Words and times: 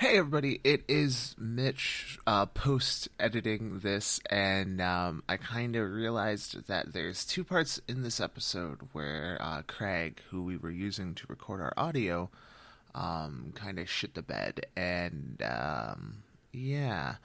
Hey 0.00 0.16
everybody, 0.16 0.62
it 0.64 0.84
is 0.88 1.34
Mitch 1.38 2.18
uh, 2.26 2.46
post 2.46 3.10
editing 3.18 3.80
this, 3.80 4.18
and 4.30 4.80
um, 4.80 5.22
I 5.28 5.36
kind 5.36 5.76
of 5.76 5.92
realized 5.92 6.68
that 6.68 6.94
there's 6.94 7.26
two 7.26 7.44
parts 7.44 7.82
in 7.86 8.02
this 8.02 8.18
episode 8.18 8.78
where 8.92 9.36
uh, 9.42 9.60
Craig, 9.66 10.22
who 10.30 10.42
we 10.42 10.56
were 10.56 10.70
using 10.70 11.14
to 11.16 11.26
record 11.28 11.60
our 11.60 11.74
audio, 11.76 12.30
um, 12.94 13.52
kind 13.54 13.78
of 13.78 13.90
shit 13.90 14.14
the 14.14 14.22
bed, 14.22 14.64
and 14.74 15.42
um, 15.44 16.22
yeah, 16.50 17.16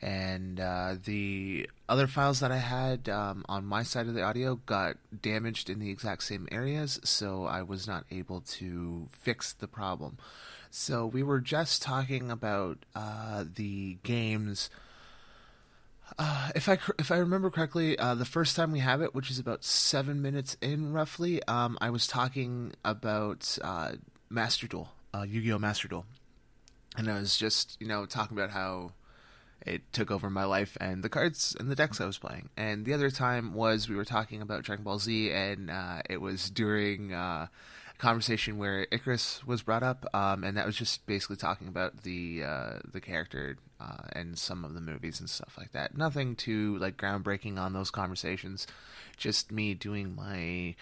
and 0.00 0.58
uh, 0.58 0.94
the 1.04 1.68
other 1.90 2.06
files 2.06 2.40
that 2.40 2.50
I 2.50 2.56
had 2.56 3.06
um, 3.06 3.44
on 3.50 3.66
my 3.66 3.82
side 3.82 4.06
of 4.06 4.14
the 4.14 4.22
audio 4.22 4.54
got 4.64 4.96
damaged 5.20 5.68
in 5.68 5.78
the 5.78 5.90
exact 5.90 6.22
same 6.22 6.48
areas, 6.50 7.00
so 7.04 7.44
I 7.44 7.60
was 7.60 7.86
not 7.86 8.06
able 8.10 8.40
to 8.40 9.08
fix 9.12 9.52
the 9.52 9.68
problem. 9.68 10.16
So 10.76 11.06
we 11.06 11.22
were 11.22 11.38
just 11.38 11.82
talking 11.82 12.32
about 12.32 12.78
uh, 12.96 13.44
the 13.54 13.96
games. 14.02 14.70
Uh, 16.18 16.50
if 16.56 16.68
I 16.68 16.78
if 16.98 17.12
I 17.12 17.18
remember 17.18 17.48
correctly, 17.48 17.96
uh, 17.96 18.16
the 18.16 18.24
first 18.24 18.56
time 18.56 18.72
we 18.72 18.80
have 18.80 19.00
it, 19.00 19.14
which 19.14 19.30
is 19.30 19.38
about 19.38 19.62
seven 19.62 20.20
minutes 20.20 20.56
in 20.60 20.92
roughly, 20.92 21.40
um, 21.44 21.78
I 21.80 21.90
was 21.90 22.08
talking 22.08 22.72
about 22.84 23.56
uh, 23.62 23.92
Master 24.28 24.66
Duel, 24.66 24.88
uh, 25.14 25.22
Yu-Gi-Oh! 25.22 25.60
Master 25.60 25.86
Duel, 25.86 26.06
and 26.96 27.08
I 27.08 27.20
was 27.20 27.36
just 27.36 27.76
you 27.78 27.86
know 27.86 28.04
talking 28.04 28.36
about 28.36 28.50
how 28.50 28.94
it 29.64 29.82
took 29.92 30.10
over 30.10 30.28
my 30.28 30.44
life 30.44 30.76
and 30.80 31.04
the 31.04 31.08
cards 31.08 31.56
and 31.60 31.70
the 31.70 31.76
decks 31.76 32.00
I 32.00 32.04
was 32.04 32.18
playing. 32.18 32.48
And 32.56 32.84
the 32.84 32.94
other 32.94 33.12
time 33.12 33.54
was 33.54 33.88
we 33.88 33.94
were 33.94 34.04
talking 34.04 34.42
about 34.42 34.64
Dragon 34.64 34.82
Ball 34.82 34.98
Z, 34.98 35.30
and 35.30 35.70
uh, 35.70 36.02
it 36.10 36.20
was 36.20 36.50
during 36.50 37.14
conversation 38.04 38.58
where 38.58 38.86
Icarus 38.90 39.46
was 39.46 39.62
brought 39.62 39.82
up, 39.82 40.06
um, 40.14 40.44
and 40.44 40.56
that 40.56 40.66
was 40.66 40.76
just 40.76 41.06
basically 41.06 41.36
talking 41.36 41.68
about 41.68 42.02
the 42.02 42.44
uh, 42.44 42.78
the 42.92 43.00
character 43.00 43.56
uh, 43.80 44.04
and 44.12 44.38
some 44.38 44.64
of 44.64 44.74
the 44.74 44.80
movies 44.80 45.20
and 45.20 45.30
stuff 45.30 45.54
like 45.58 45.72
that. 45.72 45.96
Nothing 45.96 46.36
too 46.36 46.76
like 46.78 46.96
groundbreaking 46.96 47.58
on 47.58 47.72
those 47.72 47.90
conversations. 47.90 48.66
Just 49.16 49.50
me 49.50 49.74
doing 49.74 50.14
my 50.14 50.74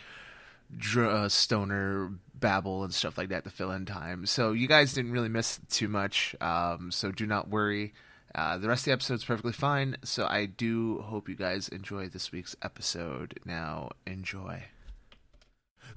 dr- 0.77 1.15
uh, 1.15 1.29
stoner 1.29 2.11
babble 2.35 2.83
and 2.83 2.93
stuff 2.93 3.17
like 3.17 3.29
that 3.29 3.45
to 3.45 3.51
fill 3.51 3.71
in 3.71 3.87
time. 3.87 4.27
So 4.27 4.53
you 4.53 4.67
guys 4.67 4.93
didn't 4.93 5.13
really 5.13 5.29
miss 5.29 5.61
too 5.71 5.89
much. 5.89 6.35
Um, 6.41 6.91
so 6.91 7.13
do 7.13 7.27
not 7.27 7.49
worry. 7.49 7.95
Uh, 8.35 8.59
the 8.59 8.69
rest 8.69 8.83
of 8.83 8.85
the 8.87 8.93
episode 8.93 9.15
is 9.15 9.25
perfectly 9.25 9.53
fine. 9.53 9.97
So 10.03 10.27
I 10.27 10.47
do 10.47 11.01
hope 11.03 11.29
you 11.29 11.37
guys 11.37 11.69
enjoy 11.69 12.09
this 12.09 12.33
week's 12.33 12.57
episode. 12.63 13.39
Now 13.45 13.91
enjoy. 14.07 14.65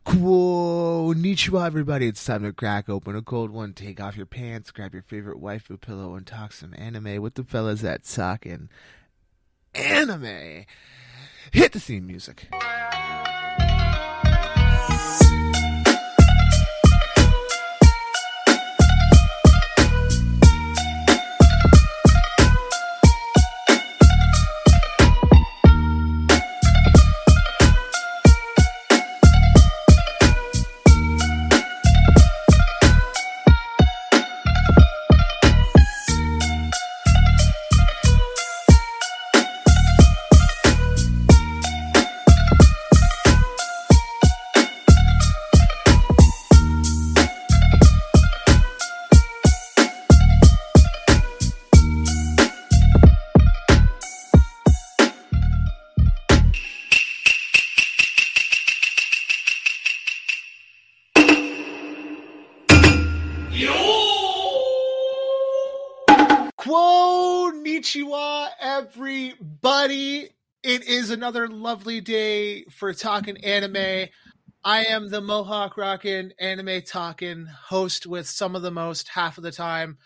Konnichiwa, 0.05 1.65
everybody. 1.65 2.07
It's 2.07 2.23
time 2.23 2.43
to 2.43 2.53
crack 2.53 2.87
open 2.87 3.15
a 3.15 3.23
cold 3.23 3.49
one, 3.49 3.73
take 3.73 3.99
off 3.99 4.15
your 4.15 4.27
pants, 4.27 4.69
grab 4.69 4.93
your 4.93 5.01
favorite 5.01 5.41
waifu 5.41 5.81
pillow, 5.81 6.13
and 6.13 6.27
talk 6.27 6.53
some 6.53 6.75
anime 6.77 7.21
with 7.21 7.33
the 7.33 7.43
fellas 7.43 7.83
at 7.83 8.03
Talkin' 8.03 8.69
Anime. 9.73 10.65
Hit 11.51 11.71
the 11.71 11.79
theme 11.79 12.05
music. 12.05 12.47
Everybody. 68.95 70.29
It 70.63 70.87
is 70.87 71.09
another 71.09 71.49
lovely 71.49 71.99
day 71.99 72.63
for 72.65 72.93
talking 72.93 73.43
anime. 73.43 74.07
I 74.63 74.85
am 74.85 75.09
the 75.09 75.19
Mohawk 75.19 75.75
Rockin' 75.75 76.31
Anime 76.39 76.81
Talking 76.81 77.45
host 77.45 78.07
with 78.07 78.25
some 78.25 78.55
of 78.55 78.61
the 78.61 78.71
most 78.71 79.09
half 79.09 79.37
of 79.37 79.43
the 79.43 79.51
time. 79.51 79.97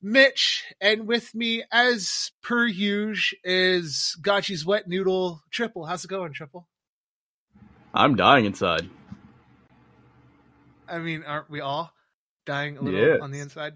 Mitch, 0.00 0.64
and 0.80 1.08
with 1.08 1.34
me, 1.34 1.64
as 1.72 2.30
per 2.40 2.66
usual, 2.66 3.36
is 3.42 4.16
Gotchi's 4.22 4.64
Wet 4.64 4.86
Noodle 4.86 5.42
Triple. 5.50 5.84
How's 5.84 6.04
it 6.04 6.08
going, 6.08 6.32
Triple? 6.32 6.68
I'm 7.92 8.14
dying 8.14 8.44
inside. 8.44 8.88
I 10.88 10.98
mean, 10.98 11.24
aren't 11.26 11.50
we 11.50 11.60
all 11.60 11.90
dying 12.44 12.78
a 12.78 12.82
little 12.82 13.00
yes. 13.00 13.18
on 13.20 13.32
the 13.32 13.40
inside? 13.40 13.74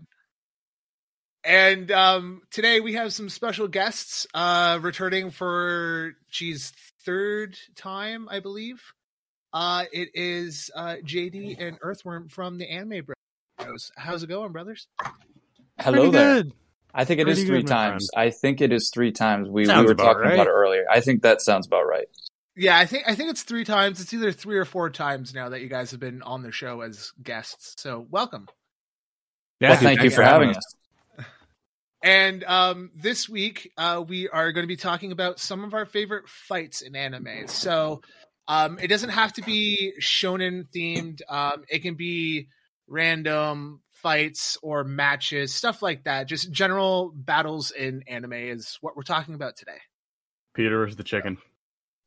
And 1.44 1.90
um, 1.90 2.42
today 2.50 2.80
we 2.80 2.94
have 2.94 3.12
some 3.12 3.28
special 3.28 3.66
guests 3.66 4.26
uh, 4.34 4.78
returning 4.82 5.30
for 5.30 6.12
she's 6.28 6.72
third 7.04 7.56
time, 7.76 8.28
I 8.30 8.40
believe. 8.40 8.82
Uh, 9.52 9.84
it 9.92 10.10
is 10.14 10.70
uh, 10.74 10.96
JD 11.02 11.60
and 11.60 11.78
Earthworm 11.80 12.28
from 12.28 12.58
the 12.58 12.70
Anime 12.70 13.06
Bros. 13.58 13.90
How's 13.96 14.22
it 14.22 14.28
going, 14.28 14.52
brothers? 14.52 14.86
Hello 15.78 16.02
Pretty 16.02 16.10
there. 16.10 16.34
Good. 16.34 16.52
I 16.92 17.04
think 17.04 17.20
it 17.20 17.24
Pretty 17.24 17.42
is 17.42 17.46
three 17.46 17.62
good, 17.62 17.68
times. 17.68 18.10
I 18.14 18.30
think 18.30 18.60
it 18.60 18.72
is 18.72 18.90
three 18.92 19.12
times. 19.12 19.48
We, 19.48 19.66
we 19.66 19.84
were 19.84 19.94
talking 19.94 20.22
right. 20.22 20.34
about 20.34 20.46
it 20.46 20.50
earlier. 20.50 20.84
I 20.90 21.00
think 21.00 21.22
that 21.22 21.40
sounds 21.40 21.66
about 21.66 21.86
right. 21.86 22.06
Yeah, 22.56 22.76
I 22.76 22.84
think 22.84 23.04
I 23.06 23.14
think 23.14 23.30
it's 23.30 23.44
three 23.44 23.64
times. 23.64 24.00
It's 24.00 24.12
either 24.12 24.32
three 24.32 24.58
or 24.58 24.64
four 24.64 24.90
times 24.90 25.32
now 25.32 25.50
that 25.50 25.60
you 25.60 25.68
guys 25.68 25.92
have 25.92 26.00
been 26.00 26.20
on 26.22 26.42
the 26.42 26.52
show 26.52 26.80
as 26.80 27.12
guests. 27.22 27.80
So 27.80 28.06
welcome. 28.10 28.48
Yeah, 29.60 29.70
well, 29.70 29.78
thank 29.78 30.02
you 30.02 30.10
for 30.10 30.22
having 30.22 30.50
us. 30.50 30.74
And 32.02 32.44
um, 32.44 32.90
this 32.94 33.28
week, 33.28 33.72
uh, 33.76 34.02
we 34.06 34.28
are 34.28 34.52
going 34.52 34.64
to 34.64 34.68
be 34.68 34.76
talking 34.76 35.12
about 35.12 35.38
some 35.38 35.64
of 35.64 35.74
our 35.74 35.84
favorite 35.84 36.28
fights 36.28 36.80
in 36.80 36.96
anime. 36.96 37.46
So 37.46 38.00
um, 38.48 38.78
it 38.80 38.88
doesn't 38.88 39.10
have 39.10 39.34
to 39.34 39.42
be 39.42 39.92
shonen 40.00 40.64
themed, 40.74 41.20
um, 41.28 41.64
it 41.68 41.80
can 41.80 41.94
be 41.94 42.48
random 42.88 43.80
fights 43.92 44.56
or 44.62 44.82
matches, 44.82 45.54
stuff 45.54 45.82
like 45.82 46.04
that. 46.04 46.26
Just 46.26 46.50
general 46.50 47.12
battles 47.14 47.70
in 47.70 48.02
anime 48.08 48.32
is 48.32 48.78
what 48.80 48.96
we're 48.96 49.02
talking 49.02 49.34
about 49.34 49.56
today. 49.56 49.78
Peter 50.54 50.86
is 50.86 50.96
the 50.96 51.04
chicken. 51.04 51.38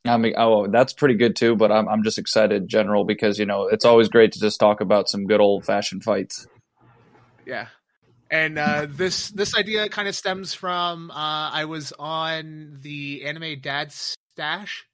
I 0.06 0.18
mean, 0.18 0.34
oh, 0.38 0.68
that's 0.68 0.92
pretty 0.92 1.16
good 1.16 1.36
too. 1.36 1.56
But 1.56 1.72
I'm 1.72 1.88
I'm 1.88 2.04
just 2.04 2.18
excited, 2.18 2.68
general, 2.68 3.06
because 3.06 3.40
you 3.40 3.46
know 3.46 3.68
it's 3.68 3.86
always 3.86 4.10
great 4.10 4.34
to 4.34 4.40
just 4.40 4.60
talk 4.60 4.82
about 4.82 5.08
some 5.08 5.26
good 5.26 5.40
old 5.40 5.66
fashioned 5.66 6.04
fights. 6.04 6.46
Yeah, 7.46 7.68
and 8.34 8.58
uh, 8.58 8.88
this 8.90 9.30
this 9.30 9.56
idea 9.56 9.88
kind 9.90 10.08
of 10.08 10.16
stems 10.16 10.56
from 10.56 11.12
uh, 11.12 11.52
I 11.52 11.66
was 11.66 11.94
on 12.00 12.80
the 12.82 13.26
anime 13.26 13.60
Dad's 13.62 14.16
Stash 14.34 14.86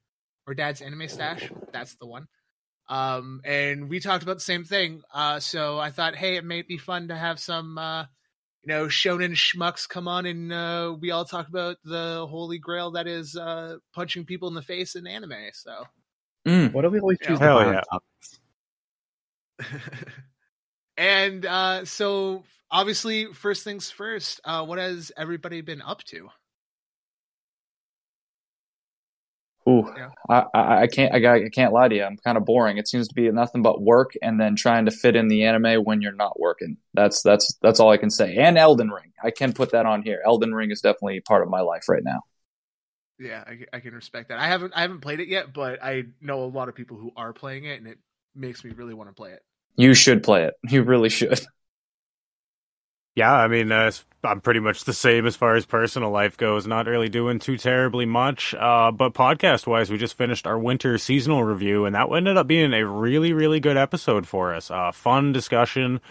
or 0.46 0.54
Dad's 0.54 0.82
Anime 0.82 1.08
Stash. 1.08 1.50
That's 1.72 1.96
the 1.96 2.06
one. 2.06 2.28
Um, 2.90 3.40
and 3.46 3.88
we 3.88 4.02
talked 4.02 4.24
about 4.24 4.36
the 4.36 4.42
same 4.42 4.66
thing. 4.66 5.04
Uh, 5.14 5.40
so 5.40 5.80
I 5.80 5.90
thought, 5.90 6.18
hey, 6.18 6.36
it 6.36 6.44
might 6.44 6.68
be 6.68 6.78
fun 6.78 7.08
to 7.08 7.16
have 7.16 7.40
some, 7.40 7.78
uh, 7.78 8.02
you 8.64 8.74
know, 8.74 8.88
shonen 8.88 9.36
schmucks 9.36 9.88
come 9.88 10.10
on 10.10 10.26
and 10.26 10.52
uh, 10.52 10.98
we 11.00 11.12
all 11.12 11.24
talk 11.24 11.48
about 11.48 11.78
the 11.86 12.28
holy 12.30 12.58
grail 12.58 12.92
that 12.92 13.08
is 13.08 13.38
uh, 13.38 13.78
punching 13.94 14.26
people 14.26 14.50
in 14.50 14.54
the 14.54 14.62
face 14.62 14.96
in 14.96 15.08
anime. 15.08 15.32
So, 15.54 15.86
mm. 16.46 16.74
what 16.74 16.82
do 16.82 16.90
we 16.90 17.00
always 17.00 17.20
choose? 17.20 17.40
Hell 17.40 17.72
yeah. 17.72 19.66
and 20.98 21.46
uh, 21.46 21.86
so 21.86 22.44
obviously, 22.72 23.34
first 23.34 23.64
things 23.64 23.92
first. 23.92 24.42
Uh, 24.44 24.66
what 24.66 24.78
has 24.80 25.12
everybody 25.18 25.62
been 25.62 25.82
up 25.82 26.04
to? 26.06 26.30
Ooh, 29.68 29.86
yeah. 29.96 30.10
I, 30.30 30.46
I, 30.54 30.82
I 30.84 30.88
can't 30.88 31.14
I, 31.14 31.46
I 31.46 31.50
can't 31.50 31.74
lie 31.74 31.88
to 31.88 31.96
you. 31.96 32.04
I'm 32.04 32.18
kind 32.18 32.38
of 32.38 32.46
boring. 32.46 32.78
It 32.78 32.88
seems 32.88 33.08
to 33.10 33.14
be 33.14 33.30
nothing 33.32 33.62
but 33.62 33.82
work 33.82 34.14
and 34.22 34.40
then 34.40 34.56
trying 34.56 34.86
to 34.86 34.92
fit 34.92 35.16
in 35.16 35.28
the 35.28 35.44
anime 35.44 35.84
when 35.84 36.02
you're 36.02 36.12
not 36.14 36.40
working. 36.40 36.78
That's 36.94 37.22
that's 37.22 37.54
that's 37.62 37.80
all 37.80 37.92
I 37.92 37.98
can 37.98 38.10
say. 38.10 38.36
And 38.38 38.58
Elden 38.58 38.90
Ring, 38.90 39.14
I 39.24 39.32
can 39.32 39.54
put 39.54 39.72
that 39.72 39.86
on 39.86 40.02
here. 40.02 40.22
Elden 40.26 40.56
Ring 40.56 40.72
is 40.72 40.82
definitely 40.82 41.20
part 41.22 41.44
of 41.44 41.50
my 41.50 41.62
life 41.62 41.88
right 41.88 42.04
now. 42.04 42.22
Yeah, 43.20 43.44
I, 43.46 43.66
I 43.74 43.80
can 43.82 43.94
respect 43.94 44.30
that. 44.30 44.40
I 44.40 44.48
haven't 44.48 44.74
I 44.76 44.82
haven't 44.82 45.02
played 45.02 45.20
it 45.20 45.28
yet, 45.28 45.54
but 45.54 45.84
I 45.84 46.06
know 46.22 46.44
a 46.44 46.46
lot 46.46 46.70
of 46.70 46.76
people 46.76 46.98
who 46.98 47.12
are 47.16 47.34
playing 47.34 47.66
it, 47.66 47.80
and 47.80 47.88
it 47.88 48.00
makes 48.34 48.64
me 48.64 48.72
really 48.72 48.94
want 48.94 49.10
to 49.10 49.14
play 49.14 49.32
it. 49.32 49.44
You 49.76 49.94
should 49.94 50.24
play 50.24 50.46
it. 50.46 50.54
You 50.70 50.84
really 50.84 51.10
should. 51.10 51.40
Yeah, 53.16 53.34
I 53.34 53.48
mean, 53.48 53.72
uh, 53.72 53.92
I'm 54.24 54.42
pretty 54.42 54.60
much 54.60 54.84
the 54.84 54.94
same 54.94 55.26
as 55.26 55.36
far 55.36 55.56
as 55.56 55.66
personal 55.66 56.12
life 56.12 56.38
goes. 56.38 56.68
Not 56.68 56.88
really 56.88 57.10
doing 57.10 57.40
too 57.40 57.58
terribly 57.58 58.06
much. 58.06 58.54
Uh, 58.54 58.92
but 58.92 59.14
podcast 59.14 59.68
wise, 59.68 59.90
we 59.90 59.98
just 59.98 60.18
finished 60.18 60.46
our 60.46 60.60
winter 60.60 60.98
seasonal 60.98 61.44
review, 61.44 61.86
and 61.86 61.96
that 61.96 62.12
ended 62.12 62.38
up 62.38 62.48
being 62.48 62.74
a 62.74 62.86
really, 62.86 63.34
really 63.34 63.60
good 63.60 63.78
episode 63.78 64.28
for 64.28 64.54
us. 64.54 64.70
Uh, 64.70 64.92
fun 64.92 65.32
discussion. 65.32 66.02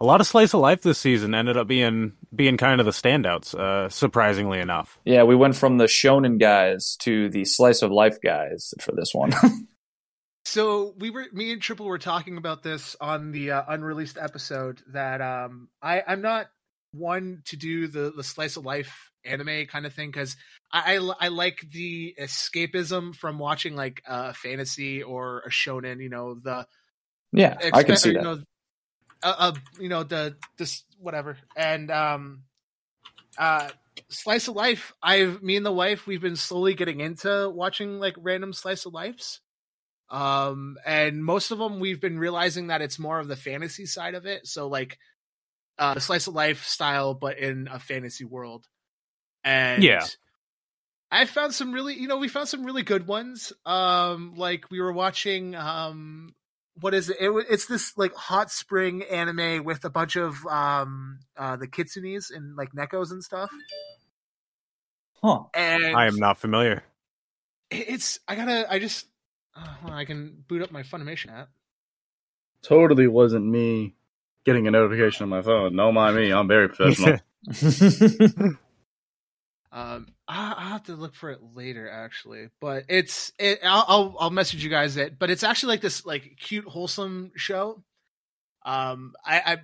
A 0.00 0.04
lot 0.04 0.20
of 0.20 0.26
slice 0.26 0.52
of 0.52 0.60
life 0.60 0.82
this 0.82 0.98
season 0.98 1.32
ended 1.32 1.56
up 1.56 1.68
being 1.68 2.14
being 2.34 2.56
kind 2.56 2.80
of 2.80 2.86
the 2.86 2.92
standouts, 2.92 3.54
uh, 3.54 3.88
surprisingly 3.88 4.58
enough. 4.58 4.98
Yeah, 5.04 5.22
we 5.22 5.36
went 5.36 5.54
from 5.54 5.78
the 5.78 5.84
shonen 5.84 6.40
guys 6.40 6.96
to 7.00 7.28
the 7.28 7.44
slice 7.44 7.82
of 7.82 7.92
life 7.92 8.18
guys 8.20 8.74
for 8.80 8.92
this 8.92 9.14
one. 9.14 9.32
So 10.44 10.94
we 10.98 11.10
were, 11.10 11.26
me 11.32 11.52
and 11.52 11.62
Triple 11.62 11.86
were 11.86 11.98
talking 11.98 12.36
about 12.36 12.62
this 12.62 12.96
on 13.00 13.32
the 13.32 13.52
uh, 13.52 13.62
unreleased 13.68 14.18
episode. 14.18 14.82
That 14.88 15.20
um, 15.20 15.68
I 15.80 16.02
I'm 16.06 16.20
not 16.20 16.48
one 16.92 17.42
to 17.46 17.56
do 17.56 17.86
the 17.88 18.12
the 18.14 18.24
slice 18.24 18.56
of 18.56 18.64
life 18.64 19.10
anime 19.24 19.66
kind 19.66 19.86
of 19.86 19.94
thing 19.94 20.10
because 20.10 20.36
I, 20.72 20.96
I, 20.96 21.12
I 21.20 21.28
like 21.28 21.64
the 21.70 22.14
escapism 22.20 23.14
from 23.14 23.38
watching 23.38 23.76
like 23.76 24.02
a 24.06 24.34
fantasy 24.34 25.02
or 25.02 25.42
a 25.46 25.50
shonen. 25.50 26.02
You 26.02 26.10
know 26.10 26.34
the 26.34 26.66
yeah, 27.32 27.56
I 27.72 27.82
can 27.82 27.96
see 27.96 28.10
you 28.10 28.14
that. 28.16 28.22
Know, 28.22 28.38
uh, 29.22 29.34
uh, 29.38 29.52
you 29.78 29.88
know 29.88 30.02
the 30.02 30.36
this 30.58 30.82
whatever 30.98 31.38
and 31.56 31.90
um 31.90 32.42
uh 33.38 33.68
slice 34.08 34.48
of 34.48 34.54
life 34.54 34.92
i've 35.02 35.42
me 35.42 35.56
and 35.56 35.66
the 35.66 35.72
wife 35.72 36.06
we've 36.06 36.20
been 36.20 36.36
slowly 36.36 36.74
getting 36.74 37.00
into 37.00 37.50
watching 37.50 37.98
like 37.98 38.14
random 38.18 38.52
slice 38.52 38.86
of 38.86 38.92
lives 38.92 39.40
um 40.12 40.76
and 40.86 41.24
most 41.24 41.50
of 41.50 41.58
them 41.58 41.80
we've 41.80 42.00
been 42.00 42.18
realizing 42.18 42.68
that 42.68 42.82
it's 42.82 42.98
more 42.98 43.18
of 43.18 43.28
the 43.28 43.36
fantasy 43.36 43.86
side 43.86 44.14
of 44.14 44.26
it 44.26 44.46
so 44.46 44.68
like 44.68 44.98
uh 45.78 45.94
the 45.94 46.00
slice 46.00 46.26
of 46.26 46.34
life 46.34 46.64
style 46.64 47.14
but 47.14 47.38
in 47.38 47.66
a 47.72 47.78
fantasy 47.78 48.24
world 48.24 48.66
and 49.42 49.82
Yeah. 49.82 50.04
i 51.10 51.24
found 51.24 51.54
some 51.54 51.72
really 51.72 51.94
you 51.94 52.06
know 52.06 52.18
we 52.18 52.28
found 52.28 52.46
some 52.46 52.62
really 52.64 52.82
good 52.82 53.06
ones 53.06 53.52
um 53.64 54.34
like 54.36 54.70
we 54.70 54.80
were 54.80 54.92
watching 54.92 55.54
um 55.54 56.34
what 56.80 56.94
is 56.94 57.10
it? 57.10 57.16
it 57.20 57.30
wa- 57.30 57.42
it's 57.50 57.66
this 57.66 57.96
like 57.96 58.14
hot 58.14 58.50
spring 58.50 59.02
anime 59.10 59.64
with 59.64 59.84
a 59.84 59.90
bunch 59.90 60.16
of 60.16 60.46
um 60.46 61.20
uh 61.38 61.56
the 61.56 61.66
kitsunes 61.68 62.30
and 62.30 62.54
like 62.56 62.72
nekos 62.72 63.10
and 63.10 63.24
stuff 63.24 63.50
Huh. 65.22 65.44
and 65.54 65.96
I 65.96 66.06
am 66.06 66.16
not 66.16 66.38
familiar. 66.38 66.82
it's 67.70 68.18
i 68.28 68.34
gotta 68.36 68.66
i 68.70 68.78
just 68.78 69.06
uh, 69.56 69.60
hold 69.60 69.92
on, 69.92 69.98
i 69.98 70.04
can 70.04 70.44
boot 70.48 70.62
up 70.62 70.70
my 70.70 70.82
funimation 70.82 71.32
app 71.32 71.48
Totally 72.62 73.08
wasn't 73.08 73.44
me 73.44 73.96
getting 74.44 74.68
a 74.68 74.70
notification 74.70 75.24
on 75.24 75.28
my 75.30 75.42
phone. 75.42 75.74
No 75.74 75.90
mind 75.90 76.14
me, 76.14 76.32
I'm 76.32 76.46
very 76.46 76.68
professional. 76.68 77.18
Um, 79.72 80.08
I- 80.28 80.52
I'll 80.56 80.68
have 80.68 80.82
to 80.84 80.96
look 80.96 81.14
for 81.14 81.30
it 81.30 81.40
later, 81.54 81.88
actually. 81.88 82.50
But 82.60 82.84
it's 82.88 83.32
it. 83.38 83.60
I'll 83.64 83.84
I'll, 83.88 84.16
I'll 84.20 84.30
message 84.30 84.62
you 84.62 84.68
guys 84.70 84.96
it. 84.98 85.18
But 85.18 85.30
it's 85.30 85.42
actually 85.42 85.70
like 85.74 85.80
this 85.80 86.04
like 86.04 86.36
cute, 86.38 86.66
wholesome 86.66 87.32
show. 87.36 87.82
Um, 88.66 89.14
I, 89.24 89.40
I 89.40 89.56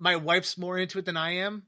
my 0.00 0.16
wife's 0.16 0.58
more 0.58 0.76
into 0.76 0.98
it 0.98 1.04
than 1.04 1.16
I 1.16 1.36
am, 1.36 1.62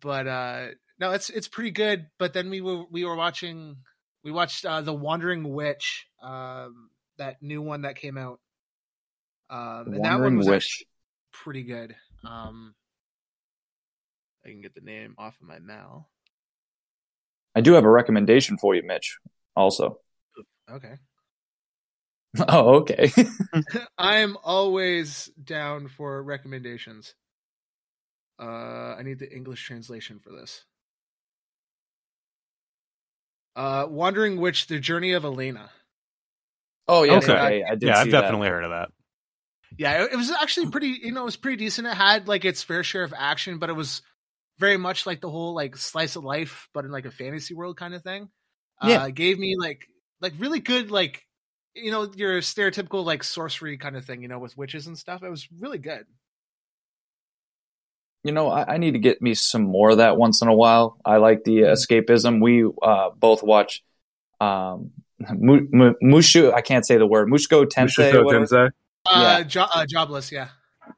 but 0.00 0.26
uh, 0.28 0.66
no, 1.00 1.10
it's 1.10 1.30
it's 1.30 1.48
pretty 1.48 1.72
good. 1.72 2.06
But 2.16 2.32
then 2.32 2.48
we 2.48 2.60
were 2.60 2.84
we 2.90 3.04
were 3.04 3.16
watching 3.16 3.78
we 4.24 4.30
watched 4.30 4.64
uh, 4.64 4.80
the 4.80 4.92
Wandering 4.92 5.52
Witch, 5.52 6.06
um, 6.22 6.90
that 7.18 7.42
new 7.42 7.62
one 7.62 7.82
that 7.82 7.96
came 7.96 8.18
out. 8.18 8.40
Um, 9.48 9.94
and 9.94 10.04
that 10.04 10.20
one 10.20 10.36
was 10.36 10.48
Witch. 10.48 10.84
pretty 11.32 11.62
good. 11.62 11.94
Um, 12.24 12.74
I 14.44 14.48
can 14.48 14.60
get 14.60 14.74
the 14.74 14.80
name 14.80 15.14
off 15.18 15.34
of 15.40 15.46
my 15.46 15.58
mouth. 15.58 16.04
I 17.54 17.60
do 17.60 17.72
have 17.72 17.84
a 17.84 17.90
recommendation 17.90 18.58
for 18.58 18.74
you, 18.74 18.82
Mitch. 18.84 19.18
Also. 19.56 19.98
Okay. 20.70 20.94
Oh, 22.48 22.76
okay. 22.76 23.10
I'm 23.98 24.36
always 24.44 25.28
down 25.42 25.88
for 25.88 26.22
recommendations. 26.22 27.12
Uh, 28.40 28.94
I 28.96 29.02
need 29.02 29.18
the 29.18 29.28
English 29.28 29.66
translation 29.66 30.20
for 30.20 30.30
this. 30.30 30.64
Uh, 33.56 33.86
Wandering 33.88 34.40
Witch: 34.40 34.66
The 34.66 34.78
Journey 34.78 35.12
of 35.12 35.24
Elaina. 35.24 35.70
Oh 36.88 37.02
yeah, 37.04 37.18
Okay. 37.18 37.32
okay. 37.32 37.64
I 37.64 37.74
did 37.76 37.82
yeah, 37.88 37.94
see 37.94 38.00
I've 38.00 38.10
that. 38.10 38.20
definitely 38.22 38.48
heard 38.48 38.64
of 38.64 38.70
that. 38.70 38.90
Yeah, 39.78 40.04
it, 40.04 40.12
it 40.12 40.16
was 40.16 40.30
actually 40.30 40.70
pretty. 40.70 40.98
You 41.02 41.12
know, 41.12 41.22
it 41.22 41.26
was 41.26 41.36
pretty 41.36 41.56
decent. 41.56 41.86
It 41.86 41.94
had 41.94 42.26
like 42.28 42.44
its 42.44 42.62
fair 42.62 42.82
share 42.82 43.04
of 43.04 43.14
action, 43.16 43.58
but 43.58 43.70
it 43.70 43.74
was 43.74 44.02
very 44.58 44.76
much 44.76 45.06
like 45.06 45.20
the 45.20 45.30
whole 45.30 45.54
like 45.54 45.76
slice 45.76 46.16
of 46.16 46.24
life, 46.24 46.68
but 46.74 46.84
in 46.84 46.90
like 46.90 47.06
a 47.06 47.10
fantasy 47.10 47.54
world 47.54 47.76
kind 47.76 47.94
of 47.94 48.02
thing. 48.02 48.28
Yeah. 48.82 49.02
uh, 49.02 49.06
it 49.08 49.14
gave 49.14 49.38
me 49.38 49.56
like 49.58 49.86
like 50.20 50.34
really 50.38 50.60
good 50.60 50.90
like 50.90 51.24
you 51.74 51.90
know 51.90 52.10
your 52.16 52.40
stereotypical 52.40 53.04
like 53.04 53.22
sorcery 53.24 53.78
kind 53.78 53.96
of 53.96 54.04
thing. 54.04 54.22
You 54.22 54.28
know, 54.28 54.38
with 54.38 54.56
witches 54.56 54.86
and 54.86 54.98
stuff. 54.98 55.22
It 55.22 55.30
was 55.30 55.48
really 55.58 55.78
good. 55.78 56.06
You 58.22 58.32
know, 58.32 58.48
I, 58.50 58.74
I 58.74 58.76
need 58.78 58.92
to 58.92 58.98
get 58.98 59.22
me 59.22 59.34
some 59.34 59.62
more 59.62 59.90
of 59.90 59.96
that 59.98 60.16
once 60.18 60.42
in 60.42 60.48
a 60.48 60.54
while. 60.54 60.98
I 61.04 61.16
like 61.16 61.44
the 61.44 61.58
escapism. 61.60 62.42
We 62.42 62.70
uh, 62.82 63.10
both 63.16 63.42
watch 63.42 63.82
um, 64.40 64.90
Mu- 65.32 65.66
Mu- 65.70 65.94
Mushu. 66.02 66.52
I 66.52 66.60
can't 66.60 66.86
say 66.86 66.96
the 66.98 67.06
word 67.06 67.28
Mushko 67.28 67.64
Tensei. 67.66 68.12
Mushoku. 68.12 68.30
Tensei. 68.46 68.70
Uh, 69.06 69.36
Yeah. 69.38 69.42
jo- 69.44 69.66
uh 69.74 69.86
jobless, 69.86 70.30
yeah. 70.30 70.48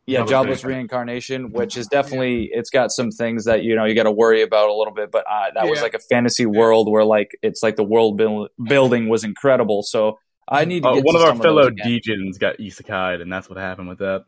Yeah, 0.06 0.20
Jobless 0.20 0.30
jobless 0.30 0.64
Reincarnation. 0.64 1.42
reincarnation, 1.44 1.52
which 1.52 1.76
is 1.76 1.86
definitely 1.86 2.48
it's 2.52 2.70
got 2.70 2.90
some 2.90 3.10
things 3.10 3.44
that 3.44 3.62
you 3.62 3.76
know 3.76 3.84
you 3.84 3.94
got 3.94 4.04
to 4.04 4.10
worry 4.10 4.40
about 4.42 4.68
a 4.70 4.74
little 4.74 4.92
bit. 4.94 5.10
But 5.12 5.24
uh, 5.30 5.50
that 5.54 5.68
was 5.68 5.82
like 5.82 5.92
a 5.94 5.98
fantasy 5.98 6.46
world 6.46 6.90
where 6.90 7.04
like 7.04 7.36
it's 7.42 7.62
like 7.62 7.76
the 7.76 7.84
world 7.84 8.16
buil- 8.16 8.48
building 8.64 9.08
was 9.08 9.22
incredible. 9.22 9.82
So 9.82 10.18
I 10.48 10.64
need 10.64 10.82
to 10.82 10.88
Uh, 10.88 10.94
get 10.94 11.04
one 11.04 11.14
to 11.14 11.20
of 11.20 11.24
our 11.26 11.30
some 11.32 11.40
fellow 11.42 11.62
those 11.70 11.72
again. 11.72 12.32
Got 12.40 12.56
isekai'd, 12.58 13.20
and 13.20 13.30
that's 13.32 13.48
what 13.50 13.58
happened 13.58 13.88
with 13.90 13.98
that. 13.98 14.24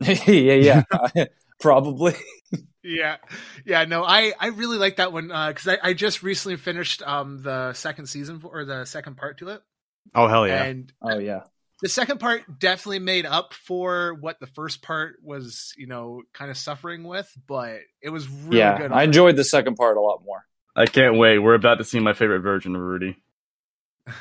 yeah, 0.26 0.82
yeah, 1.14 1.24
probably. 1.60 2.14
Yeah, 2.86 3.16
yeah. 3.64 3.86
No, 3.86 4.04
I 4.04 4.34
I 4.38 4.48
really 4.48 4.76
like 4.76 4.96
that 4.96 5.10
one 5.10 5.28
because 5.28 5.66
I 5.66 5.78
I 5.82 5.92
just 5.94 6.22
recently 6.22 6.58
finished 6.58 7.00
um 7.00 7.42
the 7.42 7.72
second 7.72 8.06
season 8.08 8.40
for, 8.40 8.48
or 8.60 8.64
the 8.66 8.84
second 8.84 9.16
part 9.16 9.38
to 9.38 9.48
it, 9.48 9.62
Oh 10.14 10.28
hell 10.28 10.46
yeah! 10.46 10.64
and 10.64 10.92
Oh 11.00 11.18
yeah. 11.18 11.44
the 11.80 11.88
second 11.88 12.20
part 12.20 12.42
definitely 12.58 12.98
made 12.98 13.24
up 13.24 13.54
for 13.54 14.12
what 14.20 14.38
the 14.38 14.46
first 14.48 14.82
part 14.82 15.16
was, 15.22 15.72
you 15.78 15.86
know, 15.86 16.20
kind 16.34 16.50
of 16.50 16.58
suffering 16.58 17.04
with. 17.04 17.26
But 17.48 17.78
it 18.02 18.10
was 18.10 18.28
really 18.28 18.58
yeah, 18.58 18.76
good. 18.76 18.92
I 18.92 19.04
enjoyed 19.04 19.36
the 19.36 19.44
second 19.44 19.76
part 19.76 19.96
a 19.96 20.02
lot 20.02 20.20
more. 20.22 20.44
I 20.76 20.84
can't 20.84 21.16
wait. 21.16 21.38
We're 21.38 21.54
about 21.54 21.78
to 21.78 21.84
see 21.84 22.00
my 22.00 22.12
favorite 22.12 22.40
version 22.40 22.76
of 22.76 22.82
Rudy. 22.82 23.16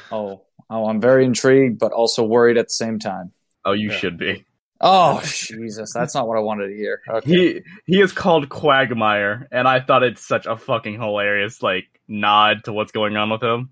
Oh, 0.09 0.45
oh, 0.69 0.87
I'm 0.87 1.01
very 1.01 1.25
intrigued, 1.25 1.79
but 1.79 1.91
also 1.91 2.23
worried 2.23 2.57
at 2.57 2.67
the 2.67 2.73
same 2.73 2.97
time. 2.99 3.33
Oh, 3.65 3.73
you 3.73 3.89
Yeah. 3.89 3.97
should 3.97 4.17
be. 4.17 4.45
Oh, 4.85 5.21
Jesus, 5.25 5.93
that's 5.93 6.13
not 6.13 6.27
what 6.27 6.37
I 6.37 6.41
wanted 6.41 6.67
to 6.67 6.75
hear. 6.75 6.99
Okay. 7.09 7.29
He 7.29 7.61
he 7.85 8.01
is 8.01 8.11
called 8.11 8.49
Quagmire, 8.49 9.47
and 9.51 9.65
I 9.67 9.79
thought 9.79 10.03
it's 10.03 10.25
such 10.25 10.45
a 10.45 10.57
fucking 10.57 10.99
hilarious 10.99 11.63
like 11.63 11.85
nod 12.07 12.65
to 12.65 12.73
what's 12.73 12.91
going 12.91 13.15
on 13.15 13.29
with 13.29 13.41
him. 13.41 13.71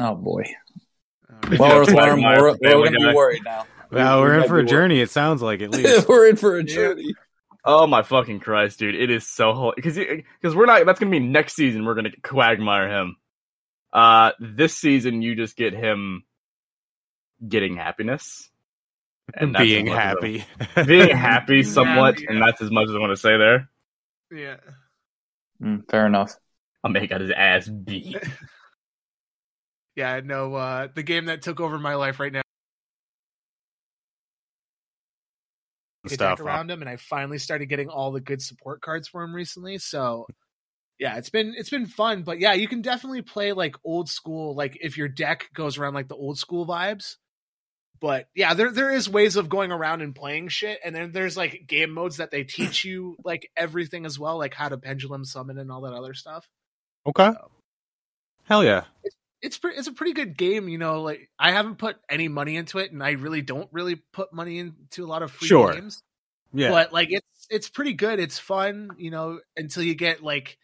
Oh 0.00 0.14
boy. 0.16 0.42
Well, 1.58 1.70
Yeah, 1.70 1.78
Earthworm, 1.78 1.94
Quagmire 2.20 2.42
we're, 2.42 2.56
we're 2.60 2.84
gonna 2.84 2.98
Guy. 2.98 3.10
be 3.10 3.14
worried 3.16 3.44
now. 3.44 3.66
Wow, 3.90 4.16
We- 4.16 4.22
we're 4.28 4.38
in 4.40 4.48
for 4.48 4.58
a 4.58 4.64
be 4.64 4.70
journey. 4.70 5.00
It 5.00 5.10
sounds 5.10 5.42
like 5.42 5.62
at 5.62 5.70
least. 5.70 6.08
we're 6.08 6.28
in 6.28 6.36
for 6.36 6.56
a 6.58 6.64
Yeah. 6.64 6.74
journey. 6.74 7.14
Oh 7.64 7.86
my 7.86 8.02
fucking 8.02 8.40
Christ, 8.40 8.80
dude! 8.80 8.96
It 8.96 9.10
is 9.10 9.24
so 9.28 9.72
because 9.76 9.94
because 9.96 10.56
we're 10.56 10.66
not. 10.66 10.84
That's 10.84 10.98
gonna 10.98 11.12
be 11.12 11.20
next 11.20 11.54
season. 11.54 11.84
We're 11.84 11.94
gonna 11.94 12.10
Quagmire 12.22 12.88
him. 12.90 13.16
Uh, 13.92 14.32
this 14.40 14.76
season 14.76 15.22
you 15.22 15.36
just 15.36 15.56
get 15.56 15.72
him 15.72 16.24
getting 17.46 17.76
happiness 17.76 18.48
and 19.34 19.54
being 19.54 19.88
as 19.88 19.94
much 19.94 20.02
happy. 20.02 20.44
being 20.86 21.16
happy 21.16 21.62
somewhat, 21.62 22.20
Yeah. 22.20 22.30
and 22.30 22.42
that's 22.42 22.60
as 22.62 22.70
much 22.70 22.88
as 22.88 22.94
I 22.94 22.98
want 22.98 23.10
to 23.12 23.16
say 23.16 23.36
there. 23.36 23.68
yeah. 24.30 24.56
Mm, 25.62 25.88
fair 25.90 26.06
enough. 26.06 26.34
I'll 26.82 26.90
make 26.90 27.12
out 27.12 27.20
his 27.20 27.30
ass 27.30 27.68
beat. 27.68 28.16
Yeah, 29.94 30.20
no, 30.24 30.54
uh, 30.54 30.88
the 30.94 31.02
game 31.02 31.26
that 31.26 31.42
took 31.42 31.60
over 31.60 31.78
my 31.78 31.96
life 31.96 32.18
right 32.18 32.32
now. 32.32 32.40
Stuff. 36.06 36.40
around 36.40 36.70
him, 36.70 36.80
and 36.80 36.88
I 36.88 36.96
finally 36.96 37.38
started 37.38 37.66
getting 37.66 37.88
all 37.88 38.10
the 38.10 38.20
good 38.20 38.42
support 38.42 38.80
cards 38.80 39.06
for 39.06 39.22
him 39.22 39.34
recently. 39.34 39.76
So, 39.78 40.26
yeah, 40.98 41.16
it's 41.16 41.28
been 41.30 41.54
it's 41.56 41.68
been 41.70 41.84
fun. 41.86 42.22
But 42.22 42.40
yeah, 42.40 42.54
you 42.54 42.66
can 42.68 42.80
definitely 42.82 43.20
play 43.22 43.52
like 43.52 43.76
old 43.84 44.08
school, 44.08 44.56
like 44.56 44.78
if 44.80 44.96
your 44.96 45.08
deck 45.08 45.50
goes 45.54 45.76
around 45.78 45.94
like 45.94 46.08
the 46.08 46.16
old 46.16 46.38
school 46.38 46.66
vibes. 46.66 47.16
But 48.02 48.28
yeah, 48.34 48.52
there 48.54 48.70
there 48.70 48.90
is 48.92 49.08
ways 49.08 49.36
of 49.36 49.48
going 49.48 49.72
around 49.72 50.02
and 50.02 50.14
playing 50.14 50.48
shit, 50.48 50.80
and 50.84 50.94
then 50.94 51.12
there's 51.12 51.36
like 51.36 51.64
game 51.66 51.92
modes 51.92 52.18
that 52.18 52.30
they 52.32 52.42
teach 52.44 52.84
you 52.84 53.16
like 53.24 53.48
everything 53.56 54.04
as 54.04 54.18
well, 54.18 54.36
like 54.36 54.52
how 54.52 54.68
to 54.68 54.76
pendulum 54.76 55.24
summon 55.24 55.56
and 55.56 55.70
all 55.72 55.82
that 55.82 55.94
other 55.94 56.12
stuff. 56.12 56.46
Okay. 57.06 57.30
Hell 58.44 58.64
yeah. 58.64 58.84
it's 59.40 59.56
pretty 59.56 59.78
it's 59.78 59.88
a 59.88 59.92
pretty 59.92 60.12
good 60.12 60.36
game 60.36 60.68
you 60.68 60.78
know 60.78 61.02
like 61.02 61.28
i 61.38 61.50
haven't 61.52 61.76
put 61.78 61.96
any 62.08 62.28
money 62.28 62.56
into 62.56 62.78
it 62.78 62.92
and 62.92 63.02
i 63.02 63.12
really 63.12 63.40
don't 63.42 63.68
really 63.72 63.96
put 64.12 64.32
money 64.32 64.58
into 64.58 65.04
a 65.04 65.06
lot 65.08 65.22
of 65.22 65.30
free 65.32 65.48
Sure. 65.48 65.72
games 65.72 66.00
Yeah. 66.52 66.70
But 66.70 66.92
like 66.92 67.08
it's 67.10 67.46
it's 67.50 67.68
pretty 67.68 67.94
good. 67.94 68.20
It's 68.20 68.38
fun, 68.38 68.90
you 68.98 69.10
know, 69.10 69.40
until 69.56 69.82
you 69.82 69.94
get 69.94 70.22
like 70.22 70.58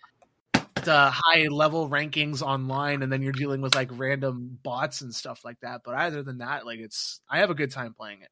the 0.85 1.11
high 1.11 1.49
level 1.49 1.89
rankings 1.89 2.43
online 2.43 3.03
and 3.03 3.13
then 3.13 3.23
you're 3.23 3.33
dealing 3.33 3.61
with 3.61 3.75
like 3.75 3.89
random 3.93 4.59
bots 4.63 5.01
and 5.01 5.15
stuff 5.15 5.45
like 5.45 5.59
that. 5.61 5.83
But 5.85 5.95
other 5.95 6.23
than 6.23 6.39
that, 6.39 6.67
like 6.67 6.79
it's 6.79 7.21
I 7.29 7.39
have 7.39 7.51
a 7.51 7.55
good 7.55 7.71
time 7.71 7.95
playing 7.95 8.23
it. 8.23 8.29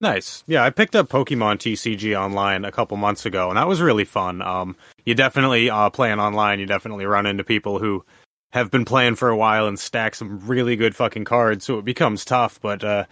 Nice. 0.00 0.44
Yeah, 0.46 0.62
I 0.62 0.70
picked 0.70 0.94
up 0.94 1.08
Pokemon 1.08 1.56
TCG 1.56 2.18
online 2.18 2.64
a 2.66 2.72
couple 2.72 2.98
months 2.98 3.24
ago, 3.24 3.48
and 3.48 3.56
that 3.56 3.66
was 3.66 3.80
really 3.80 4.04
fun. 4.04 4.42
Um, 4.42 4.76
you 5.06 5.14
definitely 5.14 5.70
uh, 5.70 5.88
playing 5.88 6.20
online. 6.20 6.60
You 6.60 6.66
definitely 6.66 7.06
run 7.06 7.24
into 7.24 7.44
people 7.44 7.78
who 7.78 8.04
have 8.50 8.70
been 8.70 8.84
playing 8.84 9.14
for 9.14 9.30
a 9.30 9.36
while 9.36 9.66
and 9.66 9.78
stack 9.78 10.14
some 10.14 10.40
really 10.40 10.76
good 10.76 10.94
fucking 10.94 11.24
cards, 11.24 11.64
so 11.64 11.78
it 11.78 11.84
becomes 11.86 12.26
tough. 12.26 12.60
But 12.60 12.84
uh, 12.84 13.04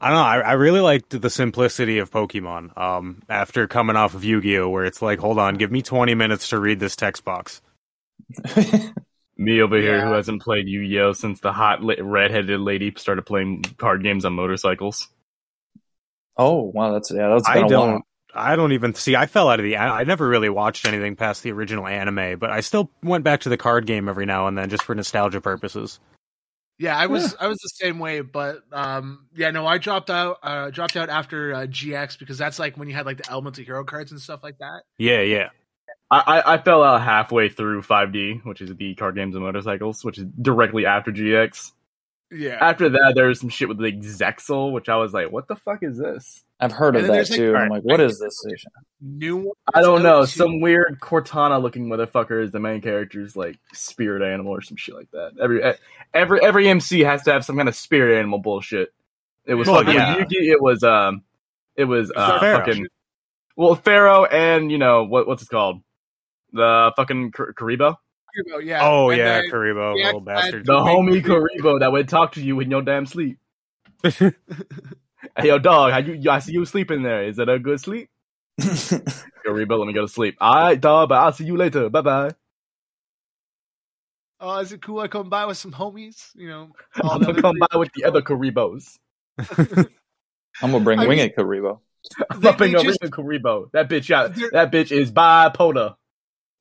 I 0.00 0.08
don't 0.08 0.16
know. 0.16 0.22
I, 0.24 0.50
I, 0.50 0.52
really 0.54 0.80
liked 0.80 1.20
the 1.20 1.30
simplicity 1.30 1.98
of 1.98 2.10
Pokemon. 2.10 2.76
Um, 2.76 3.22
after 3.28 3.68
coming 3.68 3.94
off 3.94 4.14
of 4.14 4.24
Yu-Gi-Oh, 4.24 4.68
where 4.68 4.84
it's 4.84 5.00
like, 5.00 5.20
hold 5.20 5.38
on, 5.38 5.54
give 5.54 5.70
me 5.70 5.80
twenty 5.80 6.14
minutes 6.14 6.48
to 6.48 6.58
read 6.58 6.80
this 6.80 6.96
text 6.96 7.24
box. 7.24 7.62
Me 9.36 9.60
over 9.60 9.76
here, 9.76 10.04
who 10.04 10.12
hasn't 10.12 10.42
played 10.42 10.68
Yu-Gi-Oh 10.68 11.14
since 11.14 11.40
the 11.40 11.52
hot 11.52 11.80
red-headed 11.82 12.60
lady 12.60 12.92
started 12.96 13.22
playing 13.22 13.64
card 13.78 14.02
games 14.02 14.24
on 14.24 14.34
motorcycles. 14.34 15.08
Oh 16.36 16.62
wow, 16.62 16.92
that's 16.92 17.10
yeah, 17.10 17.28
that's. 17.28 17.48
I 17.48 17.66
don't. 17.66 18.04
I 18.34 18.56
don't 18.56 18.72
even 18.72 18.94
see. 18.94 19.16
I 19.16 19.26
fell 19.26 19.48
out 19.48 19.60
of 19.60 19.64
the. 19.64 19.76
I, 19.76 20.00
I, 20.00 20.04
never 20.04 20.26
really 20.26 20.48
watched 20.48 20.86
anything 20.86 21.16
past 21.16 21.42
the 21.42 21.52
original 21.52 21.86
anime, 21.86 22.38
but 22.38 22.50
I 22.50 22.60
still 22.60 22.90
went 23.02 23.24
back 23.24 23.40
to 23.40 23.50
the 23.50 23.58
card 23.58 23.86
game 23.86 24.08
every 24.08 24.24
now 24.24 24.46
and 24.46 24.56
then 24.56 24.70
just 24.70 24.84
for 24.84 24.94
nostalgia 24.94 25.40
purposes. 25.40 26.00
Yeah, 26.78 26.96
I 26.96 27.06
was 27.06 27.36
I 27.38 27.46
was 27.46 27.58
the 27.58 27.68
same 27.68 27.98
way, 27.98 28.22
but 28.22 28.62
um, 28.72 29.26
yeah, 29.34 29.50
no, 29.50 29.66
I 29.66 29.78
dropped 29.78 30.10
out. 30.10 30.38
Uh, 30.42 30.70
dropped 30.70 30.96
out 30.96 31.10
after 31.10 31.54
uh, 31.54 31.58
GX 31.66 32.18
because 32.18 32.38
that's 32.38 32.58
like 32.58 32.76
when 32.76 32.88
you 32.88 32.94
had 32.94 33.06
like 33.06 33.18
the 33.18 33.30
Elemental 33.30 33.64
Hero 33.64 33.84
cards 33.84 34.10
and 34.10 34.20
stuff 34.20 34.40
like 34.42 34.58
that. 34.58 34.82
Yeah, 34.98 35.20
yeah. 35.20 35.50
I, 36.20 36.54
I 36.54 36.58
fell 36.58 36.82
out 36.82 37.00
halfway 37.00 37.48
through 37.48 37.82
5D, 37.82 38.44
which 38.44 38.60
is 38.60 38.74
the 38.74 38.94
card 38.94 39.14
games 39.14 39.34
and 39.34 39.44
motorcycles, 39.44 40.04
which 40.04 40.18
is 40.18 40.26
directly 40.40 40.84
after 40.84 41.10
GX. 41.10 41.72
Yeah. 42.30 42.58
After 42.60 42.88
that, 42.90 43.12
there 43.14 43.28
was 43.28 43.40
some 43.40 43.50
shit 43.50 43.68
with 43.68 43.78
the 43.78 43.92
Zexal, 43.92 44.72
which 44.72 44.88
I 44.88 44.96
was 44.96 45.12
like, 45.12 45.30
"What 45.30 45.48
the 45.48 45.56
fuck 45.56 45.82
is 45.82 45.98
this?" 45.98 46.42
I've 46.58 46.72
heard 46.72 46.96
of 46.96 47.06
that 47.06 47.26
too. 47.26 47.52
Like, 47.52 47.62
I'm 47.62 47.68
like, 47.68 47.82
"What 47.82 48.00
is 48.00 48.18
this?" 48.18 48.42
New. 49.02 49.52
I 49.74 49.82
don't 49.82 50.02
know. 50.02 50.24
Some 50.24 50.60
weird 50.60 50.98
Cortana 50.98 51.60
looking 51.60 51.88
motherfucker 51.88 52.42
is 52.42 52.50
the 52.50 52.58
main 52.58 52.80
character's 52.80 53.36
like 53.36 53.58
spirit 53.74 54.22
animal 54.22 54.52
or 54.52 54.62
some 54.62 54.78
shit 54.78 54.94
like 54.94 55.10
that. 55.10 55.32
Every 55.42 55.62
every 56.14 56.42
every 56.42 56.68
MC 56.68 57.00
has 57.00 57.22
to 57.24 57.32
have 57.32 57.44
some 57.44 57.56
kind 57.56 57.68
of 57.68 57.74
spirit 57.74 58.18
animal 58.18 58.38
bullshit. 58.38 58.94
It 59.44 59.54
was 59.54 59.68
well, 59.68 59.80
fucking 59.80 59.94
yeah. 59.94 60.16
Yugi. 60.16 60.52
It 60.52 60.62
was 60.62 60.82
um, 60.82 61.24
it 61.76 61.84
was 61.84 62.10
uh, 62.14 62.40
fucking. 62.40 62.86
Well, 63.56 63.74
Pharaoh 63.74 64.24
and 64.24 64.72
you 64.72 64.78
know 64.78 65.04
what 65.04 65.26
what's 65.26 65.42
it 65.42 65.50
called? 65.50 65.82
The 66.52 66.92
fucking 66.96 67.32
Kuriboh. 67.32 67.96
Kuriboh, 68.36 68.64
yeah. 68.64 68.80
Oh 68.82 69.10
and 69.10 69.18
yeah, 69.18 69.42
Kuriboh, 69.42 69.94
little 69.94 70.20
bastard. 70.20 70.66
The 70.66 70.72
homie 70.72 71.22
Kuriboh 71.22 71.80
that 71.80 71.92
would 71.92 72.08
talk 72.08 72.32
to 72.32 72.42
you 72.42 72.60
in 72.60 72.70
your 72.70 72.82
damn 72.82 73.06
sleep. 73.06 73.38
hey 74.02 74.32
yo, 75.42 75.58
dog, 75.58 75.92
how 75.92 75.98
you? 75.98 76.30
I 76.30 76.40
see 76.40 76.52
you 76.52 76.64
sleeping 76.64 77.02
there. 77.02 77.24
Is 77.24 77.38
it 77.38 77.48
a 77.48 77.58
good 77.58 77.80
sleep? 77.80 78.08
Kuriboh, 78.60 79.78
let 79.78 79.86
me 79.86 79.92
go 79.92 80.02
to 80.02 80.08
sleep. 80.08 80.36
All 80.40 80.54
right, 80.54 80.80
dog, 80.80 81.08
but 81.08 81.16
I'll 81.16 81.32
see 81.32 81.44
you 81.44 81.56
later. 81.56 81.88
Bye 81.88 82.00
bye. 82.00 82.30
Oh, 84.40 84.58
is 84.58 84.72
it 84.72 84.82
cool? 84.82 84.98
I 84.98 85.08
come 85.08 85.28
by 85.28 85.46
with 85.46 85.56
some 85.56 85.72
homies, 85.72 86.30
you 86.34 86.48
know. 86.48 86.72
I'm 87.02 87.22
gonna 87.22 87.40
come 87.40 87.56
by 87.70 87.78
with 87.78 87.92
the 87.94 88.04
other 88.04 88.22
Kuribohs. 88.22 88.98
I'm 89.38 90.72
gonna 90.72 90.80
bring 90.80 90.98
I 90.98 91.06
Winged 91.06 91.32
Kuriboh. 91.36 91.78
I'm 92.30 92.40
gonna 92.40 92.56
bring 92.56 92.72
just, 92.72 93.00
Winged 93.00 93.14
Kuriboh. 93.14 93.70
That 93.72 93.88
bitch, 93.88 94.08
yeah, 94.08 94.28
that 94.52 94.72
bitch 94.72 94.90
is 94.90 95.12
bipolar. 95.12 95.94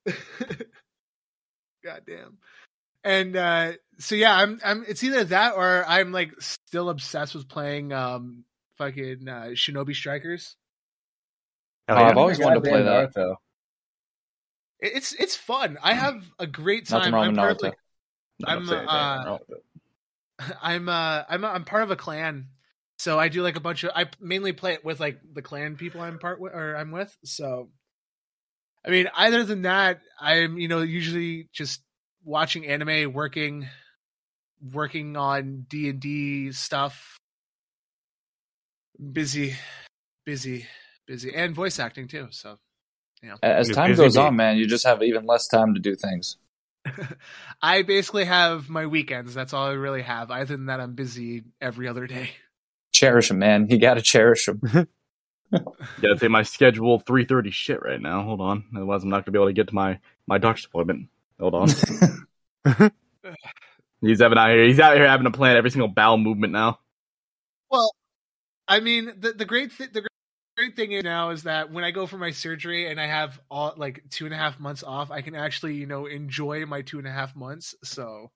Goddamn. 1.84 2.38
And 3.04 3.36
uh 3.36 3.74
so 4.00 4.16
yeah, 4.16 4.36
I'm 4.36 4.60
I'm 4.64 4.86
it's 4.88 5.04
either 5.04 5.24
that 5.26 5.56
or 5.56 5.84
I'm 5.88 6.12
like 6.12 6.34
still 6.40 6.90
obsessed 6.90 7.36
with 7.36 7.50
playing 7.50 7.94
um 7.94 8.46
fucking 8.78 9.28
uh 9.28 9.50
Shinobi 9.54 9.96
Strikers. 9.96 10.56
Oh, 11.88 11.96
I've 11.96 12.18
always 12.18 12.40
wanted 12.40 12.64
to 12.64 12.70
play 12.70 12.84
that. 12.84 13.14
though. 13.14 13.38
It's 14.80 15.14
it's 15.14 15.36
fun. 15.36 15.78
I 15.84 15.94
have 15.94 16.24
a 16.40 16.48
great 16.48 16.88
time. 16.88 17.00
Nothing 17.00 17.14
wrong 17.14 17.40
I'm 17.40 17.58
with 17.58 17.58
Naruto. 17.62 17.74
I'm 18.46 18.70
uh, 18.70 19.38
I'm 20.62 20.90
uh 20.90 21.24
I'm 21.30 21.46
I'm 21.46 21.64
part 21.66 21.84
of 21.84 21.92
a 21.92 21.96
clan. 21.96 22.48
So 22.98 23.20
I 23.20 23.30
do 23.30 23.42
like 23.42 23.56
a 23.56 23.62
bunch 23.62 23.84
of 23.84 23.92
I 23.96 24.08
mainly 24.20 24.54
play 24.54 24.74
it 24.74 24.86
with 24.86 25.00
like 25.00 25.20
the 25.34 25.42
clan 25.42 25.76
people 25.76 26.02
I'm 26.02 26.20
part 26.20 26.40
with 26.40 26.54
or 26.54 26.76
I'm 26.76 26.92
with. 26.92 27.16
So 27.24 27.70
I 28.86 28.90
mean, 28.90 29.08
either 29.16 29.44
than 29.44 29.64
that, 29.64 30.02
I'm 30.20 30.58
you 30.58 30.68
know 30.68 30.82
usually 30.82 31.50
just 31.54 31.82
watching 32.24 32.66
anime, 32.68 33.14
working, 33.14 33.68
working 34.74 35.18
on 35.18 35.66
D 35.70 35.90
and 35.90 36.00
D 36.00 36.52
stuff. 36.52 37.18
Busy, 39.12 39.56
busy, 40.26 40.68
busy, 41.08 41.34
and 41.34 41.56
voice 41.56 41.80
acting 41.80 42.08
too. 42.08 42.28
So, 42.32 42.60
you 43.22 43.30
know, 43.30 43.36
as 43.42 43.70
time 43.70 43.96
goes 43.96 44.18
on, 44.18 44.36
man, 44.36 44.58
you 44.58 44.68
just 44.68 44.86
have 44.86 45.02
even 45.02 45.26
less 45.26 45.48
time 45.48 45.74
to 45.74 45.80
do 45.80 45.96
things. 45.96 46.38
I 47.62 47.84
basically 47.84 48.26
have 48.26 48.70
my 48.70 48.86
weekends. 48.86 49.34
That's 49.34 49.54
all 49.54 49.68
I 49.68 49.74
really 49.74 50.02
have. 50.02 50.32
Other 50.32 50.46
than 50.46 50.68
that, 50.68 50.80
I'm 50.80 50.94
busy 50.94 51.44
every 51.60 51.88
other 51.88 52.08
day. 52.08 52.32
Cherish 52.92 53.30
them, 53.30 53.40
man. 53.40 53.68
You 53.70 53.80
got 53.80 53.96
to 53.96 54.02
cherish 54.02 54.46
them. 54.46 54.88
Gotta 56.02 56.18
take 56.18 56.30
my 56.30 56.44
schedule 56.44 57.00
three 57.00 57.26
thirty 57.26 57.52
shit 57.52 57.82
right 57.84 58.02
now. 58.02 58.24
Hold 58.24 58.42
on, 58.42 58.66
otherwise 58.76 59.04
I'm 59.04 59.10
not 59.10 59.26
gonna 59.26 59.34
be 59.34 59.40
able 59.40 59.48
to 59.48 59.54
get 59.54 59.68
to 59.68 59.76
my 59.76 60.00
my 60.28 60.38
doctor's 60.38 60.66
appointment. 60.66 61.10
Hold 61.40 61.56
on. 61.56 61.70
he's 64.02 64.22
having 64.22 64.38
out 64.38 64.50
here. 64.52 64.66
He's 64.66 64.80
out 64.80 64.96
here 64.96 65.08
having 65.08 65.26
to 65.26 65.32
plan 65.32 65.58
every 65.58 65.72
single 65.72 65.88
bowel 65.88 66.18
movement 66.18 66.54
now. 66.54 66.80
Well, 67.70 67.92
I 68.68 68.80
mean, 68.80 69.14
the 69.18 69.34
the 69.34 69.46
great 69.46 69.76
th- 69.78 69.92
the 69.92 70.08
great 70.56 70.76
thing 70.76 70.94
is 70.94 71.04
now 71.04 71.32
is 71.32 71.44
that 71.44 71.72
when 71.72 71.84
I 71.84 71.92
go 71.92 72.08
for 72.08 72.18
my 72.18 72.32
surgery 72.32 72.90
and 72.90 73.00
I 73.00 73.08
have 73.08 73.40
all 73.50 73.74
like 73.76 74.04
two 74.10 74.26
and 74.26 74.34
a 74.34 74.38
half 74.38 74.60
months 74.60 74.84
off, 74.84 75.12
I 75.12 75.22
can 75.22 75.36
actually 75.36 75.76
you 75.76 75.86
know 75.86 76.06
enjoy 76.06 76.66
my 76.66 76.82
two 76.82 76.98
and 76.98 77.08
a 77.08 77.12
half 77.12 77.36
months. 77.36 77.76
So. 77.84 78.32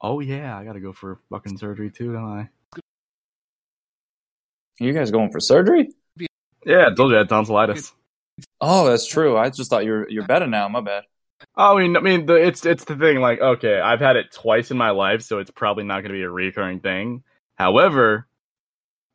Oh 0.00 0.20
yeah, 0.20 0.56
I 0.56 0.64
gotta 0.64 0.80
go 0.80 0.92
for 0.92 1.20
fucking 1.30 1.58
surgery 1.58 1.90
too, 1.90 2.12
don't 2.12 2.24
I? 2.24 2.48
You 4.80 4.92
guys 4.92 5.10
going 5.10 5.32
for 5.32 5.40
surgery? 5.40 5.90
Yeah, 6.64 6.88
I 6.90 6.94
told 6.94 7.10
you 7.10 7.16
I 7.16 7.20
had 7.20 7.28
tonsillitis. 7.28 7.92
Oh, 8.60 8.88
that's 8.88 9.06
true. 9.06 9.36
I 9.36 9.50
just 9.50 9.70
thought 9.70 9.84
you're 9.84 10.08
you're 10.08 10.26
better 10.26 10.46
now. 10.46 10.68
My 10.68 10.80
bad. 10.80 11.04
Oh, 11.56 11.76
I 11.76 11.82
mean, 11.82 11.96
I 11.96 12.00
mean, 12.00 12.26
the, 12.26 12.34
it's 12.34 12.66
it's 12.66 12.84
the 12.84 12.96
thing. 12.96 13.20
Like, 13.20 13.40
okay, 13.40 13.80
I've 13.80 14.00
had 14.00 14.16
it 14.16 14.32
twice 14.32 14.70
in 14.70 14.76
my 14.76 14.90
life, 14.90 15.22
so 15.22 15.38
it's 15.38 15.50
probably 15.50 15.84
not 15.84 16.00
going 16.00 16.12
to 16.12 16.18
be 16.18 16.22
a 16.22 16.30
recurring 16.30 16.80
thing. 16.80 17.22
However, 17.56 18.26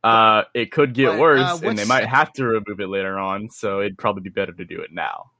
uh, 0.03 0.43
it 0.53 0.71
could 0.71 0.93
get 0.93 1.07
but, 1.07 1.15
uh, 1.15 1.19
worse, 1.19 1.63
uh, 1.63 1.67
and 1.67 1.77
they 1.77 1.85
might 1.85 2.05
have 2.05 2.31
to 2.33 2.45
remove 2.45 2.79
it 2.79 2.89
later 2.89 3.17
on. 3.17 3.49
So 3.49 3.81
it'd 3.81 3.97
probably 3.97 4.23
be 4.23 4.29
better 4.29 4.53
to 4.53 4.65
do 4.65 4.81
it 4.81 4.91
now. 4.91 5.31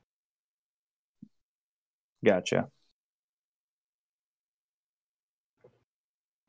Gotcha. 2.24 2.70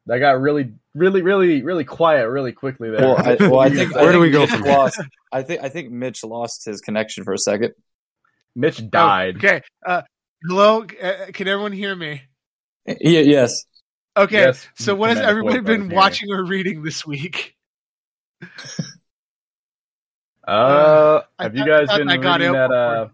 That 0.06 0.18
got 0.18 0.40
really, 0.40 0.72
really, 0.94 1.22
really, 1.22 1.62
really 1.62 1.84
quiet 1.84 2.28
really 2.28 2.52
quickly 2.52 2.90
there. 2.90 3.00
Well, 3.00 3.16
I, 3.16 3.36
well, 3.40 3.60
I 3.60 3.70
think 3.74 3.94
where 3.94 4.10
I 4.10 4.12
do 4.12 4.20
we 4.20 4.30
go 4.30 4.46
from 4.46 4.62
lost, 4.62 5.00
I 5.32 5.42
think 5.42 5.62
I 5.62 5.68
think 5.68 5.90
Mitch 5.90 6.22
lost 6.22 6.64
his 6.66 6.80
connection 6.80 7.24
for 7.24 7.32
a 7.32 7.38
second. 7.38 7.72
Mitch 8.54 8.80
oh, 8.82 8.86
died. 8.86 9.36
Oh, 9.36 9.38
okay. 9.38 9.62
Uh, 9.84 10.02
hello. 10.46 10.82
Uh, 11.02 11.26
can 11.32 11.48
everyone 11.48 11.72
hear 11.72 11.96
me? 11.96 12.22
Yeah. 12.86 13.20
Yes. 13.20 13.64
Okay. 14.16 14.42
Yes, 14.42 14.68
so, 14.76 14.94
what 14.94 15.10
has 15.10 15.18
everybody 15.18 15.60
been 15.60 15.88
watching 15.88 16.30
or 16.30 16.44
reading 16.44 16.82
this 16.82 17.06
week? 17.06 17.56
Uh, 20.46 21.22
have 21.38 21.56
you 21.56 21.64
guys 21.64 21.88
been 21.88 22.06
reading 22.06 22.52
that? 22.52 22.70
Uh, 22.70 23.08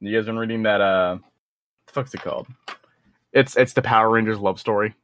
you 0.00 0.14
guys 0.14 0.26
been 0.26 0.36
reading 0.36 0.64
that? 0.64 0.80
Uh, 0.80 1.14
what 1.14 1.22
the 1.86 1.92
fuck's 1.92 2.14
it 2.14 2.20
called? 2.20 2.46
It's 3.36 3.54
it's 3.54 3.74
the 3.74 3.82
Power 3.82 4.10
Rangers 4.10 4.38
love 4.38 4.58
story. 4.58 4.94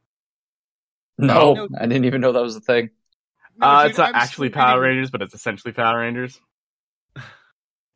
No, 1.19 1.53
no. 1.53 1.67
I 1.79 1.85
didn't 1.85 2.05
even 2.05 2.19
know 2.19 2.31
that 2.31 2.41
was 2.41 2.55
a 2.55 2.61
thing. 2.61 2.89
No, 3.55 3.67
uh, 3.67 3.83
dude, 3.83 3.91
it's 3.91 3.99
not 3.99 4.09
I'm 4.09 4.15
actually 4.15 4.49
Power 4.49 4.81
Rangers, 4.81 5.11
but 5.11 5.21
it's 5.21 5.35
essentially 5.35 5.71
Power 5.71 5.99
Rangers. 5.99 6.41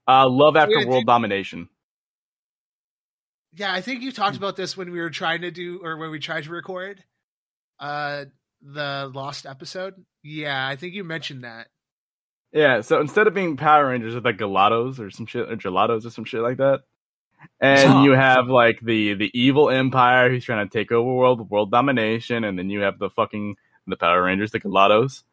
Uh, 0.07 0.29
love 0.29 0.55
after 0.55 0.79
yeah, 0.79 0.85
world 0.85 1.01
dude. 1.01 1.07
domination. 1.07 1.69
Yeah, 3.55 3.73
I 3.73 3.81
think 3.81 4.03
you 4.03 4.11
talked 4.11 4.37
about 4.37 4.55
this 4.55 4.77
when 4.77 4.91
we 4.91 4.99
were 4.99 5.09
trying 5.09 5.41
to 5.41 5.49
do, 5.49 5.81
or 5.83 5.97
when 5.97 6.11
we 6.11 6.19
tried 6.19 6.43
to 6.43 6.51
record, 6.51 7.03
uh, 7.79 8.25
the 8.61 9.11
lost 9.11 9.47
episode. 9.47 9.95
Yeah, 10.23 10.67
I 10.67 10.75
think 10.75 10.93
you 10.93 11.03
mentioned 11.03 11.43
that. 11.45 11.67
Yeah, 12.53 12.81
so 12.81 13.01
instead 13.01 13.25
of 13.25 13.33
being 13.33 13.57
Power 13.57 13.87
Rangers, 13.87 14.13
it's 14.13 14.23
like 14.23 14.37
Gelatos 14.37 14.99
or 14.99 15.09
some 15.09 15.25
shit, 15.25 15.51
or 15.51 15.57
Gelatos 15.57 16.05
or 16.05 16.11
some 16.11 16.25
shit 16.25 16.41
like 16.41 16.57
that 16.57 16.81
and 17.59 18.03
you 18.03 18.11
have 18.11 18.47
like 18.47 18.79
the 18.81 19.13
the 19.15 19.31
evil 19.33 19.69
empire 19.69 20.29
who's 20.29 20.45
trying 20.45 20.67
to 20.67 20.77
take 20.77 20.91
over 20.91 21.11
world 21.11 21.49
world 21.49 21.71
domination, 21.71 22.43
and 22.43 22.57
then 22.57 22.69
you 22.69 22.81
have 22.81 22.99
the 22.99 23.09
fucking 23.09 23.55
the 23.87 23.97
Power 23.97 24.23
Rangers, 24.23 24.51
the 24.51 24.59
Gelatos. 24.59 25.23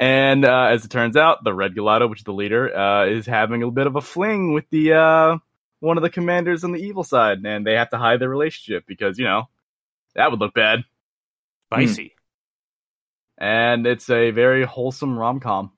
And 0.00 0.44
uh, 0.44 0.68
as 0.70 0.84
it 0.84 0.90
turns 0.90 1.16
out, 1.16 1.44
the 1.44 1.54
Red 1.54 1.74
Gelato, 1.74 2.10
which 2.10 2.20
is 2.20 2.24
the 2.24 2.32
leader, 2.32 2.76
uh, 2.76 3.06
is 3.06 3.26
having 3.26 3.62
a 3.62 3.70
bit 3.70 3.86
of 3.86 3.96
a 3.96 4.00
fling 4.00 4.52
with 4.52 4.68
the 4.70 4.92
uh, 4.94 5.38
one 5.80 5.96
of 5.96 6.02
the 6.02 6.10
commanders 6.10 6.64
on 6.64 6.72
the 6.72 6.80
evil 6.80 7.04
side, 7.04 7.38
and 7.44 7.66
they 7.66 7.74
have 7.74 7.90
to 7.90 7.98
hide 7.98 8.20
their 8.20 8.28
relationship 8.28 8.84
because 8.86 9.18
you 9.18 9.24
know 9.24 9.48
that 10.14 10.30
would 10.30 10.40
look 10.40 10.54
bad. 10.54 10.80
Spicy. 11.72 12.14
And 13.38 13.86
it's 13.86 14.08
a 14.10 14.30
very 14.30 14.64
wholesome 14.64 15.18
rom 15.18 15.40
com. 15.40 15.72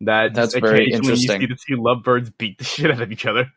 That 0.00 0.34
That's 0.34 0.54
very 0.54 0.90
interesting. 0.90 1.40
You 1.40 1.46
see 1.48 1.54
the 1.54 1.76
two 1.76 1.82
lovebirds 1.82 2.30
beat 2.30 2.58
the 2.58 2.64
shit 2.64 2.90
out 2.90 3.00
of 3.00 3.12
each 3.12 3.26
other. 3.26 3.50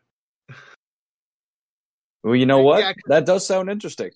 Well, 2.28 2.36
you 2.36 2.44
know 2.46 2.60
what? 2.60 2.80
Yeah, 2.80 2.92
that 3.06 3.24
does 3.24 3.46
sound 3.46 3.70
interesting. 3.70 4.10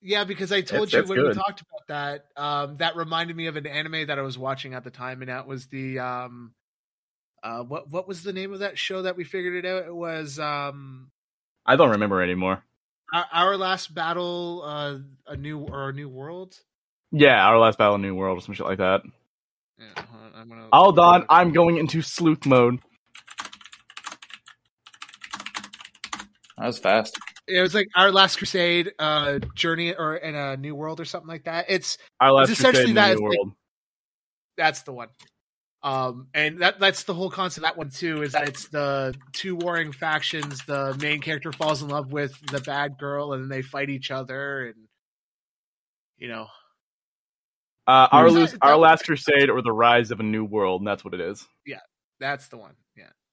Yeah, 0.00 0.24
because 0.24 0.50
I 0.50 0.62
told 0.62 0.88
That's- 0.88 0.92
you 0.92 0.98
that's 1.00 1.08
when 1.10 1.28
we 1.28 1.34
talked 1.34 1.60
about 1.60 1.86
that, 1.88 2.24
um, 2.42 2.78
that 2.78 2.96
reminded 2.96 3.36
me 3.36 3.46
of 3.46 3.56
an 3.56 3.66
anime 3.66 4.06
that 4.06 4.18
I 4.18 4.22
was 4.22 4.38
watching 4.38 4.72
at 4.72 4.84
the 4.84 4.90
time, 4.90 5.20
and 5.20 5.28
that 5.28 5.46
was 5.46 5.66
the 5.66 5.98
um, 5.98 6.54
uh, 7.42 7.62
what 7.62 7.90
what 7.90 8.08
was 8.08 8.22
the 8.22 8.32
name 8.32 8.54
of 8.54 8.60
that 8.60 8.78
show 8.78 9.02
that 9.02 9.16
we 9.18 9.24
figured 9.24 9.62
it 9.62 9.68
out? 9.68 9.84
It 9.84 9.94
was 9.94 10.38
um, 10.38 11.10
I 11.66 11.76
don't 11.76 11.90
remember 11.90 12.22
anymore. 12.22 12.62
our, 13.12 13.26
our 13.30 13.56
last 13.58 13.94
battle, 13.94 14.62
uh, 14.64 14.98
a 15.26 15.36
new 15.36 15.58
or 15.60 15.90
a 15.90 15.92
new 15.92 16.08
world. 16.08 16.56
Yeah, 17.12 17.44
our 17.46 17.58
last 17.58 17.76
battle 17.76 17.96
in 17.96 18.02
New 18.02 18.14
World 18.14 18.38
or 18.38 18.40
some 18.40 18.54
shit 18.54 18.64
like 18.64 18.78
that. 18.78 19.02
Yeah, 19.78 20.02
hold 20.10 20.22
on, 20.22 20.40
I'm 20.40 20.48
gonna 20.48 20.68
Hold 20.72 20.98
on, 20.98 21.26
I'm 21.28 21.52
going 21.52 21.76
into 21.76 22.00
sleuth 22.00 22.46
mode. 22.46 22.78
That 26.60 26.66
was 26.66 26.78
fast. 26.78 27.18
It 27.48 27.62
was 27.62 27.74
like 27.74 27.88
our 27.96 28.12
last 28.12 28.36
crusade, 28.36 28.92
uh, 28.98 29.38
journey 29.54 29.94
or 29.94 30.16
in 30.16 30.34
a 30.34 30.58
new 30.58 30.74
world 30.74 31.00
or 31.00 31.06
something 31.06 31.26
like 31.28 31.44
that. 31.44 31.64
It's 31.70 31.96
Our 32.20 32.32
last 32.32 32.50
It's 32.50 32.60
crusade 32.60 32.74
essentially 32.74 32.90
in 32.90 32.94
the 32.96 33.00
that, 33.00 33.06
New 33.08 33.12
it's 33.12 33.20
like- 33.22 33.38
World. 33.38 33.52
that's 34.58 34.82
the 34.82 34.92
one. 34.92 35.08
Um, 35.82 36.28
and 36.34 36.58
that 36.60 36.78
that's 36.78 37.04
the 37.04 37.14
whole 37.14 37.30
concept 37.30 37.64
of 37.64 37.70
that 37.70 37.78
one 37.78 37.88
too. 37.88 38.22
Is 38.22 38.32
that 38.32 38.46
it's 38.46 38.68
the 38.68 39.14
two 39.32 39.56
warring 39.56 39.92
factions. 39.92 40.62
The 40.66 40.94
main 41.00 41.22
character 41.22 41.50
falls 41.52 41.80
in 41.80 41.88
love 41.88 42.12
with 42.12 42.38
the 42.48 42.60
bad 42.60 42.98
girl, 42.98 43.32
and 43.32 43.42
then 43.44 43.48
they 43.48 43.62
fight 43.62 43.88
each 43.88 44.10
other, 44.10 44.66
and 44.66 44.74
you 46.18 46.28
know, 46.28 46.48
Uh, 47.86 48.06
our, 48.12 48.26
Is 48.26 48.34
Lose- 48.34 48.58
our 48.60 48.76
last 48.76 49.06
crusade 49.06 49.48
or 49.48 49.62
the 49.62 49.72
rise 49.72 50.10
of 50.10 50.20
a 50.20 50.22
new 50.22 50.44
world, 50.44 50.82
and 50.82 50.86
that's 50.86 51.02
what 51.02 51.14
it 51.14 51.20
is. 51.20 51.48
Yeah, 51.64 51.80
that's 52.18 52.48
the 52.48 52.58
one. 52.58 52.74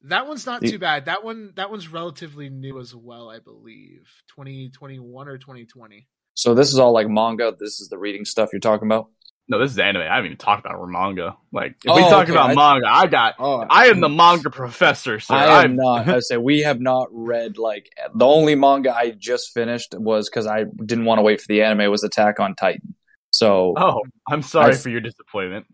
Yeah, 0.03 0.09
that 0.09 0.27
one's 0.27 0.45
not 0.45 0.61
The- 0.61 0.71
too 0.71 0.79
bad. 0.79 1.05
That 1.05 1.23
one 1.23 1.53
that 1.55 1.69
one's 1.69 1.87
relatively 1.91 2.49
new 2.49 2.79
as 2.79 2.95
well, 2.95 3.29
I 3.29 3.39
believe. 3.39 4.07
Twenty 4.27 4.69
twenty 4.69 4.99
one 4.99 5.27
or 5.27 5.37
twenty 5.37 5.65
twenty. 5.65 6.07
So 6.33 6.53
this 6.53 6.69
is 6.71 6.79
all 6.79 6.91
like 6.93 7.07
manga. 7.09 7.55
This 7.57 7.79
is 7.79 7.89
the 7.89 7.97
reading 7.97 8.25
stuff 8.25 8.49
you're 8.53 8.59
talking 8.59 8.87
about. 8.87 9.09
No, 9.49 9.59
this 9.59 9.71
is 9.71 9.79
anime. 9.79 10.01
I 10.01 10.07
haven't 10.15 10.25
even 10.25 10.37
talked 10.37 10.65
about 10.65 10.77
manga. 10.89 11.37
Like, 11.53 11.77
if 11.85 11.89
Oh, 11.89 11.95
we 11.95 12.01
talk 12.01 12.23
okay, 12.23 12.33
about 12.33 12.49
I- 12.49 12.55
manga, 12.55 12.85
I 12.87 13.07
got. 13.07 13.35
Oh, 13.39 13.65
I 13.69 13.87
am 13.87 14.01
the 14.01 14.09
manga 14.09 14.49
professor, 14.49 15.19
sir. 15.21 15.35
I 15.35 15.61
I'm 15.63 15.71
am 15.71 15.75
not. 15.77 16.07
I 16.09 16.19
say 16.19 16.35
we 16.35 16.59
have 16.63 16.81
not 16.81 17.07
read 17.11 17.57
like 17.57 17.89
the 18.13 18.25
only 18.25 18.55
manga 18.55 18.93
I 18.93 19.11
just 19.11 19.53
finished 19.53 19.95
was 19.97 20.29
because 20.29 20.47
I 20.47 20.65
didn't 20.85 21.05
want 21.05 21.19
to 21.19 21.23
wait 21.23 21.39
for 21.39 21.47
the 21.47 21.61
anime 21.63 21.89
was 21.89 22.03
Attack 22.03 22.39
on 22.41 22.55
Titan. 22.55 22.93
So 23.31 23.73
Oh, 23.77 24.01
I'm 24.29 24.41
sorry 24.41 24.73
I- 24.73 24.77
for 24.77 24.89
your 24.89 25.01
disappointment. 25.01 25.65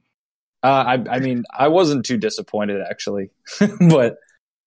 Uh, 0.63 0.97
I, 0.97 1.15
I 1.15 1.19
mean, 1.19 1.43
I 1.53 1.67
wasn't 1.67 2.05
too 2.05 2.17
disappointed 2.17 2.81
actually, 2.89 3.29
but 3.89 4.15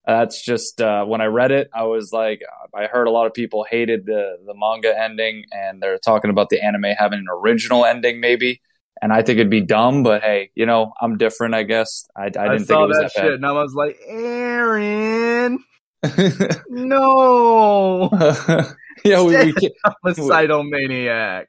that's 0.06 0.44
just 0.44 0.80
uh, 0.80 1.04
when 1.04 1.20
I 1.20 1.24
read 1.24 1.50
it, 1.50 1.68
I 1.74 1.84
was 1.84 2.12
like, 2.12 2.42
I 2.74 2.86
heard 2.86 3.08
a 3.08 3.10
lot 3.10 3.26
of 3.26 3.34
people 3.34 3.66
hated 3.68 4.06
the 4.06 4.36
the 4.46 4.54
manga 4.54 4.96
ending, 4.96 5.44
and 5.50 5.82
they're 5.82 5.98
talking 5.98 6.30
about 6.30 6.48
the 6.48 6.62
anime 6.62 6.94
having 6.96 7.18
an 7.20 7.26
original 7.30 7.84
ending, 7.84 8.20
maybe. 8.20 8.60
And 9.02 9.12
I 9.12 9.22
think 9.22 9.38
it'd 9.38 9.50
be 9.50 9.60
dumb, 9.60 10.02
but 10.02 10.22
hey, 10.22 10.50
you 10.54 10.64
know, 10.64 10.92
I'm 11.00 11.18
different, 11.18 11.54
I 11.54 11.64
guess. 11.64 12.08
I, 12.16 12.24
I 12.24 12.28
didn't 12.28 12.58
think 12.58 12.66
saw 12.68 12.84
it 12.84 12.88
was 12.88 12.96
that, 12.98 13.12
that, 13.14 13.22
shit, 13.22 13.32
and 13.34 13.44
I 13.44 13.52
was 13.52 13.74
like, 13.74 13.98
Eren, 14.08 15.58
no, 16.70 18.08
yeah, 19.04 19.22
we, 19.22 19.36
we 19.36 19.70
a 19.84 20.10
cytomaniac. 20.12 21.46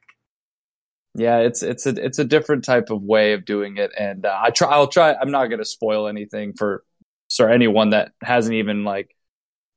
Yeah, 1.18 1.38
it's 1.38 1.64
it's 1.64 1.84
a 1.84 1.90
it's 1.90 2.20
a 2.20 2.24
different 2.24 2.64
type 2.64 2.90
of 2.90 3.02
way 3.02 3.32
of 3.32 3.44
doing 3.44 3.76
it, 3.76 3.90
and 3.98 4.24
uh, 4.24 4.38
I 4.40 4.50
try. 4.50 4.68
I'll 4.68 4.86
try. 4.86 5.14
I'm 5.14 5.32
not 5.32 5.46
going 5.46 5.58
to 5.58 5.64
spoil 5.64 6.06
anything 6.06 6.52
for 6.52 6.84
sorry 7.26 7.54
anyone 7.54 7.90
that 7.90 8.12
hasn't 8.22 8.54
even 8.54 8.84
like 8.84 9.14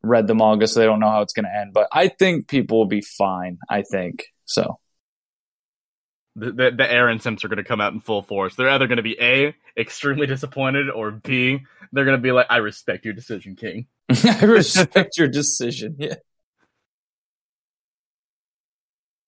read 0.03 0.27
the 0.27 0.35
manga, 0.35 0.67
so 0.67 0.79
they 0.79 0.85
don't 0.85 0.99
know 0.99 1.09
how 1.09 1.23
it's 1.23 1.33
going 1.33 1.45
to 1.45 1.55
end. 1.55 1.73
But 1.73 1.87
I 1.91 2.09
think 2.09 2.47
people 2.47 2.77
will 2.77 2.85
be 2.85 3.01
fine. 3.01 3.57
I 3.67 3.81
think 3.81 4.25
so. 4.45 4.79
The, 6.35 6.45
the, 6.45 6.71
the 6.71 6.83
Eren 6.83 7.21
Simps 7.21 7.43
are 7.43 7.49
going 7.49 7.57
to 7.57 7.63
come 7.63 7.81
out 7.81 7.91
in 7.91 7.99
full 7.99 8.21
force. 8.21 8.55
They're 8.55 8.69
either 8.69 8.87
going 8.87 8.97
to 8.97 9.03
be 9.03 9.19
A, 9.19 9.53
extremely 9.75 10.27
disappointed, 10.27 10.89
or 10.89 11.11
B, 11.11 11.59
they're 11.91 12.05
going 12.05 12.17
to 12.17 12.21
be 12.21 12.31
like, 12.31 12.47
I 12.49 12.57
respect 12.57 13.03
your 13.03 13.13
decision, 13.13 13.55
King. 13.55 13.87
I 14.09 14.45
respect 14.45 15.17
your 15.17 15.27
decision. 15.27 15.95
Yeah. 15.99 16.15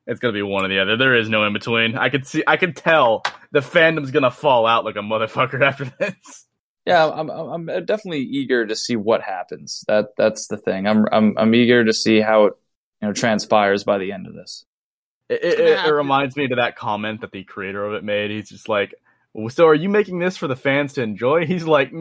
It's 0.05 0.19
going 0.19 0.33
to 0.33 0.37
be 0.37 0.43
one 0.43 0.65
or 0.65 0.67
the 0.67 0.79
other. 0.79 0.97
There 0.97 1.15
is 1.15 1.29
no 1.29 1.45
in 1.45 1.53
between. 1.53 1.97
I 1.97 2.09
could 2.09 2.27
see, 2.27 2.43
I 2.45 2.57
could 2.57 2.75
tell 2.75 3.23
the 3.51 3.61
fandom's 3.61 4.11
going 4.11 4.23
to 4.23 4.31
fall 4.31 4.65
out 4.65 4.85
like 4.85 4.95
a 4.95 4.99
motherfucker 4.99 5.61
after 5.65 5.85
this. 5.99 6.45
Yeah, 6.85 7.09
I'm, 7.09 7.29
I'm 7.29 7.69
I'm 7.69 7.85
definitely 7.85 8.23
eager 8.23 8.65
to 8.65 8.75
see 8.75 8.97
what 8.97 9.21
happens. 9.21 9.85
That 9.87 10.07
that's 10.17 10.47
the 10.47 10.57
thing. 10.57 10.85
I'm 10.85 11.05
I'm 11.11 11.37
I'm 11.37 11.55
eager 11.55 11.85
to 11.85 11.93
see 11.93 12.19
how 12.19 12.47
it 12.47 12.53
you 13.01 13.07
know 13.07 13.13
transpires 13.13 13.85
by 13.85 13.99
the 13.99 14.11
end 14.11 14.27
of 14.27 14.33
this. 14.33 14.65
It, 15.29 15.43
it, 15.43 15.59
it, 15.59 15.85
it 15.85 15.93
reminds 15.93 16.35
me 16.35 16.49
to 16.49 16.55
that 16.55 16.75
comment 16.75 17.21
that 17.21 17.31
the 17.31 17.45
creator 17.45 17.85
of 17.85 17.93
it 17.93 18.03
made. 18.03 18.31
He's 18.31 18.49
just 18.49 18.67
like, 18.67 18.93
"So 19.49 19.67
are 19.67 19.73
you 19.75 19.89
making 19.89 20.19
this 20.19 20.37
for 20.37 20.47
the 20.47 20.55
fans 20.55 20.93
to 20.93 21.01
enjoy?" 21.01 21.45
He's 21.47 21.65
like, 21.65 21.91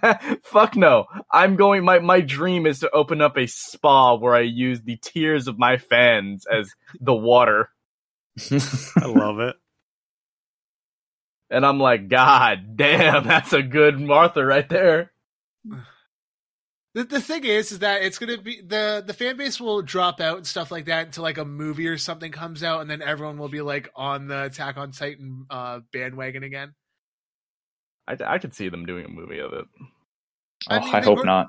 "Fuck 0.42 0.76
no! 0.76 1.06
I'm 1.30 1.56
going. 1.56 1.84
My 1.84 1.98
my 2.00 2.20
dream 2.20 2.66
is 2.66 2.80
to 2.80 2.90
open 2.90 3.20
up 3.20 3.36
a 3.36 3.46
spa 3.46 4.14
where 4.16 4.34
I 4.34 4.40
use 4.40 4.82
the 4.82 4.96
tears 4.96 5.48
of 5.48 5.58
my 5.58 5.78
fans 5.78 6.46
as 6.46 6.72
the 7.00 7.14
water." 7.14 7.70
I 8.96 9.06
love 9.06 9.40
it. 9.40 9.56
And 11.50 11.66
I'm 11.66 11.78
like, 11.78 12.08
"God 12.08 12.76
damn, 12.76 13.26
that's 13.26 13.52
a 13.52 13.62
good 13.62 14.00
Martha 14.00 14.44
right 14.44 14.68
there." 14.68 15.12
The, 16.94 17.04
the 17.04 17.20
thing 17.22 17.44
is, 17.44 17.72
is 17.72 17.78
that 17.78 18.02
it's 18.02 18.18
gonna 18.18 18.36
be 18.36 18.60
the 18.60 19.02
the 19.06 19.14
fan 19.14 19.38
base 19.38 19.58
will 19.58 19.80
drop 19.80 20.20
out 20.20 20.36
and 20.36 20.46
stuff 20.46 20.70
like 20.70 20.86
that 20.86 21.06
until 21.06 21.22
like 21.22 21.38
a 21.38 21.44
movie 21.44 21.88
or 21.88 21.96
something 21.96 22.30
comes 22.32 22.62
out, 22.62 22.82
and 22.82 22.90
then 22.90 23.00
everyone 23.00 23.38
will 23.38 23.48
be 23.48 23.62
like 23.62 23.90
on 23.96 24.28
the 24.28 24.44
Attack 24.44 24.76
on 24.76 24.92
Titan 24.92 25.46
uh, 25.48 25.80
bandwagon 25.90 26.42
again. 26.42 26.74
I 28.08 28.16
I 28.26 28.38
could 28.38 28.54
see 28.54 28.68
them 28.68 28.86
doing 28.86 29.04
a 29.04 29.08
movie 29.08 29.38
of 29.38 29.52
it. 29.52 29.64
Oh, 29.80 29.86
I 30.68 30.76
I, 30.76 30.80
mean, 30.80 30.92
they 30.92 31.00
hope 31.02 31.18
were- 31.18 31.24
not. 31.24 31.48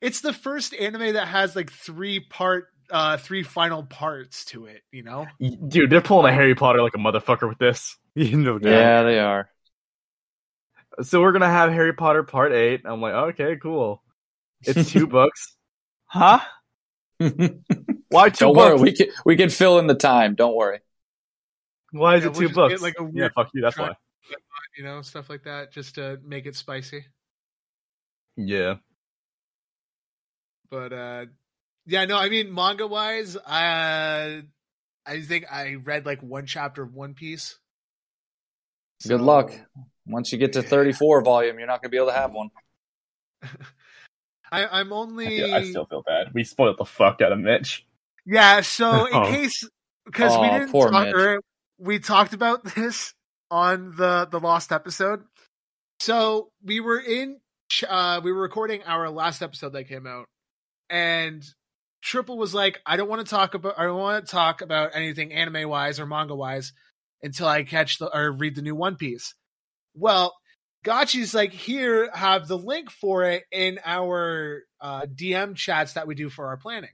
It's 0.00 0.20
the 0.20 0.32
first 0.32 0.74
anime 0.74 1.14
that 1.14 1.26
has 1.26 1.56
like 1.56 1.72
three 1.72 2.20
part, 2.20 2.68
uh, 2.90 3.16
three 3.16 3.42
final 3.42 3.82
parts 3.82 4.44
to 4.46 4.66
it. 4.66 4.82
You 4.92 5.02
know, 5.02 5.26
Dude, 5.40 5.90
they're 5.90 6.00
pulling 6.00 6.32
a 6.32 6.34
Harry 6.34 6.54
Potter 6.54 6.82
like 6.82 6.94
a 6.94 6.98
motherfucker 6.98 7.48
with 7.48 7.58
this. 7.58 7.96
You 8.14 8.36
know, 8.36 8.58
that. 8.58 8.68
Yeah, 8.68 9.02
they 9.04 9.20
are. 9.20 9.48
So 11.02 11.20
we're 11.20 11.30
gonna 11.32 11.48
have 11.48 11.70
Harry 11.72 11.92
Potter 11.92 12.24
Part 12.24 12.52
Eight. 12.52 12.82
I'm 12.84 13.00
like, 13.00 13.14
okay, 13.14 13.56
cool. 13.62 14.02
It's 14.62 14.90
two 14.90 15.06
books, 15.18 15.54
huh? 16.06 16.40
Why 17.18 17.30
2 18.30 18.44
Don't 18.44 18.54
books? 18.54 18.56
worry, 18.56 18.76
we 18.80 18.92
can 18.92 19.06
we 19.24 19.36
can 19.36 19.50
fill 19.50 19.78
in 19.78 19.86
the 19.86 19.94
time. 19.94 20.34
Don't 20.34 20.56
worry. 20.56 20.80
Why 21.92 22.16
is 22.16 22.24
Yeah, 22.24 22.30
it 22.30 22.36
we'll 22.38 22.48
two 22.48 22.54
books? 22.54 22.72
get, 22.74 22.80
like, 22.82 22.94
a 22.98 23.08
yeah, 23.12 23.28
fuck 23.34 23.50
you. 23.54 23.62
That's 23.62 23.76
try- 23.76 23.88
why. 23.88 23.94
You 24.78 24.84
know, 24.84 25.02
stuff 25.02 25.28
like 25.28 25.42
that, 25.42 25.72
just 25.72 25.96
to 25.96 26.20
make 26.24 26.46
it 26.46 26.54
spicy. 26.54 27.04
Yeah. 28.36 28.76
But 30.70 30.92
uh, 30.92 31.26
yeah, 31.84 32.04
no, 32.04 32.16
I 32.16 32.28
mean, 32.28 32.54
manga 32.54 32.86
wise, 32.86 33.36
I 33.44 34.42
I 35.04 35.20
think 35.22 35.46
I 35.50 35.74
read 35.74 36.06
like 36.06 36.22
one 36.22 36.46
chapter 36.46 36.82
of 36.82 36.94
One 36.94 37.14
Piece. 37.14 37.58
Good 39.06 39.20
luck. 39.20 39.52
Once 40.06 40.32
you 40.32 40.38
get 40.38 40.52
to 40.54 40.62
34 40.62 41.22
volume, 41.22 41.58
you're 41.58 41.66
not 41.66 41.82
going 41.82 41.88
to 41.88 41.90
be 41.90 41.96
able 41.96 42.08
to 42.08 42.12
have 42.12 42.32
one. 42.32 42.50
I, 44.52 44.66
I'm 44.66 44.92
I, 44.92 44.96
only 44.96 45.26
feel, 45.26 45.54
I 45.54 45.64
still 45.64 45.86
feel 45.86 46.02
bad. 46.02 46.28
We 46.32 46.44
spoiled 46.44 46.78
the 46.78 46.84
fuck 46.84 47.20
out 47.20 47.32
of 47.32 47.38
Mitch. 47.38 47.86
Yeah, 48.24 48.60
so 48.60 49.06
in 49.06 49.14
Oh. 49.14 49.30
case 49.30 49.68
because 50.04 50.38
we 50.38 50.48
didn't 50.48 50.72
talk, 50.72 51.40
we 51.78 51.98
talked 51.98 52.32
about 52.32 52.64
this 52.74 53.14
on 53.50 53.94
the 53.96 54.26
the 54.30 54.40
lost 54.40 54.72
episode. 54.72 55.24
So 56.00 56.50
we 56.64 56.80
were 56.80 57.00
in 57.00 57.40
uh 57.88 58.20
we 58.22 58.32
were 58.32 58.42
recording 58.42 58.82
our 58.84 59.10
last 59.10 59.42
episode 59.42 59.72
that 59.74 59.88
came 59.88 60.06
out 60.06 60.26
and 60.88 61.44
Triple 62.02 62.38
was 62.38 62.54
like 62.54 62.80
I 62.86 62.96
don't 62.96 63.08
want 63.08 63.26
to 63.26 63.30
talk 63.30 63.54
about 63.54 63.78
I 63.78 63.84
don't 63.84 63.98
want 63.98 64.24
to 64.24 64.30
talk 64.30 64.62
about 64.62 64.92
anything 64.94 65.32
anime 65.32 65.68
wise 65.68 65.98
or 65.98 66.06
manga 66.06 66.34
wise 66.34 66.72
until 67.22 67.48
I 67.48 67.64
catch 67.64 67.98
the 67.98 68.14
or 68.16 68.32
read 68.32 68.54
the 68.54 68.62
new 68.62 68.76
One 68.76 68.96
Piece. 68.96 69.34
Well, 69.94 70.34
Gotchi's 70.84 71.34
like 71.34 71.52
here 71.52 72.10
have 72.14 72.46
the 72.46 72.56
link 72.58 72.90
for 72.90 73.24
it 73.24 73.44
in 73.50 73.80
our 73.84 74.62
uh 74.80 75.06
DM 75.06 75.56
chats 75.56 75.94
that 75.94 76.06
we 76.06 76.14
do 76.14 76.30
for 76.30 76.46
our 76.46 76.56
planning. 76.56 76.90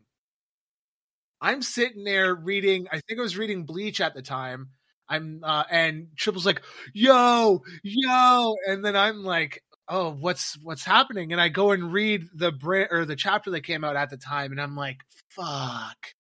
I'm 1.41 1.61
sitting 1.61 2.05
there 2.05 2.35
reading, 2.35 2.87
I 2.91 3.01
think 3.01 3.19
I 3.19 3.23
was 3.23 3.37
reading 3.37 3.67
Bleach 3.67 4.01
at 4.01 4.15
the 4.15 4.23
time. 4.23 4.71
I'm 5.09 5.41
uh, 5.43 5.65
and 5.71 6.09
Triple's 6.17 6.47
like, 6.47 6.63
"Yo, 6.93 7.63
yo," 7.83 8.57
and 8.67 8.85
then 8.85 8.97
I'm 8.97 9.23
like, 9.25 9.63
"Oh, 9.89 10.13
what's 10.13 10.59
what's 10.63 10.85
happening?" 10.85 11.33
And 11.33 11.41
I 11.41 11.49
go 11.49 11.73
and 11.73 11.93
read 11.93 12.27
the 12.35 12.53
brand 12.53 12.89
or 12.91 13.05
the 13.05 13.17
chapter 13.17 13.51
that 13.51 13.63
came 13.63 13.85
out 13.85 13.97
at 13.97 14.11
the 14.11 14.17
time, 14.17 14.53
and 14.53 14.61
I'm 14.61 14.77
like, 14.77 14.99
"Fuck." 15.31 16.15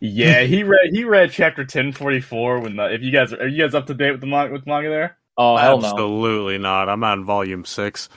Yeah, 0.00 0.42
he 0.42 0.62
read 0.62 0.90
he 0.92 1.04
read 1.04 1.32
chapter 1.32 1.64
ten 1.64 1.92
forty 1.92 2.20
four. 2.20 2.60
When 2.60 2.76
the, 2.76 2.92
if 2.92 3.02
you 3.02 3.12
guys 3.12 3.32
are, 3.32 3.42
are 3.42 3.48
you 3.48 3.62
guys 3.62 3.74
up 3.74 3.86
to 3.86 3.94
date 3.94 4.12
with 4.12 4.20
the 4.20 4.26
manga 4.26 4.52
with 4.52 4.66
manga 4.66 4.88
there? 4.88 5.18
Oh 5.36 5.56
hell 5.56 5.78
no! 5.78 5.88
Absolutely 5.88 6.58
not. 6.58 6.88
I'm 6.88 7.04
on 7.04 7.24
volume 7.24 7.64
six. 7.64 8.08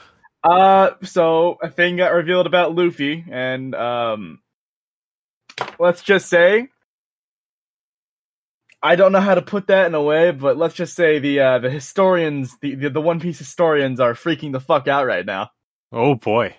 Uh, 0.44 0.92
so 1.02 1.58
a 1.62 1.70
thing 1.70 1.98
got 1.98 2.14
revealed 2.14 2.46
about 2.46 2.76
Luffy, 2.76 3.26
and 3.32 3.74
um, 3.74 4.40
let's 5.80 6.04
just 6.04 6.30
say 6.30 6.70
I 8.86 8.96
don't 8.96 9.12
know 9.12 9.20
how 9.20 9.34
to 9.34 9.42
put 9.42 9.66
that 9.68 9.88
in 9.88 9.96
a 9.96 10.02
way, 10.02 10.30
but 10.30 10.58
let's 10.58 10.76
just 10.76 10.96
say 10.96 11.18
the 11.18 11.40
uh, 11.40 11.58
the 11.58 11.72
historians, 11.72 12.56
the, 12.62 12.76
the 12.76 12.92
the 12.92 13.02
One 13.02 13.20
Piece 13.20 13.40
historians, 13.40 14.00
are 14.00 14.14
freaking 14.14 14.52
the 14.52 14.60
fuck 14.60 14.88
out 14.88 15.08
right 15.08 15.26
now. 15.26 15.50
Oh 15.92 16.14
boy! 16.14 16.56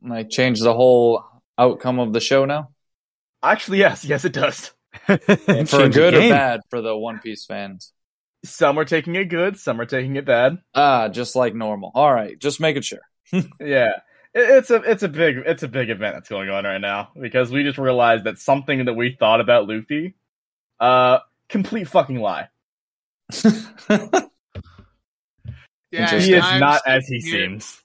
Like 0.00 0.30
change 0.30 0.60
the 0.60 0.72
whole 0.72 1.22
outcome 1.58 1.98
of 1.98 2.14
the 2.14 2.20
show 2.20 2.46
now. 2.46 2.70
Actually, 3.42 3.80
yes, 3.80 4.06
yes, 4.06 4.24
it 4.24 4.32
does. 4.32 4.72
for 5.06 5.88
good 5.90 6.14
or 6.14 6.30
bad 6.30 6.60
for 6.70 6.80
the 6.80 6.96
One 6.96 7.18
Piece 7.18 7.44
fans. 7.44 7.92
Some 8.42 8.78
are 8.78 8.86
taking 8.86 9.14
it 9.14 9.26
good, 9.26 9.58
some 9.58 9.78
are 9.78 9.84
taking 9.84 10.16
it 10.16 10.24
bad. 10.24 10.56
Ah, 10.74 11.08
just 11.08 11.36
like 11.36 11.54
normal. 11.54 11.92
All 11.94 12.10
right, 12.10 12.38
just 12.38 12.58
making 12.58 12.82
sure. 12.82 13.02
yeah, 13.32 13.92
it, 14.32 14.48
it's 14.48 14.70
a 14.70 14.76
it's 14.76 15.02
a 15.02 15.08
big 15.08 15.42
it's 15.44 15.62
a 15.62 15.68
big 15.68 15.90
event 15.90 16.16
that's 16.16 16.30
going 16.30 16.48
on 16.48 16.64
right 16.64 16.80
now 16.80 17.10
because 17.20 17.50
we 17.50 17.64
just 17.64 17.76
realized 17.76 18.24
that 18.24 18.38
something 18.38 18.86
that 18.86 18.94
we 18.94 19.14
thought 19.20 19.42
about 19.42 19.68
Luffy, 19.68 20.14
uh, 20.80 21.18
complete 21.48 21.88
fucking 21.88 22.18
lie. 22.20 22.48
Yeah, 25.92 26.18
he 26.18 26.34
is 26.34 26.44
I'm 26.44 26.60
not 26.60 26.82
as 26.86 27.06
he 27.06 27.18
here- 27.20 27.46
seems. 27.46 27.82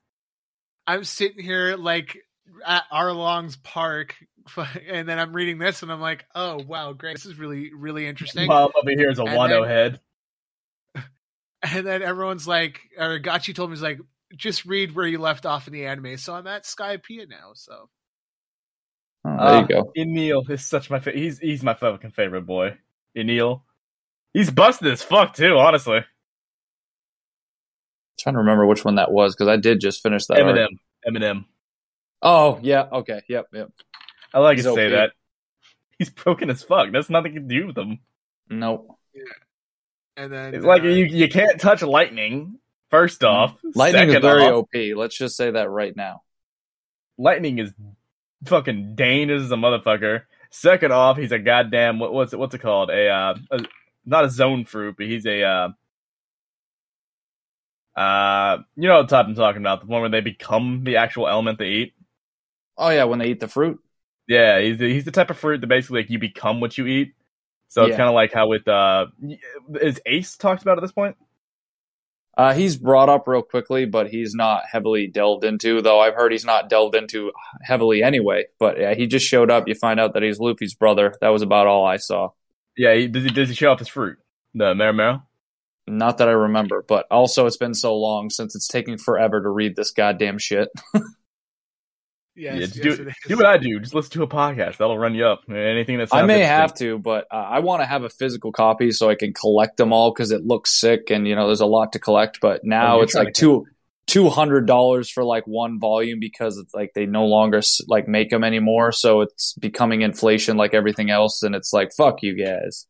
I'm 0.88 1.04
sitting 1.04 1.42
here 1.44 1.76
like 1.78 2.18
at 2.66 2.84
Arlong's 2.92 3.56
park, 3.58 4.16
and 4.90 5.08
then 5.08 5.20
I'm 5.20 5.34
reading 5.34 5.60
this, 5.60 5.84
and 5.84 5.92
I'm 5.92 6.02
like, 6.02 6.26
"Oh 6.36 6.62
wow, 6.68 6.94
great! 6.94 7.16
This 7.16 7.26
is 7.28 7.38
really 7.38 7.72
really 7.74 8.08
interesting." 8.08 8.48
Mom 8.48 8.72
over 8.76 8.90
here 8.90 9.10
is 9.12 9.20
a 9.20 9.24
And 9.24 9.32
Wano 9.38 9.62
then- 9.62 9.70
head. 9.70 10.00
And 11.64 11.86
then 11.86 12.02
everyone's 12.02 12.48
like, 12.48 12.80
or 12.98 13.20
Gotchi 13.20 13.54
told 13.54 13.70
me, 13.70 13.76
he's 13.76 13.84
like, 13.84 14.00
just 14.36 14.66
read 14.66 14.96
where 14.96 15.06
you 15.06 15.20
left 15.20 15.46
off 15.46 15.68
in 15.68 15.74
the 15.74 15.86
anime. 15.86 16.18
So 16.18 16.34
I'm 16.34 16.48
at 16.48 16.64
Skypiea 16.64 17.30
now. 17.30 17.52
So 17.54 17.88
Oh, 19.24 19.38
there 19.38 19.58
you 19.60 19.64
ah, 19.64 19.84
go. 19.84 19.92
Enel 19.96 20.50
is 20.50 20.66
such 20.66 20.90
my 20.90 21.00
fa- 21.00 21.12
he's 21.12 21.38
he's 21.38 21.62
my 21.62 21.76
fucking 21.76 22.10
favorite 22.12 22.48
boy. 22.48 22.78
Enel, 23.18 23.62
he's 24.34 24.50
busted 24.52 24.88
as 24.92 25.02
fuck 25.02 25.36
too. 25.36 25.58
Honestly, 25.58 26.00
trying 28.20 28.34
to 28.34 28.40
remember 28.40 28.66
which 28.66 28.86
one 28.86 28.96
that 28.96 29.12
was 29.12 29.36
because 29.36 29.48
I 29.48 29.58
did 29.58 29.80
just 29.82 30.02
finish 30.04 30.26
that. 30.28 30.40
arc. 30.42 30.56
Eminem, 30.56 30.68
Eminem. 31.08 31.46
Oh 32.22 32.60
yeah. 32.62 32.88
Okay. 32.92 33.22
Yep. 33.28 33.48
Yep. 33.54 33.70
I 34.34 34.40
like 34.40 34.58
He's 34.58 34.66
to 34.66 34.74
say 34.74 34.86
OP. 34.88 34.92
that. 34.92 35.12
He's 35.98 36.10
broken 36.10 36.50
as 36.50 36.64
fuck. 36.64 36.92
That's 36.92 37.10
nothing 37.10 37.34
to 37.36 37.40
do 37.42 37.68
with 37.68 37.78
him. 37.78 38.00
Nope. 38.50 38.88
and 40.18 40.32
then 40.32 40.56
It's 40.56 40.66
like 40.66 40.84
uh, 40.84 40.88
you 40.88 41.06
you 41.06 41.30
can't 41.30 41.60
touch 41.60 41.82
lightning. 41.82 42.58
First 42.90 43.24
off, 43.24 43.56
Lightning 43.74 44.10
is 44.10 44.20
very 44.20 44.44
off, 44.44 44.66
OP. 44.74 44.98
Let's 44.98 45.18
just 45.18 45.38
say 45.38 45.52
that 45.52 45.70
right 45.70 45.96
now. 45.96 46.24
lightning 47.18 47.58
is 47.60 47.72
fucking 48.46 48.96
dangerous 48.96 49.44
as 49.44 49.52
a 49.52 49.56
motherfucker. 49.56 50.24
Second 50.52 50.92
off, 50.92 51.18
he's 51.18 51.32
a 51.32 51.40
goddamn 51.40 51.98
what, 51.98 52.14
what's 52.14 52.34
it 52.34 52.40
what's 52.40 52.54
it 52.54 52.60
called? 52.60 52.90
A, 52.90 53.08
uh, 53.08 53.36
a 53.52 53.60
not 54.06 54.26
a 54.26 54.30
Zoan 54.30 54.66
fruit, 54.66 54.96
but 54.98 55.06
he's 55.06 55.26
a 55.26 55.44
uh, 55.44 55.70
uh 57.96 58.58
you 58.76 58.88
know 58.88 58.98
what 58.98 59.10
type 59.10 59.26
I'm 59.28 59.36
talking 59.36 59.62
about, 59.62 59.82
the 59.82 59.88
one 59.88 60.02
where 60.02 60.10
they 60.10 60.22
become 60.22 60.84
the 60.84 60.98
actual 60.98 61.28
element 61.28 61.58
they 61.58 61.70
eat. 61.70 61.94
Oh 62.78 62.90
yeah, 62.90 63.06
when 63.06 63.20
they 63.20 63.30
eat 63.30 63.40
the 63.40 63.48
fruit. 63.48 63.80
Yeah, 64.28 64.60
he's 64.60 64.78
the, 64.78 64.92
he's 64.92 65.06
the 65.06 65.12
type 65.12 65.30
of 65.30 65.38
fruit 65.38 65.62
that 65.62 65.68
basically 65.68 66.02
like 66.02 66.10
you 66.10 66.20
become 66.20 66.60
what 66.60 66.78
you 66.78 66.86
eat. 66.86 67.14
So 67.70 67.86
it's 67.86 67.96
kind 67.96 68.10
of 68.10 68.16
like 68.16 68.34
how 68.34 68.48
with 68.48 68.68
uh 68.68 69.08
is 69.76 70.02
Ace 70.06 70.36
talked 70.36 70.62
about 70.62 70.78
at 70.78 70.82
this 70.82 70.92
point? 70.92 71.16
Uh, 72.38 72.54
he's 72.54 72.78
brought 72.78 73.10
up 73.10 73.28
real 73.28 73.42
quickly, 73.42 73.86
but 73.86 74.08
he's 74.08 74.34
not 74.34 74.64
heavily 74.72 75.08
delved 75.08 75.44
into. 75.44 75.82
Though 75.82 76.00
I've 76.00 76.16
heard 76.16 76.32
he's 76.32 76.46
not 76.46 76.70
delved 76.70 76.96
into 76.96 77.32
heavily 77.62 78.04
anyway. 78.04 78.46
But 78.60 78.80
yeah, 78.80 78.94
he 78.94 79.08
just 79.08 79.26
showed 79.26 79.52
up. 79.52 79.68
You 79.68 79.76
find 79.76 80.00
out 80.00 80.14
that 80.14 80.24
he's 80.24 80.40
Luffy's 80.40 80.74
brother. 80.74 81.14
That 81.22 81.30
was 81.30 81.42
about 81.42 81.68
all 81.68 81.86
I 81.86 81.98
saw. 81.98 82.30
Yeah, 82.78 82.96
he, 82.96 83.08
does 83.08 83.24
he 83.24 83.30
does 83.30 83.50
he 83.50 83.56
show 83.56 83.72
off 83.72 83.80
his 83.80 83.90
fruit? 83.90 84.18
The 84.54 84.74
Marimaro? 84.74 85.24
Not 85.88 86.20
that 86.20 86.30
I 86.30 86.34
remember, 86.34 86.86
but 86.88 87.06
also 87.12 87.48
it's 87.48 87.58
been 87.58 87.74
so 87.74 87.98
long 87.98 88.30
since 88.30 88.56
it's 88.56 88.68
taking 88.68 88.98
forever 88.98 89.42
to 89.42 89.50
read 89.50 89.76
this 89.76 89.92
goddamn 89.92 90.38
shit. 90.38 90.70
yes, 92.36 92.54
yeah, 92.54 92.60
yes, 92.60 92.72
do, 92.72 92.92
it 92.92 93.08
is. 93.08 93.16
do 93.28 93.38
what 93.38 93.46
I 93.46 93.58
do. 93.58 93.80
Just 93.80 93.94
listen 93.94 94.12
to 94.14 94.24
a 94.24 94.28
podcast. 94.28 94.78
That'll 94.78 94.98
run 94.98 95.16
you 95.16 95.26
up. 95.26 95.42
Anything 95.50 95.98
that's 95.98 96.14
I 96.14 96.24
may 96.24 96.40
have 96.40 96.74
to, 96.76 96.98
but 97.00 97.28
uh, 97.32 97.36
I 97.36 97.60
want 97.60 97.82
to 97.82 97.86
have 97.86 98.04
a 98.04 98.10
physical 98.10 98.52
copy 98.52 98.92
so 98.92 99.10
I 99.10 99.16
can 99.16 99.34
collect 99.34 99.78
them 99.78 99.94
all 99.94 100.12
because 100.12 100.32
it 100.32 100.46
looks 100.46 100.80
sick 100.80 101.10
and 101.10 101.28
you 101.28 101.36
know 101.36 101.48
there's 101.48 101.62
a 101.62 101.66
lot 101.66 101.94
to 101.94 102.00
collect. 102.00 102.40
But 102.42 102.62
now 102.64 102.96
you're 102.96 103.04
it's 103.04 103.16
like 103.16 103.34
two 103.34 103.66
two 104.08 104.30
hundred 104.30 104.66
dollars 104.66 105.10
for 105.10 105.24
like 105.24 105.46
one 105.46 105.80
volume 105.80 106.20
because 106.20 106.58
it's 106.58 106.74
like 106.74 106.94
they 106.94 107.06
no 107.06 107.26
longer 107.26 107.62
like 107.88 108.08
make 108.08 108.30
them 108.30 108.44
anymore. 108.44 108.92
So 108.92 109.22
it's 109.22 109.54
becoming 109.54 110.02
inflation 110.02 110.58
like 110.58 110.74
everything 110.74 111.10
else, 111.10 111.44
and 111.44 111.56
it's 111.56 111.74
like 111.74 111.92
fuck 111.94 112.24
you 112.24 112.36
guys. 112.36 112.88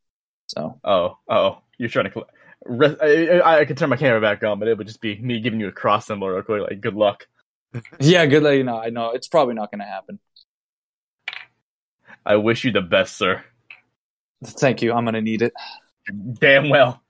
So 0.48 0.80
Oh, 0.84 1.18
oh, 1.30 1.60
you're 1.78 1.90
trying 1.90 2.06
to. 2.06 2.12
Cl- 2.12 2.28
Re- 2.64 2.96
I, 3.02 3.40
I, 3.40 3.60
I 3.62 3.66
could 3.66 3.76
turn 3.78 3.90
my 3.90 3.98
camera 3.98 4.22
back 4.22 4.44
on, 4.44 4.60
but 4.60 4.68
it 4.68 4.78
would 4.78 4.86
just 4.86 5.02
be 5.02 5.18
me 5.18 5.40
giving 5.40 5.60
you 5.60 5.68
a 5.68 5.72
cross 5.72 6.06
symbol 6.06 6.30
real 6.30 6.44
quick. 6.44 6.62
Like, 6.62 6.80
good 6.80 6.94
luck. 6.94 7.26
Yeah, 8.00 8.26
good. 8.26 8.44
that 8.44 8.56
You 8.58 8.64
know, 8.64 8.78
I 8.78 8.90
know 8.90 9.12
it's 9.12 9.28
probably 9.28 9.54
not 9.54 9.72
going 9.72 9.80
to 9.80 9.86
happen. 9.86 10.20
I 12.26 12.36
wish 12.36 12.64
you 12.64 12.72
the 12.72 12.82
best, 12.82 13.18
sir. 13.18 13.44
Thank 14.44 14.82
you. 14.82 14.94
I'm 14.94 15.06
going 15.06 15.16
to 15.16 15.22
need 15.22 15.42
it. 15.42 15.54
Damn 16.40 16.70
well. 16.70 17.02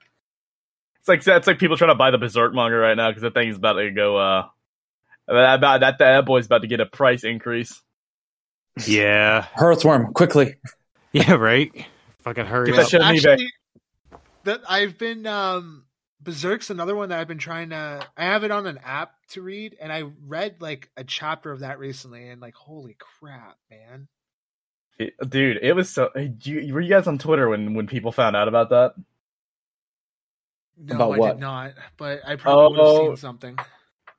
It's 1.00 1.08
like 1.08 1.26
it's 1.26 1.48
like 1.48 1.58
people 1.58 1.78
trying 1.78 1.90
to 1.90 1.96
buy 1.96 2.12
the 2.12 2.20
Berserk 2.20 2.54
manga 2.54 2.76
right 2.76 2.96
now 2.96 3.10
because 3.10 3.24
that 3.24 3.34
thing 3.34 3.50
is 3.50 3.58
about 3.58 3.74
to 3.74 3.90
go. 3.90 4.18
Uh, 4.18 4.48
about 5.28 5.80
that 5.80 5.98
that 5.98 6.26
boy's 6.26 6.46
about 6.46 6.62
to 6.62 6.68
get 6.68 6.80
a 6.80 6.86
price 6.86 7.24
increase. 7.24 7.82
Yeah, 8.86 9.48
Earthworm, 9.60 10.14
quickly. 10.14 10.56
yeah, 11.12 11.34
right. 11.34 11.72
Fucking 12.20 12.46
hurry 12.46 12.68
Get 12.68 12.76
up. 12.76 12.82
that 12.82 12.90
shit 12.90 13.02
on 13.02 13.16
eBay. 13.16 13.32
Actually, 13.34 13.54
that 14.44 14.62
I've 14.70 14.98
been 15.00 15.26
um 15.26 15.86
Berserk's 16.24 16.70
another 16.70 16.96
one 16.96 17.10
that 17.10 17.20
I've 17.20 17.28
been 17.28 17.38
trying 17.40 17.70
to 17.72 18.06
I 18.16 18.24
have 18.26 18.44
it 18.44 18.52
on 18.52 18.68
an 18.68 18.80
app 18.84 19.14
to 19.30 19.42
read 19.42 19.76
and 19.82 19.92
I 19.92 20.04
read 20.28 20.62
like 20.62 20.90
a 20.96 21.04
chapter 21.04 21.52
of 21.52 21.62
that 21.62 21.80
recently 21.80 22.30
and 22.30 22.40
like 22.42 22.54
holy 22.56 22.96
crap, 23.00 23.58
man. 23.70 24.08
It- 25.00 25.14
dude, 25.30 25.58
it 25.62 25.74
was 25.74 25.90
so. 25.90 26.10
You, 26.44 26.74
were 26.74 26.82
you 26.82 26.90
guys 26.90 27.08
on 27.08 27.18
Twitter 27.18 27.50
when 27.50 27.74
when 27.74 27.88
people 27.88 28.12
found 28.12 28.36
out 28.36 28.48
about 28.48 28.70
that? 28.70 28.94
No, 30.78 30.96
About 30.96 31.12
I 31.14 31.18
what? 31.18 31.32
did 31.34 31.40
not, 31.40 31.74
but 31.98 32.22
I 32.26 32.36
probably 32.36 32.78
would 32.78 32.86
have 32.88 32.96
Oh. 32.96 33.08
seen 33.10 33.16
something. 33.18 33.58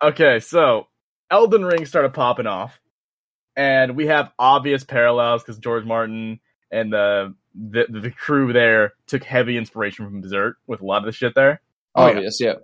Okay, 0.01 0.39
so 0.41 0.89
Elden 1.31 1.65
Ring 1.65 1.87
started 1.87 2.13
popping 2.15 2.47
off, 2.47 2.81
and 3.57 3.97
we 3.97 4.07
have 4.07 4.33
obvious 4.39 4.85
parallels 4.85 5.43
because 5.43 5.59
George 5.59 5.85
Martin 5.85 6.41
and 6.71 6.93
the, 6.93 7.35
the 7.55 7.87
the 7.89 8.11
crew 8.11 8.53
there 8.53 8.93
took 9.07 9.25
heavy 9.25 9.57
inspiration 9.57 10.05
from 10.05 10.21
Berserk 10.21 10.57
with 10.67 10.81
a 10.81 10.85
lot 10.85 10.99
of 10.99 11.05
the 11.07 11.13
shit 11.13 11.35
there. 11.35 11.61
Oh, 11.95 12.07
yeah. 12.07 12.17
Obvious, 12.17 12.41
yeah. 12.41 12.55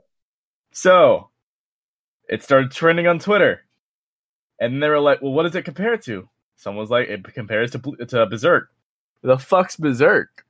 So 0.73 1.31
it 2.29 2.43
started 2.43 2.71
trending 2.71 3.07
on 3.07 3.19
Twitter, 3.19 3.65
and 4.61 4.83
they 4.83 4.89
were 4.89 5.01
like, 5.01 5.23
"Well, 5.23 5.33
what 5.33 5.45
does 5.45 5.55
it 5.55 5.65
compare 5.65 5.97
to?" 5.99 6.29
Someone 6.57 6.81
was 6.81 6.91
like, 6.91 7.09
"It 7.09 7.25
compares 7.35 7.73
to 7.73 7.79
to 7.79 8.27
Berserk." 8.27 8.71
The 9.23 9.39
fuck's 9.39 9.77
Berserk? 9.77 10.45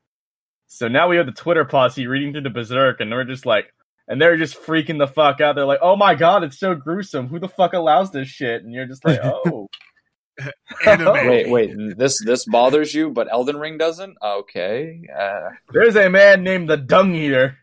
So 0.66 0.88
now 0.88 1.08
we 1.08 1.16
have 1.16 1.26
the 1.26 1.32
Twitter 1.32 1.64
posse 1.64 2.06
reading 2.06 2.32
through 2.32 2.42
the 2.42 2.50
Berserk, 2.50 3.00
and 3.00 3.10
they're 3.10 3.24
just 3.24 3.46
like, 3.46 3.72
and 4.06 4.20
they're 4.20 4.36
just 4.36 4.60
freaking 4.60 4.98
the 4.98 5.06
fuck 5.06 5.40
out. 5.40 5.54
They're 5.54 5.64
like, 5.64 5.80
"Oh 5.82 5.96
my 5.96 6.14
god, 6.14 6.44
it's 6.44 6.58
so 6.58 6.74
gruesome! 6.74 7.28
Who 7.28 7.38
the 7.38 7.48
fuck 7.48 7.72
allows 7.72 8.10
this 8.10 8.28
shit?" 8.28 8.62
And 8.62 8.72
you're 8.72 8.86
just 8.86 9.04
like, 9.04 9.20
"Oh, 9.24 9.68
Wait, 10.86 11.48
wait. 11.48 11.74
This 11.96 12.22
this 12.24 12.44
bothers 12.44 12.94
you, 12.94 13.10
but 13.10 13.28
Elden 13.30 13.56
Ring 13.56 13.78
doesn't. 13.78 14.16
Okay. 14.22 15.02
Uh, 15.16 15.50
there's 15.72 15.96
a 15.96 16.08
man 16.08 16.44
named 16.44 16.68
the 16.68 16.76
Dung 16.76 17.14
Eater 17.14 17.58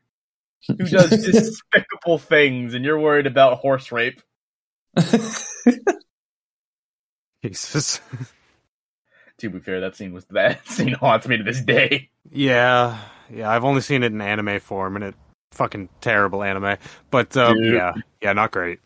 who 0.67 0.75
does 0.75 1.09
despicable 1.25 2.17
things, 2.17 2.73
and 2.73 2.83
you're 2.85 2.99
worried 2.99 3.27
about 3.27 3.57
horse 3.59 3.91
rape." 3.91 4.21
Jesus. 7.43 8.01
To 9.39 9.49
be 9.49 9.59
fair, 9.59 9.81
that 9.81 9.97
scene 9.97 10.13
was 10.13 10.23
that 10.27 10.65
scene 10.65 10.93
haunts 10.93 11.27
me 11.27 11.35
to 11.35 11.43
this 11.43 11.59
day. 11.59 12.09
Yeah, 12.31 12.97
yeah. 13.29 13.49
I've 13.49 13.65
only 13.65 13.81
seen 13.81 14.01
it 14.03 14.13
in 14.13 14.21
anime 14.21 14.61
form, 14.61 14.95
and 14.95 15.03
it 15.03 15.15
fucking 15.51 15.89
terrible 15.99 16.41
anime. 16.41 16.77
But 17.11 17.35
um, 17.35 17.57
yeah, 17.61 17.91
yeah, 18.21 18.31
not 18.31 18.51
great. 18.51 18.79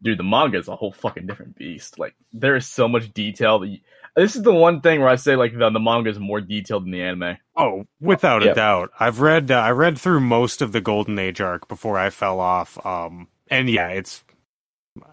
dude, 0.00 0.16
the 0.16 0.22
manga 0.22 0.56
is 0.56 0.68
a 0.68 0.76
whole 0.76 0.92
fucking 0.92 1.26
different 1.26 1.56
beast. 1.56 1.98
Like 1.98 2.14
there 2.32 2.54
is 2.54 2.64
so 2.64 2.86
much 2.86 3.12
detail. 3.12 3.58
That 3.58 3.66
you, 3.66 3.78
this 4.22 4.36
is 4.36 4.42
the 4.42 4.52
one 4.52 4.80
thing 4.80 5.00
where 5.00 5.08
I 5.08 5.16
say 5.16 5.36
like 5.36 5.56
the, 5.56 5.70
the 5.70 5.80
manga 5.80 6.10
is 6.10 6.18
more 6.18 6.40
detailed 6.40 6.84
than 6.84 6.90
the 6.90 7.02
anime. 7.02 7.38
Oh, 7.56 7.84
without 8.00 8.42
Yep. 8.42 8.52
a 8.52 8.54
doubt. 8.54 8.90
I've 8.98 9.20
read 9.20 9.50
uh, 9.50 9.54
I 9.58 9.70
read 9.70 9.98
through 9.98 10.20
most 10.20 10.62
of 10.62 10.72
the 10.72 10.80
Golden 10.80 11.18
Age 11.18 11.40
arc 11.40 11.68
before 11.68 11.98
I 11.98 12.10
fell 12.10 12.40
off. 12.40 12.84
Um, 12.84 13.28
and 13.48 13.68
yeah, 13.70 13.88
it's 13.88 14.24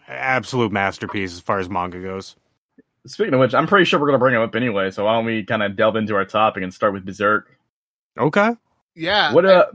absolute 0.08 0.72
masterpiece 0.72 1.34
as 1.34 1.40
far 1.40 1.60
as 1.60 1.70
manga 1.70 2.02
goes. 2.02 2.36
Speaking 3.08 3.36
of 3.36 3.40
which, 3.40 3.54
I'm 3.54 3.68
pretty 3.68 3.86
sure 3.86 4.00
we're 4.00 4.08
gonna 4.08 4.18
bring 4.20 4.36
him 4.36 4.42
up 4.42 4.56
anyway. 4.56 4.90
So 4.92 5.06
why 5.06 5.14
don't 5.14 5.26
we 5.26 5.44
kind 5.44 5.62
of 5.64 5.76
delve 5.76 5.96
into 5.96 6.16
our 6.16 6.26
topic 6.26 6.64
and 6.64 6.74
start 6.74 6.94
with 6.94 7.06
Berserk? 7.06 7.56
Okay. 8.18 8.52
Yeah. 8.96 9.34
What 9.34 9.46
uh? 9.46 9.66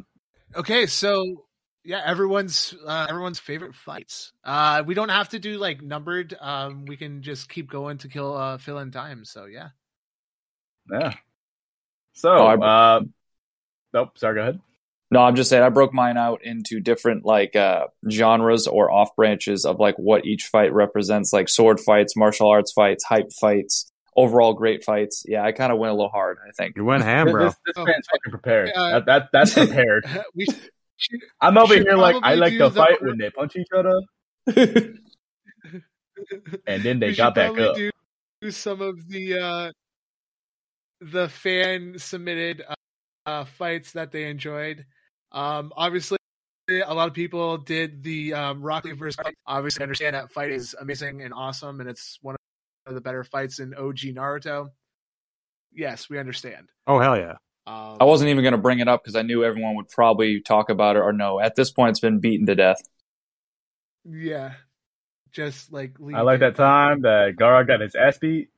Okay, 0.57 0.87
so 0.87 1.45
yeah, 1.85 2.03
everyone's 2.05 2.75
uh, 2.87 3.07
everyone's 3.09 3.39
favorite 3.39 3.75
fights. 3.75 4.33
Uh, 4.45 4.83
we 4.87 4.95
don't 4.95 5.09
have 5.09 5.31
to 5.31 5.39
do 5.39 5.59
like 5.59 5.83
numbered. 5.83 6.35
Um, 6.41 6.85
we 6.87 6.97
can 6.97 7.23
just 7.23 7.49
keep 7.49 7.71
going 7.71 7.99
to 7.99 8.09
kill 8.09 8.37
uh, 8.37 8.59
fill 8.59 8.79
in 8.79 8.91
time. 8.91 9.25
So 9.25 9.47
yeah. 9.47 9.69
Yeah. 10.93 11.15
So, 12.13 12.31
Oh, 12.31 12.61
uh, 12.61 13.01
nope. 13.93 14.19
Sorry, 14.19 14.35
go 14.35 14.41
ahead. 14.43 14.61
No, 15.13 15.21
I'm 15.21 15.35
just 15.35 15.51
saying 15.51 15.63
I 15.63 15.71
broke 15.71 15.93
mine 15.93 16.17
out 16.17 16.45
into 16.45 16.79
different 16.81 17.25
like 17.25 17.57
uh 17.57 17.87
genres 18.09 18.67
or 18.69 18.91
off 18.93 19.17
branches 19.17 19.65
of 19.65 19.81
like 19.81 19.97
what 19.97 20.25
each 20.25 20.45
fight 20.45 20.73
represents, 20.73 21.33
like 21.33 21.49
sword 21.49 21.81
fights, 21.81 22.17
martial 22.17 22.49
arts 22.49 22.73
fights, 22.73 23.03
hype 23.05 23.33
fights, 23.41 23.91
overall 24.17 24.55
great 24.55 24.85
fights. 24.85 25.25
Yeah, 25.27 25.43
I 25.45 25.51
kind 25.53 25.73
of 25.73 25.79
went 25.79 25.91
a 25.91 25.95
little 25.95 26.11
hard, 26.11 26.39
I 26.47 26.53
think. 26.53 26.77
You 26.77 26.85
went 26.85 27.03
ham, 27.03 27.29
bro. 27.31 27.47
This, 27.47 27.57
this 27.67 27.75
Oh. 27.77 27.85
man's 27.85 28.07
fucking 28.09 28.31
prepared. 28.31 28.71
Uh, 28.75 29.01
that, 29.01 29.07
that 29.07 29.29
that's 29.33 29.55
prepared. 29.67 30.05
we 30.35 30.45
should, 30.45 30.71
I'm 31.41 31.59
over 31.59 31.75
here 31.75 31.97
like 31.97 32.17
I 32.23 32.35
like 32.35 32.53
to 32.59 32.71
fight 32.71 33.03
when 33.03 33.19
they 33.19 33.31
punch 33.31 33.57
each 33.57 33.69
other, 33.75 34.01
and 36.67 36.83
then 36.83 36.99
they 36.99 37.09
we 37.09 37.17
got 37.17 37.35
back 37.35 37.59
up. 37.59 37.77
Do, 37.77 37.91
do 38.43 38.51
some 38.51 38.81
of 38.81 39.09
the 39.09 39.39
uh, 39.39 39.73
the 41.01 41.29
fan 41.29 41.99
submitted 41.99 42.63
uh, 42.69 42.75
uh, 43.27 43.45
fights 43.45 43.93
that 43.93 44.13
they 44.13 44.25
enjoyed. 44.29 44.85
Um, 45.33 45.73
obviously, 45.77 46.19
a 46.69 46.95
lot 46.95 47.09
of 47.09 47.15
people 47.15 47.59
did 47.59 48.03
the 48.03 48.35
um, 48.35 48.63
Rock 48.63 48.85
Lee 48.85 48.93
versus. 48.93 49.25
Obviously, 49.47 49.83
I 49.83 49.85
understand 49.85 50.15
that 50.15 50.33
fight 50.33 50.51
is 50.51 50.75
amazing 50.81 51.23
and 51.23 51.35
awesome, 51.35 51.81
and 51.81 51.89
it's 51.89 52.19
one 52.23 52.37
of 52.87 52.95
the 52.95 53.01
better 53.01 53.25
fights 53.25 53.59
in 53.59 53.75
OG 53.75 53.99
Naruto. 54.15 54.69
Yes, 55.73 56.11
we 56.11 56.19
understand. 56.19 56.69
Oh 56.87 56.99
hell 56.99 57.17
yeah. 57.17 57.37
Um, 57.67 57.99
I 58.01 58.05
wasn't 58.05 58.31
even 58.31 58.43
going 58.43 58.53
to 58.53 58.59
bring 58.59 58.81
it 58.81 58.89
up 58.89 59.03
because 59.03 59.17
I 59.17 59.23
knew 59.23 59.45
everyone 59.45 59.77
would 59.77 59.89
probably 59.89 60.41
talk 60.41 60.71
about 60.71 60.97
it 60.97 61.01
or 61.01 61.13
no. 61.13 61.41
At 61.41 61.57
this 61.57 61.71
point, 61.71 61.91
it's 61.91 62.01
been 62.01 62.19
beaten 62.19 62.47
to 62.47 62.55
death. 62.55 62.81
Yeah, 64.05 64.55
just 65.33 65.73
like 65.73 65.97
I 66.15 66.23
like 66.23 66.41
that 66.41 66.57
time 66.57 67.03
that 67.03 67.37
Gaara 67.37 67.67
got 67.67 67.81
his 67.81 67.95
ass 67.95 68.19
beat 68.19 68.49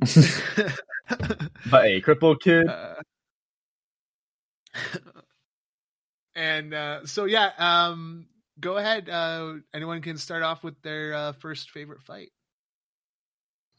by 1.70 1.86
a 1.86 2.00
crippled 2.00 2.42
kid. 2.42 2.68
Uh, 2.68 2.94
and 6.34 6.74
uh, 6.74 7.06
so 7.06 7.24
yeah, 7.24 7.50
um, 7.58 8.26
go 8.60 8.76
ahead. 8.76 9.08
Uh, 9.08 9.54
anyone 9.72 10.02
can 10.02 10.18
start 10.18 10.42
off 10.42 10.62
with 10.62 10.80
their 10.82 11.14
uh, 11.14 11.32
first 11.32 11.70
favorite 11.70 12.02
fight. 12.02 12.30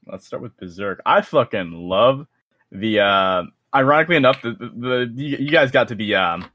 Let's 0.05 0.25
start 0.25 0.41
with 0.41 0.57
Berserk. 0.57 1.01
I 1.05 1.21
fucking 1.21 1.71
love 1.73 2.25
the. 2.71 3.51
Ironically 3.75 4.15
enough, 4.15 4.41
the, 4.41 4.51
the, 4.51 4.69
the 4.69 5.11
you, 5.15 5.37
you 5.37 5.51
guys 5.51 5.71
got 5.71 5.87
to 5.89 5.95
the. 5.95 6.15
um 6.15 6.49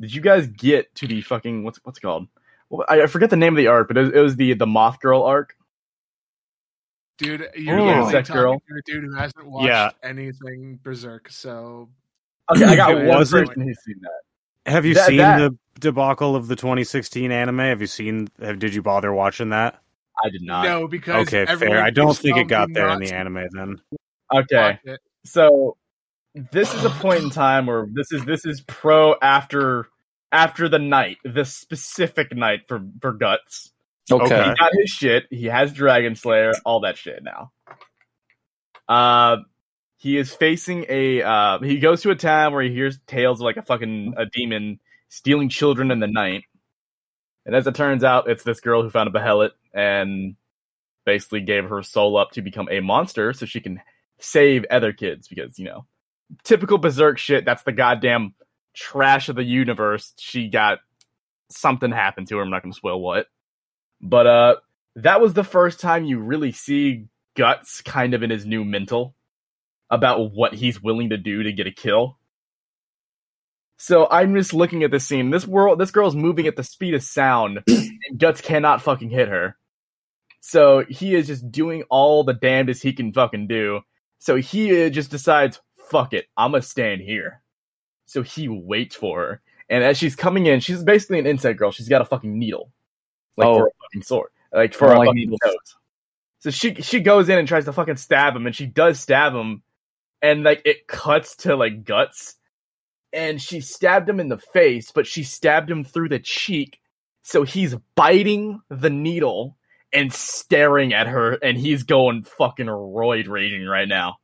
Did 0.00 0.14
you 0.14 0.20
guys 0.20 0.46
get 0.46 0.94
to 0.96 1.06
the 1.06 1.20
fucking 1.22 1.64
what's 1.64 1.78
what's 1.84 1.98
it 1.98 2.02
called? 2.02 2.28
Well, 2.70 2.84
I, 2.88 3.02
I 3.02 3.06
forget 3.06 3.30
the 3.30 3.36
name 3.36 3.54
of 3.54 3.56
the 3.56 3.68
arc, 3.68 3.88
but 3.88 3.96
it 3.96 4.00
was, 4.02 4.12
it 4.12 4.20
was 4.20 4.36
the 4.36 4.52
the 4.54 4.66
Moth 4.66 5.00
Girl 5.00 5.22
arc. 5.22 5.54
Dude, 7.18 7.48
you're 7.56 7.80
Oh. 7.80 7.84
literally 7.84 8.12
Sex 8.12 8.28
talking 8.28 8.42
girl. 8.42 8.58
to 8.68 8.74
a 8.78 8.82
dude 8.86 9.04
who 9.04 9.14
hasn't 9.14 9.46
watched 9.46 9.66
Yeah. 9.66 9.90
anything 10.02 10.78
Berserk. 10.82 11.30
So 11.30 11.88
Okay, 12.54 12.64
I 12.64 12.76
got 12.76 12.92
It 12.92 13.06
one 13.06 13.18
person 13.26 13.60
who's 13.60 13.78
seen 13.84 14.00
that. 14.02 14.70
Have 14.70 14.84
you 14.84 14.94
That- 14.94 15.06
seen 15.08 15.16
that- 15.18 15.38
the 15.38 15.58
debacle 15.80 16.36
of 16.36 16.46
the 16.48 16.54
2016 16.56 17.32
anime? 17.32 17.58
Have 17.58 17.80
you 17.80 17.86
seen? 17.86 18.28
Have, 18.40 18.58
did 18.58 18.74
you 18.74 18.82
bother 18.82 19.12
watching 19.12 19.48
that? 19.50 19.80
I 20.22 20.28
did 20.30 20.42
not. 20.42 20.64
no, 20.64 20.86
because 20.88 21.26
Okay, 21.26 21.44
everyone 21.48 21.76
fair. 21.78 21.84
I 21.84 21.90
don't 21.90 22.16
think 22.16 22.36
it 22.36 22.44
got 22.48 22.72
there 22.72 22.88
in 22.90 22.98
the 23.00 23.12
anime 23.12 23.46
then. 23.52 23.80
Okay, 24.34 24.78
so 25.24 25.76
this 26.52 26.74
is 26.74 26.84
a 26.84 26.90
point 26.90 27.22
in 27.22 27.30
time 27.30 27.66
where 27.66 27.86
this 27.90 28.12
is 28.12 28.24
this 28.24 28.44
is 28.44 28.60
pro 28.60 29.14
after 29.20 29.88
after 30.30 30.68
the 30.68 30.78
night, 30.78 31.18
the 31.24 31.44
specific 31.44 32.34
night 32.34 32.62
for 32.68 32.82
for 33.00 33.12
guts. 33.12 33.72
Okay. 34.10 34.24
Okay. 34.24 34.50
He 34.50 34.56
got 34.56 34.72
his 34.72 34.90
shit. 34.90 35.24
He 35.30 35.46
has 35.46 35.72
Dragon 35.72 36.14
Slayer, 36.14 36.52
all 36.64 36.80
that 36.80 36.96
shit 36.96 37.22
now. 37.22 37.52
Uh, 38.88 39.38
he 39.96 40.16
is 40.16 40.32
facing 40.32 40.86
a. 40.88 41.22
Uh, 41.22 41.58
he 41.60 41.78
goes 41.78 42.02
to 42.02 42.10
a 42.10 42.16
town 42.16 42.52
where 42.52 42.62
he 42.62 42.72
hears 42.72 42.98
tales 43.06 43.40
of 43.40 43.44
like 43.44 43.56
a 43.56 43.62
fucking 43.62 44.14
a 44.16 44.26
demon 44.26 44.80
stealing 45.08 45.48
children 45.48 45.90
in 45.90 46.00
the 46.00 46.06
night, 46.06 46.44
and 47.44 47.54
as 47.54 47.66
it 47.66 47.74
turns 47.74 48.04
out, 48.04 48.30
it's 48.30 48.44
this 48.44 48.60
girl 48.60 48.82
who 48.82 48.90
found 48.90 49.08
a 49.08 49.18
behelit 49.18 49.50
and 49.74 50.36
basically 51.04 51.40
gave 51.40 51.64
her 51.64 51.82
soul 51.82 52.16
up 52.16 52.32
to 52.32 52.42
become 52.42 52.68
a 52.70 52.80
monster 52.80 53.32
so 53.32 53.46
she 53.46 53.60
can 53.60 53.80
save 54.20 54.64
other 54.70 54.92
kids 54.92 55.28
because 55.28 55.58
you 55.58 55.64
know 55.64 55.86
typical 56.44 56.78
berserk 56.78 57.18
shit. 57.18 57.44
That's 57.44 57.62
the 57.62 57.72
goddamn 57.72 58.34
trash 58.74 59.28
of 59.28 59.36
the 59.36 59.44
universe. 59.44 60.12
She 60.18 60.48
got 60.48 60.78
something 61.50 61.90
happened 61.90 62.28
to 62.28 62.36
her. 62.36 62.42
I'm 62.42 62.50
not 62.50 62.62
going 62.62 62.72
to 62.72 62.76
spoil 62.76 63.00
what. 63.00 63.26
But 64.00 64.26
uh 64.26 64.56
that 64.96 65.20
was 65.20 65.34
the 65.34 65.44
first 65.44 65.80
time 65.80 66.04
you 66.04 66.18
really 66.18 66.52
see 66.52 67.06
Guts 67.36 67.82
kind 67.82 68.14
of 68.14 68.22
in 68.22 68.30
his 68.30 68.44
new 68.44 68.64
mental 68.64 69.14
about 69.90 70.32
what 70.32 70.54
he's 70.54 70.82
willing 70.82 71.10
to 71.10 71.16
do 71.16 71.44
to 71.44 71.52
get 71.52 71.68
a 71.68 71.70
kill. 71.70 72.18
So 73.76 74.08
I'm 74.10 74.34
just 74.34 74.52
looking 74.52 74.82
at 74.82 74.90
this 74.90 75.06
scene. 75.06 75.30
This 75.30 75.46
world 75.46 75.78
this 75.78 75.90
girl's 75.90 76.16
moving 76.16 76.46
at 76.46 76.56
the 76.56 76.64
speed 76.64 76.94
of 76.94 77.02
sound 77.02 77.60
and 77.68 78.18
Guts 78.18 78.40
cannot 78.40 78.82
fucking 78.82 79.10
hit 79.10 79.28
her. 79.28 79.56
So 80.40 80.84
he 80.88 81.14
is 81.14 81.26
just 81.26 81.50
doing 81.50 81.84
all 81.90 82.24
the 82.24 82.34
damnedest 82.34 82.82
he 82.82 82.92
can 82.92 83.12
fucking 83.12 83.48
do. 83.48 83.80
So 84.18 84.36
he 84.36 84.86
uh, 84.86 84.88
just 84.88 85.10
decides, 85.10 85.60
fuck 85.90 86.12
it, 86.12 86.26
I'm 86.36 86.52
gonna 86.52 86.62
stand 86.62 87.00
here. 87.00 87.42
So 88.06 88.22
he 88.22 88.48
waits 88.48 88.96
for 88.96 89.20
her. 89.20 89.40
And 89.68 89.84
as 89.84 89.98
she's 89.98 90.16
coming 90.16 90.46
in, 90.46 90.60
she's 90.60 90.82
basically 90.82 91.18
an 91.18 91.26
insect 91.26 91.58
girl. 91.58 91.70
She's 91.72 91.88
got 91.88 92.00
a 92.00 92.06
fucking 92.06 92.38
needle. 92.38 92.70
Like 93.36 93.48
Oh. 93.48 93.58
for 93.58 93.66
a 93.66 93.70
oh. 93.70 93.84
fucking 93.84 94.02
sword. 94.02 94.30
Like 94.52 94.74
for 94.74 94.92
a 94.92 94.98
like 94.98 95.08
fucking 95.08 95.14
needles. 95.14 95.38
nose. 95.44 95.76
So 96.40 96.50
she 96.50 96.74
she 96.76 97.00
goes 97.00 97.28
in 97.28 97.38
and 97.38 97.48
tries 97.48 97.64
to 97.66 97.72
fucking 97.72 97.96
stab 97.96 98.34
him, 98.34 98.46
and 98.46 98.54
she 98.54 98.66
does 98.66 99.00
stab 99.00 99.34
him, 99.34 99.62
and 100.22 100.44
like 100.44 100.62
it 100.64 100.86
cuts 100.86 101.36
to 101.38 101.56
like 101.56 101.84
guts, 101.84 102.36
and 103.12 103.42
she 103.42 103.60
stabbed 103.60 104.08
him 104.08 104.20
in 104.20 104.28
the 104.28 104.38
face, 104.38 104.90
but 104.92 105.06
she 105.06 105.24
stabbed 105.24 105.70
him 105.70 105.84
through 105.84 106.08
the 106.08 106.20
cheek, 106.20 106.80
so 107.22 107.42
he's 107.42 107.74
biting 107.96 108.60
the 108.70 108.90
needle 108.90 109.56
and 109.92 110.12
staring 110.12 110.92
at 110.92 111.08
her, 111.08 111.32
and 111.32 111.58
he's 111.58 111.82
going 111.82 112.22
fucking 112.22 112.66
roid 112.66 113.28
raging 113.28 113.66
right 113.66 113.88
now. 113.88 114.18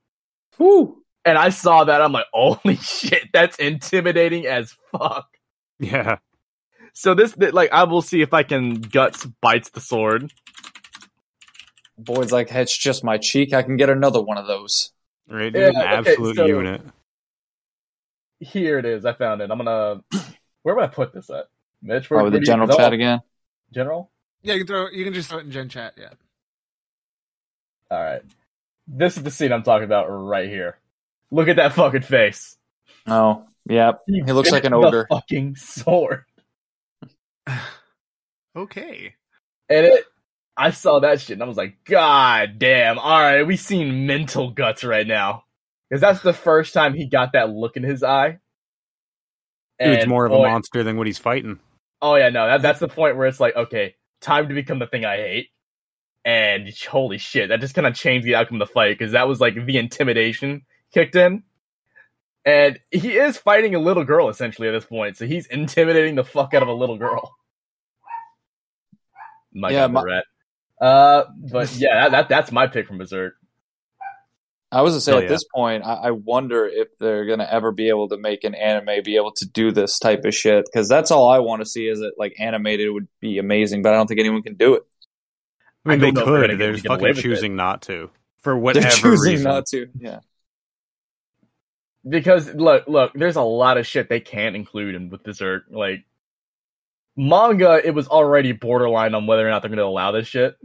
Whew. 0.57 1.04
And 1.25 1.39
I 1.39 1.49
saw 1.49 1.85
that, 1.85 2.03
I'm 2.03 2.13
like, 2.13 2.27
holy 2.33 2.77
shit, 2.83 3.29
that's 3.33 3.57
intimidating 3.59 4.47
as 4.47 4.75
fuck. 4.93 5.29
Yeah. 5.79 6.19
So 6.93 7.15
this, 7.15 7.37
like, 7.37 7.73
I 7.73 7.85
will 7.85 8.03
see 8.03 8.21
if 8.23 8.33
I 8.35 8.43
can 8.43 8.75
guts 8.75 9.25
bites 9.41 9.71
the 9.71 9.81
sword. 9.81 10.33
Boyd's 11.99 12.33
like, 12.33 12.49
hey, 12.51 12.63
it's 12.63 12.77
just 12.77 13.03
my 13.05 13.19
cheek. 13.19 13.53
I 13.53 13.63
can 13.63 13.77
get 13.77 13.89
another 13.89 14.21
one 14.21 14.39
of 14.39 14.47
those. 14.47 14.93
Right. 15.29 15.53
Yeah, 15.55 15.69
an 15.69 15.77
okay, 15.77 15.87
absolute 16.11 16.37
so- 16.37 16.47
unit. 16.47 16.83
Here 18.41 18.79
it 18.79 18.85
is. 18.85 19.07
I 19.07 19.15
found 19.15 19.41
it. 19.41 19.51
I'm 19.51 19.57
gonna. 19.57 20.03
Where 20.63 20.75
would 20.75 20.85
I 20.85 20.89
put 20.89 21.15
this 21.15 21.31
at? 21.31 21.47
Mitch, 21.81 22.11
where, 22.11 22.21
Oh, 22.21 22.25
the 22.27 22.33
do 22.33 22.37
you- 22.39 22.45
general 22.45 22.69
chat 22.77 22.93
again. 22.93 23.21
General. 23.73 24.11
Yeah, 24.43 24.55
you 24.55 24.61
can 24.61 24.67
throw. 24.67 24.89
You 24.91 25.05
can 25.05 25.15
just 25.15 25.31
throw 25.31 25.39
it 25.39 25.47
in 25.47 25.51
Gen 25.51 25.69
Chat. 25.71 25.95
Yeah. 25.97 26.11
All 27.91 28.03
right. 28.03 28.21
This 28.87 29.17
is 29.17 29.23
the 29.23 29.31
scene 29.31 29.51
I'm 29.53 29.63
talking 29.63 29.85
about 29.85 30.09
right 30.09 30.49
here. 30.49 30.77
Look 31.35 31.49
at 31.49 31.57
that 31.57 31.73
fucking 31.73 32.03
face. 32.03 32.57
Oh, 33.09 33.45
yeah. 33.69 33.93
He 34.07 34.23
looks 34.23 34.53
like 34.53 34.65
an 34.65 34.71
the 34.71 34.79
ogre. 34.79 35.07
Fucking 35.11 35.57
sword. 35.57 36.25
Okay. 38.57 39.15
And 39.69 39.85
it, 39.85 40.05
I 40.57 40.71
saw 40.71 41.01
that 41.01 41.21
shit 41.21 41.33
and 41.33 41.43
I 41.43 41.47
was 41.47 41.57
like, 41.57 41.79
God 41.85 42.61
damn. 42.61 43.01
All 43.01 43.19
right, 43.19 43.43
we 43.43 43.57
seen 43.57 44.07
mental 44.07 44.53
guts 44.53 44.85
right 44.85 45.05
now. 45.09 45.43
Because 45.91 46.01
that's 46.01 46.21
the 46.21 46.33
first 46.33 46.73
time 46.73 46.95
he 46.95 47.07
got 47.07 47.33
that 47.33 47.51
look 47.51 47.77
in 47.77 47.83
his 47.83 48.05
eye. 48.05 48.39
Dude's 49.83 50.07
more 50.07 50.25
of 50.25 50.31
a 50.31 50.37
boy- 50.37 50.47
monster 50.47 50.85
than 50.85 50.97
what 50.97 51.09
he's 51.09 51.19
fighting. 51.19 51.59
Oh 52.01 52.15
yeah, 52.15 52.29
no, 52.29 52.47
that, 52.47 52.63
that's 52.63 52.79
the 52.79 52.87
point 52.87 53.17
where 53.17 53.27
it's 53.27 53.41
like, 53.41 53.57
okay, 53.57 53.97
time 54.21 54.47
to 54.47 54.55
become 54.55 54.79
the 54.79 54.87
thing 54.87 55.05
I 55.05 55.17
hate. 55.17 55.49
And 56.25 56.73
holy 56.89 57.19
shit, 57.19 57.49
that 57.49 57.61
just 57.61 57.75
kind 57.75 57.89
of 57.89 57.97
changed 57.97 58.25
the 58.25 58.37
outcome 58.37 58.63
of 58.63 58.69
the 58.69 58.73
fight 58.73 58.97
because 58.97 59.13
that 59.13 59.27
was 59.27 59.41
like 59.41 59.57
the 59.67 59.79
intimidation 59.79 60.63
kicked 60.95 61.17
in. 61.17 61.43
And 62.47 62.79
he 62.91 63.17
is 63.17 63.39
fighting 63.39 63.75
a 63.75 63.79
little 63.79 64.05
girl 64.05 64.29
essentially 64.29 64.69
at 64.69 64.73
this 64.73 64.85
point, 64.85 65.17
so 65.17 65.27
he's 65.27 65.47
intimidating 65.47 66.15
the 66.15 66.25
fuck 66.25 66.53
out 66.53 66.63
of 66.63 66.69
a 66.69 66.75
little 66.75 66.99
girl. 66.99 67.35
My 69.53 69.71
Yeah, 69.71 69.81
God, 69.89 69.93
my- 69.93 70.03
rat. 70.03 70.25
Uh, 70.81 71.25
but 71.51 71.75
yeah, 71.77 71.95
that, 71.95 72.11
that 72.11 72.29
that's 72.29 72.53
my 72.53 72.67
pick 72.67 72.89
from 72.89 72.99
Berserk. 72.99 73.35
I 74.73 74.83
was 74.83 74.93
gonna 74.93 75.01
say 75.03 75.13
oh, 75.13 75.19
at 75.19 75.23
yeah. 75.23 75.29
this 75.29 75.45
point, 75.55 75.85
I, 75.85 75.95
I, 75.95 76.11
wonder 76.11 76.67
if 76.67 76.89
they're 76.99 77.27
gonna 77.27 77.49
ever 77.49 77.71
be 77.71 77.89
able 77.89 78.09
to 78.09 78.17
make 78.17 78.43
an 78.43 78.57
anime 78.57 79.05
be 79.05 79.15
able 79.15 79.31
to 79.37 79.47
do 79.47 79.71
this 79.71 80.01
type 80.01 80.25
of 80.25 80.35
shit 80.35 80.65
because 80.67 80.89
that's 80.89 81.13
all 81.13 81.31
I 81.31 81.39
want 81.39 81.63
to 81.63 81.67
see. 81.67 81.87
Is 81.87 82.01
it 82.01 82.15
like 82.19 82.35
animated 82.41 82.91
would 82.93 83.07
be 83.21 83.39
amazing, 83.39 83.83
but 83.83 83.95
I 83.95 83.97
don't 83.97 84.09
think 84.09 84.19
anyone 84.19 84.43
can 84.43 84.57
do 84.57 84.75
it. 84.75 84.83
I 85.87 85.91
mean, 85.91 86.01
I 86.01 86.11
they 86.11 86.13
could. 86.13 86.59
They're 86.59 86.77
fucking 86.77 87.15
choosing 87.15 87.55
not 87.55 87.83
to 87.83 88.11
for 88.39 88.57
whatever 88.57 88.83
they're 88.83 88.97
choosing 88.97 89.33
reason. 89.33 89.45
not 89.45 89.67
to. 89.67 89.89
Yeah. 89.97 90.19
Because 92.07 92.53
look, 92.55 92.87
look, 92.87 93.13
there's 93.15 93.37
a 93.37 93.43
lot 93.43 93.79
of 93.79 93.87
shit 93.87 94.09
they 94.09 94.21
can't 94.21 94.57
include 94.57 94.95
in 94.95 95.11
with 95.11 95.23
Berserk. 95.23 95.65
Like 95.71 96.05
manga, 97.17 97.81
it 97.83 97.95
was 97.95 98.09
already 98.09 98.53
borderline 98.53 99.15
on 99.15 99.27
whether 99.27 99.47
or 99.47 99.51
not 99.51 99.63
they're 99.63 99.71
going 99.71 99.79
to 99.79 99.85
allow 99.85 100.13
this 100.13 100.27
shit. 100.27 100.57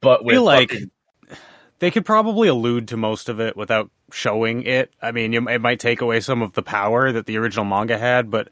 But 0.00 0.22
I 0.24 0.28
feel 0.28 0.44
like 0.44 0.70
fucking... 0.70 0.90
they 1.78 1.90
could 1.90 2.04
probably 2.04 2.48
allude 2.48 2.88
to 2.88 2.96
most 2.96 3.28
of 3.28 3.40
it 3.40 3.56
without 3.56 3.90
showing 4.10 4.62
it. 4.62 4.92
I 5.02 5.12
mean, 5.12 5.34
it 5.34 5.60
might 5.60 5.80
take 5.80 6.00
away 6.00 6.20
some 6.20 6.42
of 6.42 6.52
the 6.54 6.62
power 6.62 7.12
that 7.12 7.26
the 7.26 7.36
original 7.36 7.64
manga 7.64 7.98
had, 7.98 8.30
but 8.30 8.48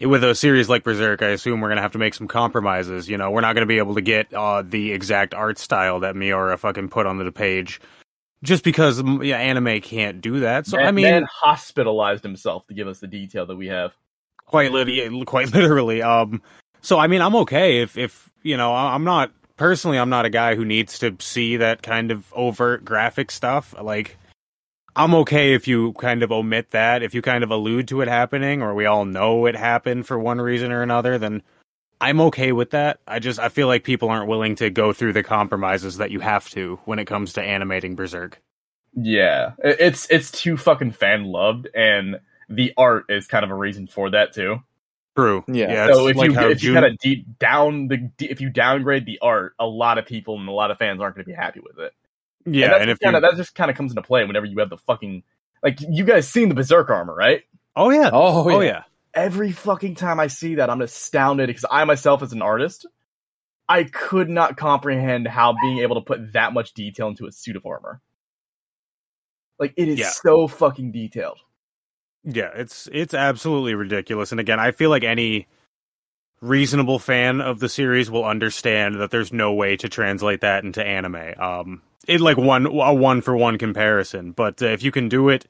with 0.00 0.24
a 0.24 0.34
series 0.34 0.68
like 0.68 0.84
Berserk, 0.84 1.22
I 1.22 1.28
assume 1.28 1.60
we're 1.60 1.68
gonna 1.68 1.82
have 1.82 1.92
to 1.92 1.98
make 1.98 2.14
some 2.14 2.28
compromises. 2.28 3.08
You 3.08 3.16
know, 3.16 3.30
we're 3.30 3.40
not 3.40 3.54
gonna 3.54 3.66
be 3.66 3.78
able 3.78 3.94
to 3.94 4.00
get 4.00 4.32
uh, 4.32 4.62
the 4.62 4.92
exact 4.92 5.34
art 5.34 5.58
style 5.58 6.00
that 6.00 6.16
Miura 6.16 6.56
fucking 6.56 6.88
put 6.88 7.06
on 7.06 7.18
the 7.18 7.32
page, 7.32 7.80
just 8.42 8.64
because 8.64 9.02
yeah, 9.22 9.38
anime 9.38 9.80
can't 9.80 10.20
do 10.20 10.40
that. 10.40 10.66
So 10.66 10.76
man, 10.76 10.86
I 10.86 10.90
mean, 10.92 11.04
man 11.04 11.26
hospitalized 11.30 12.22
himself 12.22 12.66
to 12.66 12.74
give 12.74 12.88
us 12.88 13.00
the 13.00 13.06
detail 13.06 13.46
that 13.46 13.56
we 13.56 13.68
have. 13.68 13.92
Quite 14.44 14.72
literally, 14.72 15.24
quite 15.26 15.52
literally. 15.52 16.02
Um, 16.02 16.42
so 16.80 16.98
I 16.98 17.06
mean, 17.06 17.22
I'm 17.22 17.36
okay 17.36 17.80
if 17.80 17.96
if 17.96 18.30
you 18.42 18.56
know, 18.56 18.74
I'm 18.74 19.04
not 19.04 19.32
personally, 19.56 19.98
I'm 19.98 20.10
not 20.10 20.24
a 20.24 20.30
guy 20.30 20.54
who 20.54 20.64
needs 20.64 20.98
to 21.00 21.16
see 21.20 21.58
that 21.58 21.82
kind 21.82 22.10
of 22.10 22.32
overt 22.32 22.84
graphic 22.84 23.30
stuff. 23.30 23.74
Like, 23.80 24.16
I'm 24.96 25.14
okay 25.16 25.54
if 25.54 25.68
you 25.68 25.92
kind 25.94 26.22
of 26.22 26.32
omit 26.32 26.70
that, 26.70 27.02
if 27.02 27.14
you 27.14 27.22
kind 27.22 27.44
of 27.44 27.50
allude 27.50 27.88
to 27.88 28.00
it 28.00 28.08
happening, 28.08 28.62
or 28.62 28.74
we 28.74 28.86
all 28.86 29.04
know 29.04 29.46
it 29.46 29.56
happened 29.56 30.06
for 30.06 30.18
one 30.18 30.40
reason 30.40 30.72
or 30.72 30.82
another, 30.82 31.18
then 31.18 31.42
I'm 32.02 32.20
okay 32.22 32.50
with 32.50 32.70
that. 32.70 32.98
I 33.06 33.20
just 33.20 33.38
I 33.38 33.48
feel 33.48 33.68
like 33.68 33.84
people 33.84 34.10
aren't 34.10 34.26
willing 34.26 34.56
to 34.56 34.70
go 34.70 34.92
through 34.92 35.12
the 35.12 35.22
compromises 35.22 35.98
that 35.98 36.10
you 36.10 36.18
have 36.18 36.50
to 36.50 36.80
when 36.84 36.98
it 36.98 37.04
comes 37.04 37.34
to 37.34 37.42
animating 37.42 37.94
Berserk. 37.94 38.42
Yeah, 38.94 39.52
it's 39.58 40.10
it's 40.10 40.32
too 40.32 40.56
fucking 40.56 40.92
fan 40.92 41.24
loved, 41.24 41.68
and 41.74 42.18
the 42.48 42.72
art 42.76 43.04
is 43.08 43.28
kind 43.28 43.44
of 43.44 43.52
a 43.52 43.54
reason 43.54 43.86
for 43.86 44.10
that 44.10 44.34
too. 44.34 44.58
True. 45.16 45.44
Yeah. 45.46 45.72
yeah 45.72 45.92
so 45.92 46.08
if 46.08 46.16
like 46.16 46.32
you 46.32 46.40
if 46.40 46.58
June... 46.58 46.74
you 46.74 46.80
kind 46.80 46.92
of 46.92 46.98
deep 46.98 47.38
down 47.38 47.86
the 47.86 48.10
if 48.18 48.40
you 48.40 48.50
downgrade 48.50 49.06
the 49.06 49.20
art, 49.22 49.54
a 49.60 49.66
lot 49.66 49.98
of 49.98 50.04
people 50.04 50.38
and 50.40 50.48
a 50.48 50.52
lot 50.52 50.72
of 50.72 50.78
fans 50.78 51.00
aren't 51.00 51.14
going 51.14 51.24
to 51.24 51.30
be 51.30 51.36
happy 51.36 51.60
with 51.60 51.78
it. 51.78 51.92
Yeah, 52.44 52.72
and, 52.72 52.82
and 52.82 52.90
if 52.90 52.98
kinda, 52.98 53.20
that 53.20 53.36
just 53.36 53.54
kind 53.54 53.70
of 53.70 53.76
comes 53.76 53.92
into 53.92 54.02
play 54.02 54.24
whenever 54.24 54.46
you 54.46 54.58
have 54.58 54.70
the 54.70 54.78
fucking 54.78 55.22
like 55.62 55.78
you 55.80 56.04
guys 56.04 56.28
seen 56.28 56.48
the 56.48 56.56
Berserk 56.56 56.90
armor, 56.90 57.14
right? 57.14 57.44
Oh 57.76 57.90
yeah. 57.90 58.10
Oh, 58.12 58.50
oh 58.50 58.60
yeah. 58.60 58.82
Every 59.14 59.52
fucking 59.52 59.94
time 59.96 60.18
I 60.18 60.28
see 60.28 60.56
that, 60.56 60.70
I'm 60.70 60.80
astounded 60.80 61.48
because 61.48 61.66
I 61.70 61.84
myself, 61.84 62.22
as 62.22 62.32
an 62.32 62.42
artist, 62.42 62.86
I 63.68 63.84
could 63.84 64.28
not 64.28 64.56
comprehend 64.56 65.28
how 65.28 65.54
being 65.62 65.78
able 65.78 65.96
to 65.96 66.00
put 66.00 66.32
that 66.32 66.52
much 66.52 66.74
detail 66.74 67.08
into 67.08 67.26
a 67.26 67.32
suit 67.32 67.56
of 67.56 67.66
armor. 67.66 68.00
Like 69.58 69.74
it 69.76 69.88
is 69.88 69.98
yeah. 69.98 70.10
so 70.10 70.48
fucking 70.48 70.92
detailed. 70.92 71.38
Yeah, 72.24 72.50
it's 72.54 72.88
it's 72.92 73.14
absolutely 73.14 73.74
ridiculous. 73.74 74.30
And 74.30 74.40
again, 74.40 74.60
I 74.60 74.70
feel 74.70 74.90
like 74.90 75.04
any 75.04 75.46
reasonable 76.40 76.98
fan 76.98 77.40
of 77.40 77.60
the 77.60 77.68
series 77.68 78.10
will 78.10 78.24
understand 78.24 79.00
that 79.00 79.10
there's 79.10 79.32
no 79.32 79.52
way 79.52 79.76
to 79.76 79.88
translate 79.88 80.40
that 80.40 80.64
into 80.64 80.84
anime. 80.84 81.34
Um, 81.38 81.82
it 82.06 82.20
like 82.20 82.36
one 82.36 82.66
a 82.66 82.94
one 82.94 83.20
for 83.20 83.36
one 83.36 83.58
comparison. 83.58 84.32
But 84.32 84.62
uh, 84.62 84.66
if 84.66 84.82
you 84.82 84.90
can 84.90 85.08
do 85.08 85.28
it 85.28 85.46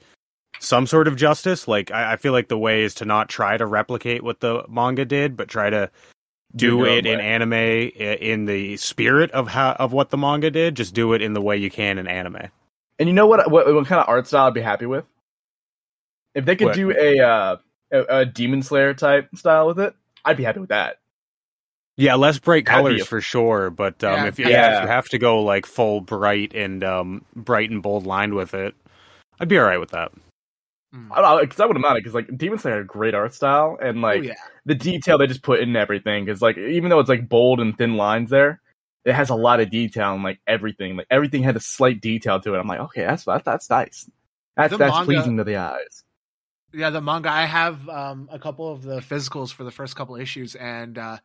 some 0.59 0.87
sort 0.87 1.09
of 1.09 1.17
justice, 1.17 1.67
like 1.67 1.91
I, 1.91 2.13
I, 2.13 2.17
feel 2.17 2.33
like 2.33 2.49
the 2.49 2.59
way 2.59 2.83
is 2.83 2.95
to 2.97 3.05
not 3.05 3.29
try 3.29 3.57
to 3.57 3.67
replicate 3.67 4.23
what 4.23 4.41
the 4.41 4.65
manga 4.69 5.05
did, 5.05 5.37
but 5.37 5.49
try 5.49 5.71
to 5.71 5.91
do 6.55 6.85
it 6.85 7.07
in 7.07 7.19
anime 7.21 7.53
in 7.53 8.45
the 8.45 8.77
spirit 8.77 9.31
of 9.31 9.49
how 9.49 9.73
of 9.73 9.93
what 9.93 10.11
the 10.11 10.19
manga 10.19 10.51
did. 10.51 10.77
Just 10.77 10.95
do 10.95 11.13
it 11.15 11.23
in 11.23 11.33
the 11.33 11.41
way 11.41 11.57
you 11.57 11.71
can 11.71 11.99
in 11.99 12.07
anime. 12.07 12.49
And 12.99 13.09
you 13.09 13.15
know 13.15 13.27
what? 13.27 13.51
What, 13.51 13.73
what 13.73 13.87
kind 13.87 14.01
of 14.01 14.09
art 14.09 14.27
style 14.27 14.47
I'd 14.47 14.55
be 14.55 14.61
happy 14.61 14.87
with? 14.87 15.05
If 16.35 16.45
they 16.45 16.57
could 16.57 16.69
what? 16.69 16.77
do 16.77 16.93
a, 16.93 17.19
uh, 17.21 17.57
a, 17.91 18.03
a 18.19 18.27
Demon 18.27 18.63
Slayer 18.63 18.95
type 18.95 19.29
style 19.35 19.67
with 19.67 19.81
it, 19.81 19.95
I'd 20.25 20.37
be 20.37 20.45
happy 20.45 20.61
with 20.61 20.71
that. 20.71 20.99
Yeah, 21.97 22.15
less 22.15 22.39
bright 22.39 22.65
colors 22.65 23.03
a... 23.03 23.05
for 23.05 23.21
sure, 23.21 23.71
but 23.71 24.03
um, 24.03 24.13
yeah, 24.13 24.27
if, 24.27 24.39
you, 24.39 24.47
yeah. 24.49 24.79
if 24.79 24.83
you 24.83 24.89
have 24.89 25.09
to 25.11 25.19
go 25.19 25.43
like 25.43 25.67
full 25.67 26.01
bright 26.01 26.55
and 26.55 26.83
um, 26.83 27.25
bright 27.37 27.71
and 27.71 27.83
bold 27.83 28.07
lined 28.07 28.35
with 28.35 28.55
it, 28.55 28.75
I'd 29.41 29.49
be 29.49 29.59
all 29.59 29.65
right 29.65 29.81
with 29.81 29.91
that. 29.91 30.13
Hmm. 30.93 31.13
I 31.13 31.21
don't 31.21 31.41
because 31.41 31.61
I 31.61 31.67
would 31.67 31.77
have 31.77 31.83
minded 31.83 32.05
because 32.05 32.15
like 32.15 32.37
Demon 32.37 32.59
Slayer 32.59 32.77
had 32.77 32.83
a 32.83 32.87
great 32.87 33.15
art 33.15 33.35
style 33.35 33.79
and 33.81 34.03
like 34.03 34.21
oh, 34.21 34.25
yeah. 34.25 34.35
the 34.67 34.75
detail 34.75 35.19
they 35.19 35.27
just 35.27 35.43
put 35.43 35.61
in 35.61 35.75
everything 35.75 36.25
because 36.25 36.43
like 36.43 36.59
even 36.59 36.91
though 36.91 37.01
it's 37.01 37.09
like 37.09 37.29
bold 37.29 37.61
and 37.61 37.77
thin 37.77 37.97
lines 37.97 38.31
there, 38.31 38.61
it 39.05 39.15
has 39.15 39.31
a 39.31 39.35
lot 39.35 39.61
of 39.61 39.71
detail 39.71 40.15
and 40.15 40.23
like 40.23 40.41
everything 40.47 40.97
like 40.97 41.07
everything 41.11 41.43
had 41.43 41.57
a 41.57 41.61
slight 41.61 42.01
detail 42.01 42.41
to 42.41 42.55
it. 42.55 42.59
I'm 42.59 42.67
like 42.67 42.81
okay 42.81 43.03
that's 43.03 43.25
that's, 43.25 43.45
that's 43.45 43.71
nice. 43.71 44.11
That's 44.57 44.77
that's 44.77 44.93
manga, 44.93 45.05
pleasing 45.05 45.37
to 45.39 45.45
the 45.45 45.57
eyes 45.57 46.05
yeah, 46.73 46.91
the 46.91 47.01
manga. 47.01 47.31
I 47.31 47.45
have 47.45 47.89
um, 47.89 48.29
a 48.33 48.39
couple 48.39 48.71
of 48.71 48.83
the 48.83 49.01
physicals 49.01 49.53
for 49.53 49.65
the 49.65 49.71
first 49.71 49.95
couple 49.95 50.17
issues, 50.17 50.55
and 50.55 50.97
uh, 50.97 51.19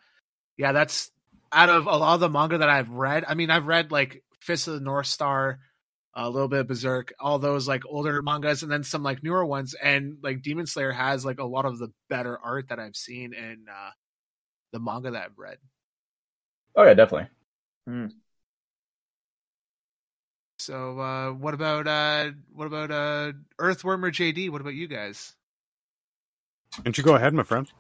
yeah, 0.58 0.72
that's 0.72 1.12
out 1.52 1.70
of 1.70 1.88
a 1.88 1.96
lot 1.96 2.16
of 2.16 2.20
the 2.20 2.30
manga 2.30 2.58
that 2.60 2.70
I've 2.70 2.90
read. 2.90 3.24
I 3.28 3.34
mean, 3.34 3.50
I've 3.50 3.68
read 3.68 3.92
like 3.92 4.24
Fist 4.40 4.68
of 4.68 4.76
the 4.76 4.80
North 4.82 5.08
Star, 5.08 5.60
a 6.18 6.30
little 6.30 6.48
bit 6.48 6.62
of 6.62 6.68
Berserk, 6.68 7.14
all 7.20 7.38
those 7.38 7.68
like 7.68 7.84
older 7.88 8.22
mangas, 8.24 8.64
and 8.64 8.72
then 8.72 8.84
some 8.84 9.04
like 9.04 9.24
newer 9.24 9.46
ones. 9.46 9.76
And 9.76 10.18
like 10.24 10.42
Demon 10.42 10.66
Slayer 10.66 10.92
has 10.92 11.24
like 11.24 11.40
a 11.40 11.46
lot 11.46 11.66
of 11.66 11.78
the 11.78 11.92
better 12.10 12.38
art 12.44 12.70
that 12.70 12.80
I've 12.80 12.96
seen 12.96 13.34
in 13.34 13.66
uh, 13.70 13.92
the 14.74 14.80
manga 14.80 15.12
that 15.12 15.26
I've 15.26 15.38
read. 15.38 15.58
Oh 16.76 16.84
yeah, 16.84 16.96
definitely. 16.96 17.30
Mm. 17.88 18.12
So 20.60 21.00
uh, 21.00 21.32
what 21.34 21.54
about 21.54 21.88
uh, 21.88 22.32
what 22.52 22.66
about 22.66 22.90
uh, 22.90 23.34
Earthworm 23.60 24.04
or 24.04 24.12
JD? 24.12 24.50
What 24.50 24.62
about 24.62 24.74
you 24.74 24.88
guys? 24.88 25.36
Why 26.78 26.84
don't 26.86 26.98
you 26.98 27.04
go 27.04 27.16
ahead, 27.16 27.34
my 27.34 27.44
friend? 27.44 27.72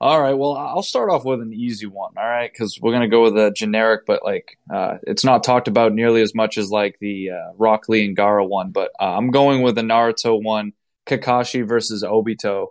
All 0.00 0.20
right. 0.20 0.34
Well, 0.34 0.56
I'll 0.56 0.82
start 0.82 1.10
off 1.10 1.24
with 1.24 1.40
an 1.40 1.52
easy 1.52 1.86
one. 1.86 2.12
All 2.16 2.24
right, 2.24 2.50
because 2.52 2.78
we're 2.80 2.92
gonna 2.92 3.08
go 3.08 3.24
with 3.24 3.36
a 3.36 3.50
generic, 3.50 4.06
but 4.06 4.22
like 4.24 4.56
uh, 4.72 4.98
it's 5.02 5.24
not 5.24 5.42
talked 5.42 5.66
about 5.66 5.92
nearly 5.92 6.22
as 6.22 6.36
much 6.36 6.56
as 6.56 6.70
like 6.70 6.98
the 7.00 7.30
uh, 7.32 7.52
Rock 7.56 7.88
Lee 7.88 8.04
and 8.06 8.16
Gaara 8.16 8.48
one. 8.48 8.70
But 8.70 8.92
uh, 9.00 9.16
I'm 9.16 9.32
going 9.32 9.62
with 9.62 9.74
the 9.74 9.82
Naruto 9.82 10.40
one, 10.40 10.72
Kakashi 11.04 11.66
versus 11.66 12.04
Obito 12.04 12.68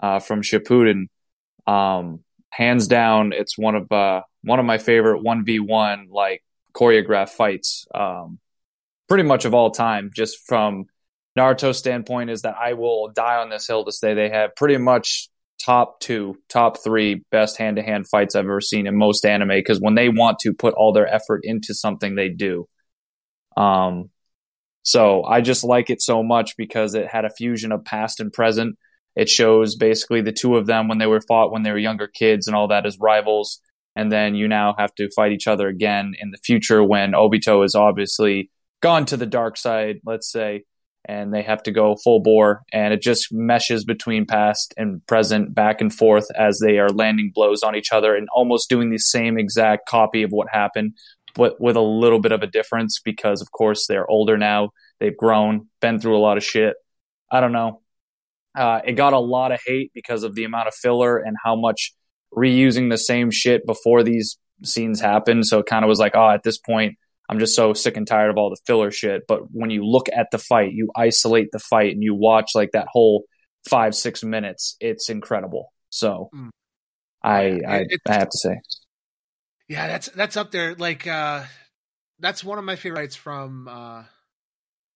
uh, 0.00 0.18
from 0.18 0.42
Shippuden. 0.42 1.06
Um, 1.68 2.24
hands 2.50 2.88
down, 2.88 3.32
it's 3.32 3.56
one 3.56 3.76
of 3.76 3.92
uh, 3.92 4.22
one 4.42 4.58
of 4.58 4.64
my 4.64 4.78
favorite 4.78 5.22
one 5.22 5.44
v 5.44 5.60
one 5.60 6.08
like 6.10 6.42
choreographed 6.74 7.30
fights, 7.30 7.86
um, 7.94 8.40
pretty 9.08 9.22
much 9.22 9.44
of 9.44 9.54
all 9.54 9.70
time. 9.70 10.10
Just 10.12 10.44
from 10.44 10.86
Naruto's 11.38 11.78
standpoint, 11.78 12.30
is 12.30 12.42
that 12.42 12.56
I 12.60 12.72
will 12.72 13.10
die 13.14 13.36
on 13.36 13.48
this 13.48 13.68
hill 13.68 13.84
to 13.84 13.92
say 13.92 14.14
they 14.14 14.30
have 14.30 14.56
pretty 14.56 14.76
much 14.76 15.28
top 15.62 16.00
two, 16.00 16.36
top 16.48 16.82
three 16.82 17.22
best 17.30 17.58
hand 17.58 17.76
to 17.76 17.82
hand 17.82 18.08
fights 18.08 18.34
I've 18.34 18.44
ever 18.44 18.60
seen 18.60 18.86
in 18.86 18.96
most 18.96 19.24
anime. 19.24 19.48
Because 19.48 19.80
when 19.80 19.94
they 19.94 20.08
want 20.08 20.38
to 20.40 20.52
put 20.52 20.74
all 20.74 20.92
their 20.92 21.06
effort 21.06 21.40
into 21.44 21.74
something, 21.74 22.14
they 22.14 22.28
do. 22.28 22.66
Um, 23.56 24.10
so 24.82 25.24
I 25.24 25.40
just 25.40 25.62
like 25.62 25.90
it 25.90 26.02
so 26.02 26.22
much 26.22 26.56
because 26.56 26.94
it 26.94 27.06
had 27.06 27.24
a 27.24 27.30
fusion 27.30 27.72
of 27.72 27.84
past 27.84 28.18
and 28.20 28.32
present. 28.32 28.76
It 29.14 29.28
shows 29.28 29.76
basically 29.76 30.22
the 30.22 30.32
two 30.32 30.56
of 30.56 30.66
them 30.66 30.88
when 30.88 30.98
they 30.98 31.06
were 31.06 31.20
fought 31.20 31.52
when 31.52 31.62
they 31.62 31.70
were 31.70 31.78
younger 31.78 32.08
kids 32.08 32.46
and 32.46 32.56
all 32.56 32.68
that 32.68 32.86
as 32.86 32.98
rivals 32.98 33.60
and 33.94 34.10
then 34.10 34.34
you 34.34 34.48
now 34.48 34.74
have 34.78 34.94
to 34.94 35.10
fight 35.10 35.32
each 35.32 35.46
other 35.46 35.68
again 35.68 36.14
in 36.18 36.30
the 36.30 36.38
future 36.38 36.82
when 36.82 37.12
Obito 37.12 37.64
is 37.64 37.74
obviously 37.74 38.50
gone 38.80 39.04
to 39.06 39.16
the 39.16 39.26
dark 39.26 39.56
side, 39.56 40.00
let's 40.04 40.30
say, 40.30 40.64
and 41.04 41.34
they 41.34 41.42
have 41.42 41.62
to 41.64 41.72
go 41.72 41.96
full 41.96 42.20
bore, 42.20 42.62
and 42.72 42.94
it 42.94 43.02
just 43.02 43.32
meshes 43.32 43.84
between 43.84 44.24
past 44.24 44.72
and 44.76 45.04
present 45.06 45.54
back 45.54 45.80
and 45.80 45.92
forth 45.92 46.26
as 46.36 46.60
they 46.60 46.78
are 46.78 46.88
landing 46.88 47.32
blows 47.34 47.62
on 47.62 47.74
each 47.74 47.92
other 47.92 48.14
and 48.14 48.28
almost 48.34 48.68
doing 48.68 48.90
the 48.90 48.98
same 48.98 49.38
exact 49.38 49.88
copy 49.88 50.22
of 50.22 50.30
what 50.30 50.48
happened, 50.50 50.94
but 51.34 51.60
with 51.60 51.76
a 51.76 51.80
little 51.80 52.20
bit 52.20 52.32
of 52.32 52.42
a 52.42 52.46
difference 52.46 53.00
because, 53.04 53.40
of 53.40 53.50
course, 53.52 53.86
they're 53.86 54.08
older 54.08 54.38
now, 54.38 54.70
they've 55.00 55.16
grown, 55.16 55.68
been 55.80 55.98
through 55.98 56.16
a 56.16 56.20
lot 56.20 56.36
of 56.36 56.44
shit. 56.44 56.76
I 57.30 57.40
don't 57.40 57.52
know. 57.52 57.80
Uh, 58.54 58.80
it 58.84 58.92
got 58.92 59.14
a 59.14 59.18
lot 59.18 59.50
of 59.50 59.60
hate 59.66 59.90
because 59.94 60.22
of 60.22 60.34
the 60.34 60.44
amount 60.44 60.68
of 60.68 60.74
filler 60.74 61.18
and 61.18 61.36
how 61.42 61.56
much 61.56 61.94
reusing 62.34 62.90
the 62.90 62.98
same 62.98 63.30
shit 63.30 63.66
before 63.66 64.02
these 64.02 64.38
scenes 64.62 65.00
happened. 65.00 65.46
So 65.46 65.58
it 65.58 65.66
kind 65.66 65.84
of 65.84 65.88
was 65.88 65.98
like, 65.98 66.14
oh, 66.14 66.28
at 66.30 66.42
this 66.42 66.58
point, 66.58 66.96
I'm 67.32 67.38
just 67.38 67.56
so 67.56 67.72
sick 67.72 67.96
and 67.96 68.06
tired 68.06 68.30
of 68.30 68.36
all 68.36 68.50
the 68.50 68.60
filler 68.66 68.90
shit. 68.90 69.22
But 69.26 69.40
when 69.50 69.70
you 69.70 69.86
look 69.86 70.08
at 70.14 70.28
the 70.30 70.38
fight, 70.38 70.72
you 70.72 70.90
isolate 70.94 71.48
the 71.50 71.58
fight 71.58 71.92
and 71.92 72.02
you 72.02 72.14
watch 72.14 72.50
like 72.54 72.72
that 72.72 72.88
whole 72.90 73.24
five, 73.68 73.94
six 73.94 74.22
minutes, 74.22 74.76
it's 74.80 75.08
incredible. 75.08 75.72
So 75.88 76.28
mm. 76.34 76.50
I, 77.22 77.60
I, 77.66 77.86
I 78.06 78.12
have 78.12 78.28
to 78.28 78.38
say. 78.38 78.60
Yeah, 79.68 79.86
that's, 79.86 80.08
that's 80.08 80.36
up 80.36 80.50
there. 80.50 80.74
Like, 80.74 81.06
uh, 81.06 81.44
that's 82.20 82.44
one 82.44 82.58
of 82.58 82.64
my 82.64 82.76
favorites 82.76 83.16
from, 83.16 83.66
uh, 83.66 84.02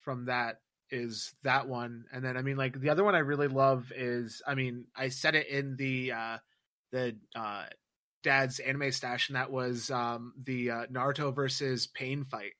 from 0.02 0.26
that 0.26 0.58
is 0.90 1.34
that 1.42 1.66
one, 1.66 2.04
and 2.12 2.24
then 2.24 2.36
I 2.36 2.42
mean 2.42 2.56
like 2.56 2.80
the 2.80 2.90
other 2.90 3.02
one 3.02 3.16
I 3.16 3.20
really 3.20 3.48
love 3.48 3.92
is 3.94 4.40
I 4.46 4.54
mean 4.54 4.84
I 4.94 5.08
said 5.08 5.34
it 5.34 5.48
in 5.48 5.74
the 5.74 6.12
uh 6.12 6.38
the 6.92 7.16
uh 7.34 7.64
dad's 8.22 8.58
anime 8.58 8.92
stash, 8.92 9.28
and 9.28 9.36
that 9.36 9.50
was 9.50 9.90
um 9.90 10.32
the 10.42 10.70
uh, 10.70 10.86
Naruto 10.86 11.34
versus 11.34 11.86
Pain 11.86 12.24
fight. 12.24 12.52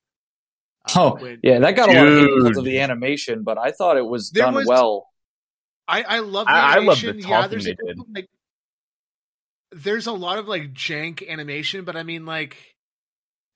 Uh, 0.89 1.01
oh 1.01 1.17
when, 1.21 1.41
yeah, 1.43 1.59
that 1.59 1.73
got 1.73 1.89
a 1.89 1.93
lot 1.93 2.07
of 2.07 2.19
hate 2.19 2.31
because 2.37 2.59
of 2.59 2.65
the 2.65 2.81
animation, 2.81 3.43
but 3.43 3.59
I 3.59 3.73
thought 3.73 3.97
it 3.97 4.07
was 4.07 4.31
done 4.31 4.55
was, 4.55 4.67
well. 4.67 5.09
I 5.89 6.03
I 6.03 6.19
love 6.21 6.47
the 6.47 6.53
I, 6.53 6.75
I 6.75 6.79
love 6.81 7.01
the 7.01 7.21
talking 7.23 7.29
yeah, 7.29 7.47
they 7.47 7.59
did. 7.59 7.99
Like, 8.15 8.29
there's 9.73 10.07
a 10.07 10.13
lot 10.13 10.39
of 10.39 10.49
like 10.49 10.73
jank 10.73 11.29
animation, 11.29 11.85
but 11.85 11.97
I 11.97 12.03
mean 12.03 12.27
like 12.27 12.57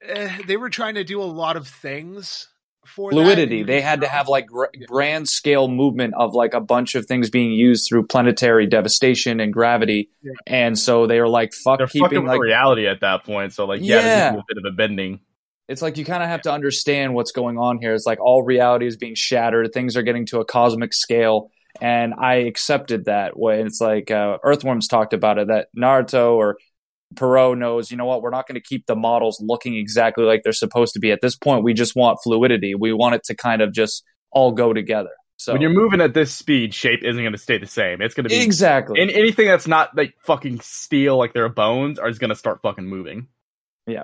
eh, 0.01 0.41
they 0.45 0.57
were 0.57 0.69
trying 0.69 0.95
to 0.95 1.03
do 1.03 1.21
a 1.21 1.25
lot 1.25 1.57
of 1.57 1.67
things 1.67 2.47
for 2.91 3.11
fluidity. 3.11 3.63
They 3.63 3.81
had 3.81 4.01
to 4.01 4.07
have 4.07 4.27
like 4.27 4.47
grand 4.87 5.29
scale 5.29 5.67
movement 5.67 6.13
of 6.17 6.33
like 6.33 6.53
a 6.53 6.59
bunch 6.59 6.95
of 6.95 7.05
things 7.05 7.29
being 7.29 7.51
used 7.51 7.87
through 7.87 8.07
planetary 8.07 8.67
devastation 8.67 9.39
and 9.39 9.53
gravity, 9.53 10.09
yeah. 10.21 10.33
and 10.45 10.77
so 10.77 11.07
they 11.07 11.19
were 11.19 11.29
like, 11.29 11.53
"Fuck, 11.53 11.79
They're 11.79 11.87
keeping 11.87 12.25
like 12.25 12.39
reality 12.39 12.87
at 12.87 13.01
that 13.01 13.23
point." 13.23 13.53
So 13.53 13.65
like, 13.65 13.81
yeah, 13.81 13.99
yeah. 13.99 14.29
a 14.29 14.33
bit 14.33 14.57
of 14.57 14.65
a 14.65 14.75
bending. 14.75 15.21
It's 15.67 15.81
like 15.81 15.97
you 15.97 16.03
kind 16.03 16.21
of 16.21 16.29
have 16.29 16.41
to 16.41 16.51
understand 16.51 17.13
what's 17.13 17.31
going 17.31 17.57
on 17.57 17.79
here. 17.79 17.93
It's 17.93 18.05
like 18.05 18.19
all 18.19 18.43
reality 18.43 18.87
is 18.87 18.97
being 18.97 19.15
shattered. 19.15 19.71
Things 19.73 19.95
are 19.95 20.01
getting 20.01 20.25
to 20.27 20.39
a 20.39 20.45
cosmic 20.45 20.93
scale, 20.93 21.49
and 21.79 22.13
I 22.13 22.35
accepted 22.35 23.05
that. 23.05 23.37
When 23.37 23.65
it's 23.65 23.79
like 23.79 24.11
uh, 24.11 24.37
Earthworms 24.43 24.87
talked 24.87 25.13
about 25.13 25.37
it, 25.37 25.47
that 25.47 25.67
Naruto 25.77 26.33
or 26.33 26.57
Pierrot 27.15 27.57
knows, 27.57 27.91
you 27.91 27.97
know 27.97 28.05
what, 28.05 28.21
we're 28.21 28.29
not 28.29 28.47
going 28.47 28.55
to 28.55 28.61
keep 28.61 28.85
the 28.85 28.95
models 28.95 29.41
looking 29.41 29.75
exactly 29.75 30.23
like 30.23 30.41
they're 30.43 30.53
supposed 30.53 30.93
to 30.93 30.99
be. 30.99 31.11
At 31.11 31.21
this 31.21 31.35
point, 31.35 31.63
we 31.63 31.73
just 31.73 31.95
want 31.95 32.19
fluidity. 32.23 32.75
We 32.75 32.93
want 32.93 33.15
it 33.15 33.23
to 33.25 33.35
kind 33.35 33.61
of 33.61 33.73
just 33.73 34.03
all 34.31 34.51
go 34.51 34.73
together. 34.73 35.09
So 35.37 35.53
when 35.53 35.61
you're 35.61 35.71
moving 35.71 36.01
at 36.01 36.13
this 36.13 36.31
speed, 36.31 36.73
shape 36.73 37.01
isn't 37.03 37.21
going 37.21 37.33
to 37.33 37.37
stay 37.37 37.57
the 37.57 37.65
same. 37.65 38.01
It's 38.01 38.13
going 38.13 38.25
to 38.25 38.29
be 38.29 38.39
exactly 38.39 39.01
and 39.01 39.09
anything 39.09 39.47
that's 39.47 39.67
not 39.67 39.97
like 39.97 40.13
fucking 40.23 40.59
steel, 40.59 41.17
like 41.17 41.33
their 41.33 41.49
bones, 41.49 41.97
are 41.97 42.11
going 42.11 42.29
to 42.29 42.35
start 42.35 42.61
fucking 42.61 42.85
moving. 42.85 43.27
Yeah. 43.87 44.03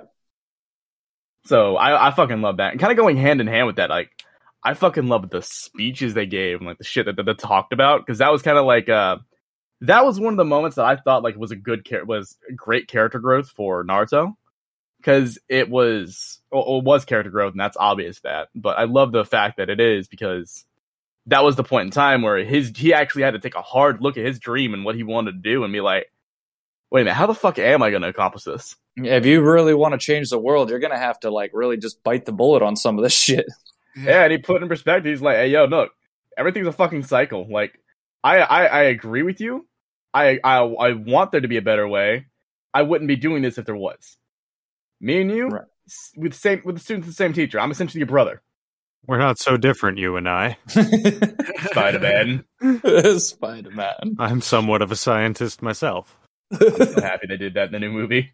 So 1.44 1.76
I, 1.76 2.08
I 2.08 2.10
fucking 2.10 2.42
love 2.42 2.56
that, 2.56 2.72
and 2.72 2.80
kind 2.80 2.90
of 2.90 2.98
going 2.98 3.16
hand 3.16 3.40
in 3.40 3.46
hand 3.46 3.68
with 3.68 3.76
that, 3.76 3.88
like 3.88 4.10
I 4.64 4.74
fucking 4.74 5.06
love 5.06 5.30
the 5.30 5.40
speeches 5.40 6.12
they 6.12 6.26
gave 6.26 6.58
and 6.58 6.66
like 6.66 6.78
the 6.78 6.84
shit 6.84 7.06
that, 7.06 7.16
that 7.16 7.22
they 7.22 7.34
talked 7.34 7.72
about 7.72 8.04
because 8.04 8.18
that 8.18 8.32
was 8.32 8.42
kind 8.42 8.58
of 8.58 8.66
like 8.66 8.88
uh 8.88 9.18
that 9.82 10.04
was 10.04 10.18
one 10.18 10.32
of 10.32 10.36
the 10.36 10.44
moments 10.44 10.76
that 10.76 10.86
I 10.86 10.96
thought 10.96 11.22
like 11.22 11.36
was 11.36 11.50
a 11.50 11.56
good 11.56 11.84
char- 11.84 12.04
was 12.04 12.36
great 12.56 12.88
character 12.88 13.18
growth 13.18 13.50
for 13.50 13.84
Naruto. 13.84 14.34
Because 14.98 15.38
it 15.48 15.70
was 15.70 16.40
well, 16.50 16.78
it 16.78 16.84
was 16.84 17.04
character 17.04 17.30
growth 17.30 17.52
and 17.52 17.60
that's 17.60 17.76
obvious 17.78 18.18
that 18.20 18.48
but 18.52 18.76
I 18.78 18.84
love 18.84 19.12
the 19.12 19.24
fact 19.24 19.58
that 19.58 19.70
it 19.70 19.78
is 19.78 20.08
because 20.08 20.64
that 21.26 21.44
was 21.44 21.54
the 21.54 21.62
point 21.62 21.86
in 21.86 21.90
time 21.92 22.22
where 22.22 22.44
his 22.44 22.72
he 22.74 22.92
actually 22.92 23.22
had 23.22 23.34
to 23.34 23.38
take 23.38 23.54
a 23.54 23.62
hard 23.62 24.02
look 24.02 24.16
at 24.16 24.26
his 24.26 24.40
dream 24.40 24.74
and 24.74 24.84
what 24.84 24.96
he 24.96 25.04
wanted 25.04 25.32
to 25.32 25.38
do 25.38 25.62
and 25.62 25.72
be 25.72 25.80
like 25.80 26.10
wait 26.90 27.02
a 27.02 27.04
minute 27.04 27.14
how 27.14 27.28
the 27.28 27.34
fuck 27.34 27.60
am 27.60 27.80
I 27.80 27.90
going 27.90 28.02
to 28.02 28.08
accomplish 28.08 28.42
this? 28.42 28.74
If 28.96 29.24
you 29.24 29.40
really 29.40 29.74
want 29.74 29.92
to 29.92 29.98
change 29.98 30.30
the 30.30 30.38
world 30.38 30.68
you're 30.68 30.80
going 30.80 30.92
to 30.92 30.98
have 30.98 31.20
to 31.20 31.30
like 31.30 31.52
really 31.54 31.76
just 31.76 32.02
bite 32.02 32.24
the 32.24 32.32
bullet 32.32 32.62
on 32.64 32.74
some 32.74 32.98
of 32.98 33.04
this 33.04 33.12
shit. 33.16 33.46
Yeah. 33.96 34.24
And 34.24 34.32
he 34.32 34.38
put 34.38 34.62
in 34.64 34.68
perspective 34.68 35.12
he's 35.12 35.22
like 35.22 35.36
hey 35.36 35.50
yo 35.50 35.66
look 35.66 35.92
everything's 36.36 36.66
a 36.66 36.72
fucking 36.72 37.04
cycle. 37.04 37.46
Like 37.48 37.78
I, 38.24 38.38
I, 38.38 38.64
I 38.64 38.82
agree 38.84 39.22
with 39.22 39.40
you. 39.40 39.66
I, 40.14 40.38
I 40.42 40.58
I 40.58 40.92
want 40.92 41.32
there 41.32 41.40
to 41.40 41.48
be 41.48 41.56
a 41.56 41.62
better 41.62 41.86
way. 41.86 42.26
I 42.72 42.82
wouldn't 42.82 43.08
be 43.08 43.16
doing 43.16 43.42
this 43.42 43.58
if 43.58 43.66
there 43.66 43.76
was. 43.76 44.16
Me 45.00 45.20
and 45.20 45.30
you, 45.30 45.48
right. 45.48 45.64
with 46.16 46.32
the 46.32 46.38
same 46.38 46.62
with 46.64 46.76
the 46.76 46.80
students, 46.80 47.08
the 47.08 47.14
same 47.14 47.32
teacher. 47.32 47.60
I'm 47.60 47.70
essentially 47.70 48.00
your 48.00 48.08
brother. 48.08 48.42
We're 49.06 49.18
not 49.18 49.38
so 49.38 49.56
different, 49.56 49.98
you 49.98 50.16
and 50.16 50.28
I. 50.28 50.58
Spider 50.68 51.98
Man. 52.00 52.44
Spider 53.18 53.70
Man. 53.70 54.16
I'm 54.18 54.40
somewhat 54.40 54.82
of 54.82 54.92
a 54.92 54.96
scientist 54.96 55.62
myself. 55.62 56.18
I'm 56.50 56.86
so 56.86 57.00
happy 57.00 57.26
they 57.28 57.36
did 57.36 57.54
that 57.54 57.66
in 57.66 57.72
the 57.72 57.78
new 57.78 57.92
movie. 57.92 58.32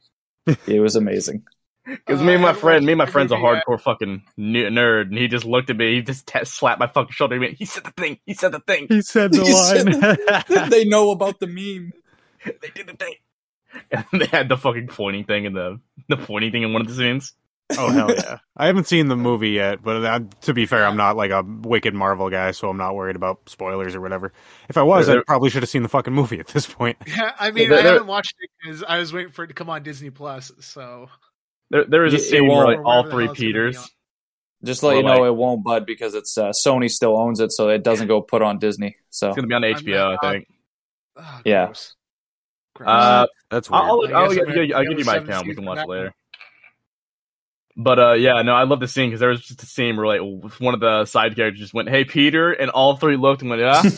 It 0.66 0.80
was 0.80 0.96
amazing. 0.96 1.44
Because 1.86 2.20
uh, 2.20 2.24
me 2.24 2.34
and 2.34 2.42
my 2.42 2.54
friend, 2.54 2.86
me 2.86 2.92
and 2.92 2.98
my 2.98 3.06
friend's 3.06 3.30
a 3.32 3.36
hardcore 3.36 3.80
fucking 3.80 4.22
nerd, 4.38 5.02
and 5.02 5.18
he 5.18 5.28
just 5.28 5.44
looked 5.44 5.68
at 5.68 5.76
me. 5.76 5.96
He 5.96 6.02
just 6.02 6.26
t- 6.26 6.44
slapped 6.44 6.80
my 6.80 6.86
fucking 6.86 7.12
shoulder. 7.12 7.38
He 7.56 7.64
said 7.66 7.84
the 7.84 7.90
thing. 7.90 8.18
He 8.24 8.34
said 8.34 8.52
the 8.52 8.60
thing. 8.60 8.86
He 8.88 9.02
said 9.02 9.32
the 9.32 9.44
he 9.44 9.52
line. 9.52 10.46
Said, 10.48 10.70
they 10.70 10.84
know 10.84 11.10
about 11.10 11.40
the 11.40 11.46
meme. 11.46 11.92
they 12.44 12.68
did 12.74 12.86
the 12.86 12.94
thing. 12.94 13.14
And 13.90 14.20
they 14.20 14.26
had 14.26 14.48
the 14.48 14.56
fucking 14.56 14.86
pointing 14.86 15.24
thing 15.24 15.44
in 15.44 15.52
the 15.52 15.80
the 16.08 16.16
pointing 16.16 16.52
thing 16.52 16.62
in 16.62 16.72
one 16.72 16.82
of 16.82 16.88
the 16.88 16.94
scenes. 16.94 17.34
Oh 17.78 17.90
hell 17.90 18.14
yeah! 18.14 18.38
I 18.56 18.66
haven't 18.66 18.86
seen 18.86 19.08
the 19.08 19.16
movie 19.16 19.50
yet, 19.50 19.82
but 19.82 20.04
uh, 20.04 20.20
to 20.42 20.52
be 20.52 20.66
fair, 20.66 20.84
I'm 20.84 20.98
not 20.98 21.16
like 21.16 21.30
a 21.30 21.42
wicked 21.42 21.94
Marvel 21.94 22.28
guy, 22.28 22.50
so 22.50 22.68
I'm 22.68 22.76
not 22.76 22.94
worried 22.94 23.16
about 23.16 23.48
spoilers 23.48 23.94
or 23.94 24.02
whatever. 24.02 24.32
If 24.68 24.76
I 24.76 24.82
was, 24.82 25.08
I 25.08 25.22
probably 25.22 25.48
should 25.48 25.62
have 25.62 25.70
seen 25.70 25.82
the 25.82 25.88
fucking 25.88 26.12
movie 26.12 26.38
at 26.38 26.48
this 26.48 26.66
point. 26.66 26.98
Yeah, 27.06 27.32
I 27.38 27.50
mean, 27.52 27.72
I 27.72 27.80
haven't 27.80 28.06
watched 28.06 28.34
it 28.38 28.50
because 28.62 28.84
I 28.86 28.98
was 28.98 29.14
waiting 29.14 29.32
for 29.32 29.44
it 29.44 29.48
to 29.48 29.54
come 29.54 29.70
on 29.70 29.82
Disney 29.82 30.10
Plus. 30.10 30.52
So 30.60 31.08
there, 31.70 31.84
there 31.84 32.04
is 32.04 32.14
a 32.14 32.18
scene 32.18 32.46
where 32.46 32.64
like 32.64 32.84
all 32.84 33.10
three 33.10 33.28
Peters. 33.28 33.90
Just 34.62 34.82
let 34.82 34.96
you 34.96 35.02
know 35.02 35.18
like, 35.18 35.28
it 35.28 35.36
won't, 35.36 35.62
bud, 35.62 35.84
because 35.84 36.14
it's 36.14 36.38
uh, 36.38 36.50
Sony 36.50 36.90
still 36.90 37.18
owns 37.18 37.38
it, 37.40 37.52
so 37.52 37.68
it 37.68 37.84
doesn't 37.84 38.08
go 38.08 38.22
put 38.22 38.40
on 38.40 38.58
Disney. 38.58 38.96
So 39.10 39.28
it's 39.28 39.36
gonna 39.36 39.46
be 39.46 39.54
on 39.54 39.62
HBO, 39.62 40.16
I 40.16 40.30
think. 40.32 40.48
Oh, 41.16 41.40
yeah. 41.44 41.66
Gross. 41.66 41.96
Uh, 42.88 43.26
that's 43.50 43.70
weird. 43.70 43.82
I'll, 43.82 43.90
I'll, 43.90 44.06
I'll, 44.06 44.14
I'll, 44.16 44.76
I'll 44.76 44.84
give 44.84 44.98
you 44.98 45.04
my 45.04 45.16
account. 45.16 45.46
We 45.46 45.54
can 45.54 45.64
watch 45.64 45.78
it 45.78 45.88
later. 45.88 46.14
But 47.76 47.98
uh, 47.98 48.12
yeah, 48.12 48.42
no, 48.42 48.54
I 48.54 48.64
love 48.64 48.80
the 48.80 48.88
scene 48.88 49.10
because 49.10 49.20
there 49.20 49.30
was 49.30 49.42
just 49.42 49.62
a 49.62 49.66
scene 49.66 49.96
where 49.96 50.06
like 50.06 50.20
one 50.60 50.74
of 50.74 50.80
the 50.80 51.06
side 51.06 51.34
characters 51.34 51.60
just 51.60 51.74
went, 51.74 51.88
"Hey, 51.88 52.04
Peter," 52.04 52.52
and 52.52 52.70
all 52.70 52.96
three 52.96 53.16
looked 53.16 53.42
and 53.42 53.50
went, 53.50 53.62
"Yeah." 53.62 53.82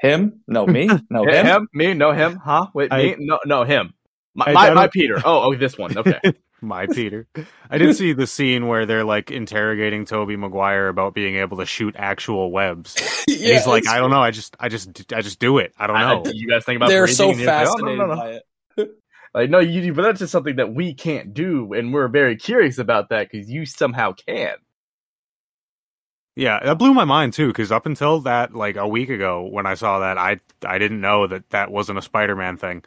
him? 0.00 0.40
No, 0.48 0.66
me? 0.66 0.88
No, 1.08 1.24
him? 1.28 1.46
him? 1.46 1.68
Me? 1.72 1.94
No, 1.94 2.12
him? 2.12 2.36
Huh? 2.36 2.66
Wait, 2.74 2.92
I, 2.92 3.02
me? 3.02 3.16
No, 3.18 3.38
no, 3.44 3.64
him. 3.64 3.94
My, 4.34 4.52
my, 4.52 4.74
my 4.74 4.88
Peter. 4.88 5.20
Oh, 5.24 5.50
oh, 5.50 5.54
this 5.56 5.78
one. 5.78 5.96
Okay. 5.96 6.20
My 6.60 6.86
Peter. 6.86 7.26
I 7.70 7.78
did 7.78 7.96
see 7.96 8.12
the 8.12 8.26
scene 8.26 8.66
where 8.66 8.84
they're 8.84 9.04
like 9.04 9.30
interrogating 9.30 10.04
Tobey 10.04 10.36
Maguire 10.36 10.88
about 10.88 11.14
being 11.14 11.36
able 11.36 11.58
to 11.58 11.66
shoot 11.66 11.94
actual 11.96 12.50
webs. 12.50 12.96
yeah, 13.28 13.54
he's 13.54 13.66
like, 13.66 13.86
I 13.86 13.98
don't 13.98 14.10
know. 14.10 14.20
I 14.20 14.32
just, 14.32 14.56
I 14.58 14.68
just, 14.68 15.12
I 15.12 15.20
just 15.20 15.38
do 15.38 15.58
it. 15.58 15.72
I 15.78 15.86
don't 15.86 15.98
know. 15.98 16.22
I, 16.26 16.32
you 16.34 16.48
guys 16.48 16.64
think 16.64 16.76
about 16.76 16.88
they're 16.88 17.06
so 17.06 17.32
fascinated 17.32 17.46
like, 17.46 17.78
oh, 17.80 17.84
no, 17.84 17.94
no, 17.94 18.06
no. 18.06 18.16
by 18.16 18.30
it. 18.76 18.90
like, 19.34 19.50
no, 19.50 19.60
you, 19.60 19.92
but 19.94 20.02
that's 20.02 20.18
just 20.18 20.32
something 20.32 20.56
that 20.56 20.74
we 20.74 20.94
can't 20.94 21.32
do, 21.32 21.72
and 21.72 21.92
we're 21.92 22.08
very 22.08 22.36
curious 22.36 22.78
about 22.78 23.10
that 23.10 23.30
because 23.30 23.48
you 23.48 23.64
somehow 23.64 24.12
can. 24.12 24.56
Yeah, 26.38 26.60
that 26.62 26.78
blew 26.78 26.94
my 26.94 27.04
mind 27.04 27.32
too. 27.32 27.48
Because 27.48 27.72
up 27.72 27.84
until 27.84 28.20
that, 28.20 28.54
like 28.54 28.76
a 28.76 28.86
week 28.86 29.10
ago, 29.10 29.48
when 29.50 29.66
I 29.66 29.74
saw 29.74 29.98
that, 29.98 30.18
I 30.18 30.38
I 30.64 30.78
didn't 30.78 31.00
know 31.00 31.26
that 31.26 31.50
that 31.50 31.72
wasn't 31.72 31.98
a 31.98 32.02
Spider-Man 32.02 32.56
thing. 32.56 32.84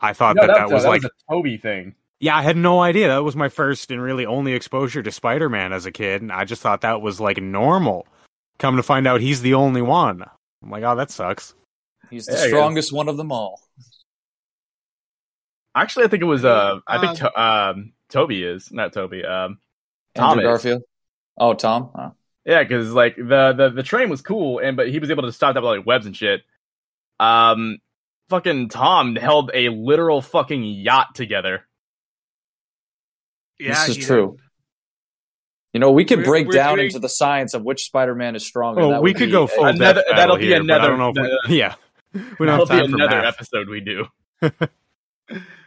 I 0.00 0.14
thought 0.14 0.36
that 0.36 0.46
that, 0.46 0.70
was 0.70 0.84
that 0.84 0.88
like 0.88 1.02
was 1.02 1.10
a 1.10 1.32
Tobey 1.32 1.58
thing. 1.58 1.94
Yeah, 2.18 2.36
I 2.36 2.42
had 2.42 2.56
no 2.56 2.80
idea. 2.80 3.08
That 3.08 3.24
was 3.24 3.36
my 3.36 3.48
first 3.48 3.90
and 3.90 4.00
really 4.00 4.24
only 4.24 4.54
exposure 4.54 5.02
to 5.02 5.12
Spider 5.12 5.48
Man 5.48 5.72
as 5.72 5.86
a 5.86 5.92
kid, 5.92 6.22
and 6.22 6.32
I 6.32 6.44
just 6.44 6.62
thought 6.62 6.80
that 6.80 7.02
was 7.02 7.20
like 7.20 7.40
normal. 7.40 8.06
Come 8.58 8.76
to 8.76 8.82
find 8.82 9.06
out, 9.06 9.20
he's 9.20 9.42
the 9.42 9.54
only 9.54 9.82
one. 9.82 10.24
I'm 10.62 10.70
like, 10.70 10.82
oh, 10.82 10.96
that 10.96 11.10
sucks. 11.10 11.54
He's 12.08 12.26
the 12.26 12.32
yeah, 12.32 12.46
strongest 12.46 12.92
one 12.92 13.08
of 13.08 13.16
them 13.18 13.32
all. 13.32 13.60
Actually, 15.74 16.06
I 16.06 16.08
think 16.08 16.22
it 16.22 16.26
was. 16.26 16.44
Uh, 16.44 16.80
I 16.86 16.98
think 16.98 17.18
to- 17.18 17.40
um, 17.40 17.92
Tobey 18.08 18.42
is 18.42 18.72
not 18.72 18.94
Toby. 18.94 19.24
Um, 19.24 19.58
Tom 20.14 20.38
Garfield. 20.40 20.82
Oh, 21.36 21.52
Tom. 21.52 21.90
Oh. 21.94 22.12
Yeah, 22.46 22.62
because 22.62 22.92
like 22.92 23.16
the, 23.16 23.52
the 23.52 23.72
the 23.74 23.82
train 23.82 24.08
was 24.08 24.22
cool, 24.22 24.60
and 24.60 24.76
but 24.76 24.88
he 24.88 25.00
was 25.00 25.10
able 25.10 25.24
to 25.24 25.32
stop 25.32 25.54
that 25.54 25.62
with 25.62 25.78
like 25.78 25.86
webs 25.86 26.06
and 26.06 26.16
shit. 26.16 26.42
Um, 27.20 27.78
fucking 28.30 28.68
Tom 28.68 29.16
held 29.16 29.50
a 29.52 29.68
literal 29.68 30.22
fucking 30.22 30.62
yacht 30.62 31.14
together. 31.14 31.66
Yeah, 33.58 33.86
this 33.86 33.96
is 33.96 34.06
true. 34.06 34.32
Did. 34.32 34.40
You 35.76 35.80
know, 35.80 35.92
we 35.92 36.06
could 36.06 36.20
we're, 36.20 36.24
break 36.24 36.46
we're 36.46 36.52
doing... 36.52 36.64
down 36.64 36.80
into 36.80 36.98
the 36.98 37.08
science 37.08 37.52
of 37.52 37.62
which 37.62 37.84
Spider-Man 37.84 38.34
is 38.34 38.46
stronger. 38.46 38.80
Oh, 38.80 39.00
we 39.02 39.12
could 39.12 39.30
go 39.30 39.46
full 39.46 39.66
another, 39.66 40.02
That'll 40.10 40.38
be 40.38 40.46
here, 40.46 40.62
another. 40.62 40.96
We, 41.48 41.58
yeah, 41.58 41.74
we 42.14 42.46
don't 42.46 42.66
that'll 42.66 42.66
be 42.66 42.94
another 42.94 43.20
math. 43.20 43.34
episode 43.34 43.68
we 43.68 43.80
do. 43.80 44.06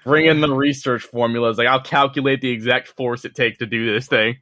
Bring 0.04 0.26
in 0.26 0.42
the 0.42 0.52
research 0.52 1.04
formulas. 1.04 1.60
Like 1.60 1.68
I'll 1.68 1.82
calculate 1.82 2.42
the 2.42 2.50
exact 2.50 2.88
force 2.88 3.24
it 3.24 3.36
takes 3.36 3.60
to 3.60 3.68
do 3.68 3.94
this 3.94 4.08
thing. 4.08 4.38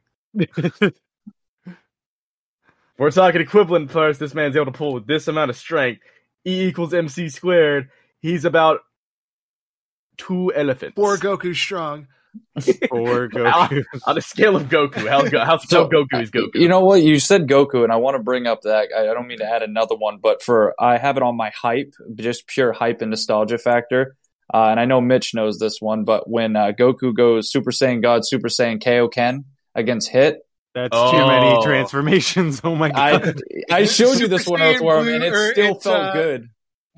We're 2.96 3.10
talking 3.10 3.40
equivalent 3.40 3.92
parts. 3.92 4.18
This 4.18 4.34
man's 4.34 4.56
able 4.56 4.66
to 4.66 4.72
pull 4.72 4.98
this 5.00 5.28
amount 5.28 5.50
of 5.50 5.56
strength. 5.56 6.00
E 6.46 6.66
equals 6.66 6.94
mc 6.94 7.28
squared. 7.28 7.90
He's 8.20 8.44
about 8.46 8.80
two 10.16 10.52
elephants. 10.54 10.96
Four 10.96 11.16
Goku 11.18 11.54
strong. 11.54 12.08
Or 12.90 13.28
Goku. 13.28 13.84
on 14.06 14.18
a 14.18 14.20
scale 14.20 14.56
of 14.56 14.64
Goku, 14.64 15.08
how, 15.08 15.44
how 15.44 15.58
so, 15.58 15.88
Goku 15.88 16.22
is 16.22 16.30
Goku? 16.30 16.54
You 16.54 16.68
know 16.68 16.80
what? 16.80 17.02
You 17.02 17.18
said 17.18 17.46
Goku, 17.48 17.84
and 17.84 17.92
I 17.92 17.96
want 17.96 18.16
to 18.16 18.22
bring 18.22 18.46
up 18.46 18.62
that. 18.62 18.88
I, 18.96 19.02
I 19.10 19.14
don't 19.14 19.26
mean 19.26 19.38
to 19.38 19.44
add 19.44 19.62
another 19.62 19.94
one, 19.96 20.18
but 20.22 20.42
for 20.42 20.74
I 20.80 20.98
have 20.98 21.16
it 21.16 21.22
on 21.22 21.36
my 21.36 21.50
hype, 21.50 21.92
just 22.16 22.46
pure 22.46 22.72
hype 22.72 23.00
and 23.02 23.10
nostalgia 23.10 23.58
factor. 23.58 24.16
Uh, 24.52 24.68
and 24.70 24.80
I 24.80 24.86
know 24.86 25.00
Mitch 25.00 25.34
knows 25.34 25.58
this 25.58 25.76
one, 25.80 26.04
but 26.04 26.28
when 26.28 26.56
uh, 26.56 26.72
Goku 26.78 27.14
goes 27.14 27.50
Super 27.52 27.70
Saiyan 27.70 28.02
God, 28.02 28.22
Super 28.24 28.48
Saiyan 28.48 28.82
Kaioken 28.82 29.44
against 29.74 30.08
Hit, 30.08 30.38
That's 30.74 30.88
Oh. 30.92 31.10
too 31.12 31.26
many 31.26 31.62
transformations. 31.62 32.60
Oh 32.64 32.74
my 32.74 32.90
god! 32.90 33.40
I 33.70 33.84
showed 33.84 34.18
you 34.18 34.28
this 34.28 34.44
Super 34.44 34.52
one, 34.52 34.62
Earthworm, 34.62 35.04
Saiyan 35.06 35.22
and 35.22 35.32
Blue, 35.32 35.48
it 35.48 35.52
still 35.52 35.74
it's, 35.74 35.84
felt 35.84 36.02
uh, 36.02 36.12
good. 36.14 36.48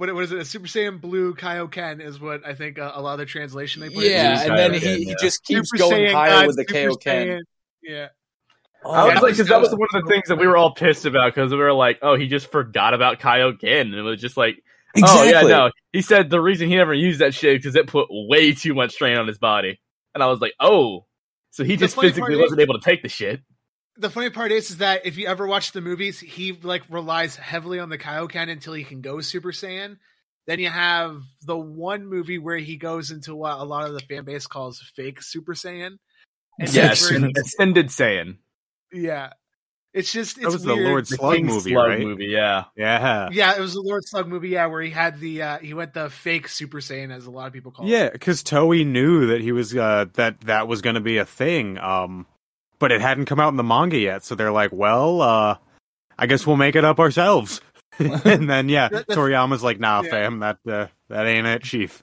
What, 0.00 0.14
what 0.14 0.24
is 0.24 0.32
it? 0.32 0.38
A 0.38 0.44
Super 0.46 0.66
Saiyan 0.66 0.98
Blue 0.98 1.34
Kaioken 1.34 2.00
is 2.00 2.18
what 2.18 2.46
I 2.46 2.54
think 2.54 2.78
uh, 2.78 2.90
a 2.94 3.02
lot 3.02 3.12
of 3.12 3.18
the 3.18 3.26
translation 3.26 3.82
they 3.82 3.90
put. 3.90 4.02
Yeah, 4.02 4.40
and 4.40 4.56
then 4.56 4.70
Kaioken, 4.72 4.80
he, 4.80 4.94
he 5.04 5.08
yeah. 5.10 5.14
just 5.20 5.44
keeps 5.44 5.68
Super 5.68 5.90
going 5.90 6.06
Saiyan 6.06 6.12
higher 6.12 6.30
God, 6.30 6.46
with 6.46 6.56
the 6.56 6.62
Super 6.66 6.94
Kaioken. 6.94 7.26
Saiyan- 7.26 7.40
Yeah. 7.82 8.06
Oh, 8.82 8.92
I 8.92 9.04
was 9.04 9.14
Yeah, 9.14 9.20
like, 9.20 9.32
because 9.34 9.48
that 9.48 9.60
was 9.60 9.70
one 9.72 9.88
of 9.92 10.02
the 10.04 10.08
things 10.08 10.28
that 10.28 10.36
we 10.36 10.46
were 10.46 10.56
all 10.56 10.72
pissed 10.72 11.04
about 11.04 11.34
because 11.34 11.52
we 11.52 11.58
were 11.58 11.74
like, 11.74 11.98
oh, 12.00 12.16
he 12.16 12.28
just 12.28 12.50
forgot 12.50 12.94
about 12.94 13.20
Kaioken, 13.20 13.80
and 13.82 13.94
it 13.94 14.00
was 14.00 14.22
just 14.22 14.38
like, 14.38 14.62
oh 15.02 15.22
yeah, 15.22 15.42
no. 15.42 15.70
He 15.92 16.00
said 16.00 16.30
the 16.30 16.40
reason 16.40 16.70
he 16.70 16.76
never 16.76 16.94
used 16.94 17.20
that 17.20 17.34
shit 17.34 17.58
because 17.58 17.76
it 17.76 17.86
put 17.86 18.06
way 18.10 18.54
too 18.54 18.72
much 18.72 18.92
strain 18.92 19.18
on 19.18 19.26
his 19.28 19.36
body, 19.36 19.78
and 20.14 20.22
I 20.22 20.28
was 20.28 20.40
like, 20.40 20.54
oh, 20.60 21.04
so 21.50 21.62
he 21.62 21.76
The 21.76 21.84
just 21.84 22.00
physically 22.00 22.36
wasn't 22.36 22.62
able 22.62 22.80
to 22.80 22.82
take 22.82 23.02
the 23.02 23.10
shit. 23.10 23.42
The 24.00 24.10
funny 24.10 24.30
part 24.30 24.50
is, 24.50 24.70
is 24.70 24.78
that 24.78 25.04
if 25.04 25.16
you 25.18 25.26
ever 25.26 25.46
watch 25.46 25.72
the 25.72 25.80
movies, 25.80 26.18
he 26.18 26.52
like 26.52 26.82
relies 26.88 27.36
heavily 27.36 27.78
on 27.78 27.88
the 27.90 27.98
Kaioken 27.98 28.48
until 28.50 28.72
he 28.72 28.82
can 28.84 29.00
go 29.02 29.20
Super 29.20 29.52
Saiyan. 29.52 29.98
Then 30.46 30.58
you 30.58 30.70
have 30.70 31.22
the 31.44 31.56
one 31.56 32.06
movie 32.06 32.38
where 32.38 32.56
he 32.56 32.76
goes 32.76 33.10
into 33.10 33.36
what 33.36 33.58
a 33.58 33.62
lot 33.64 33.86
of 33.86 33.92
the 33.92 34.00
fan 34.00 34.24
base 34.24 34.46
calls 34.46 34.80
fake 34.96 35.22
Super 35.22 35.52
Saiyan. 35.54 35.98
And 36.58 36.72
Yes. 36.74 37.08
that's 37.08 37.10
where- 37.20 37.30
Ascended 37.44 37.86
Saiyan, 37.88 38.38
yeah. 38.92 39.30
It's 39.92 40.12
just 40.12 40.36
it's 40.38 40.46
That 40.46 40.52
was 40.52 40.62
the. 40.62 40.74
Lord 40.76 41.04
the 41.06 41.16
Slug 41.16 41.34
King 41.34 41.46
movie, 41.46 41.72
Slug 41.72 41.88
right? 41.88 42.00
movie, 42.00 42.26
yeah. 42.26 42.64
Yeah, 42.76 43.28
Yeah, 43.32 43.56
it 43.56 43.60
was 43.60 43.74
the 43.74 43.82
Lord 43.82 44.02
Slug 44.06 44.28
movie. 44.28 44.50
Yeah, 44.50 44.66
where 44.66 44.82
he 44.82 44.90
had 44.90 45.18
the 45.20 45.42
uh 45.42 45.58
he 45.58 45.74
went 45.74 45.94
the 45.94 46.08
fake 46.10 46.46
Super 46.48 46.78
Saiyan, 46.78 47.12
as 47.14 47.26
a 47.26 47.30
lot 47.30 47.48
of 47.48 47.52
people 47.52 47.72
call 47.72 47.86
it. 47.86 47.90
yeah. 47.90 48.08
Because 48.08 48.42
Toei 48.44 48.86
knew 48.86 49.26
that 49.26 49.40
he 49.40 49.50
was 49.52 49.76
uh, 49.76 50.06
that 50.14 50.40
that 50.42 50.68
was 50.68 50.80
going 50.80 50.94
to 50.94 51.00
be 51.00 51.18
a 51.18 51.24
thing. 51.26 51.76
Um, 51.78 52.26
but 52.80 52.90
it 52.90 53.00
hadn't 53.00 53.26
come 53.26 53.38
out 53.38 53.50
in 53.50 53.56
the 53.56 53.62
manga 53.62 53.96
yet, 53.98 54.24
so 54.24 54.34
they're 54.34 54.50
like, 54.50 54.72
well, 54.72 55.22
uh, 55.22 55.56
I 56.18 56.26
guess 56.26 56.44
we'll 56.46 56.56
make 56.56 56.74
it 56.74 56.84
up 56.84 56.98
ourselves. 56.98 57.60
and 58.00 58.50
then 58.50 58.68
yeah, 58.68 58.88
Toriyama's 59.10 59.62
like, 59.62 59.78
nah, 59.78 60.02
Yeah. 60.02 60.10
fam, 60.10 60.40
that 60.40 60.58
uh, 60.66 60.86
that 61.08 61.26
ain't 61.26 61.46
it, 61.46 61.62
chief. 61.62 62.02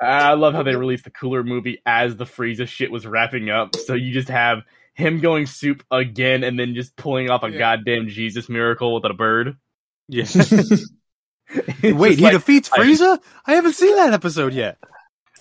I 0.00 0.34
love 0.34 0.54
how 0.54 0.62
they 0.62 0.76
released 0.76 1.02
the 1.04 1.10
cooler 1.10 1.42
movie 1.42 1.82
as 1.84 2.14
the 2.14 2.24
Frieza 2.24 2.68
shit 2.68 2.92
was 2.92 3.04
wrapping 3.04 3.50
up. 3.50 3.74
So 3.74 3.94
you 3.94 4.12
just 4.12 4.28
have 4.28 4.62
him 4.94 5.18
going 5.18 5.46
soup 5.46 5.82
again 5.90 6.44
and 6.44 6.56
then 6.56 6.74
just 6.76 6.94
pulling 6.94 7.30
off 7.30 7.42
a 7.42 7.50
Yeah. 7.50 7.58
goddamn 7.58 8.06
Jesus 8.06 8.48
miracle 8.48 8.94
with 8.94 9.04
a 9.10 9.14
bird. 9.14 9.56
Yeah. 10.06 10.24
Wait, 11.82 12.18
he 12.18 12.24
like, 12.24 12.32
defeats 12.32 12.70
I- 12.72 12.78
Frieza? 12.78 13.18
I 13.46 13.54
haven't 13.54 13.72
seen 13.72 13.96
that 13.96 14.12
episode 14.12 14.52
yet. 14.52 14.78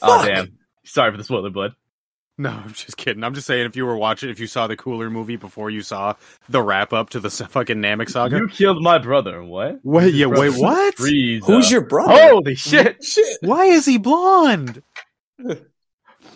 oh 0.02 0.26
damn. 0.26 0.58
Sorry 0.86 1.12
for 1.12 1.18
the 1.18 1.24
spoiler, 1.24 1.50
bud. 1.50 1.76
No, 2.38 2.50
I'm 2.66 2.74
just 2.74 2.98
kidding. 2.98 3.24
I'm 3.24 3.34
just 3.34 3.48
saying 3.48 3.66
if 3.66 3.76
you 3.76 3.86
were 3.86 3.98
watching, 3.98 4.30
if 4.30 4.40
you 4.40 4.48
saw 4.48 4.68
the 4.68 4.78
cooler 4.78 5.10
movie 5.10 5.36
before 5.38 5.70
you 5.70 5.82
saw 5.82 6.16
the 6.50 6.62
wrap 6.62 6.94
up 6.94 7.10
to 7.12 7.20
the 7.20 7.30
fucking 7.50 7.78
Namek 7.78 8.10
saga. 8.10 8.38
You 8.38 8.48
killed 8.48 8.82
my 8.82 8.98
brother. 8.98 9.44
What? 9.44 9.80
Wait, 9.84 10.14
yeah, 10.14 10.28
wait, 10.28 10.56
what? 10.58 10.96
Frieza. 10.96 11.46
Who's 11.46 11.72
your 11.72 11.82
brother? 11.82 12.14
Holy 12.14 12.56
shit! 12.56 13.04
shit! 13.04 13.38
Why 13.42 13.66
is 13.66 13.86
he 13.86 13.98
blonde? 13.98 14.82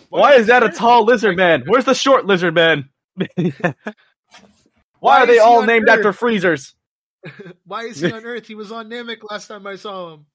Why 0.08 0.34
is 0.34 0.46
that 0.48 0.62
a 0.62 0.68
tall 0.68 1.04
lizard 1.04 1.36
man? 1.36 1.64
Where's 1.66 1.84
the 1.84 1.94
short 1.94 2.26
lizard 2.26 2.54
man? 2.54 2.88
Why, 3.14 3.74
Why 5.00 5.20
are 5.22 5.26
they 5.26 5.38
all 5.38 5.62
named 5.62 5.88
Earth? 5.88 5.98
after 5.98 6.12
freezers? 6.12 6.74
Why 7.64 7.84
is 7.84 8.00
he 8.00 8.12
on 8.12 8.24
Earth? 8.24 8.46
He 8.46 8.54
was 8.54 8.70
on 8.70 8.90
Namek 8.90 9.28
last 9.28 9.48
time 9.48 9.66
I 9.66 9.76
saw 9.76 10.14
him. 10.14 10.26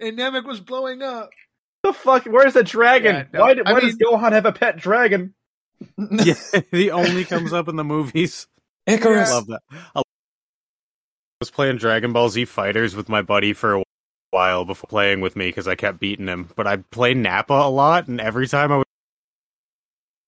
And 0.00 0.18
Namek 0.18 0.44
was 0.44 0.60
blowing 0.60 1.02
up. 1.02 1.30
The 1.84 1.92
fuck? 1.92 2.24
Where's 2.24 2.54
the 2.54 2.64
dragon? 2.64 3.14
Yeah, 3.14 3.24
no, 3.34 3.40
why 3.42 3.54
did, 3.54 3.68
I 3.68 3.72
why 3.74 3.80
does 3.80 3.98
mean- 3.98 4.10
Gohan 4.10 4.32
have 4.32 4.46
a 4.46 4.52
pet 4.52 4.78
dragon? 4.78 5.34
yeah, 5.98 6.34
he 6.70 6.90
only 6.90 7.26
comes 7.26 7.52
up 7.52 7.68
in 7.68 7.76
the 7.76 7.84
movies. 7.84 8.46
Icarus. 8.86 9.30
I 9.30 9.34
love 9.34 9.46
that. 9.48 9.60
I 9.94 10.02
was 11.40 11.50
playing 11.50 11.76
Dragon 11.76 12.14
Ball 12.14 12.30
Z 12.30 12.46
Fighters 12.46 12.96
with 12.96 13.10
my 13.10 13.20
buddy 13.20 13.52
for 13.52 13.74
a 13.74 13.82
while 14.30 14.64
before 14.64 14.88
playing 14.88 15.20
with 15.20 15.36
me 15.36 15.48
because 15.48 15.68
I 15.68 15.74
kept 15.74 16.00
beating 16.00 16.26
him. 16.26 16.48
But 16.56 16.66
I 16.66 16.78
played 16.78 17.18
Nappa 17.18 17.52
a 17.52 17.68
lot, 17.68 18.08
and 18.08 18.18
every 18.18 18.48
time 18.48 18.72
I 18.72 18.82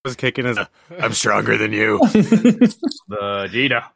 was 0.05 0.15
kicking 0.15 0.45
his, 0.45 0.59
I'm 1.01 1.13
stronger 1.15 1.57
than 1.57 1.73
you. 1.73 1.99
Vegeta. 3.11 3.89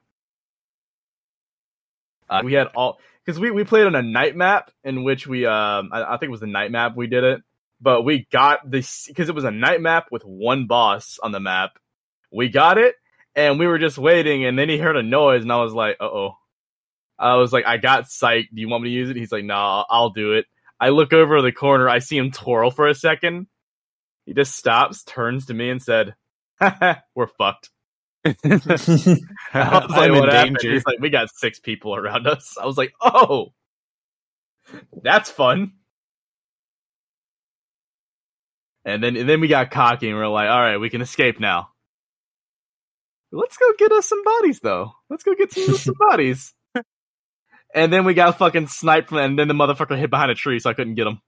Uh, 2.28 2.40
we 2.42 2.54
had 2.54 2.68
all 2.68 2.98
because 3.26 3.38
we, 3.38 3.50
we 3.50 3.64
played 3.64 3.86
on 3.86 3.94
a 3.94 4.02
night 4.02 4.34
map 4.34 4.70
in 4.82 5.04
which 5.04 5.26
we 5.26 5.44
um 5.44 5.90
I, 5.92 6.04
I 6.04 6.10
think 6.16 6.28
it 6.28 6.30
was 6.30 6.40
the 6.40 6.46
night 6.46 6.70
map 6.70 6.96
we 6.96 7.06
did 7.06 7.24
it, 7.24 7.42
but 7.80 8.02
we 8.02 8.26
got 8.30 8.68
this 8.68 9.06
because 9.06 9.28
it 9.28 9.34
was 9.34 9.44
a 9.44 9.50
night 9.50 9.80
map 9.80 10.06
with 10.10 10.22
one 10.24 10.66
boss 10.66 11.18
on 11.22 11.32
the 11.32 11.40
map. 11.40 11.78
We 12.32 12.48
got 12.48 12.78
it 12.78 12.94
and 13.34 13.58
we 13.58 13.66
were 13.66 13.78
just 13.78 13.98
waiting, 13.98 14.44
and 14.44 14.58
then 14.58 14.68
he 14.68 14.78
heard 14.78 14.96
a 14.96 15.02
noise, 15.02 15.42
and 15.42 15.52
I 15.52 15.62
was 15.62 15.72
like, 15.72 15.96
uh 16.00 16.04
oh. 16.04 16.36
I 17.18 17.36
was 17.36 17.52
like, 17.52 17.66
I 17.66 17.76
got 17.76 18.08
sight. 18.08 18.46
Do 18.52 18.60
you 18.60 18.68
want 18.68 18.82
me 18.82 18.88
to 18.88 18.94
use 18.94 19.10
it? 19.10 19.16
He's 19.16 19.30
like, 19.30 19.44
nah, 19.44 19.84
I'll 19.90 20.08
do 20.08 20.32
it. 20.32 20.46
I 20.80 20.88
look 20.88 21.12
over 21.12 21.42
the 21.42 21.52
corner, 21.52 21.88
I 21.88 21.98
see 21.98 22.16
him 22.16 22.30
twirl 22.30 22.70
for 22.70 22.88
a 22.88 22.94
second. 22.94 23.46
He 24.24 24.32
just 24.32 24.56
stops, 24.56 25.04
turns 25.04 25.46
to 25.46 25.54
me, 25.54 25.70
and 25.70 25.82
said, 25.82 26.14
"We're 27.14 27.26
fucked." 27.26 27.70
I 28.24 28.30
was 28.34 28.98
like, 28.98 29.22
I'm 29.52 30.12
what 30.18 30.32
happened? 30.32 30.58
danger. 30.58 30.74
He's 30.74 30.84
like, 30.86 30.98
we 31.00 31.10
got 31.10 31.30
six 31.34 31.58
people 31.58 31.94
around 31.94 32.26
us. 32.26 32.56
I 32.60 32.66
was 32.66 32.76
like, 32.76 32.92
oh, 33.00 33.52
that's 35.02 35.30
fun. 35.30 35.72
And 38.84 39.02
then, 39.02 39.16
and 39.16 39.28
then 39.28 39.40
we 39.40 39.48
got 39.48 39.70
cocky 39.70 40.08
and 40.08 40.16
we 40.16 40.22
are 40.22 40.28
like, 40.28 40.48
all 40.48 40.60
right, 40.60 40.78
we 40.78 40.90
can 40.90 41.00
escape 41.02 41.38
now. 41.40 41.68
Let's 43.32 43.56
go 43.56 43.72
get 43.78 43.92
us 43.92 44.06
some 44.08 44.24
bodies, 44.24 44.60
though. 44.60 44.92
Let's 45.08 45.22
go 45.22 45.34
get 45.34 45.52
some, 45.52 45.74
some 45.76 45.94
bodies. 45.98 46.52
And 47.74 47.92
then 47.92 48.04
we 48.04 48.14
got 48.14 48.38
fucking 48.38 48.66
sniped, 48.66 49.10
from, 49.10 49.18
and 49.18 49.38
then 49.38 49.46
the 49.48 49.54
motherfucker 49.54 49.96
hid 49.96 50.10
behind 50.10 50.30
a 50.32 50.34
tree, 50.34 50.58
so 50.58 50.70
I 50.70 50.74
couldn't 50.74 50.96
get 50.96 51.06
him. 51.06 51.20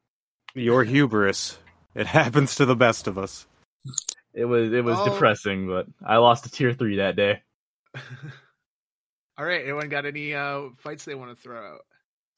Your 0.55 0.83
hubris. 0.83 1.57
It 1.95 2.07
happens 2.07 2.57
to 2.57 2.65
the 2.67 2.75
best 2.75 3.07
of 3.07 3.19
us. 3.19 3.47
It 4.35 4.47
was 4.47 4.73
it 4.73 4.83
was 4.83 4.99
Oh. 4.99 5.05
depressing, 5.13 5.69
but 5.69 5.87
I 6.05 6.17
lost 6.17 6.47
a 6.47 6.51
tier 6.51 6.73
three 6.73 6.97
that 6.97 7.17
day. 7.17 7.43
All 9.39 9.45
right, 9.45 9.63
anyone 9.63 9.89
got 9.89 10.07
any 10.07 10.35
uh 10.35 10.71
fights 10.79 11.05
they 11.05 11.15
want 11.15 11.37
to 11.37 11.41
throw 11.43 11.75
out? 11.75 11.81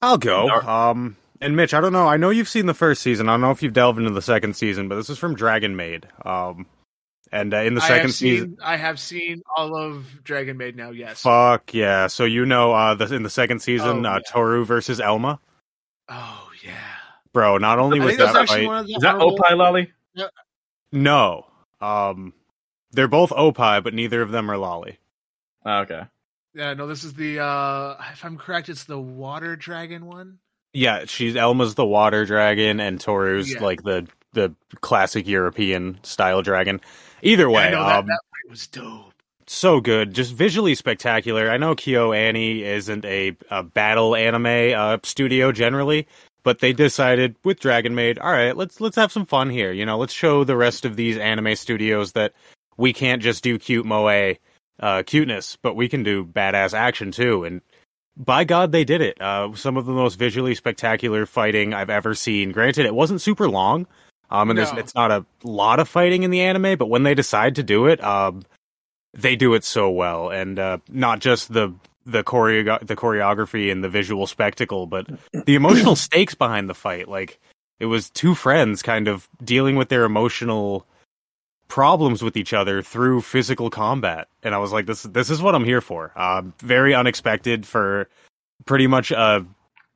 I'll 0.05 0.19
go. 0.19 0.49
Um, 0.49 1.17
and 1.41 1.57
Mitch, 1.57 1.75
I 1.75 1.81
don't 1.81 1.93
know. 1.93 2.07
I 2.07 2.17
know 2.17 2.31
you've 2.31 2.49
seen 2.49 2.67
the 2.67 2.75
first 2.75 3.03
season. 3.03 3.29
I 3.29 3.33
don't 3.33 3.41
know 3.41 3.51
if 3.51 3.63
you've 3.63 3.73
delved 3.73 3.99
into 3.99 4.11
the 4.11 4.23
second 4.23 4.55
season, 4.55 4.89
but 4.89 4.97
this 4.97 5.11
is 5.11 5.19
from 5.19 5.35
Dragon 5.35 5.77
Maid. 5.77 6.07
Um, 6.25 6.67
and 7.33 7.53
uh, 7.53 7.59
in 7.59 7.75
the 7.75 7.83
I 7.83 7.89
second 7.89 8.03
have 8.03 8.15
season, 8.15 8.59
I 8.63 8.77
have 8.77 9.01
seen 9.01 9.43
all 9.57 9.77
of 9.77 10.23
Dragon 10.23 10.57
Maid 10.57 10.77
now, 10.77 10.91
yes. 10.91 11.21
fuck 11.23 11.75
yeah. 11.75 12.07
So 12.07 12.25
you 12.25 12.47
know, 12.47 12.73
uh, 12.73 12.95
the, 12.95 13.13
in 13.15 13.23
the 13.25 13.31
second 13.31 13.61
season, 13.61 14.07
Oh, 14.07 14.11
uh, 14.11 14.15
yeah. 14.15 14.33
Toru 14.33 14.65
versus 14.65 15.01
Elma, 15.01 15.41
Oh 16.09 16.49
yeah. 16.65 16.75
bro. 17.33 17.59
Not 17.59 17.79
only 17.81 18.01
I 18.01 18.05
was 18.05 18.17
that 18.19 18.37
actually 18.37 18.61
fight, 18.61 18.67
one 18.67 18.79
of 18.79 18.87
the 18.87 18.93
Is 18.95 19.03
that 19.03 19.17
honorable- 19.17 19.39
Opie 19.45 19.55
Lolly? 19.57 19.93
no, 20.93 21.47
um, 21.81 22.33
they're 22.93 23.09
both 23.09 23.33
Opie, 23.33 23.81
but 23.81 23.95
neither 23.95 24.23
of 24.23 24.31
them 24.31 24.51
are 24.51 24.57
Lolly. 24.59 24.99
Oh, 25.67 25.79
okay. 25.81 26.03
Yeah, 26.55 26.75
no, 26.75 26.87
this 26.87 27.03
is 27.05 27.15
the 27.15 27.41
uh 27.41 27.97
if 28.13 28.25
I'm 28.25 28.39
correct, 28.39 28.69
it's 28.69 28.85
the 28.85 28.99
water 28.99 29.57
dragon 29.57 30.07
one. 30.07 30.39
Yeah, 30.73 31.05
she's 31.07 31.37
Elma's 31.37 31.75
the 31.75 31.87
water 31.87 32.25
dragon, 32.27 32.81
and 32.81 33.01
Toru's 33.01 33.51
Yeah. 33.51 33.61
like 33.61 33.83
the 33.83 34.07
the 34.33 34.55
classic 34.81 35.27
European 35.29 35.99
style 36.03 36.43
dragon. 36.43 36.81
Either 37.23 37.49
Yeah, 37.49 37.59
way, 37.59 37.65
I 37.67 37.71
know 37.71 37.85
that, 37.85 38.01
um, 38.01 38.07
that 38.07 38.21
was 38.51 38.67
dope. 38.67 39.13
so 39.47 39.81
good, 39.81 40.15
just 40.15 40.33
visually 40.35 40.75
spectacular. 40.75 41.51
I 41.51 41.57
know 41.59 41.75
KyoAni 41.75 42.63
isn't 42.63 43.05
a, 43.05 43.37
a 43.51 43.63
battle 43.63 44.17
anime 44.17 44.75
uh, 44.77 44.99
studio 45.05 45.53
generally, 45.53 46.07
but 46.43 46.61
they 46.61 46.73
decided 46.73 47.37
with 47.45 47.61
Dragon 47.61 47.95
Maid, 47.95 48.19
all 48.19 48.33
right, 48.33 48.57
let's 48.57 48.81
let's 48.81 48.97
have 48.97 49.13
some 49.13 49.27
fun 49.27 49.51
here. 49.51 49.73
You 49.73 49.87
know, 49.87 49.99
let's 49.99 50.13
show 50.13 50.45
the 50.45 50.57
rest 50.57 50.85
of 50.85 50.97
these 50.97 51.19
anime 51.19 51.57
studios 51.57 52.13
that 52.13 52.33
we 52.77 52.93
can't 52.93 53.23
just 53.23 53.43
do 53.45 53.59
cute 53.59 53.87
moe 53.87 54.35
uh, 54.81 55.03
cuteness, 55.05 55.57
but 55.63 55.77
we 55.77 55.89
can 55.89 56.03
do 56.03 56.25
badass 56.25 56.75
action 56.75 57.11
too. 57.13 57.45
And 57.45 57.61
by 58.17 58.45
God, 58.45 58.73
they 58.73 58.85
did 58.85 59.01
it. 59.01 59.21
Uh, 59.21 59.55
some 59.55 59.77
of 59.77 59.87
the 59.87 59.93
most 59.93 60.17
visually 60.19 60.55
spectacular 60.55 61.27
fighting 61.27 61.75
I've 61.75 61.91
ever 61.91 62.15
seen. 62.15 62.53
Granted, 62.53 62.87
it 62.87 62.95
wasn't 62.95 63.21
super 63.21 63.49
long. 63.49 63.87
Um, 64.31 64.51
and 64.51 64.59
there's, 64.59 64.73
No. 64.73 64.79
it's 64.79 64.95
not 64.95 65.11
a 65.11 65.25
lot 65.43 65.79
of 65.81 65.89
fighting 65.89 66.23
in 66.23 66.31
the 66.31 66.41
anime, 66.41 66.77
but 66.79 66.87
when 66.89 67.03
they 67.03 67.15
decide 67.15 67.57
to 67.57 67.63
do 67.63 67.87
it, 67.87 68.03
um, 68.03 68.43
they 69.13 69.37
do 69.37 69.55
it 69.55 69.63
so 69.65 69.91
well, 69.91 70.31
and 70.31 70.59
uh, 70.59 70.79
not 70.89 71.21
just 71.21 71.53
the 71.53 71.73
the 72.07 72.25
choreo- 72.25 72.85
the 72.85 72.97
choreography 72.97 73.71
and 73.71 73.83
the 73.85 73.89
visual 73.89 74.27
spectacle, 74.27 74.87
but 74.87 75.07
the 75.47 75.55
emotional 75.55 75.95
stakes 76.09 76.35
behind 76.35 76.69
the 76.69 76.75
fight. 76.75 77.07
Like 77.09 77.39
it 77.79 77.87
was 77.87 78.11
two 78.11 78.35
friends 78.35 78.83
kind 78.83 79.07
of 79.07 79.29
dealing 79.45 79.77
with 79.77 79.89
their 79.89 80.05
emotional 80.05 80.85
problems 81.69 82.23
with 82.23 82.37
each 82.37 82.53
other 82.53 82.83
through 82.83 83.21
physical 83.23 83.71
combat, 83.71 84.29
and 84.43 84.55
I 84.55 84.59
was 84.59 84.73
like, 84.73 84.87
this 84.87 85.03
this 85.05 85.31
is 85.31 85.43
what 85.43 85.55
I'm 85.55 85.65
here 85.65 85.81
for. 85.81 86.13
Uh, 86.17 86.43
very 86.61 86.95
unexpected 86.95 87.67
for 87.67 88.09
pretty 88.67 88.87
much 88.87 89.11
a 89.11 89.45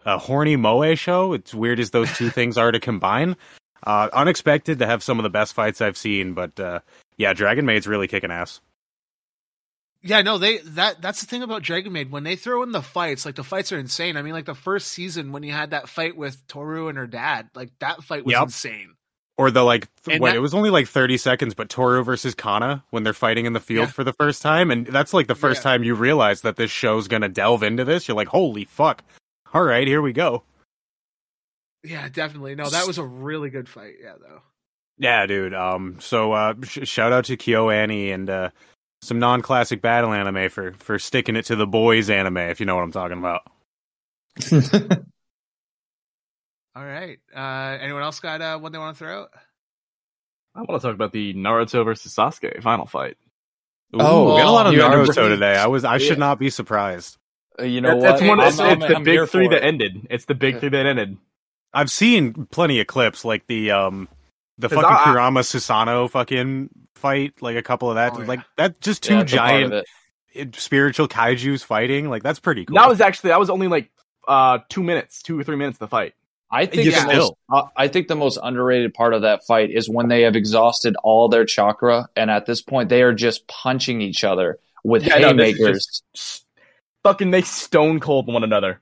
a 0.04 0.18
horny 0.18 0.56
moe 0.56 0.94
show. 0.94 1.32
It's 1.32 1.54
weird 1.54 1.80
as 1.80 1.90
those 1.90 2.12
two 2.16 2.30
things 2.38 2.56
are 2.58 2.72
to 2.72 2.80
combine. 2.80 3.36
Uh, 3.84 4.08
unexpected 4.12 4.80
to 4.80 4.86
have 4.86 5.02
some 5.02 5.18
of 5.18 5.22
the 5.22 5.30
best 5.30 5.54
fights 5.54 5.80
I've 5.80 5.96
seen, 5.96 6.34
but 6.34 6.58
uh, 6.58 6.80
yeah, 7.16 7.32
Dragon 7.32 7.64
Maid's 7.64 7.86
really 7.86 8.08
kicking 8.08 8.30
ass. 8.32 8.60
Yeah, 10.02 10.22
no, 10.22 10.38
they 10.38 10.58
that 10.58 11.00
that's 11.02 11.20
the 11.20 11.26
thing 11.26 11.42
about 11.42 11.62
Dragon 11.62 11.92
Maid. 11.92 12.10
When 12.12 12.22
they 12.24 12.36
throw 12.36 12.62
in 12.62 12.70
the 12.72 12.82
fights, 12.82 13.26
like 13.26 13.34
the 13.34 13.44
fights 13.44 13.72
are 13.72 13.78
insane. 13.78 14.16
I 14.16 14.22
mean, 14.22 14.32
like 14.32 14.46
the 14.46 14.54
first 14.54 14.88
season 14.88 15.32
when 15.32 15.42
you 15.42 15.52
had 15.52 15.70
that 15.70 15.88
fight 15.88 16.16
with 16.16 16.46
Toru 16.46 16.88
and 16.88 16.96
her 16.98 17.06
dad, 17.08 17.50
like 17.54 17.70
that 17.80 18.02
fight 18.04 18.24
was 18.24 18.32
Yep. 18.32 18.42
insane. 18.44 18.94
Or 19.38 19.50
the 19.52 19.62
like, 19.62 19.86
th- 20.04 20.20
what? 20.20 20.30
that- 20.30 20.36
it 20.36 20.40
was 20.40 20.52
only 20.52 20.68
like 20.70 20.88
thirty 20.88 21.16
seconds, 21.16 21.54
but 21.54 21.68
Toru 21.68 22.02
versus 22.02 22.34
Kanna 22.34 22.82
when 22.90 23.04
they're 23.04 23.12
fighting 23.14 23.46
in 23.46 23.52
the 23.52 23.60
field 23.60 23.86
Yeah. 23.86 23.92
for 23.92 24.02
the 24.04 24.12
first 24.12 24.42
time, 24.42 24.70
and 24.72 24.86
that's 24.88 25.14
like 25.14 25.28
the 25.28 25.36
first 25.36 25.60
Yeah. 25.60 25.70
time 25.70 25.84
you 25.84 25.94
realize 25.94 26.40
that 26.42 26.56
this 26.56 26.70
show's 26.72 27.06
gonna 27.08 27.28
delve 27.28 27.62
into 27.62 27.84
this. 27.84 28.08
You're 28.08 28.16
like, 28.16 28.28
holy 28.28 28.64
fuck! 28.64 29.04
All 29.54 29.62
right, 29.62 29.86
here 29.86 30.02
we 30.02 30.12
go. 30.12 30.42
Yeah, 31.84 32.08
definitely. 32.08 32.56
No, 32.56 32.68
that 32.68 32.86
was 32.88 32.98
a 32.98 33.04
really 33.04 33.50
good 33.50 33.68
fight. 33.68 33.94
Yeah, 34.02 34.14
though. 34.20 34.42
Yeah, 34.98 35.24
dude. 35.26 35.54
Um, 35.54 35.98
so 36.00 36.32
uh, 36.32 36.54
sh- 36.64 36.88
shout 36.88 37.12
out 37.12 37.26
to 37.26 37.36
KyoAni 37.36 38.12
and 38.12 38.28
uh, 38.28 38.50
some 39.02 39.20
non-classic 39.20 39.80
battle 39.80 40.12
anime 40.12 40.48
for 40.50 40.72
for 40.72 40.98
sticking 40.98 41.36
it 41.36 41.44
to 41.46 41.54
the 41.56 41.68
boys 41.68 42.10
anime, 42.10 42.38
if 42.38 42.58
you 42.58 42.66
know 42.66 42.74
what 42.74 42.82
I'm 42.82 42.90
talking 42.90 43.18
about. 43.18 43.42
All 46.76 46.84
right. 46.84 47.18
Uh, 47.34 47.78
anyone 47.80 48.02
else 48.02 48.20
got 48.20 48.40
uh, 48.40 48.58
one 48.58 48.72
they 48.72 48.78
want 48.78 48.96
to 48.96 49.04
throw 49.04 49.22
out? 49.22 49.30
I 50.54 50.60
want 50.62 50.80
to 50.80 50.86
talk 50.86 50.94
about 50.94 51.12
the 51.12 51.34
Naruto 51.34 51.84
versus 51.84 52.14
Sasuke 52.14 52.62
final 52.62 52.86
fight. 52.86 53.16
Oh, 53.94 54.34
we 54.34 54.40
got 54.42 54.48
a 54.48 54.50
lot 54.50 54.66
of 54.66 54.74
Naruto 54.74 55.14
gotta- 55.14 55.28
today. 55.30 55.56
I 55.56 55.66
was 55.66 55.84
I 55.84 55.96
Yeah. 55.96 56.06
should 56.08 56.18
not 56.18 56.38
be 56.38 56.50
surprised. 56.50 57.16
Uh, 57.58 57.64
you 57.64 57.80
know 57.80 58.00
That's, 58.00 58.20
that's 58.20 58.20
what? 58.22 58.28
one. 58.28 58.40
I'm- 58.40 58.48
It's, 58.48 58.60
I'm- 58.60 58.78
it's 58.82 58.88
the 58.88 58.96
I'm 58.96 59.02
big 59.04 59.28
three 59.28 59.48
that 59.48 59.58
it. 59.58 59.64
ended. 59.64 60.06
It's 60.10 60.26
the 60.26 60.34
big 60.34 60.54
Yeah. 60.54 60.60
three 60.60 60.68
that 60.70 60.86
ended. 60.86 61.16
I've 61.72 61.90
seen 61.90 62.46
plenty 62.46 62.80
of 62.80 62.86
clips 62.86 63.24
like 63.24 63.46
the 63.46 63.70
um 63.72 64.08
the 64.58 64.68
fucking 64.68 64.84
I- 64.84 65.02
I- 65.02 65.04
Kurama 65.12 65.40
Susanoo 65.40 66.10
fucking 66.10 66.68
fight, 66.96 67.40
like 67.40 67.56
a 67.56 67.62
couple 67.62 67.88
of 67.90 67.94
that, 67.96 68.12
Oh, 68.14 68.20
yeah. 68.20 68.26
like 68.26 68.40
that 68.56 68.80
just 68.80 69.02
two 69.02 69.14
that's 69.16 69.32
a 69.32 69.36
part 69.36 69.62
of 69.62 69.70
giant 69.70 69.86
it. 70.34 70.56
spiritual 70.56 71.08
kaiju's 71.08 71.62
fighting. 71.62 72.08
Like 72.10 72.22
that's 72.22 72.40
pretty 72.40 72.64
cool. 72.64 72.74
That 72.76 72.88
was 72.88 73.00
actually 73.00 73.28
that 73.30 73.40
was 73.40 73.50
only 73.50 73.68
like 73.68 73.90
uh 74.26 74.58
two 74.68 74.82
minutes, 74.82 75.22
two 75.22 75.38
or 75.38 75.44
three 75.44 75.56
minutes 75.56 75.76
of 75.76 75.80
the 75.80 75.88
fight. 75.88 76.14
I 76.50 76.66
think 76.66 76.90
Yeah, 76.90 77.06
the 77.06 77.14
most, 77.14 77.32
uh, 77.52 77.62
I 77.76 77.88
think 77.88 78.08
the 78.08 78.16
most 78.16 78.38
underrated 78.42 78.94
part 78.94 79.12
of 79.12 79.22
that 79.22 79.44
fight 79.46 79.70
is 79.70 79.88
when 79.88 80.08
they 80.08 80.22
have 80.22 80.34
exhausted 80.36 80.96
all 81.02 81.28
their 81.28 81.44
chakra, 81.44 82.08
and 82.16 82.30
at 82.30 82.46
this 82.46 82.62
point 82.62 82.88
they 82.88 83.02
are 83.02 83.12
just 83.12 83.46
punching 83.48 84.00
each 84.00 84.24
other 84.24 84.58
with 84.84 85.04
Yeah, 85.06 85.18
no, 85.18 85.28
haymakers. 85.28 86.02
just- 86.14 86.44
Fucking 87.04 87.30
they 87.30 87.42
stone 87.42 88.00
cold 88.00 88.26
one 88.26 88.44
another. 88.44 88.80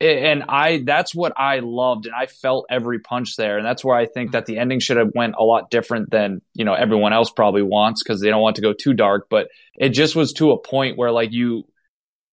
and 0.00 0.42
I 0.48 0.82
that's 0.84 1.14
what 1.14 1.32
I 1.36 1.60
loved, 1.60 2.06
and 2.06 2.14
I 2.14 2.26
felt 2.26 2.66
every 2.70 2.98
punch 2.98 3.36
there, 3.36 3.56
and 3.56 3.64
that's 3.66 3.84
where 3.84 3.96
I 3.96 4.06
think 4.06 4.32
that 4.32 4.46
the 4.46 4.58
ending 4.58 4.80
should 4.80 4.96
have 4.96 5.10
went 5.14 5.34
a 5.38 5.44
lot 5.44 5.70
different 5.70 6.10
than 6.10 6.40
you 6.54 6.64
know 6.64 6.74
everyone 6.74 7.12
else 7.12 7.30
probably 7.30 7.62
wants 7.62 8.02
because 8.02 8.20
they 8.20 8.28
don't 8.28 8.42
want 8.42 8.56
to 8.56 8.62
go 8.62 8.72
too 8.72 8.94
dark, 8.94 9.28
but 9.30 9.48
it 9.76 9.90
just 9.90 10.14
was 10.16 10.32
to 10.34 10.52
a 10.52 10.58
point 10.58 10.98
where 10.98 11.10
like 11.10 11.32
you. 11.32 11.64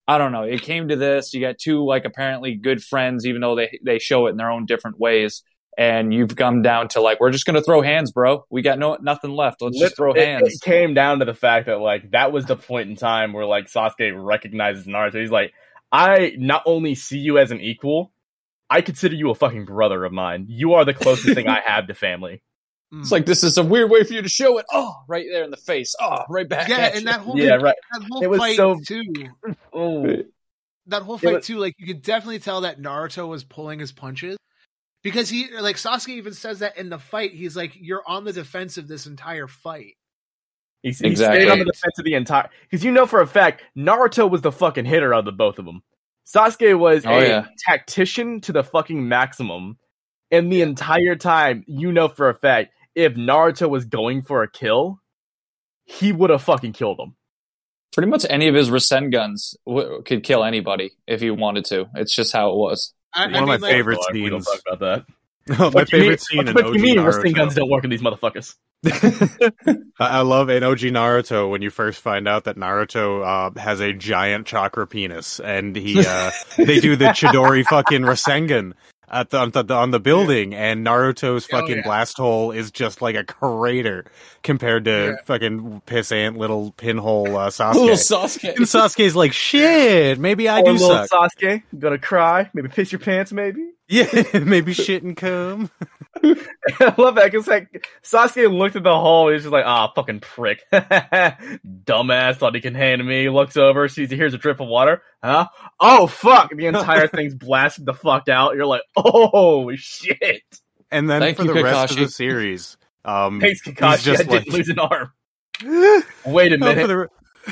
I 0.09 0.17
don't 0.17 0.31
know. 0.31 0.41
It 0.43 0.63
came 0.63 0.87
to 0.87 0.95
this. 0.95 1.33
You 1.35 1.41
got 1.41 1.59
two 1.59 1.85
like 1.85 2.03
apparently 2.03 2.55
good 2.55 2.83
friends, 2.83 3.25
even 3.27 3.41
though 3.41 3.55
they 3.55 3.79
they 3.85 3.99
show 3.99 4.25
it 4.27 4.31
in 4.31 4.37
their 4.37 4.49
own 4.49 4.65
different 4.65 4.99
ways. 4.99 5.43
And 5.77 6.11
you've 6.13 6.35
come 6.35 6.61
down 6.63 6.87
to 6.89 7.01
like 7.01 7.19
we're 7.19 7.29
just 7.31 7.45
gonna 7.45 7.61
throw 7.61 7.81
hands, 7.81 8.11
bro. 8.11 8.43
We 8.49 8.61
got 8.63 8.79
no 8.79 8.97
nothing 8.99 9.31
left. 9.31 9.61
Let's 9.61 9.79
just 9.79 9.95
throw 9.95 10.13
It- 10.13 10.25
hands. 10.27 10.55
It 10.55 10.61
came 10.61 10.93
down 10.95 11.19
to 11.19 11.25
the 11.25 11.33
fact 11.35 11.67
that 11.67 11.79
like 11.79 12.09
that 12.11 12.31
was 12.31 12.45
the 12.45 12.55
point 12.55 12.89
in 12.89 12.95
time 12.95 13.33
where 13.33 13.45
like 13.45 13.67
Sasuke 13.67 14.11
recognizes 14.15 14.87
Naruto. 14.87 15.21
He's 15.21 15.31
like, 15.31 15.53
I 15.91 16.33
not 16.37 16.63
only 16.65 16.95
see 16.95 17.19
you 17.19 17.37
as 17.37 17.51
an 17.51 17.61
equal, 17.61 18.11
I 18.69 18.81
consider 18.81 19.15
you 19.15 19.29
a 19.29 19.35
fucking 19.35 19.65
brother 19.65 20.03
of 20.03 20.11
mine. 20.11 20.47
You 20.49 20.73
are 20.73 20.85
the 20.85 20.93
closest 20.93 21.33
thing 21.35 21.47
I 21.47 21.61
have 21.65 21.87
to 21.87 21.93
family. 21.93 22.41
Mm. 22.93 23.01
It's 23.01 23.11
like 23.11 23.25
this 23.25 23.43
is 23.43 23.57
a 23.57 23.63
weird 23.63 23.91
way 23.91 24.03
for 24.03 24.13
you 24.13 24.21
to 24.21 24.29
show 24.29 24.57
it. 24.57 24.65
Oh, 24.71 24.95
right 25.07 25.25
there 25.31 25.43
in 25.43 25.51
the 25.51 25.57
face. 25.57 25.93
Oh, 26.01 26.23
right 26.29 26.47
back. 26.49 26.67
yeah, 26.69 26.77
at 26.77 26.91
and 26.93 27.01
you. 27.01 27.05
that 27.07 27.19
whole 27.21 27.37
Yeah, 27.39 27.53
right. 27.55 27.75
that 27.93 28.03
whole 28.09 28.21
It 28.23 28.27
was 28.29 28.39
fight 28.39 28.55
so- 28.57 28.79
too. 28.85 29.03
Oh, 29.73 30.15
That 30.87 31.03
whole 31.03 31.17
fight 31.19 31.35
was- 31.35 31.45
too. 31.45 31.57
Like 31.59 31.75
you 31.77 31.85
could 31.85 32.01
definitely 32.01 32.39
tell 32.39 32.61
that 32.61 32.79
Naruto 32.81 33.27
was 33.27 33.43
pulling 33.43 33.77
his 33.79 33.91
punches 33.91 34.37
because 35.03 35.29
he 35.29 35.49
like 35.59 35.75
Sasuke 35.75 36.09
even 36.09 36.33
says 36.33 36.59
that 36.59 36.77
in 36.77 36.89
the 36.89 36.97
fight. 36.97 37.31
He's 37.33 37.55
like, 37.55 37.73
"You're 37.79 38.03
on 38.07 38.23
the 38.23 38.33
defensive 38.33 38.87
this 38.87 39.05
entire 39.05 39.47
fight." 39.47 39.93
he, 40.81 40.89
he 40.91 41.07
Exactly. 41.07 41.41
stayed 41.41 41.51
on 41.51 41.59
the 41.59 41.65
defense 41.65 41.99
of 41.99 42.05
the 42.05 42.13
entire 42.15 42.49
because 42.63 42.83
you 42.83 42.91
know 42.91 43.05
for 43.05 43.21
a 43.21 43.27
fact 43.27 43.61
Naruto 43.77 44.27
was 44.29 44.41
the 44.41 44.51
fucking 44.51 44.85
hitter 44.85 45.13
of 45.13 45.25
the 45.25 45.31
both 45.31 45.59
of 45.59 45.65
them. 45.65 45.83
Sasuke 46.25 46.77
was 46.79 47.05
Oh, 47.05 47.11
a 47.11 47.27
yeah. 47.27 47.45
tactician 47.67 48.41
to 48.41 48.51
the 48.51 48.63
fucking 48.63 49.07
maximum, 49.07 49.77
and 50.31 50.51
the 50.51 50.61
entire 50.63 51.15
time 51.15 51.63
you 51.67 51.91
know 51.91 52.07
for 52.07 52.29
a 52.29 52.33
fact 52.33 52.71
if 52.95 53.13
Naruto 53.13 53.69
was 53.69 53.85
going 53.85 54.21
for 54.23 54.43
a 54.43 54.49
kill, 54.51 54.99
he 55.85 56.11
would 56.11 56.29
have 56.29 56.41
fucking 56.43 56.73
killed 56.73 56.99
him. 56.99 57.15
Pretty 57.93 58.09
much 58.09 58.25
any 58.29 58.47
of 58.47 58.55
his 58.55 58.69
Rasengans 58.69 59.55
w- 59.65 60.01
could 60.05 60.23
kill 60.23 60.43
anybody 60.43 60.91
if 61.07 61.21
he 61.21 61.31
wanted 61.31 61.65
to. 61.65 61.85
It's 61.95 62.15
just 62.15 62.31
how 62.33 62.51
it 62.51 62.55
was. 62.55 62.93
I, 63.13 63.25
One 63.25 63.35
I 63.35 63.39
of 63.39 63.47
my 63.47 63.55
like, 63.57 63.71
favorite 63.71 63.95
Fuck, 63.97 64.13
we 64.13 64.29
don't 64.29 64.41
scenes. 64.43 64.61
talk 64.63 64.73
about 64.77 65.05
that. 65.47 65.57
my 65.59 65.69
What 65.69 65.91
you 65.91 65.97
mean- 65.97 66.03
favorite 66.03 66.21
scene 66.21 66.47
in 66.47 66.53
What 66.53 66.65
OG 66.65 66.75
you 66.75 66.81
mean 66.81 66.97
Naruto. 66.97 67.05
wrestling 67.05 67.33
guns 67.33 67.55
don't 67.55 67.69
work 67.69 67.83
in 67.83 67.89
these 67.89 68.01
motherfuckers? 68.01 68.55
I 69.99 70.19
I 70.19 70.21
love 70.21 70.49
in 70.49 70.63
OG 70.63 70.79
Naruto 70.79 71.49
when 71.49 71.61
you 71.63 71.69
first 71.71 71.99
find 72.01 72.27
out 72.27 72.43
that 72.45 72.55
Naruto 72.55 73.25
uh, 73.57 73.59
has 73.59 73.79
a 73.79 73.91
giant 73.93 74.45
chakra 74.47 74.85
penis, 74.87 75.39
and 75.39 75.75
he 75.75 76.05
uh, 76.05 76.31
they 76.57 76.79
do 76.79 76.95
the 76.95 77.05
Chidori 77.05 77.65
fucking 77.65 78.01
Rasengan 78.03 78.73
at 79.11 79.29
the, 79.29 79.37
on 79.39 79.51
the 79.51 79.73
on 79.73 79.91
the 79.91 79.99
building, 79.99 80.53
and 80.53 80.85
Naruto's 80.85 81.47
Oh, 81.51 81.59
fucking 81.59 81.77
yeah. 81.77 81.83
blast 81.83 82.17
hole 82.17 82.51
is 82.51 82.71
just 82.71 83.01
like 83.01 83.15
a 83.15 83.23
crater 83.23 84.05
compared 84.43 84.85
to 84.85 84.91
Yeah. 85.17 85.25
fucking 85.25 85.81
pissant 85.87 86.37
little 86.37 86.71
pinhole 86.77 87.27
uh, 87.37 87.45
Little 87.59 87.89
Sasuke. 87.89 87.93
Sasuke. 87.93 88.55
and 88.55 88.65
Sasuke's 88.65 89.15
like, 89.15 89.33
shit, 89.33 90.19
maybe 90.19 90.47
I 90.47 90.59
Or 90.61 90.65
do 90.65 90.71
little 90.73 91.05
suck. 91.07 91.31
Sasuke, 91.33 91.63
gonna 91.77 91.97
cry? 91.97 92.49
Maybe 92.53 92.67
piss 92.69 92.91
your 92.91 92.99
pants? 92.99 93.31
Maybe. 93.31 93.65
Yeah, 93.91 94.05
maybe 94.43 94.73
shit 94.73 95.01
and 95.01 95.17
cum. 95.17 95.71
I 96.23 96.93
love 96.97 97.15
that 97.15 97.31
because 97.31 97.47
like 97.47 97.87
Sasuke 98.03 98.51
looked 98.51 98.75
at 98.75 98.83
the 98.83 98.97
hole, 98.99 99.29
he's 99.31 99.43
just 99.43 99.51
like, 99.53 99.65
ah, 99.65 99.91
fucking 99.95 100.19
prick, 100.21 100.63
dumbass, 100.73 102.37
thought 102.37 102.55
he 102.55 102.61
could 102.61 102.75
hand 102.75 103.05
me. 103.05 103.29
Looks 103.29 103.57
over, 103.57 103.87
sees 103.87 104.09
here's 104.09 104.33
a 104.33 104.37
drip 104.37 104.59
of 104.59 104.67
water, 104.67 105.01
huh? 105.23 105.47
Oh 105.79 106.07
fuck! 106.07 106.51
The 106.55 106.65
entire 106.65 107.07
thing's 107.13 107.35
blasted 107.35 107.85
the 107.85 107.93
fuck 107.93 108.27
out. 108.27 108.55
You're 108.55 108.65
like, 108.65 108.81
oh 108.95 109.71
shit! 109.75 110.41
And 110.91 111.09
then 111.09 111.21
Thank 111.21 111.37
for 111.37 111.43
you, 111.45 111.53
the 111.53 111.63
rest 111.63 111.91
of 111.93 111.97
the 111.99 112.09
series, 112.09 112.77
um, 113.05 113.39
Thanks, 113.39 113.61
he's 113.61 113.75
Kakashi. 113.75 113.83
I 113.83 113.97
just 113.97 114.23
did 114.23 114.29
like- 114.29 114.47
lose 114.47 114.69
an 114.69 114.79
arm. 114.79 115.11
Wait 116.25 116.53
a 116.53 116.57
No, 116.57 116.73
for 116.73 116.75
minute. 116.75 117.09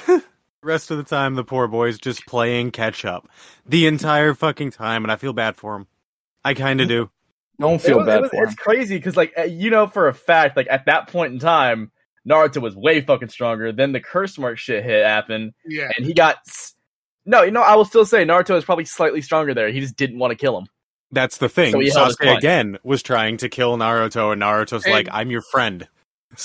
the 0.08 0.24
rest 0.64 0.90
of 0.92 0.98
the 0.98 1.04
time, 1.04 1.36
the 1.36 1.44
poor 1.44 1.68
boy's 1.68 2.00
just 2.00 2.26
playing 2.26 2.72
catch 2.72 3.06
up 3.06 3.28
the 3.68 3.86
entire 3.86 4.34
fucking 4.34 4.72
time, 4.72 5.04
and 5.04 5.12
I 5.12 5.16
feel 5.18 5.34
bad 5.34 5.56
for 5.58 5.76
him. 5.76 5.88
I 6.44 6.54
kind 6.54 6.82
of 6.82 6.88
do. 6.88 7.10
Don't 7.60 7.76
It 7.76 7.82
feel 7.82 7.98
was- 7.98 8.08
it 8.08 8.10
bad 8.12 8.22
was- 8.22 8.30
for 8.32 8.38
him. 8.38 8.44
It's 8.44 8.56
crazy 8.56 8.98
because, 8.98 9.18
like, 9.18 9.34
uh, 9.38 9.44
you 9.44 9.70
know 9.70 9.88
for 9.88 10.08
a 10.08 10.14
fact, 10.14 10.56
like 10.58 10.68
at 10.70 10.86
that 10.86 11.08
point 11.08 11.34
in 11.34 11.40
time, 11.40 11.92
Naruto 12.28 12.62
was 12.62 12.76
way 12.76 13.02
fucking 13.02 13.30
stronger. 13.30 13.72
Then 13.72 13.94
the 13.94 14.00
curse 14.02 14.38
mark 14.38 14.58
shit 14.58 14.84
hit 14.84 15.06
happened, 15.06 15.54
yeah, 15.66 15.90
and 15.98 16.06
he 16.06 16.14
got. 16.14 16.38
s- 16.48 16.74
No, 17.26 17.42
you 17.44 17.52
know, 17.52 17.62
I 17.62 17.76
will 17.76 17.86
still 17.86 18.06
say 18.06 18.24
Naruto 18.26 18.56
is 18.56 18.64
probably 18.66 18.86
slightly 18.86 19.22
stronger 19.22 19.54
there. 19.54 19.70
He 19.70 19.80
just 19.82 19.96
didn't 19.98 20.18
want 20.20 20.32
to 20.32 20.36
kill 20.36 20.58
him. 20.58 20.68
That's 21.12 21.38
the 21.38 21.50
thing. 21.50 21.72
So 21.72 21.80
he 21.80 21.90
held 21.90 22.08
his 22.08 22.18
Sasuke 22.18 22.38
again 22.38 22.78
was 22.84 23.02
trying 23.02 23.38
to 23.38 23.50
kill 23.50 23.78
Naruto, 23.78 24.34
and 24.34 24.42
Naruto's 24.42 24.84
And- 24.86 24.94
like, 24.94 25.08
"I'm 25.12 25.32
your 25.32 25.42
friend." 25.42 25.88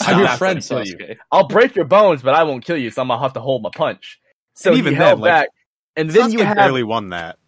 I'm 0.00 0.18
your 0.18 0.26
not 0.28 0.38
friend, 0.38 0.64
gonna 0.68 0.84
kill 0.84 0.96
Sasuke. 0.98 1.16
I'll 1.32 1.48
break 1.48 1.74
your 1.74 1.84
bones, 1.84 2.22
but 2.22 2.34
I 2.34 2.44
won't 2.44 2.64
kill 2.64 2.76
you, 2.76 2.90
so 2.90 3.02
I'm 3.02 3.08
gonna 3.08 3.20
have 3.20 3.32
to 3.34 3.40
hold 3.40 3.62
my 3.62 3.70
punch. 3.74 4.20
So 4.54 4.70
And 4.70 4.76
he 4.76 4.80
even 4.80 4.94
held 4.94 5.18
then, 5.22 5.34
like, 5.40 5.48
and 5.96 6.10
then 6.10 6.30
Sasuke 6.30 6.32
you 6.38 6.44
have 6.44 6.56
barely 6.56 6.84
won 6.84 7.08
that. 7.10 7.38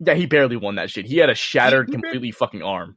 yeah, 0.00 0.14
he 0.14 0.24
barely 0.26 0.56
won 0.56 0.76
that 0.76 0.90
shit. 0.90 1.04
He 1.06 1.18
had 1.18 1.28
a 1.30 1.34
shattered, 1.34 1.88
He- 1.88 1.92
he 1.96 2.00
completely 2.00 2.30
fucking 2.32 2.62
arm. 2.62 2.96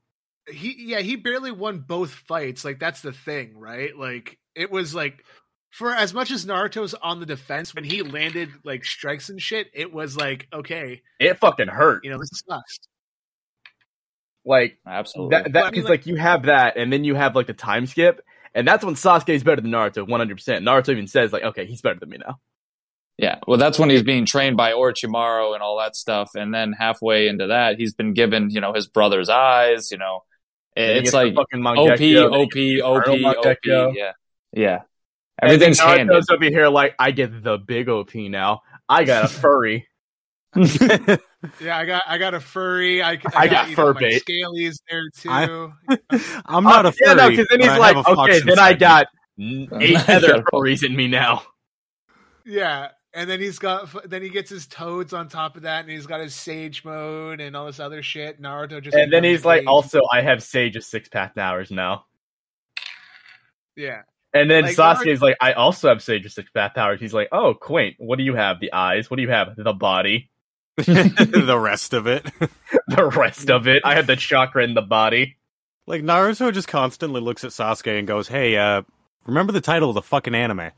He 0.49 0.75
yeah 0.79 0.99
he 0.99 1.15
barely 1.15 1.51
won 1.51 1.79
both 1.79 2.11
fights. 2.11 2.63
Like 2.65 2.79
that's 2.79 3.01
the 3.01 3.13
thing, 3.13 3.57
right? 3.57 3.95
Like 3.97 4.37
it 4.55 4.71
was 4.71 4.93
like 4.95 5.23
for 5.71 5.93
as 5.93 6.13
much 6.13 6.31
as 6.31 6.45
Naruto's 6.45 6.93
on 6.93 7.19
the 7.19 7.25
defense 7.25 7.75
when 7.75 7.83
he 7.83 8.01
landed 8.01 8.49
like 8.63 8.85
strikes 8.85 9.29
and 9.29 9.41
shit, 9.41 9.67
it 9.73 9.91
was 9.93 10.15
like 10.17 10.47
okay, 10.53 11.01
It 11.19 11.37
fucking 11.39 11.67
hurt. 11.67 12.03
you 12.05 12.11
know 12.11 12.17
this 12.19 12.41
sucks. 12.47 12.79
Like 14.45 14.77
Absolutely. 14.87 15.35
that, 15.35 15.43
But 15.43 15.53
that 15.53 15.59
I 15.59 15.63
mean, 15.65 15.71
because 15.71 15.89
like- 15.89 15.99
like 16.01 16.07
you 16.07 16.15
have 16.15 16.43
that, 16.43 16.77
and 16.77 16.91
then 16.91 17.03
you 17.03 17.15
have 17.15 17.35
like 17.35 17.47
the 17.47 17.53
time 17.53 17.85
skip, 17.85 18.21
and 18.55 18.65
that's 18.67 18.83
when 18.85 18.95
Sasuke 18.95 19.29
is 19.29 19.43
better 19.43 19.61
than 19.61 19.71
Naruto, 19.71 20.07
one 20.07 20.19
hundred 20.19 20.35
percent. 20.35 20.63
Naruto 20.65 20.89
even 20.89 21.07
says 21.07 21.33
like, 21.33 21.43
okay, 21.43 21.65
he's 21.65 21.81
better 21.81 21.99
than 21.99 22.09
me 22.09 22.17
now. 22.17 22.39
Yeah, 23.17 23.39
well, 23.47 23.57
that's 23.57 23.79
when 23.79 23.89
he's 23.89 24.03
being 24.03 24.25
trained 24.27 24.57
by 24.57 24.73
Orochimaru 24.73 25.53
and 25.55 25.63
all 25.63 25.79
that 25.79 25.95
stuff, 25.95 26.31
and 26.35 26.53
then 26.53 26.71
halfway 26.71 27.27
into 27.27 27.47
that, 27.47 27.77
he's 27.77 27.93
been 27.95 28.13
given, 28.13 28.49
you 28.51 28.61
know, 28.61 28.73
his 28.73 28.87
brother's 28.87 29.27
eyes. 29.27 29.91
You 29.91 29.97
know, 29.97 30.23
Then 30.77 30.97
it's 30.97 31.13
like 31.13 31.33
fucking 31.35 31.65
OP, 31.65 31.77
Mangekyo, 31.77 32.31
then 32.31 32.47
he 32.53 32.81
OP, 32.81 33.03
gets 33.03 33.25
OP, 33.25 33.45
OP. 33.45 33.57
Yeah, 33.65 34.11
yeah. 34.53 34.81
And 35.39 35.51
then 35.51 35.55
Everything's 35.55 35.79
handed. 35.79 36.07
Naruto's 36.15 36.29
over 36.29 36.45
here 36.45 36.67
like, 36.67 36.95
I 36.99 37.11
get 37.11 37.43
the 37.43 37.57
big 37.57 37.89
OP 37.89 38.15
now. 38.15 38.61
I 38.89 39.03
got 39.03 39.25
a 39.25 39.27
furry. 39.27 39.87
Yeah, 41.61 41.77
I 41.77 41.85
got 41.85 42.01
I 42.07 42.17
got 42.17 42.33
a 42.33 42.39
furry. 42.39 43.03
I, 43.03 43.11
I, 43.11 43.19
I 43.35 43.47
got 43.47 43.69
you 43.69 43.75
fur 43.75 43.93
know, 43.93 43.99
bait. 43.99 44.23
Scalies 44.27 44.77
there 44.89 45.03
too. 45.15 45.29
I- 45.29 46.41
I'm 46.45 46.63
not 46.63 46.85
Uh, 46.85 46.89
a 46.89 46.91
furry. 46.91 47.07
yeah, 47.07 47.13
no, 47.13 47.29
because 47.29 47.47
then 47.51 47.59
he's 47.59 47.69
like, 47.69 47.95
have 47.95 47.97
a 48.07 48.15
fox 48.15 48.29
okay, 48.37 48.39
then 48.43 48.57
I 48.59 48.73
got 48.73 49.07
eight 49.39 49.69
other 50.09 50.27
got 50.27 50.39
a 50.39 50.41
fox. 50.41 50.49
furries 50.51 50.83
in 50.83 50.95
me 50.95 51.07
now. 51.07 51.43
yeah, 52.43 52.89
and 53.17 53.27
then 53.27 53.39
he's 53.39 53.57
got 53.57 54.07
then 54.07 54.21
he 54.21 54.29
gets 54.29 54.51
his 54.51 54.67
toads 54.67 55.11
on 55.11 55.27
top 55.27 55.57
of 55.57 55.63
that, 55.63 55.81
and 55.81 55.89
he's 55.89 56.05
got 56.05 56.21
his 56.21 56.35
sage 56.35 56.85
mode 56.85 57.41
and 57.41 57.55
all 57.55 57.65
this 57.65 57.79
other 57.79 58.03
shit. 58.03 58.39
Naruto 58.39 58.79
just 58.81 58.95
and 58.95 59.11
then 59.11 59.23
he's 59.23 59.43
like, 59.43 59.61
rage. 59.61 59.67
also, 59.67 60.01
I 60.13 60.21
have 60.21 60.43
Sage's 60.43 60.85
six 60.85 61.09
path 61.09 61.35
hours 61.35 61.71
now. 61.71 62.05
yeah. 63.75 64.03
And 64.33 64.51
then 64.51 64.65
Like, 64.65 64.75
Sasuke's 64.75 65.21
like, 65.21 65.35
I 65.41 65.53
also 65.53 65.89
have 65.89 66.03
Sage's 66.03 66.35
six 66.35 66.51
path 66.51 66.75
powers. 66.75 66.99
He's 66.99 67.13
like, 67.13 67.29
oh, 67.31 67.55
quaint. 67.55 67.95
What 67.97 68.19
do 68.19 68.23
you 68.23 68.35
have? 68.35 68.59
The 68.59 68.71
eyes. 68.71 69.09
What 69.09 69.17
do 69.17 69.23
you 69.23 69.31
have? 69.31 69.55
The 69.55 69.73
body. 69.73 70.29
the 70.75 71.57
rest 71.59 71.93
of 71.93 72.05
it. 72.05 72.23
The 72.87 73.05
rest 73.05 73.49
of 73.49 73.67
it. 73.67 73.81
I 73.83 73.95
have 73.95 74.05
the 74.05 74.15
chakra 74.15 74.63
in 74.63 74.75
the 74.75 74.83
body. 74.83 75.37
Like 75.87 76.03
Naruto 76.03 76.53
just 76.53 76.67
constantly 76.67 77.21
looks 77.21 77.43
at 77.43 77.49
Sasuke 77.49 77.97
and 77.97 78.07
goes, 78.07 78.27
"Hey, 78.27 78.57
uh, 78.57 78.83
remember 79.25 79.53
the 79.53 79.61
title 79.61 79.89
of 79.89 79.95
the 79.95 80.01
fucking 80.03 80.35
anime?" 80.35 80.69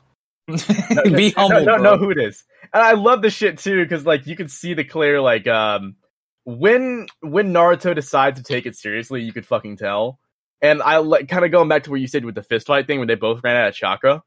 Be 0.46 1.30
humble, 1.30 1.64
bro. 1.64 1.76
know 1.76 1.96
who 1.96 2.10
it 2.10 2.18
is. 2.18 2.44
And 2.72 2.82
I 2.82 2.92
love 2.92 3.22
the 3.22 3.30
shit 3.30 3.58
too 3.58 3.82
because 3.82 4.04
like 4.04 4.26
you 4.26 4.36
can 4.36 4.48
see 4.48 4.74
the 4.74 4.84
clear 4.84 5.20
like 5.20 5.46
um 5.46 5.96
when 6.44 7.06
when 7.20 7.52
Naruto 7.52 7.94
decides 7.94 8.38
to 8.38 8.44
take 8.44 8.66
it 8.66 8.76
seriously, 8.76 9.22
you 9.22 9.32
could 9.32 9.46
fucking 9.46 9.76
tell. 9.76 10.18
And 10.62 10.82
I 10.82 10.98
like 10.98 11.28
kind 11.28 11.44
of 11.44 11.50
going 11.50 11.68
back 11.68 11.84
to 11.84 11.90
where 11.90 12.00
you 12.00 12.06
said 12.06 12.24
with 12.24 12.34
the 12.34 12.42
fist 12.42 12.66
fight 12.66 12.86
thing 12.86 12.98
when 12.98 13.08
they 13.08 13.14
both 13.14 13.42
ran 13.42 13.56
out 13.56 13.68
of 13.68 13.74
chakra, 13.74 14.22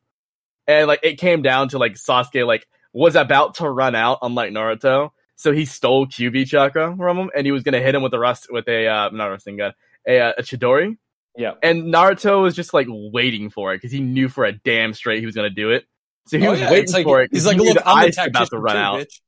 and 0.68 0.88
like 0.88 1.02
it 1.04 1.20
came 1.20 1.42
down 1.42 1.70
to 1.70 1.78
like 1.78 1.94
Sasuke 1.94 2.46
like 2.46 2.68
was 2.92 3.16
about 3.16 3.56
to 3.56 3.70
run 3.70 3.96
out, 3.96 4.20
unlike 4.22 4.52
Naruto. 4.52 5.12
So 5.36 5.52
he 5.52 5.66
stole 5.66 6.08
Kyuubi 6.08 6.48
chakra 6.48 6.96
from 6.96 7.18
him, 7.18 7.30
and 7.36 7.46
he 7.46 7.52
was 7.52 7.64
gonna 7.64 7.82
hit 7.82 7.96
him 7.96 8.02
with 8.02 8.14
a 8.14 8.20
rust 8.20 8.48
with 8.50 8.68
a 8.68 8.88
uh, 8.88 9.10
not 9.10 9.28
a 9.28 9.32
rusting 9.32 9.58
gun, 9.58 9.74
a, 10.08 10.20
uh, 10.20 10.34
a 10.38 10.42
Chidori. 10.42 10.98
Yeah. 11.36 11.54
And 11.64 11.94
Naruto 11.94 12.42
was 12.42 12.56
just 12.56 12.74
like 12.74 12.88
waiting 12.90 13.50
for 13.50 13.74
it 13.74 13.78
because 13.78 13.92
he 13.92 14.00
knew 14.00 14.30
for 14.30 14.46
a 14.46 14.52
damn 14.52 14.94
straight 14.94 15.20
he 15.20 15.26
was 15.26 15.36
gonna 15.36 15.50
do 15.50 15.72
it. 15.72 15.86
So 16.28 16.40
he 16.40 16.48
Oh, 16.48 16.52
was 16.52 16.60
yeah, 16.60 16.72
waiting 16.72 16.94
like, 16.94 17.04
for 17.04 17.22
it. 17.22 17.30
He's 17.32 17.46
like, 17.46 17.58
look, 17.58 17.78
I'm 17.86 18.10
the 18.10 18.26
about 18.28 18.50
to 18.50 18.60
run 18.60 18.76
too, 18.76 18.80
out. 18.80 19.00
bitch. 19.00 19.22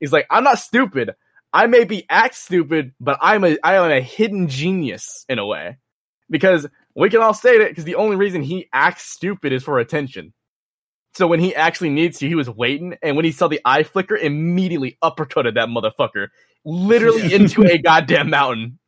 He's 0.00 0.12
like, 0.12 0.26
I'm 0.30 0.44
not 0.44 0.58
stupid. 0.58 1.12
I 1.52 1.66
may 1.66 1.84
be 1.84 2.06
act 2.08 2.34
stupid, 2.34 2.92
but 3.00 3.18
I'm 3.20 3.44
a 3.44 3.58
I 3.62 3.76
am 3.76 3.90
a 3.90 4.00
hidden 4.00 4.48
genius 4.48 5.24
in 5.28 5.38
a 5.38 5.46
way. 5.46 5.78
Because 6.30 6.66
we 6.94 7.10
can 7.10 7.20
all 7.20 7.34
state 7.34 7.60
it, 7.60 7.68
because 7.68 7.84
the 7.84 7.96
only 7.96 8.16
reason 8.16 8.42
he 8.42 8.68
acts 8.72 9.04
stupid 9.04 9.52
is 9.52 9.62
for 9.62 9.78
attention. 9.78 10.32
So 11.14 11.26
when 11.26 11.40
he 11.40 11.54
actually 11.54 11.90
needs 11.90 12.18
to, 12.20 12.28
he 12.28 12.34
was 12.34 12.48
waiting, 12.48 12.96
and 13.02 13.16
when 13.16 13.26
he 13.26 13.32
saw 13.32 13.48
the 13.48 13.60
eye 13.66 13.82
flicker, 13.82 14.16
immediately 14.16 14.96
uppercutted 15.04 15.56
that 15.56 15.68
motherfucker, 15.68 16.28
literally 16.64 17.34
into 17.34 17.64
a 17.64 17.76
goddamn 17.76 18.30
mountain. 18.30 18.78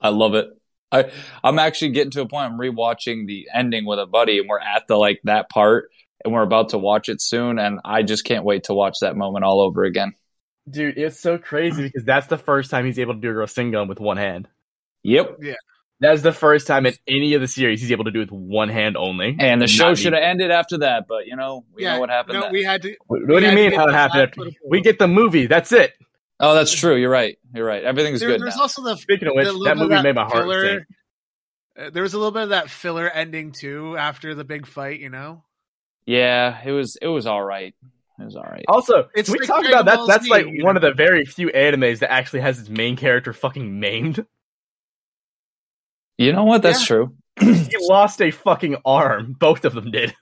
I 0.00 0.10
love 0.10 0.34
it. 0.34 0.48
I 0.92 1.10
I'm 1.42 1.58
actually 1.58 1.90
getting 1.90 2.12
to 2.12 2.20
a 2.20 2.28
point. 2.28 2.52
I'm 2.52 2.58
rewatching 2.58 3.26
the 3.26 3.48
ending 3.52 3.84
with 3.84 3.98
a 3.98 4.06
buddy, 4.06 4.38
and 4.38 4.48
we're 4.48 4.60
at 4.60 4.86
the 4.86 4.96
like 4.96 5.20
that 5.24 5.50
part, 5.50 5.90
and 6.24 6.32
we're 6.32 6.42
about 6.42 6.70
to 6.70 6.78
watch 6.78 7.08
it 7.08 7.20
soon, 7.20 7.58
and 7.58 7.80
I 7.84 8.02
just 8.02 8.24
can't 8.24 8.44
wait 8.44 8.64
to 8.64 8.74
watch 8.74 8.96
that 9.00 9.16
moment 9.16 9.44
all 9.44 9.60
over 9.60 9.84
again. 9.84 10.14
Dude, 10.70 10.96
it's 10.96 11.18
so 11.20 11.38
crazy 11.38 11.82
because 11.82 12.04
that's 12.04 12.28
the 12.28 12.38
first 12.38 12.70
time 12.70 12.86
he's 12.86 12.98
able 12.98 13.14
to 13.14 13.20
do 13.20 13.30
a 13.30 13.32
Rasengan 13.34 13.88
with 13.88 13.98
one 14.00 14.16
hand. 14.16 14.48
Yep. 15.02 15.38
Yeah. 15.40 15.54
That's 15.98 16.22
the 16.22 16.32
first 16.32 16.66
time 16.66 16.86
in 16.86 16.94
any 17.06 17.34
of 17.34 17.40
the 17.40 17.46
series 17.48 17.80
he's 17.80 17.92
able 17.92 18.04
to 18.04 18.10
do 18.10 18.22
it 18.22 18.30
with 18.30 18.40
one 18.40 18.68
hand 18.68 18.96
only. 18.96 19.36
And 19.38 19.60
the 19.62 19.68
show 19.68 19.94
should 19.94 20.12
have 20.14 20.22
ended 20.22 20.50
after 20.50 20.78
that, 20.78 21.04
but 21.08 21.26
you 21.26 21.36
know, 21.36 21.64
we 21.74 21.82
yeah, 21.84 21.94
know 21.94 22.00
what 22.00 22.10
happened. 22.10 22.34
No, 22.34 22.42
then. 22.42 22.52
we 22.52 22.64
had 22.64 22.82
to. 22.82 22.96
What, 23.06 23.20
what 23.26 23.40
do 23.40 23.46
you 23.46 23.52
mean 23.54 23.72
how 23.72 23.86
it 23.88 23.92
happened? 23.92 24.22
after- 24.36 24.50
We 24.68 24.80
get 24.80 24.98
the 24.98 25.06
movie. 25.08 25.46
That's 25.46 25.70
it. 25.72 25.92
oh, 26.40 26.54
that's 26.54 26.72
true. 26.74 26.96
You're 26.96 27.10
right. 27.10 27.38
You're 27.54 27.66
right. 27.66 27.84
Everything's 27.84 28.18
There, 28.20 28.30
good 28.30 28.40
there's 28.40 28.56
now. 28.56 28.62
also 28.62 28.82
the 28.82 28.96
Speaking 28.96 29.28
of 29.28 29.34
which, 29.36 29.46
the 29.46 29.52
little 29.52 29.64
that 29.66 29.74
bit 29.76 29.82
of 29.84 29.90
movie 29.90 30.02
made 30.02 30.14
my 30.16 30.22
heart 30.24 30.42
filler- 30.44 30.66
sink. 30.68 30.82
uh, 31.78 31.90
there 31.90 32.02
was 32.02 32.14
a 32.14 32.18
little 32.18 32.32
bit 32.32 32.42
of 32.44 32.48
that 32.50 32.68
filler 32.68 33.08
ending 33.08 33.52
too 33.52 33.96
after 33.96 34.34
the 34.34 34.44
big 34.44 34.66
fight. 34.66 34.98
You 34.98 35.10
know, 35.10 35.44
yeah, 36.06 36.60
it 36.64 36.72
was. 36.72 36.96
It 37.00 37.06
was 37.08 37.26
all 37.26 37.42
right. 37.42 37.74
It 38.20 38.24
was 38.24 38.36
all 38.36 38.42
right. 38.44 38.64
Also, 38.68 39.08
It's 39.14 39.28
we 39.30 39.38
like 39.38 39.48
talk 39.48 39.64
about 39.66 39.84
that. 39.86 39.98
That's 40.06 40.28
like 40.28 40.46
you 40.46 40.64
one 40.64 40.76
of 40.76 40.82
the 40.82 40.92
very 40.92 41.24
few 41.24 41.48
animes 41.48 42.00
that 42.00 42.12
actually 42.12 42.40
has 42.40 42.58
its 42.58 42.68
main 42.68 42.96
character 42.96 43.32
fucking 43.32 43.80
maimed. 43.80 44.24
You 46.18 46.32
know 46.32 46.44
what? 46.44 46.62
That's 46.62 46.80
Yeah. 46.82 46.86
true. 46.86 47.14
he 47.40 47.76
lost 47.88 48.20
a 48.20 48.30
fucking 48.30 48.76
arm. 48.84 49.34
Both 49.38 49.64
of 49.64 49.74
them 49.74 49.90
did. 49.90 50.14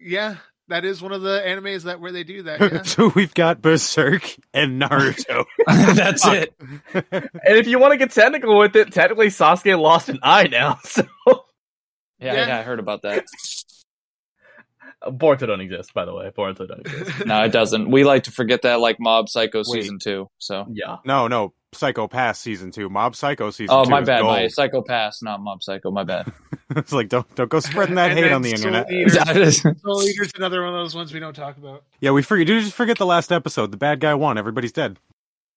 yeah, 0.00 0.36
that 0.68 0.84
is 0.84 1.02
one 1.02 1.12
of 1.12 1.22
the 1.22 1.40
animes 1.46 1.84
that 1.84 2.00
where 2.00 2.10
they 2.10 2.24
do 2.24 2.42
that. 2.44 2.60
Yeah. 2.72 2.82
so 2.82 3.12
we've 3.14 3.34
got 3.34 3.60
Berserk 3.62 4.34
and 4.54 4.80
Naruto. 4.80 5.44
that's 5.66 6.24
Fuck. 6.24 6.34
it. 6.34 6.54
And 7.12 7.58
if 7.58 7.66
you 7.68 7.78
want 7.78 7.92
to 7.92 7.98
get 7.98 8.10
technical 8.10 8.58
with 8.58 8.74
it, 8.74 8.92
technically 8.92 9.28
Sasuke 9.28 9.78
lost 9.78 10.08
an 10.08 10.18
eye 10.22 10.48
now. 10.48 10.78
So 10.84 11.04
Yeah, 12.18 12.32
Yeah. 12.34 12.46
yeah, 12.48 12.58
I 12.58 12.62
heard 12.62 12.80
about 12.80 13.02
that. 13.02 13.24
Boruto 15.10 15.46
don't 15.46 15.60
exist, 15.60 15.92
by 15.94 16.04
the 16.04 16.14
way. 16.14 16.30
Boruto 16.36 16.66
don't 16.68 16.80
exist. 16.80 17.12
No, 17.26 17.42
it 17.42 17.52
doesn't. 17.52 17.90
We 17.90 18.04
like 18.04 18.24
to 18.24 18.30
forget 18.30 18.62
that, 18.62 18.80
like 18.80 18.96
Mob 19.00 19.28
Psycho 19.28 19.58
Wait. 19.66 19.82
season 19.82 19.98
two. 19.98 20.28
So, 20.38 20.66
Yeah. 20.70 20.96
no, 21.04 21.28
no, 21.28 21.52
Psycho 21.72 22.08
Pass 22.08 22.38
season 22.38 22.70
two, 22.70 22.88
Mob 22.88 23.14
Psycho 23.16 23.50
season 23.50 23.74
oh 23.76 23.84
two. 23.84 23.90
my 23.90 24.00
bad, 24.02 24.22
my 24.22 24.48
Psycho 24.48 24.82
Pass, 24.82 25.22
not 25.22 25.40
Mob 25.40 25.62
Psycho. 25.62 25.90
My 25.90 26.04
bad. 26.04 26.32
it's 26.76 26.92
like 26.92 27.08
don't 27.08 27.32
don't 27.34 27.50
go 27.50 27.60
spreading 27.60 27.96
that 27.96 28.12
hate 28.16 28.32
on 28.32 28.42
the 28.42 28.56
Soul 28.56 28.74
internet. 28.74 28.90
Eater. 28.90 29.74
Soul 29.78 30.02
Eater's 30.02 30.32
another 30.36 30.60
one 30.62 30.70
of 30.70 30.74
those 30.80 30.94
ones 30.94 31.12
we 31.12 31.20
don't 31.20 31.34
talk 31.34 31.56
about. 31.58 31.84
Yeah, 32.00 32.12
we 32.12 32.22
forget. 32.22 32.46
Dude, 32.46 32.62
just 32.62 32.74
forget 32.74 32.96
the 32.98 33.06
last 33.06 33.30
episode. 33.32 33.70
The 33.72 33.76
bad 33.76 34.00
guy 34.00 34.14
won. 34.14 34.38
Everybody's 34.38 34.72
dead. 34.72 34.98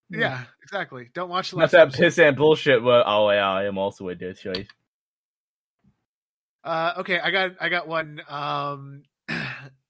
Yeah, 0.10 0.44
exactly. 0.64 1.10
Don't 1.14 1.30
watch 1.30 1.52
the 1.52 1.58
Not 1.58 1.62
last 1.64 1.72
that 1.72 1.82
episode. 1.90 2.02
piss 2.04 2.18
and 2.20 2.36
bullshit, 2.36 2.84
but 2.84 3.04
oh 3.06 3.30
yeah, 3.32 3.48
I 3.50 3.66
am 3.66 3.78
also 3.78 4.10
a 4.10 4.16
dick 4.16 4.38
choice. 4.40 4.68
Uh, 6.64 6.94
okay, 6.98 7.20
I 7.20 7.32
got 7.32 7.52
I 7.62 7.70
got 7.70 7.88
one. 7.88 8.22
Um, 8.28 9.04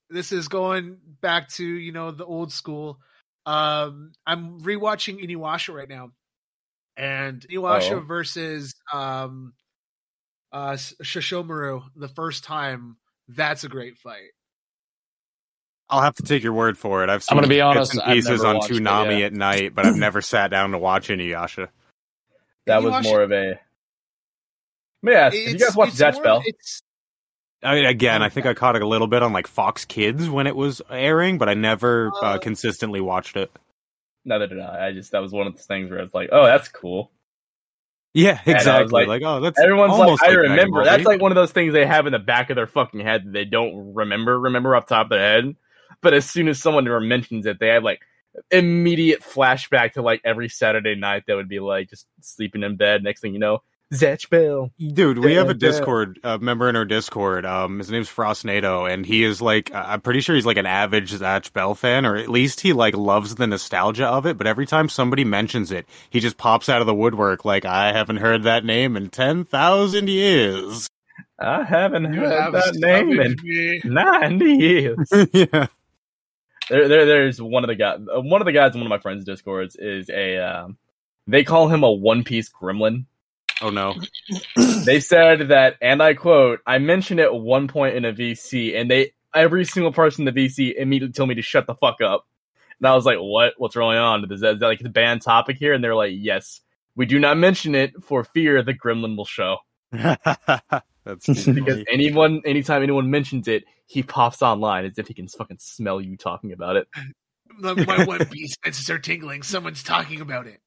this 0.10 0.32
is 0.32 0.47
going 0.47 0.97
back 1.22 1.49
to 1.53 1.66
you 1.66 1.91
know 1.91 2.12
the 2.12 2.26
old 2.26 2.51
school. 2.51 2.99
Um, 3.45 4.12
I'm 4.28 4.60
rewatching 4.62 5.24
Inuyasha 5.24 5.74
right 5.74 5.89
now, 5.89 6.12
and 6.97 7.41
Inuyasha 7.49 7.93
Oh. 7.93 7.99
versus 8.01 8.76
um, 8.93 9.53
uh, 10.53 10.72
S- 10.74 10.93
Sesshomaru 11.03 11.84
the 11.95 12.07
first 12.10 12.43
time. 12.43 12.97
That's 13.28 13.64
a 13.64 13.70
great 13.70 13.97
fight. 13.97 14.32
I'll 15.91 16.01
have 16.01 16.16
to 16.16 16.24
take 16.24 16.43
your 16.43 16.53
word 16.53 16.78
for 16.78 17.03
it. 17.03 17.10
I've 17.10 17.24
seen 17.24 17.38
I'm 17.38 17.43
gonna 17.43 17.47
be 17.47 17.55
bits 17.55 17.64
honest, 17.64 17.93
and 17.95 18.03
pieces 18.03 18.43
on 18.43 18.57
watched 18.57 18.72
it, 18.72 18.74
Toonami 18.76 19.20
yeah. 19.20 19.26
at 19.28 19.34
night, 19.34 19.74
but 19.74 19.86
I've 19.88 19.95
never 19.95 20.22
sat 20.22 20.51
down 20.51 20.72
to 20.72 20.78
watch 20.78 21.07
Inuyasha. 21.07 21.70
That 22.68 22.84
was 22.84 23.03
more 23.03 23.22
of 23.24 23.32
a. 23.32 23.60
Let 25.01 25.12
me 25.12 25.14
ask, 25.14 25.34
did 25.34 25.60
you 25.60 25.66
guys 25.66 25.76
watch 25.76 25.89
it's 25.89 25.99
Zatch 26.01 26.14
more- 26.16 26.24
Bell? 26.24 26.43
It's 26.45 26.84
I 27.62 27.76
mean, 27.76 27.86
again, 27.86 28.22
I 28.22 28.30
think 28.30 28.45
I 28.45 28.53
caught 28.53 28.76
it 28.76 28.82
a 28.82 28.88
little 28.88 29.07
bit 29.07 29.22
on 29.22 29.34
like 29.34 29.47
Fox 29.47 29.84
Kids 29.86 30.30
when 30.30 30.47
it 30.47 30.55
was 30.55 30.82
airing, 30.89 31.38
but 31.38 31.49
I 31.49 31.53
never 31.55 32.10
uh, 32.22 32.26
Uh, 32.26 32.38
consistently 32.38 33.01
watched 33.01 33.36
it. 33.36 33.51
Neither 34.26 34.47
did 34.47 34.60
I. 34.60 34.88
I 34.88 34.91
just 34.93 35.12
that 35.12 35.22
was 35.22 35.32
one 35.32 35.47
of 35.47 35.53
those 35.55 35.66
things 35.66 35.89
where 35.89 35.99
it's 35.99 36.14
like, 36.14 36.30
oh, 36.32 36.45
that's 36.45 36.68
cool. 36.70 37.12
Yeah, 38.14 38.39
And 38.45 38.55
I 38.55 38.57
was 38.57 38.62
exactly. 38.64 38.91
like- 38.93 39.07
Like, 39.07 39.22
oh, 39.24 39.39
that's 39.39 39.60
Everyone's 39.60 39.93
almost 39.93 40.22
like, 40.22 40.32
I 40.32 40.34
remember. 40.34 40.84
That's 40.84 41.05
like 41.05 41.22
one 41.22 41.32
of 41.32 41.36
those 41.36 41.51
things 41.51 41.74
they 41.74 41.86
have 41.86 42.07
in 42.07 42.12
the 42.14 42.20
back 42.20 42.49
of 42.49 42.55
their 42.55 42.66
fucking 42.68 42.99
head 43.01 43.26
that 43.26 43.32
they 43.34 43.45
don't 43.45 43.93
remember, 43.93 44.39
remember 44.39 44.76
off 44.76 44.88
the 44.88 44.95
top 44.95 45.05
of 45.07 45.10
their 45.12 45.20
head. 45.20 45.55
But 46.01 46.14
as 46.14 46.30
soon 46.30 46.47
as 46.47 46.62
someone 46.62 46.86
mentions 47.07 47.45
it, 47.45 47.60
they 47.60 47.68
have 47.68 47.84
like 47.84 47.99
immediate 48.51 49.22
flashback 49.22 49.93
to 49.93 50.01
like 50.01 50.22
every 50.24 50.49
Saturday 50.49 50.95
night 50.95 51.24
that 51.28 51.36
would 51.36 51.49
be 51.49 51.60
like 51.60 51.89
just 51.89 52.07
sleeping 52.22 52.64
in 52.64 52.78
bed. 52.78 53.03
Next 53.03 53.22
thing 53.22 53.34
you 53.34 53.39
know, 53.39 53.64
Zatch 53.93 54.29
Bell. 54.29 54.71
Dude, 54.79 55.17
we 55.19 55.33
have 55.33 55.49
a 55.49 55.53
Yeah, 55.59 55.67
yeah. 55.67 55.71
Discord 55.71 56.19
uh, 56.23 56.37
member 56.37 56.69
in 56.69 56.75
our 56.75 56.85
Discord. 56.85 57.45
Um, 57.45 57.79
his 57.79 57.89
name's 57.89 58.09
Frostnado, 58.09 58.91
and 58.91 59.05
he 59.05 59.23
is 59.23 59.41
like, 59.41 59.73
uh, 59.73 59.83
I'm 59.87 60.01
pretty 60.01 60.21
sure 60.21 60.35
he's 60.35 60.45
like 60.45 60.57
an 60.57 60.67
avid 60.67 61.05
Zatch 61.05 61.53
Bell 61.53 61.73
fan, 61.73 62.05
or 62.05 62.15
at 62.15 62.29
least 62.29 62.61
he 62.61 62.73
like 62.73 62.95
loves 62.95 63.35
the 63.35 63.47
nostalgia 63.47 64.05
of 64.07 64.25
it. 64.27 64.37
But 64.37 64.45
every 64.47 64.67
time 64.67 64.89
somebody 64.89 65.23
mentions 65.23 65.71
it, 65.71 65.87
he 66.11 66.19
just 66.19 66.37
pops 66.37 66.69
out 66.69 66.81
of 66.81 66.87
the 66.87 66.93
woodwork 66.93 67.45
like, 67.45 67.65
I 67.65 67.91
haven't 67.91 68.17
heard 68.17 68.43
that 68.43 68.63
name 68.63 68.95
in 68.95 69.09
ten 69.09 69.43
thousand 69.43 70.07
years. 70.09 70.87
I 71.39 71.63
haven't 71.63 72.13
You 72.13 72.19
heard 72.21 72.41
have 72.41 72.53
that 72.53 72.75
name 72.75 73.19
in 73.19 73.35
me. 73.43 73.81
ninety 73.85 74.53
years. 74.55 75.09
yeah, 75.33 75.67
there, 76.69 76.87
there, 76.87 77.05
there's 77.05 77.41
one 77.41 77.63
of 77.63 77.69
the 77.69 77.75
guys. 77.75 77.99
uh, 78.13 78.21
One 78.21 78.41
of 78.41 78.45
the 78.45 78.51
guys 78.51 78.73
in 78.75 78.79
one 78.81 78.85
of 78.87 78.89
my 78.91 78.99
friends' 78.99 79.25
discords 79.25 79.75
is 79.77 80.09
a. 80.09 80.37
Um, 80.37 80.77
they 81.27 81.43
call 81.43 81.67
him 81.69 81.83
a 81.83 81.91
One 81.91 82.23
Piece 82.23 82.49
gremlin. 82.49 83.05
Oh 83.62 83.70
no, 83.70 83.95
they 84.86 84.99
said 84.99 85.49
that, 85.49 85.76
and 85.82 86.01
I 86.01 86.14
quote, 86.14 86.60
I 86.66 86.78
mentioned 86.78 87.20
it 87.20 87.24
at 87.24 87.36
one 87.36 87.68
point 87.68 87.95
in 87.95 88.05
a 88.05 88.14
VC, 88.14 88.80
and 88.80 88.89
they 88.89 89.14
every 89.34 89.66
single 89.66 89.91
person 89.93 90.28
in 90.28 90.34
the 90.34 90.47
VC 90.47 90.76
immediately 90.76 91.14
told 91.14 91.30
me 91.30 91.36
to 91.36 91.41
shut 91.41 91.68
the 91.68 91.76
fuck 91.76 92.01
up. 92.01 92.26
And 92.80 92.88
I 92.88 92.95
was 92.95 93.05
like, 93.05 93.18
"What? 93.18 93.53
What's 93.57 93.76
going 93.76 93.97
on? 93.97 94.32
Is 94.32 94.41
that, 94.41 94.53
is 94.55 94.60
that 94.60 94.68
like 94.68 94.80
the 94.80 94.89
banned 94.89 95.22
topic 95.22 95.57
here?" 95.57 95.74
And 95.74 95.84
they're 95.84 95.95
like, 95.95 96.14
"Yes, 96.16 96.62
we 96.95 97.05
do 97.05 97.20
not 97.20 97.38
mention 97.38 97.76
it 97.76 97.91
for 98.03 98.24
fear 98.24 98.64
the 98.64 98.74
gremlin 98.74 99.18
will 99.18 99.26
show." 99.26 99.57
that's 99.91 101.26
Because 101.28 101.45
funny. 101.45 101.86
anyone, 101.91 102.41
anytime 102.45 102.84
anyone 102.84 103.10
mentions 103.12 103.47
it, 103.47 103.64
he 103.88 104.03
pops 104.03 104.41
online 104.41 104.86
as 104.86 104.97
if 104.97 105.07
he 105.07 105.14
can 105.14 105.28
fucking 105.28 105.57
smell 105.60 105.99
you 105.99 106.16
talking 106.16 106.53
about 106.53 106.76
it. 106.76 106.88
My 107.57 107.74
my 107.74 108.05
One 108.05 108.26
Piece 108.28 108.55
senses 108.64 108.89
are 108.89 108.99
tingling. 108.99 109.43
Someone's 109.43 109.84
talking 109.84 110.22
about 110.22 110.47
it. 110.47 110.62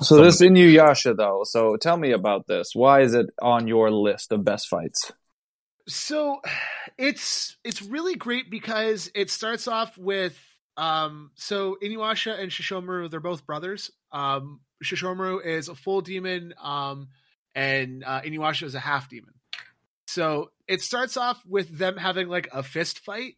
So 0.00 0.22
this 0.22 0.40
Inuyasha 0.40 1.16
though. 1.16 1.42
So 1.44 1.76
tell 1.76 1.96
me 1.96 2.12
about 2.12 2.46
this. 2.46 2.74
Why 2.74 3.00
is 3.00 3.14
it 3.14 3.26
on 3.40 3.66
your 3.66 3.90
list 3.90 4.32
of 4.32 4.44
best 4.44 4.68
fights? 4.68 5.12
So 5.86 6.40
it's 6.96 7.56
it's 7.64 7.82
really 7.82 8.14
great 8.14 8.50
because 8.50 9.10
it 9.14 9.30
starts 9.30 9.66
off 9.66 9.96
with 9.96 10.38
um, 10.76 11.32
so 11.34 11.76
Inuyasha 11.82 12.38
and 12.38 12.52
Sesshomaru, 12.52 13.10
they're 13.10 13.20
both 13.20 13.44
brothers. 13.44 13.90
Um, 14.12 14.60
Sesshomaru 14.84 15.44
is 15.44 15.68
a 15.68 15.74
full 15.74 16.02
demon, 16.02 16.54
um, 16.62 17.08
and 17.54 18.04
uh, 18.04 18.20
Inuyasha 18.20 18.62
is 18.62 18.76
a 18.76 18.80
half 18.80 19.08
demon. 19.08 19.34
So 20.06 20.50
it 20.68 20.80
starts 20.80 21.16
off 21.16 21.42
with 21.44 21.76
them 21.76 21.96
having 21.96 22.28
like 22.28 22.48
a 22.52 22.62
fist 22.62 23.00
fight, 23.00 23.34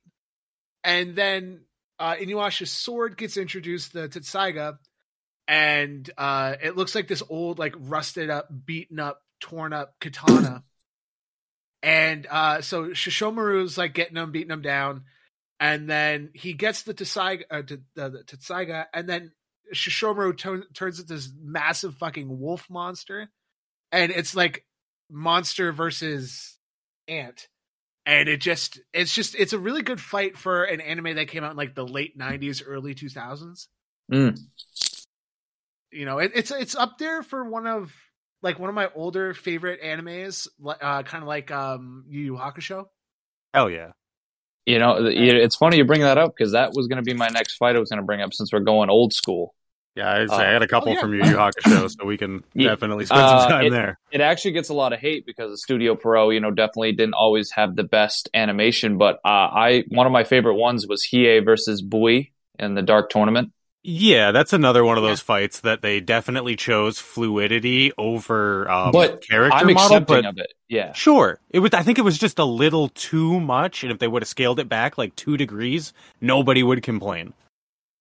and 0.84 1.16
then 1.16 1.62
uh, 1.98 2.16
Inuyasha's 2.16 2.70
sword 2.70 3.16
gets 3.16 3.38
introduced, 3.38 3.94
the 3.94 4.08
Tessaiga, 4.08 4.78
and 5.48 6.08
uh, 6.16 6.56
it 6.62 6.76
looks 6.76 6.94
like 6.94 7.08
this 7.08 7.22
old, 7.28 7.58
like 7.58 7.74
rusted 7.78 8.30
up, 8.30 8.48
beaten 8.66 8.98
up, 8.98 9.22
torn 9.40 9.72
up 9.72 9.94
katana. 10.00 10.62
and 11.82 12.26
uh, 12.30 12.60
so 12.60 12.86
Sesshomaru's 12.88 13.78
like 13.78 13.94
getting 13.94 14.16
him, 14.16 14.32
beating 14.32 14.50
him 14.50 14.62
down, 14.62 15.02
and 15.58 15.88
then 15.88 16.30
he 16.34 16.52
gets 16.52 16.82
the 16.82 16.94
Tessaiga, 16.94 17.44
uh, 17.50 17.62
the, 17.62 17.80
the 17.94 18.24
Tessaiga, 18.24 18.86
and 18.94 19.08
then 19.08 19.32
Sesshomaru 19.74 20.36
t- 20.36 20.66
turns 20.74 21.00
into 21.00 21.14
this 21.14 21.30
massive 21.40 21.94
fucking 21.96 22.38
wolf 22.40 22.68
monster, 22.70 23.30
and 23.92 24.12
it's 24.12 24.34
like 24.34 24.64
monster 25.10 25.72
versus 25.72 26.56
ant 27.08 27.48
and 28.06 28.28
it 28.28 28.40
just 28.40 28.78
it's 28.92 29.12
just 29.12 29.34
it's 29.34 29.52
a 29.52 29.58
really 29.58 29.82
good 29.82 30.00
fight 30.00 30.38
for 30.38 30.62
an 30.62 30.80
anime 30.80 31.16
that 31.16 31.26
came 31.26 31.42
out 31.42 31.50
in 31.50 31.56
like 31.56 31.74
the 31.74 31.84
late 31.84 32.16
90s 32.16 32.62
early 32.64 32.94
2000s 32.94 33.66
Mm. 34.12 34.36
You 35.92 36.04
know 36.06 36.18
it, 36.18 36.32
it's 36.34 36.50
it's 36.50 36.74
up 36.74 36.98
there 36.98 37.22
for 37.22 37.44
one 37.48 37.66
of 37.66 37.92
like 38.42 38.58
one 38.58 38.68
of 38.68 38.74
my 38.74 38.88
older 38.94 39.34
favorite 39.34 39.82
animes 39.82 40.48
uh 40.64 41.02
kind 41.02 41.22
of 41.22 41.28
like 41.28 41.50
um 41.50 42.04
yu 42.08 42.20
yu 42.20 42.32
hakusho 42.36 42.86
Hell 43.52 43.68
yeah. 43.70 43.92
You 44.66 44.78
know, 44.78 45.04
it's 45.06 45.56
funny 45.56 45.78
you 45.78 45.84
bring 45.84 46.02
that 46.02 46.18
up 46.18 46.32
because 46.36 46.52
that 46.52 46.72
was 46.74 46.86
going 46.86 46.98
to 46.98 47.02
be 47.02 47.14
my 47.14 47.26
next 47.28 47.56
fight 47.56 47.74
I 47.74 47.80
was 47.80 47.88
going 47.90 47.98
to 48.00 48.04
bring 48.06 48.20
up 48.20 48.32
since 48.32 48.52
we're 48.52 48.60
going 48.60 48.88
old 48.90 49.12
school. 49.12 49.54
Yeah, 49.96 50.12
I'd 50.12 50.28
say 50.30 50.36
Uh, 50.36 50.38
I 50.38 50.44
had 50.44 50.62
a 50.62 50.68
couple 50.68 50.90
oh, 50.90 50.94
yeah. 50.94 51.00
from 51.00 51.14
Yu 51.14 51.24
Yu 51.24 51.36
Hakusho, 51.36 51.90
so 51.98 52.06
we 52.06 52.16
can 52.16 52.44
Yeah. 52.54 52.68
definitely 52.68 53.06
spend 53.06 53.22
Uh, 53.22 53.40
some 53.40 53.50
time 53.50 53.64
it- 53.66 53.70
there. 53.70 53.98
It 54.12 54.20
actually 54.20 54.52
gets 54.52 54.68
a 54.68 54.74
lot 54.74 54.92
of 54.92 55.00
hate 55.00 55.26
because 55.26 55.60
Studio 55.60 55.96
Pierrot, 55.96 56.32
you 56.34 56.38
know, 56.40 56.52
definitely 56.52 56.92
didn't 56.92 57.14
always 57.14 57.50
have 57.52 57.74
the 57.74 57.82
best 57.82 58.28
animation. 58.34 58.98
But 58.98 59.16
uh, 59.24 59.28
I 59.28 59.84
one 59.88 60.06
of 60.06 60.12
my 60.12 60.22
favorite 60.22 60.54
ones 60.54 60.86
was 60.86 61.04
Hiei 61.10 61.44
versus 61.44 61.82
Bui 61.82 62.32
in 62.60 62.74
the 62.74 62.82
Dark 62.82 63.10
Tournament. 63.10 63.52
Yeah, 63.82 64.32
that's 64.32 64.52
another 64.52 64.84
one 64.84 64.98
of 64.98 65.02
those 65.02 65.20
fights 65.20 65.60
that 65.60 65.80
they 65.80 66.00
definitely 66.00 66.54
chose 66.54 66.98
fluidity 66.98 67.92
over 67.96 68.70
um, 68.70 68.92
But 68.92 69.22
character 69.26 69.56
I'm 69.56 69.66
model. 69.72 69.82
accepting 69.96 70.22
But 70.22 70.26
of 70.26 70.38
it. 70.38 70.52
Yeah. 70.68 70.92
sure, 70.92 71.38
it 71.48 71.60
was. 71.60 71.72
I 71.72 71.82
think 71.82 71.98
it 71.98 72.02
was 72.02 72.18
just 72.18 72.38
a 72.38 72.44
little 72.44 72.88
too 72.90 73.40
much, 73.40 73.82
and 73.82 73.90
if 73.90 73.98
they 73.98 74.06
would 74.06 74.20
have 74.22 74.28
scaled 74.28 74.60
it 74.60 74.68
back 74.68 74.98
like 74.98 75.16
two 75.16 75.38
degrees, 75.38 75.94
nobody 76.20 76.62
would 76.62 76.82
complain. 76.82 77.32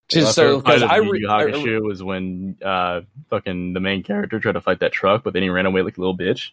Just 0.09 0.25
My 0.27 0.31
so 0.31 0.57
because 0.59 0.83
I, 0.83 0.97
Yu 0.97 1.11
re- 1.11 1.19
Yu 1.21 1.29
I 1.29 1.43
Hakusho 1.45 1.81
was 1.81 2.03
when 2.03 2.57
uh 2.65 3.01
fucking 3.29 3.71
the 3.73 3.79
main 3.79 4.03
character 4.03 4.39
tried 4.39 4.53
to 4.53 4.61
fight 4.61 4.79
that 4.81 4.91
truck, 4.91 5.23
but 5.23 5.31
then 5.33 5.43
he 5.43 5.49
ran 5.49 5.65
away 5.65 5.81
like 5.81 5.97
a 5.97 6.01
little 6.01 6.17
bitch. 6.17 6.49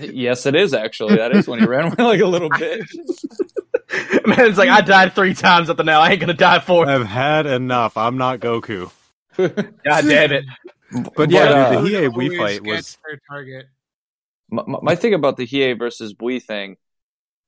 yes, 0.00 0.44
it 0.44 0.54
is 0.54 0.74
actually. 0.74 1.16
That 1.16 1.34
is 1.34 1.48
when 1.48 1.60
he 1.60 1.66
ran 1.66 1.84
away 1.86 2.04
like 2.04 2.20
a 2.20 2.26
little 2.26 2.50
bitch. 2.50 2.88
Man, 4.26 4.40
it's 4.40 4.58
like 4.58 4.68
I 4.70 4.80
died 4.80 5.14
three 5.14 5.34
times 5.34 5.70
up 5.70 5.76
to 5.76 5.84
now. 5.84 6.00
I 6.00 6.10
ain't 6.10 6.20
gonna 6.20 6.34
die 6.34 6.58
four. 6.60 6.88
I've 6.88 7.06
had 7.06 7.46
enough. 7.46 7.96
I'm 7.96 8.16
not 8.18 8.40
Goku. 8.40 8.90
God 9.36 9.72
damn 9.84 10.32
it! 10.32 10.44
But 11.16 11.30
yeah, 11.30 11.40
uh, 11.44 11.82
dude, 11.82 11.84
the 11.84 11.96
Hiei 11.96 12.10
Always 12.12 12.30
Wii 12.32 12.36
fight 12.38 12.62
gets 12.62 12.76
was 12.76 12.98
their 13.06 13.20
target 13.30 13.66
my, 14.50 14.62
my- 14.66 14.78
my 14.82 14.94
thing 14.96 15.14
about 15.14 15.36
the 15.36 15.46
Hiei 15.46 15.78
versus 15.78 16.14
Bui 16.14 16.40
thing 16.40 16.76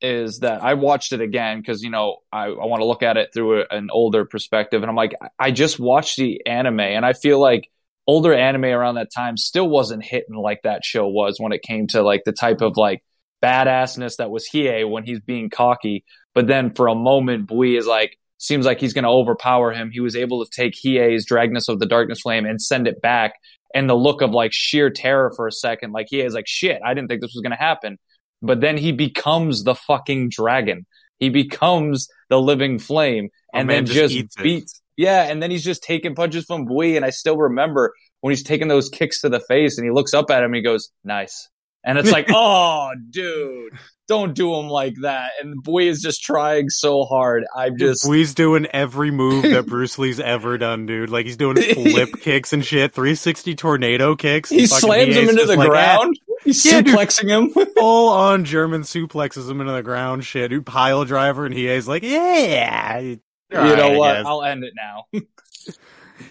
is 0.01 0.41
that 0.41 0.63
I 0.63 0.75
watched 0.75 1.13
it 1.13 1.21
again 1.23 1.59
because 1.61 1.83
you 1.83 1.91
know 1.91 2.19
I, 2.31 2.47
I 2.47 2.67
want 2.67 2.81
to 2.83 2.87
look 2.87 3.03
at 3.03 3.17
it 3.17 3.31
through 3.33 3.63
a, 3.63 3.65
an 3.71 3.89
older 3.91 4.25
perspective, 4.25 4.83
and 4.83 4.91
I'm 4.91 4.97
like, 4.97 5.15
I 5.39 5.51
just 5.53 5.79
watched 5.79 6.17
the 6.17 6.45
anime, 6.47 6.81
and 6.81 7.05
I 7.05 7.13
feel 7.13 7.41
like 7.41 7.71
older 8.07 8.35
anime 8.35 8.65
around 8.67 8.97
that 8.97 9.09
time 9.15 9.37
still 9.37 9.69
wasn't 9.69 10.05
hitting 10.05 10.37
like 10.37 10.61
that 10.63 10.85
show 10.85 11.09
was 11.09 11.37
when 11.39 11.53
it 11.53 11.63
came 11.63 11.87
to 11.89 12.03
like 12.03 12.23
the 12.25 12.33
type 12.33 12.61
of 12.61 12.77
like 12.77 13.03
badassness 13.43 14.17
that 14.17 14.31
was 14.31 14.49
Hiei 14.53 14.89
when 14.89 15.05
he's 15.05 15.21
being 15.21 15.51
cocky, 15.51 16.05
but 16.37 16.47
then 16.47 16.73
for 16.75 16.87
a 16.87 16.95
moment 16.95 17.49
Bui 17.49 17.77
is 17.77 17.87
like 17.87 18.19
seems 18.39 18.67
like 18.67 18.79
he's 18.79 18.93
going 18.93 19.05
to 19.05 19.11
overpower 19.11 19.73
him. 19.73 19.91
He 19.91 20.01
was 20.01 20.15
able 20.15 20.45
to 20.45 20.51
take 20.51 20.75
Hiei's 20.75 21.25
Dragon 21.25 21.57
of 21.57 21.79
the 21.81 21.87
Darkness 21.87 22.21
Flame 22.21 22.45
and 22.45 22.61
send 22.61 22.87
it 22.87 23.01
back 23.01 23.33
and 23.75 23.89
the 23.89 23.95
look 23.95 24.21
of 24.21 24.33
like 24.33 24.53
sheer 24.53 24.91
terror 24.91 25.33
for 25.35 25.47
a 25.47 25.53
second. 25.53 25.93
Like 25.93 26.09
he 26.11 26.21
is 26.21 26.35
like, 26.35 26.47
shit, 26.47 26.81
I 26.85 26.93
didn't 26.93 27.09
think 27.09 27.23
this 27.23 27.33
was 27.35 27.41
going 27.41 27.57
to 27.57 27.63
happen. 27.63 27.99
But 28.43 28.61
then 28.61 28.77
he 28.77 28.93
becomes 28.93 29.65
the 29.65 29.75
fucking 29.75 30.29
dragon. 30.29 30.85
He 31.19 31.31
becomes 31.31 32.07
the 32.29 32.39
living 32.39 32.79
flame 32.79 33.31
Oh, 33.55 33.61
and 33.61 33.69
man, 33.69 33.77
then 33.77 33.87
just 33.87 33.97
just, 33.97 34.15
eats 34.15 34.37
it. 34.37 34.43
beats. 34.43 34.83
Yeah. 34.99 35.23
And 35.23 35.43
then 35.43 35.51
he's 35.51 35.65
just 35.65 35.83
taking 35.83 36.15
punches 36.15 36.45
from 36.45 36.67
Bui. 36.67 36.97
And 36.97 37.07
I 37.07 37.11
still 37.11 37.39
remember 37.39 37.95
when 38.21 38.33
he's 38.33 38.43
taking 38.43 38.69
those 38.69 38.91
kicks 38.91 39.23
to 39.23 39.31
the 39.31 39.41
face 39.41 39.79
and 39.79 39.87
he 39.87 39.91
looks 39.91 40.13
up 40.13 40.31
at 40.31 40.41
him 40.41 40.47
and 40.47 40.57
he 40.57 40.63
goes, 40.63 40.91
nice. 41.03 41.49
And 41.83 41.97
it's 41.97 42.11
like, 42.11 42.27
oh, 42.35 42.91
dude, 43.09 43.73
don't 44.09 44.35
do 44.35 44.55
him 44.55 44.69
like 44.69 44.95
that. 45.03 45.33
And 45.41 45.63
Bui 45.63 45.89
is 45.89 46.01
just 46.01 46.23
trying 46.23 46.71
so 46.71 47.05
hard. 47.05 47.45
I'm 47.57 47.77
just. 47.77 48.07
Wee's 48.09 48.35
doing 48.35 48.67
every 48.67 49.11
move 49.11 49.43
that 49.43 49.67
Bruce 49.69 49.99
Lee's 49.99 50.21
ever 50.21 50.59
done, 50.59 50.87
dude. 50.87 51.11
Like 51.11 51.27
he's 51.27 51.37
doing 51.37 51.57
flip 51.57 52.11
kicks 52.21 52.53
and 52.53 52.65
shit, 52.65 52.93
360 52.93 53.55
tornado 53.55 54.15
kicks. 54.17 54.51
He 54.51 54.67
slams 54.67 55.17
him 55.17 55.29
into 55.29 55.45
the 55.47 55.57
like, 55.57 55.69
"Ah, 55.69 55.71
ground. 55.71 56.19
He's 56.45 56.65
Yeah, 56.65 56.83
dude. 56.83 56.95
suplexing 56.95 57.29
him. 57.29 57.67
full 57.77 58.09
on 58.11 58.45
German 58.45 58.83
suplexes 58.83 59.51
him 59.51 59.61
into 59.61 59.73
the 59.73 59.83
ground. 59.83 60.25
Shit, 60.25 60.51
dude, 60.51 60.67
pile 60.67 61.05
driver, 61.05 61.45
and 61.45 61.55
he's 61.55 61.89
like, 61.89 62.03
yeah. 62.03 62.99
you 62.99 63.21
Alright, 63.53 63.77
know 63.77 63.99
what? 63.99 64.25
I'll 64.25 64.43
end 64.45 64.65
it 64.65 64.75
now. 64.77 65.07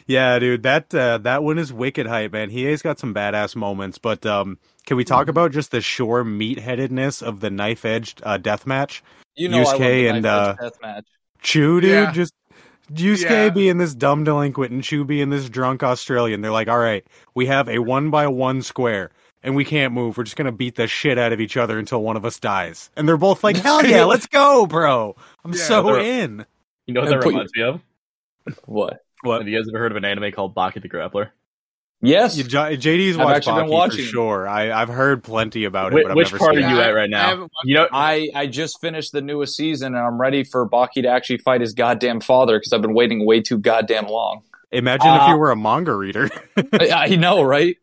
Yeah, 0.07 0.39
dude, 0.39 0.63
that 0.63 0.93
uh, 0.93 1.19
that 1.19 1.43
one 1.43 1.57
is 1.59 1.71
wicked 1.73 2.07
hype, 2.07 2.31
man. 2.33 2.49
He 2.49 2.63
has 2.65 2.81
got 2.81 2.99
some 2.99 3.13
badass 3.13 3.55
moments, 3.55 3.97
but 3.97 4.25
um, 4.25 4.57
can 4.85 4.97
we 4.97 5.03
talk 5.03 5.27
about 5.27 5.51
just 5.51 5.71
the 5.71 5.81
shore 5.81 6.23
meatheadedness 6.23 7.21
of 7.23 7.39
the 7.39 7.49
knife 7.49 7.85
edged 7.85 8.21
uh, 8.23 8.37
death 8.37 8.65
match? 8.67 9.03
You 9.35 9.49
know, 9.49 9.59
I 9.59 9.63
love 9.63 9.75
Yusuke 9.75 9.79
the 9.79 10.07
and, 10.07 10.21
knife 10.23 10.31
uh, 10.31 10.53
death 10.63 10.77
match. 10.81 11.05
Chu, 11.41 11.81
dude, 11.81 11.89
Yeah. 11.91 12.11
just 12.11 12.33
Yusuke 12.93 13.29
Yeah. 13.29 13.49
being 13.49 13.77
this 13.77 13.93
dumb 13.95 14.23
delinquent 14.23 14.71
and 14.71 14.83
Chu 14.83 15.03
being 15.05 15.29
this 15.29 15.49
drunk 15.49 15.83
Australian. 15.83 16.41
They're 16.41 16.51
like, 16.51 16.67
all 16.67 16.77
right, 16.79 17.05
we 17.33 17.47
have 17.47 17.67
a 17.67 17.79
one 17.79 18.09
by 18.11 18.27
one 18.27 18.61
square. 18.61 19.11
And 19.43 19.55
we 19.55 19.63
can't 19.63 19.93
move. 19.93 20.17
We're 20.17 20.23
just 20.23 20.37
gonna 20.37 20.51
beat 20.51 20.73
the 20.75 20.87
shit 20.87 21.19
out 21.19 21.31
of 21.31 21.39
each 21.39 21.55
other 21.55 21.77
until 21.77 22.01
one 22.01 22.17
of 22.17 22.25
us 22.25 22.39
dies. 22.39 22.89
And 22.95 23.07
they're 23.07 23.15
both 23.15 23.43
like, 23.43 23.57
"Hell 23.57 23.85
yeah, 23.85 24.03
let's 24.05 24.25
go, 24.25 24.65
bro! 24.65 25.15
I'm 25.43 25.51
Yeah, 25.53 25.59
so 25.59 25.99
in." 25.99 26.47
You 26.87 26.95
know 26.95 27.01
what 27.01 27.11
And 27.11 27.21
that 27.21 27.23
put- 27.23 27.29
reminds 27.29 27.51
me 27.55 27.61
of? 27.61 27.81
What? 28.65 29.01
What? 29.21 29.41
Have 29.41 29.47
you 29.47 29.55
guys 29.55 29.67
ever 29.69 29.77
heard 29.77 29.91
of 29.91 29.97
an 29.97 30.05
anime 30.05 30.31
called 30.31 30.55
Baki 30.55 30.81
the 30.81 30.89
Grappler? 30.89 31.29
Yes. 32.05 32.37
You, 32.37 32.43
J- 32.43 32.77
JD's 32.77 33.17
I've 33.17 33.25
watched 33.25 33.37
actually 33.37 33.61
been 33.61 33.65
Baki 33.65 33.69
for 33.69 33.73
watching. 33.73 34.05
sure. 34.05 34.47
I, 34.47 34.71
I've 34.71 34.89
heard 34.89 35.23
plenty 35.23 35.65
about 35.65 35.93
it, 35.93 35.99
Wh- 35.99 36.01
but 36.03 36.11
I've 36.11 36.17
which 36.17 36.27
never 36.31 36.37
part 36.39 36.55
seen 36.55 36.63
are 36.63 36.67
it. 36.67 36.71
you 36.71 36.79
at 36.81 36.89
right 36.89 37.09
now? 37.09 37.27
haven't 37.29 37.51
You 37.63 37.75
know, 37.75 37.87
I, 37.91 38.29
I 38.35 38.47
just 38.47 38.79
finished 38.81 39.11
the 39.11 39.21
newest 39.21 39.55
season 39.55 39.95
and 39.95 40.03
I'm 40.05 40.19
ready 40.19 40.43
for 40.43 40.67
Baki 40.69 41.01
to 41.03 41.07
actually 41.09 41.37
fight 41.39 41.61
his 41.61 41.73
goddamn 41.73 42.21
father 42.21 42.57
because 42.59 42.73
I've 42.73 42.81
been 42.81 42.93
waiting 42.93 43.25
way 43.25 43.41
too 43.41 43.57
goddamn 43.57 44.07
long. 44.07 44.43
Imagine 44.71 45.13
if 45.15 45.21
Uh, 45.21 45.27
you 45.31 45.37
were 45.37 45.51
a 45.51 45.55
manga 45.55 45.93
reader. 45.93 46.29
I, 46.73 46.89
I 46.91 47.07
know, 47.15 47.41
right? 47.43 47.77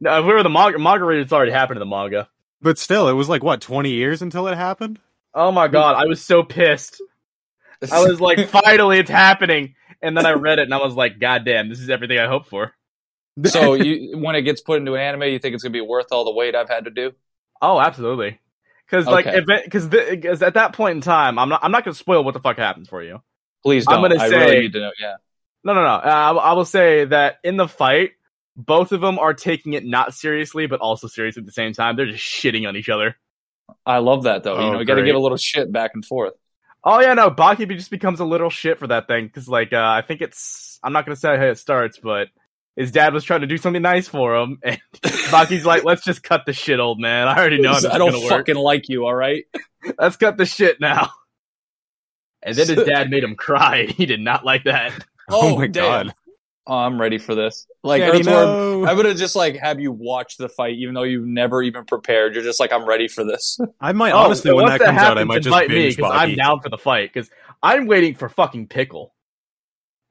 no, 0.00 0.18
if 0.20 0.26
we 0.26 0.32
were 0.34 0.42
the 0.42 0.50
manga, 0.50 0.78
manga 0.78 1.04
reader, 1.04 1.22
it's 1.22 1.32
already 1.32 1.52
happened 1.52 1.76
in 1.76 1.80
the 1.88 1.96
manga. 1.96 2.28
but 2.60 2.76
still, 2.78 3.08
it 3.08 3.12
was 3.12 3.28
like 3.28 3.42
what 3.42 3.60
twenty 3.60 3.90
years 3.92 4.20
until 4.22 4.48
it 4.48 4.56
happened. 4.56 4.98
Oh 5.34 5.50
my 5.52 5.68
god, 5.68 5.96
I 5.96 6.04
was 6.06 6.22
so 6.24 6.42
pissed. 6.42 7.00
I 7.90 8.02
was 8.04 8.20
like, 8.20 8.48
finally, 8.50 8.98
it's 8.98 9.10
happening. 9.10 9.74
And 10.02 10.16
then 10.16 10.26
I 10.26 10.32
read 10.32 10.58
it 10.58 10.62
and 10.64 10.74
I 10.74 10.78
was 10.78 10.94
like, 10.94 11.18
God 11.18 11.44
damn, 11.44 11.68
this 11.68 11.80
is 11.80 11.88
everything 11.90 12.18
I 12.18 12.26
hoped 12.26 12.48
for. 12.48 12.72
So 13.44 13.74
you, 13.74 14.18
when 14.18 14.34
it 14.36 14.42
gets 14.42 14.60
put 14.60 14.78
into 14.78 14.94
an 14.94 15.00
anime, 15.00 15.22
you 15.24 15.38
think 15.38 15.54
it's 15.54 15.62
gonna 15.64 15.72
be 15.72 15.80
worth 15.80 16.06
all 16.12 16.24
the 16.24 16.32
wait 16.32 16.54
I've 16.54 16.68
had 16.68 16.84
to 16.84 16.90
do? 16.90 17.12
Oh, 17.60 17.80
absolutely. 17.80 18.40
Because 18.86 19.06
like, 19.06 19.26
Okay. 19.26 19.40
because 19.64 19.86
because 19.86 20.42
at 20.42 20.54
that 20.54 20.74
point 20.74 20.96
in 20.96 21.00
time, 21.00 21.38
I'm 21.38 21.48
not 21.48 21.60
I'm 21.64 21.72
not 21.72 21.84
gonna 21.84 21.94
spoil 21.94 22.22
what 22.22 22.34
the 22.34 22.40
fuck 22.40 22.58
happens 22.58 22.88
for 22.88 23.02
you. 23.02 23.22
Please 23.62 23.86
I'm 23.88 24.00
don't. 24.02 24.10
gonna 24.10 24.22
I 24.22 24.28
say- 24.28 24.38
really 24.38 24.60
need 24.60 24.72
to 24.74 24.80
know. 24.80 24.90
Yeah. 25.00 25.16
No, 25.64 25.72
no, 25.72 25.82
no. 25.82 25.94
Uh, 25.94 26.00
I, 26.04 26.32
I 26.32 26.52
will 26.52 26.66
say 26.66 27.06
that 27.06 27.36
in 27.42 27.56
the 27.56 27.66
fight, 27.66 28.10
both 28.54 28.92
of 28.92 29.00
them 29.00 29.18
are 29.18 29.32
taking 29.32 29.72
it 29.72 29.84
not 29.84 30.12
seriously, 30.12 30.66
but 30.66 30.80
also 30.80 31.06
serious 31.08 31.38
at 31.38 31.46
the 31.46 31.52
same 31.52 31.72
time. 31.72 31.96
They're 31.96 32.04
just 32.04 32.22
shitting 32.22 32.68
on 32.68 32.76
each 32.76 32.90
other. 32.90 33.16
I 33.86 33.98
love 33.98 34.24
that 34.24 34.42
though. 34.42 34.56
Oh, 34.56 34.66
you 34.66 34.72
know, 34.72 34.78
you 34.80 34.84
got 34.84 34.96
to 34.96 35.04
give 35.04 35.16
a 35.16 35.18
little 35.18 35.38
shit 35.38 35.72
back 35.72 35.92
and 35.94 36.04
forth. 36.04 36.34
Oh 36.84 37.00
yeah, 37.00 37.14
no, 37.14 37.30
Baki 37.30 37.66
just 37.76 37.90
becomes 37.90 38.20
a 38.20 38.26
little 38.26 38.50
shit 38.50 38.78
for 38.78 38.88
that 38.88 39.06
thing 39.06 39.24
because 39.26 39.48
like 39.48 39.72
uh, 39.72 39.78
I 39.82 40.02
think 40.02 40.20
it's 40.20 40.78
I'm 40.82 40.92
not 40.92 41.06
gonna 41.06 41.16
say 41.16 41.38
how 41.38 41.44
it 41.46 41.56
starts, 41.58 41.98
but 41.98 42.28
his 42.76 42.90
dad 42.90 43.14
was 43.14 43.24
trying 43.24 43.42
to 43.42 43.46
do 43.46 43.56
something 43.56 43.82
nice 43.82 44.08
for 44.08 44.36
him, 44.36 44.58
and 44.64 44.80
Baki's 45.30 45.64
like, 45.64 45.84
"Let's 45.84 46.04
just 46.04 46.22
cut 46.22 46.42
the 46.46 46.52
shit, 46.52 46.80
old 46.80 47.00
man. 47.00 47.28
I 47.28 47.36
already 47.36 47.60
know 47.60 47.72
how 47.72 47.80
this 47.80 47.84
I 47.90 47.94
is 47.94 47.98
don't 47.98 48.12
gonna 48.12 48.24
work. 48.24 48.30
fucking 48.30 48.56
like 48.56 48.88
you. 48.88 49.06
All 49.06 49.14
right. 49.14 49.44
Let's 49.98 50.16
cut 50.16 50.36
the 50.36 50.46
shit 50.46 50.80
now." 50.80 51.10
And 52.42 52.54
then 52.54 52.68
his 52.68 52.84
dad 52.84 53.10
made 53.10 53.24
him 53.24 53.36
cry. 53.36 53.78
and 53.78 53.90
He 53.90 54.04
did 54.04 54.20
not 54.20 54.44
like 54.44 54.64
that. 54.64 54.92
Oh, 55.30 55.54
oh, 55.54 55.56
my 55.56 55.66
damn. 55.66 56.06
god! 56.06 56.14
Oh, 56.66 56.76
I'm 56.76 57.00
ready 57.00 57.18
for 57.18 57.34
this. 57.34 57.66
Like 57.82 58.00
Daddy, 58.02 58.20
Earthworm, 58.20 58.82
no. 58.82 58.84
I 58.86 58.92
would 58.92 59.06
have 59.06 59.16
just 59.16 59.36
like 59.36 59.56
have 59.56 59.80
you 59.80 59.92
watch 59.92 60.36
the 60.36 60.48
fight, 60.48 60.74
even 60.76 60.94
though 60.94 61.02
you've 61.02 61.26
never 61.26 61.62
even 61.62 61.84
prepared. 61.84 62.34
You're 62.34 62.44
just 62.44 62.60
like, 62.60 62.72
I'm 62.72 62.84
ready 62.84 63.08
for 63.08 63.24
this. 63.24 63.58
I 63.80 63.90
oh, 63.90 63.92
might 63.94 64.12
Oh, 64.12 64.18
honestly, 64.18 64.50
so 64.50 64.56
when 64.56 64.64
once 64.64 64.78
that 64.78 64.84
comes 64.84 64.98
out, 64.98 65.16
I 65.16 65.24
might 65.24 65.36
just 65.36 65.46
invite 65.46 65.68
me 65.68 65.76
binge 65.76 65.96
because 65.96 66.12
I'm 66.14 66.34
down 66.34 66.60
for 66.60 66.68
the 66.68 66.76
fight 66.78 67.12
because 67.12 67.30
I'm 67.62 67.86
waiting 67.86 68.14
for 68.14 68.28
fucking 68.28 68.68
pickle. 68.68 69.13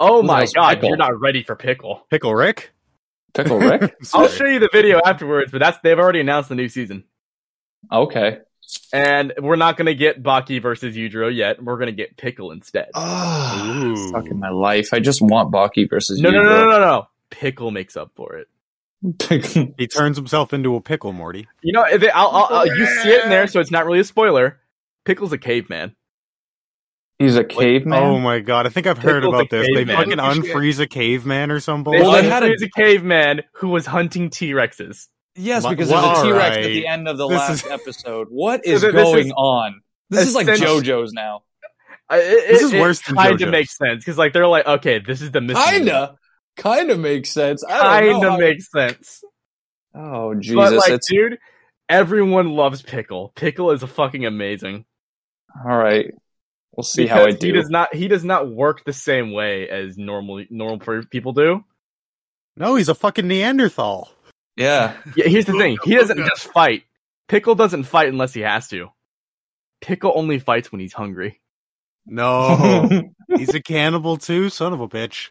Oh 0.03 0.21
Who 0.21 0.27
my 0.27 0.45
god, 0.53 0.75
Pickle? 0.75 0.89
you're 0.89 0.97
not 0.97 1.19
ready 1.19 1.43
for 1.43 1.55
Pickle. 1.55 2.05
Pickle 2.09 2.35
Rick. 2.35 2.73
Pickle 3.33 3.57
Rick. 3.59 3.95
I'll 4.13 4.27
show 4.27 4.45
you 4.45 4.59
the 4.59 4.69
video 4.71 4.99
afterwards, 5.03 5.51
but 5.51 5.59
that's 5.59 5.77
they've 5.83 5.97
already 5.97 6.19
announced 6.19 6.49
the 6.49 6.55
new 6.55 6.69
season. 6.69 7.05
okay. 7.91 8.39
And 8.91 9.33
we're 9.39 9.55
not 9.57 9.77
gonna 9.77 9.93
get 9.93 10.23
Baki 10.23 10.61
versus 10.61 10.95
Yujiro 10.95 11.33
yet. 11.35 11.63
We're 11.63 11.77
gonna 11.77 11.91
get 11.91 12.17
Pickle 12.17 12.51
instead. 12.51 12.89
Oh, 12.95 13.93
Ooh. 13.97 14.11
fuck 14.11 14.27
in 14.27 14.39
my 14.39 14.49
life. 14.49 14.89
I 14.93 14.99
just 14.99 15.21
want 15.21 15.51
Baki 15.51 15.89
versus 15.89 16.19
No, 16.19 16.29
no, 16.31 16.41
no, 16.41 16.49
no, 16.49 16.69
no, 16.69 16.79
no. 16.79 17.07
Pickle 17.29 17.71
makes 17.71 17.95
up 17.97 18.11
for 18.15 18.35
it. 18.37 18.47
He 19.77 19.87
turns 19.87 20.15
himself 20.15 20.53
into 20.53 20.75
a 20.75 20.81
pickle, 20.81 21.11
Morty. 21.11 21.47
You 21.61 21.73
know, 21.73 21.83
if 21.83 22.01
it, 22.03 22.11
I'll, 22.15 22.29
I'll, 22.29 22.59
I'll, 22.59 22.67
you 22.67 22.85
see 22.85 23.09
it 23.09 23.23
in 23.25 23.29
there, 23.29 23.47
so 23.47 23.59
it's 23.59 23.71
not 23.71 23.85
really 23.85 23.99
a 23.99 24.03
spoiler. 24.05 24.61
Pickle's 25.03 25.33
a 25.33 25.37
caveman. 25.37 25.93
He's 27.23 27.35
a 27.35 27.43
caveman. 27.43 28.03
Oh 28.03 28.19
my 28.19 28.39
god, 28.39 28.65
I 28.65 28.69
think 28.69 28.87
I've 28.87 28.97
heard 28.97 29.23
Pickle's 29.23 29.33
about 29.41 29.45
a 29.45 29.49
this. 29.49 29.67
They 29.73 29.85
caveman. 29.85 29.95
fucking 29.95 30.17
unfreeze 30.17 30.79
a 30.79 30.87
caveman 30.87 31.51
or 31.51 31.59
something. 31.59 31.93
They 31.93 32.01
Well, 32.01 32.11
they 32.11 32.27
had 32.29 32.43
a- 32.43 32.51
a 32.51 32.69
caveman 32.75 33.43
who 33.53 33.69
was 33.69 33.85
hunting 33.85 34.29
T 34.29 34.51
Rexes. 34.51 35.07
yes, 35.35 35.63
Wha- 35.63 35.69
because 35.71 35.89
there's 35.89 36.01
a 36.03 36.05
well, 36.05 36.23
T 36.23 36.31
Rex 36.31 36.57
at 36.57 36.63
the 36.63 36.87
end 36.87 37.07
of 37.07 37.17
the 37.17 37.27
This 37.27 37.37
last 37.39 37.65
is- 37.65 37.71
episode. 37.71 38.27
What 38.29 38.65
is 38.65 38.81
So 38.81 38.87
is 38.87 38.93
th- 38.93 38.93
this 38.93 39.03
going 39.13 39.27
is- 39.27 39.33
on? 39.37 39.81
This 40.09 40.27
is 40.27 40.35
like 40.35 40.47
JoJo's 40.47 41.13
now. 41.13 41.43
Uh, 42.09 42.15
It, 42.17 42.47
This 42.49 42.61
it- 42.61 42.65
is 42.65 42.73
it 42.73 42.81
worse 42.81 43.01
than 43.01 43.15
Kinda 43.15 43.45
JoJo's. 43.45 43.51
makes 43.51 43.77
sense 43.77 44.03
because 44.03 44.17
like 44.17 44.33
they're 44.33 44.47
like, 44.47 44.67
okay, 44.67 44.99
this 44.99 45.21
is 45.21 45.31
the 45.31 45.41
missing. 45.41 45.63
Kinda, 45.63 46.15
kinda 46.57 46.97
makes 46.97 47.29
sense. 47.31 47.63
I 47.63 48.01
don't 48.01 48.09
know 48.09 48.13
Kinda 48.19 48.31
how- 48.31 48.37
makes 48.37 48.69
sense. 48.71 49.23
Oh 49.95 50.33
Jesus! 50.35 50.55
but 50.55 50.73
like, 50.73 50.91
it's 50.91 51.09
dude, 51.09 51.37
everyone 51.87 52.49
loves 52.49 52.81
Pickle. 52.81 53.31
Pickle 53.35 53.71
is 53.71 53.83
a 53.83 53.87
fucking 53.87 54.25
amazing. 54.25 54.85
all 55.65 55.77
right. 55.77 56.11
We'll 56.75 56.83
see 56.83 57.03
Because 57.03 57.17
how 57.17 57.25
I 57.25 57.31
do. 57.31 57.47
He 57.47 57.53
does 57.53 57.69
not. 57.69 57.93
He 57.93 58.07
does 58.07 58.23
not 58.23 58.49
work 58.49 58.83
the 58.83 58.93
same 58.93 59.31
way 59.31 59.69
as 59.69 59.97
normal 59.97 60.43
normal 60.49 60.79
people 61.09 61.33
do. 61.33 61.63
No, 62.57 62.75
he's 62.75 62.89
a 62.89 62.95
fucking 62.95 63.27
Neanderthal. 63.27 64.11
Yeah. 64.55 64.95
Yeah, 65.15 65.27
here's 65.27 65.45
the 65.45 65.53
thing. 65.53 65.77
He 65.83 65.95
doesn't 65.95 66.17
just 66.17 66.51
fight. 66.51 66.83
Pickle 67.27 67.55
doesn't 67.55 67.83
fight 67.83 68.09
unless 68.09 68.33
he 68.33 68.41
has 68.41 68.67
to. 68.69 68.89
Pickle 69.81 70.13
only 70.15 70.39
fights 70.39 70.71
when 70.71 70.81
he's 70.81 70.93
hungry. 70.93 71.39
No, 72.05 72.89
he's 73.37 73.53
a 73.53 73.61
cannibal 73.61 74.17
too. 74.17 74.49
Son 74.49 74.73
of 74.73 74.81
a 74.81 74.87
bitch. 74.87 75.29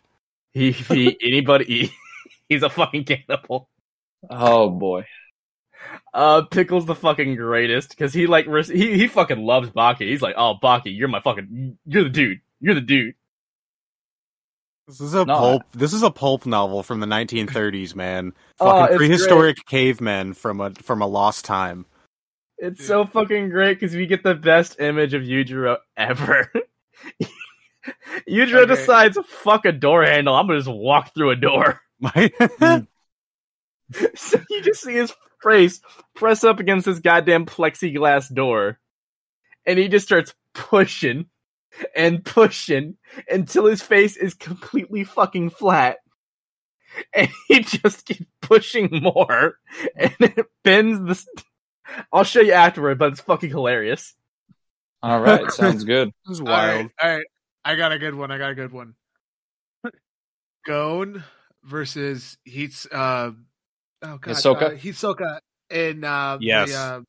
He, 0.53 0.73
he 0.73 1.17
anybody. 1.23 1.93
he's 2.49 2.63
a 2.63 2.71
fucking 2.71 3.05
cannibal. 3.05 3.69
oh 4.31 4.71
boy. 4.71 5.05
Uh, 6.15 6.43
Pickle's 6.43 6.87
the 6.87 6.95
fucking 6.95 7.37
greatest 7.37 7.91
because 7.91 8.13
he 8.13 8.27
like 8.27 8.47
res- 8.47 8.69
he 8.69 8.97
he 8.99 9.07
fucking 9.09 9.39
loves 9.39 9.71
Baki. 9.71 10.01
He's 10.09 10.23
like, 10.23 10.35
oh 10.37 10.55
Baki, 10.63 10.97
you're 10.97 11.09
my 11.09 11.21
fucking, 11.21 11.79
you're 11.87 12.05
the 12.05 12.11
dude. 12.11 12.41
You're 12.61 12.75
the 12.75 12.81
dude. 12.81 13.15
This 14.89 15.01
is 15.01 15.15
a 15.15 15.25
No, 15.25 15.35
pulp. 15.37 15.63
This 15.73 15.93
is 15.93 16.03
a 16.03 16.11
pulp 16.11 16.45
novel 16.45 16.83
from 16.83 17.01
the 17.01 17.07
1930s, 17.07 17.95
man. 17.95 18.33
Oh, 18.61 18.67
Fucking 18.67 18.87
it's 18.95 18.97
prehistoric 18.97 19.57
cavemen 19.67 20.35
from 20.35 20.61
a 20.61 20.71
from 20.75 21.03
a 21.03 21.07
lost 21.07 21.45
time. 21.45 21.87
It's 22.59 22.79
Dude. 22.79 22.87
so 22.87 23.05
fucking 23.07 23.49
great 23.49 23.81
because 23.81 23.97
we 23.97 24.07
get 24.07 24.23
the 24.23 24.35
best 24.37 24.81
image 24.81 25.15
of 25.15 25.23
Yujiro 25.23 25.79
ever. 25.97 26.53
Yujiro 28.29 28.63
Okay. 28.63 28.75
decides, 28.75 29.19
fuck 29.27 29.65
a 29.65 29.73
door 29.73 30.05
handle. 30.05 30.35
I'm 30.35 30.47
gonna 30.47 30.59
just 30.61 30.71
walk 30.71 31.13
through 31.15 31.31
a 31.31 31.37
door. 31.37 31.81
My 32.01 32.31
so 34.15 34.41
you 34.51 34.63
just 34.63 34.83
see 34.83 34.95
his 34.95 35.13
face 35.43 35.81
press 36.15 36.45
up 36.45 36.61
against 36.61 36.87
this 36.87 37.01
goddamn 37.01 37.47
plexiglass 37.47 38.33
door, 38.33 38.79
and 39.67 39.79
he 39.79 39.89
just 39.89 40.07
starts 40.07 40.35
pushing 40.55 41.27
and 41.97 42.25
pushing 42.25 42.97
until 43.31 43.67
his 43.67 43.83
face 43.83 44.17
is 44.17 44.35
completely 44.35 45.05
fucking 45.05 45.51
flat. 45.51 45.99
And 47.15 47.29
he 47.49 47.61
just 47.61 48.05
keeps 48.05 48.27
pushing 48.41 48.89
more, 49.03 49.57
and 49.97 50.15
it 50.21 50.47
bends 50.63 51.01
the. 51.01 51.15
St- 51.15 51.45
I'll 52.13 52.25
show 52.25 52.41
you 52.41 52.53
afterward, 52.53 52.99
but 52.99 53.13
it's 53.13 53.21
fucking 53.21 53.51
hilarious. 53.51 54.15
All 55.03 55.21
right. 55.21 55.51
Sounds 55.53 55.85
good. 55.85 56.11
this 56.27 56.37
is 56.37 56.43
wild. 56.43 56.83
right, 56.83 56.91
all 57.03 57.17
right. 57.17 57.27
I 57.65 57.77
got 57.77 57.93
a 57.93 57.99
good 57.99 58.15
one. 58.15 58.31
I 58.31 58.39
got 58.39 58.51
a 58.51 58.55
good 58.55 58.73
one. 58.73 58.95
Gon 60.67 61.25
versus 61.65 62.39
Heats. 62.45 62.87
Uh, 62.91 63.33
oh 64.03 64.19
god, 64.19 64.35
Hisoka? 64.35 64.63
uh, 64.63 64.71
Hisoka 64.71 65.39
in 65.71 66.05
uh, 66.05 66.39
Yes. 66.41 66.71
The, 66.71 66.77
uh, 66.79 67.01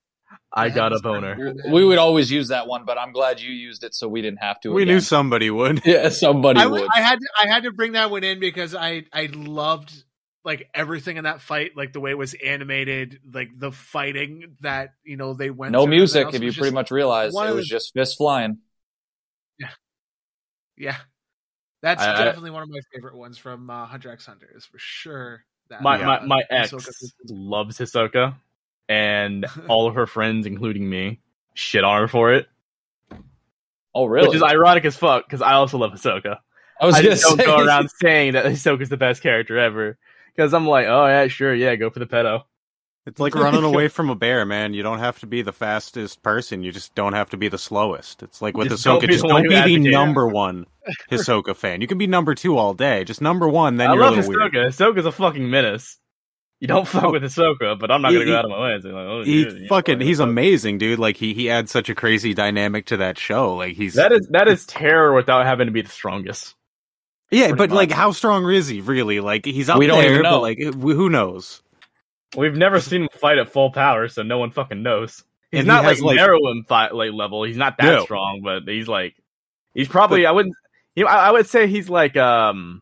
I 0.55 0.69
the 0.69 0.75
got 0.75 0.93
a 0.93 0.99
boner. 0.99 1.53
We 1.69 1.83
would 1.83 1.97
always 1.97 2.31
use 2.31 2.47
that 2.49 2.67
one, 2.67 2.85
but 2.85 2.97
I'm 2.97 3.11
glad 3.11 3.39
you 3.39 3.51
used 3.51 3.83
it 3.83 3.93
so 3.95 4.07
we 4.07 4.21
didn't 4.21 4.39
have 4.39 4.59
to. 4.61 4.71
We 4.71 4.83
again. 4.83 4.95
knew 4.95 4.99
somebody 5.01 5.49
would. 5.49 5.81
Yeah, 5.85 6.09
somebody 6.09 6.59
I, 6.59 6.65
would. 6.67 6.77
w- 6.77 6.89
I 6.93 7.01
had 7.01 7.19
to, 7.19 7.27
I 7.43 7.47
had 7.47 7.63
to 7.63 7.71
bring 7.71 7.93
that 7.93 8.09
one 8.11 8.23
in 8.23 8.39
because 8.39 8.73
I 8.75 9.03
I 9.11 9.29
loved 9.33 9.91
like 10.45 10.69
everything 10.73 11.17
in 11.17 11.23
that 11.23 11.41
fight, 11.41 11.71
like 11.75 11.93
the 11.93 11.99
way 11.99 12.11
it 12.11 12.17
was 12.17 12.33
animated, 12.35 13.19
like 13.31 13.49
the 13.57 13.71
fighting 13.71 14.57
that 14.61 14.93
you 15.03 15.17
know 15.17 15.33
they 15.33 15.49
went. 15.49 15.71
no 15.71 15.83
through 15.85 15.91
music, 15.95 16.27
if 16.33 16.41
you 16.41 16.47
was 16.47 16.57
pretty 16.57 16.73
much 16.73 16.91
realized 16.91 17.35
it 17.35 17.53
was 17.55 17.65
the- 17.67 17.75
just 17.75 17.93
fist 17.93 18.17
flying. 18.17 18.57
Yeah, 19.59 19.69
yeah, 20.77 20.97
that's 21.81 22.01
I- 22.01 22.21
I- 22.21 22.23
definitely 22.25 22.51
one 22.51 22.63
of 22.63 22.69
my 22.69 22.79
favorite 22.93 23.15
ones 23.15 23.37
from 23.37 23.69
uh, 23.69 23.85
Hunter 23.85 24.11
X 24.11 24.25
Hunter. 24.25 24.49
Is 24.55 24.65
for 24.65 24.77
sure. 24.79 25.45
That 25.73 25.81
My 25.81 25.97
Yeah. 25.99 26.05
my 26.05 26.19
my 26.25 26.43
ex 26.49 26.71
versus- 26.71 27.13
loves 27.29 27.77
Hisoka, 27.79 28.35
and 28.87 29.45
all 29.67 29.87
of 29.87 29.95
her 29.95 30.05
friends, 30.05 30.45
including 30.45 30.87
me, 30.89 31.19
shit 31.55 31.83
on 31.83 32.01
her 32.01 32.07
for 32.07 32.33
it. 32.33 32.47
Oh, 33.95 34.05
really? 34.05 34.27
Which 34.27 34.35
is 34.37 34.43
ironic 34.43 34.85
as 34.85 34.95
fuck 34.95 35.25
because 35.25 35.41
I 35.41 35.53
also 35.53 35.77
love 35.77 35.91
Hisoka. 35.91 36.37
I 36.81 36.85
was 36.85 36.95
I 36.95 36.99
gonna 37.03 37.09
just 37.15 37.23
don't 37.23 37.37
say, 37.37 37.45
go 37.45 37.57
around 37.63 37.89
saying 38.01 38.33
that 38.33 38.45
Hisoka's 38.45 38.89
the 38.89 38.97
best 38.97 39.21
character 39.21 39.57
ever. 39.57 39.97
Because 40.35 40.53
I'm 40.53 40.67
like, 40.67 40.87
oh 40.87 41.05
yeah, 41.05 41.27
sure, 41.27 41.53
yeah, 41.53 41.75
go 41.75 41.89
for 41.89 41.99
the 41.99 42.07
pedo. 42.07 42.43
It's 43.05 43.19
like 43.19 43.35
running 43.35 43.63
away 43.63 43.87
from 43.89 44.09
a 44.09 44.15
bear, 44.15 44.45
man. 44.45 44.73
You 44.73 44.83
don't 44.83 44.99
have 44.99 45.19
to 45.19 45.27
be 45.27 45.41
the 45.41 45.51
fastest 45.51 46.23
person. 46.23 46.63
You 46.63 46.71
just 46.71 46.95
don't 46.95 47.13
have 47.13 47.29
to 47.31 47.37
be 47.37 47.49
the 47.49 47.57
slowest. 47.57 48.23
It's 48.23 48.41
like 48.41 48.55
with 48.55 48.69
Just 48.69 48.83
don't 48.83 49.01
Just 49.05 49.23
don't 49.25 49.43
be 49.47 49.55
the 49.77 49.77
number 49.91 50.27
one 50.29 50.65
Hisoka 51.11 51.55
fan. 51.55 51.81
You 51.81 51.87
can 51.87 51.97
be 51.97 52.07
number 52.07 52.33
two 52.35 52.57
all 52.57 52.73
day. 52.73 53.03
Just 53.03 53.21
number 53.21 53.47
one, 53.47 53.77
then 53.77 53.89
I 53.89 53.93
you're 53.93 54.03
love 54.03 54.13
a 54.13 54.21
little 54.21 54.33
Hisoka. 54.33 54.53
weird. 54.53 54.73
Hisoka's 54.73 55.05
a 55.05 55.11
fucking 55.11 55.49
menace. 55.49 55.97
You 56.59 56.67
don't 56.67 56.87
fuck 56.87 57.11
with 57.11 57.23
Hisoka, 57.23 57.77
but 57.77 57.91
I'm 57.91 58.01
not 58.01 58.11
He- 58.13 58.19
gonna 58.19 58.29
go 58.31 58.37
out 58.37 58.45
of 58.45 58.51
my 58.51 58.61
way 58.61 58.75
like, 58.75 58.85
oh, 58.85 59.23
He 59.25 59.43
dude, 59.43 59.67
fucking, 59.67 59.99
he's 59.99 60.19
Hisoka. 60.19 60.23
amazing, 60.23 60.77
dude. 60.77 60.97
Like 60.99 61.17
he 61.17 61.33
he 61.33 61.49
adds 61.49 61.71
such 61.71 61.89
a 61.89 61.95
crazy 61.95 62.33
dynamic 62.33 62.85
to 62.85 62.97
that 62.97 63.17
show. 63.17 63.55
Like 63.55 63.75
he's 63.75 63.95
That 63.95 64.13
is 64.13 64.27
that 64.31 64.47
is 64.47 64.65
terror 64.65 65.13
without 65.13 65.45
having 65.45 65.65
to 65.65 65.73
be 65.73 65.81
the 65.81 65.89
strongest. 65.89 66.55
yeah, 67.31 67.51
but 67.53 67.69
like 67.71 67.91
how 67.91 68.11
strong 68.13 68.49
is 68.49 68.69
he 68.69 68.79
really? 68.79 69.19
Like 69.19 69.43
he's 69.43 69.67
up 69.67 69.77
We 69.77 69.87
don't 69.87 70.01
there, 70.01 70.23
but 70.23 70.39
like 70.41 70.59
who 70.61 71.09
knows? 71.09 71.61
We've 72.35 72.55
never 72.55 72.79
seen 72.79 73.03
him 73.03 73.09
fight 73.19 73.37
at 73.37 73.49
full 73.51 73.71
power, 73.71 74.07
so 74.07 74.23
no 74.23 74.37
one 74.39 74.51
fucking 74.51 74.81
knows. 74.81 75.23
He's 75.51 75.59
And 75.59 75.67
he 75.67 75.67
not 75.67 75.83
like 75.83 75.95
has, 75.97 76.01
like- 76.01 76.17
Meruem 76.19 76.67
fight 76.67 76.95
like 76.95 77.11
level. 77.11 77.43
He's 77.43 77.57
not 77.57 77.77
that 77.77 77.85
No. 77.85 78.03
strong, 78.05 78.41
but 78.43 78.63
he's 78.67 78.87
like 78.87 79.15
he's 79.73 79.87
probably 79.87 80.25
I 80.25 80.31
wouldn't 80.31 80.55
you 80.95 81.03
know, 81.05 81.09
I, 81.09 81.27
I 81.27 81.31
would 81.31 81.47
say 81.47 81.67
he's 81.67 81.89
like 81.89 82.17
um 82.17 82.81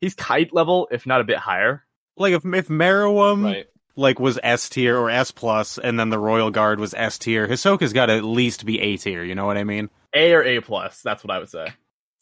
he's 0.00 0.14
Kite 0.14 0.52
level, 0.54 0.88
if 0.90 1.06
not 1.06 1.20
a 1.20 1.24
bit 1.24 1.38
higher. 1.38 1.84
Like 2.16 2.32
if 2.34 2.44
if 2.44 2.68
Meruem 2.68 3.44
right. 3.44 3.66
like 3.96 4.20
was 4.20 4.38
S 4.42 4.68
tier 4.68 4.96
or 4.98 5.08
S 5.10 5.30
plus, 5.30 5.78
and 5.78 5.98
then 5.98 6.10
the 6.10 6.18
Royal 6.18 6.50
Guard 6.50 6.78
was 6.80 6.94
S 6.94 7.18
tier, 7.18 7.46
Hisoka's 7.48 7.92
got 7.92 8.06
to 8.06 8.14
at 8.14 8.24
least 8.24 8.66
be 8.66 8.80
A 8.80 8.96
tier. 8.96 9.22
You 9.24 9.34
know 9.34 9.46
what 9.46 9.56
I 9.56 9.64
mean? 9.64 9.88
A 10.14 10.32
or 10.32 10.42
A 10.42 10.60
plus, 10.60 11.00
that's 11.02 11.24
what 11.24 11.34
I 11.34 11.38
would 11.38 11.48
say. 11.50 11.68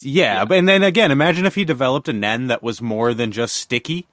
Yeah, 0.00 0.34
Yeah. 0.34 0.44
but 0.44 0.58
and 0.58 0.68
then 0.68 0.82
again, 0.82 1.10
imagine 1.10 1.46
if 1.46 1.54
he 1.54 1.64
developed 1.64 2.08
a 2.08 2.12
Nen 2.12 2.48
that 2.48 2.62
was 2.62 2.80
more 2.82 3.14
than 3.14 3.32
just 3.32 3.56
sticky. 3.56 4.06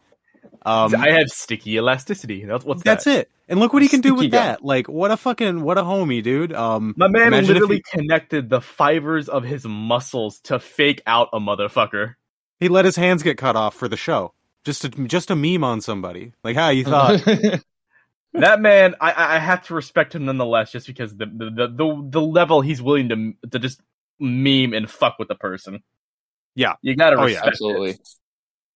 Um, 0.64 0.96
I 0.96 1.12
have 1.12 1.28
sticky 1.30 1.78
elasticity. 1.78 2.46
That's 2.46 2.64
what's 2.64 2.84
that's 2.84 3.06
that? 3.06 3.20
it. 3.22 3.32
And 3.48 3.60
look 3.60 3.74
what 3.74 3.82
he 3.82 3.88
can 3.90 4.02
do 4.02 4.14
with 4.16 4.32
guy. 4.32 4.38
that. 4.38 4.64
Like, 4.64 4.88
what 4.88 5.12
a 5.12 5.18
fucking 5.18 5.62
what 5.62 5.78
a 5.78 5.82
homie, 5.82 6.22
dude. 6.24 6.54
Um, 6.54 6.94
My 6.98 7.08
man 7.08 7.32
literally 7.32 7.78
he- 7.92 7.98
connected 8.00 8.50
the 8.50 8.62
fibers 8.62 9.28
of 9.28 9.44
his 9.44 9.66
muscles 9.66 10.40
to 10.42 10.60
fake 10.60 11.02
out 11.08 11.30
a 11.34 11.40
motherfucker. 11.40 12.16
he 12.60 12.68
let 12.70 12.86
his 12.86 12.96
hands 12.96 13.24
get 13.24 13.38
cut 13.38 13.56
off 13.56 13.74
for 13.76 13.88
the 13.88 13.98
show, 13.98 14.34
just 14.64 14.84
to 14.84 14.90
just 14.90 15.32
a 15.32 15.36
meme 15.36 15.64
on 15.64 15.82
somebody. 15.82 16.32
Like, 16.44 16.56
how 16.56 16.70
you 16.70 16.84
thought? 16.86 17.24
that 18.34 18.62
man, 18.62 18.96
I- 19.02 19.12
I 19.12 19.36
I 19.36 19.40
have 19.40 19.66
to 19.68 19.74
respect 19.74 20.16
him 20.16 20.26
nonetheless, 20.26 20.72
just 20.72 20.88
because 20.88 21.16
the 21.16 21.26
the 21.26 21.46
the, 21.50 21.68
the, 21.68 22.08
the 22.12 22.22
level 22.22 22.62
he's 22.62 22.82
willing 22.82 23.10
to 23.10 23.34
to 23.50 23.60
just 23.60 23.82
meme 24.20 24.74
and 24.74 24.90
fuck 24.90 25.18
with 25.20 25.28
the 25.28 25.36
person. 25.36 25.82
Yeah. 26.56 26.74
you 26.82 26.96
gotta 26.96 27.16
Oh, 27.18 27.26
yeah. 27.26 27.46
respect. 27.46 27.58
it. 27.62 28.10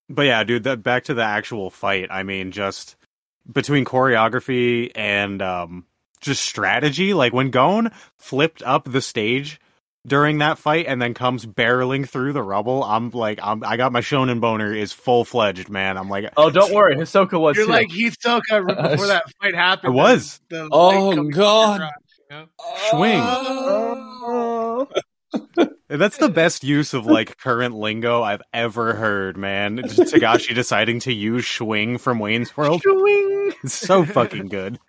Absolutely. 0.09 0.15
But 0.15 0.21
yeah, 0.23 0.43
dude, 0.43 0.63
that 0.63 0.83
back 0.83 1.05
to 1.05 1.13
the 1.13 1.23
actual 1.23 1.69
fight. 1.69 2.07
I 2.11 2.23
mean, 2.23 2.51
just 2.51 2.95
between 3.51 3.85
choreography 3.85 4.91
and 4.95 5.41
um 5.41 5.85
just 6.21 6.43
strategy, 6.43 7.13
like 7.13 7.33
when 7.33 7.49
Gon 7.51 7.91
flipped 8.17 8.63
up 8.63 8.85
the 8.91 9.01
stage 9.01 9.59
during 10.07 10.37
that 10.37 10.57
fight 10.59 10.85
and 10.87 11.01
then 11.01 11.13
comes 11.15 11.45
barreling 11.47 12.07
through 12.07 12.33
the 12.33 12.41
rubble, 12.43 12.83
I'm 12.83 13.09
like 13.11 13.39
I'm 13.41 13.63
I 13.63 13.77
got 13.77 13.91
my 13.91 14.01
shonen 14.01 14.39
boner 14.39 14.73
is 14.73 14.91
full 14.93 15.25
fledged, 15.25 15.69
man. 15.69 15.97
I'm 15.97 16.09
like 16.09 16.31
Oh, 16.37 16.49
don't 16.51 16.73
worry, 16.73 16.95
Hisoka 16.95 17.39
was 17.39 17.57
You're 17.57 17.65
too. 17.65 17.71
like 17.71 17.89
Hisoka 17.89 18.63
right 18.65 18.91
before 18.91 19.07
that 19.07 19.23
fight 19.41 19.55
happened. 19.55 19.93
It 19.93 19.97
was. 19.97 20.39
the- 20.49 20.63
the 20.63 20.69
Oh, 20.71 21.23
God. 21.29 21.81
across, 21.81 21.91
you 22.19 22.25
know? 22.35 22.45
Swing. 22.91 23.21
Oh. 23.21 24.87
That's 25.87 26.17
the 26.17 26.29
best 26.29 26.63
use 26.63 26.93
of 26.93 27.05
like 27.05 27.37
current 27.37 27.75
lingo 27.75 28.23
I've 28.23 28.41
ever 28.53 28.93
heard, 28.93 29.37
man. 29.37 29.77
Just 29.77 30.13
Togashi 30.13 30.55
deciding 30.55 30.99
to 31.01 31.13
use 31.13 31.43
Schwing 31.45 31.99
from 31.99 32.19
Wayne's 32.19 32.55
World. 32.57 32.81
Schwing. 32.83 33.53
It's 33.63 33.75
so 33.75 34.03
fucking 34.05 34.47
good. 34.47 34.79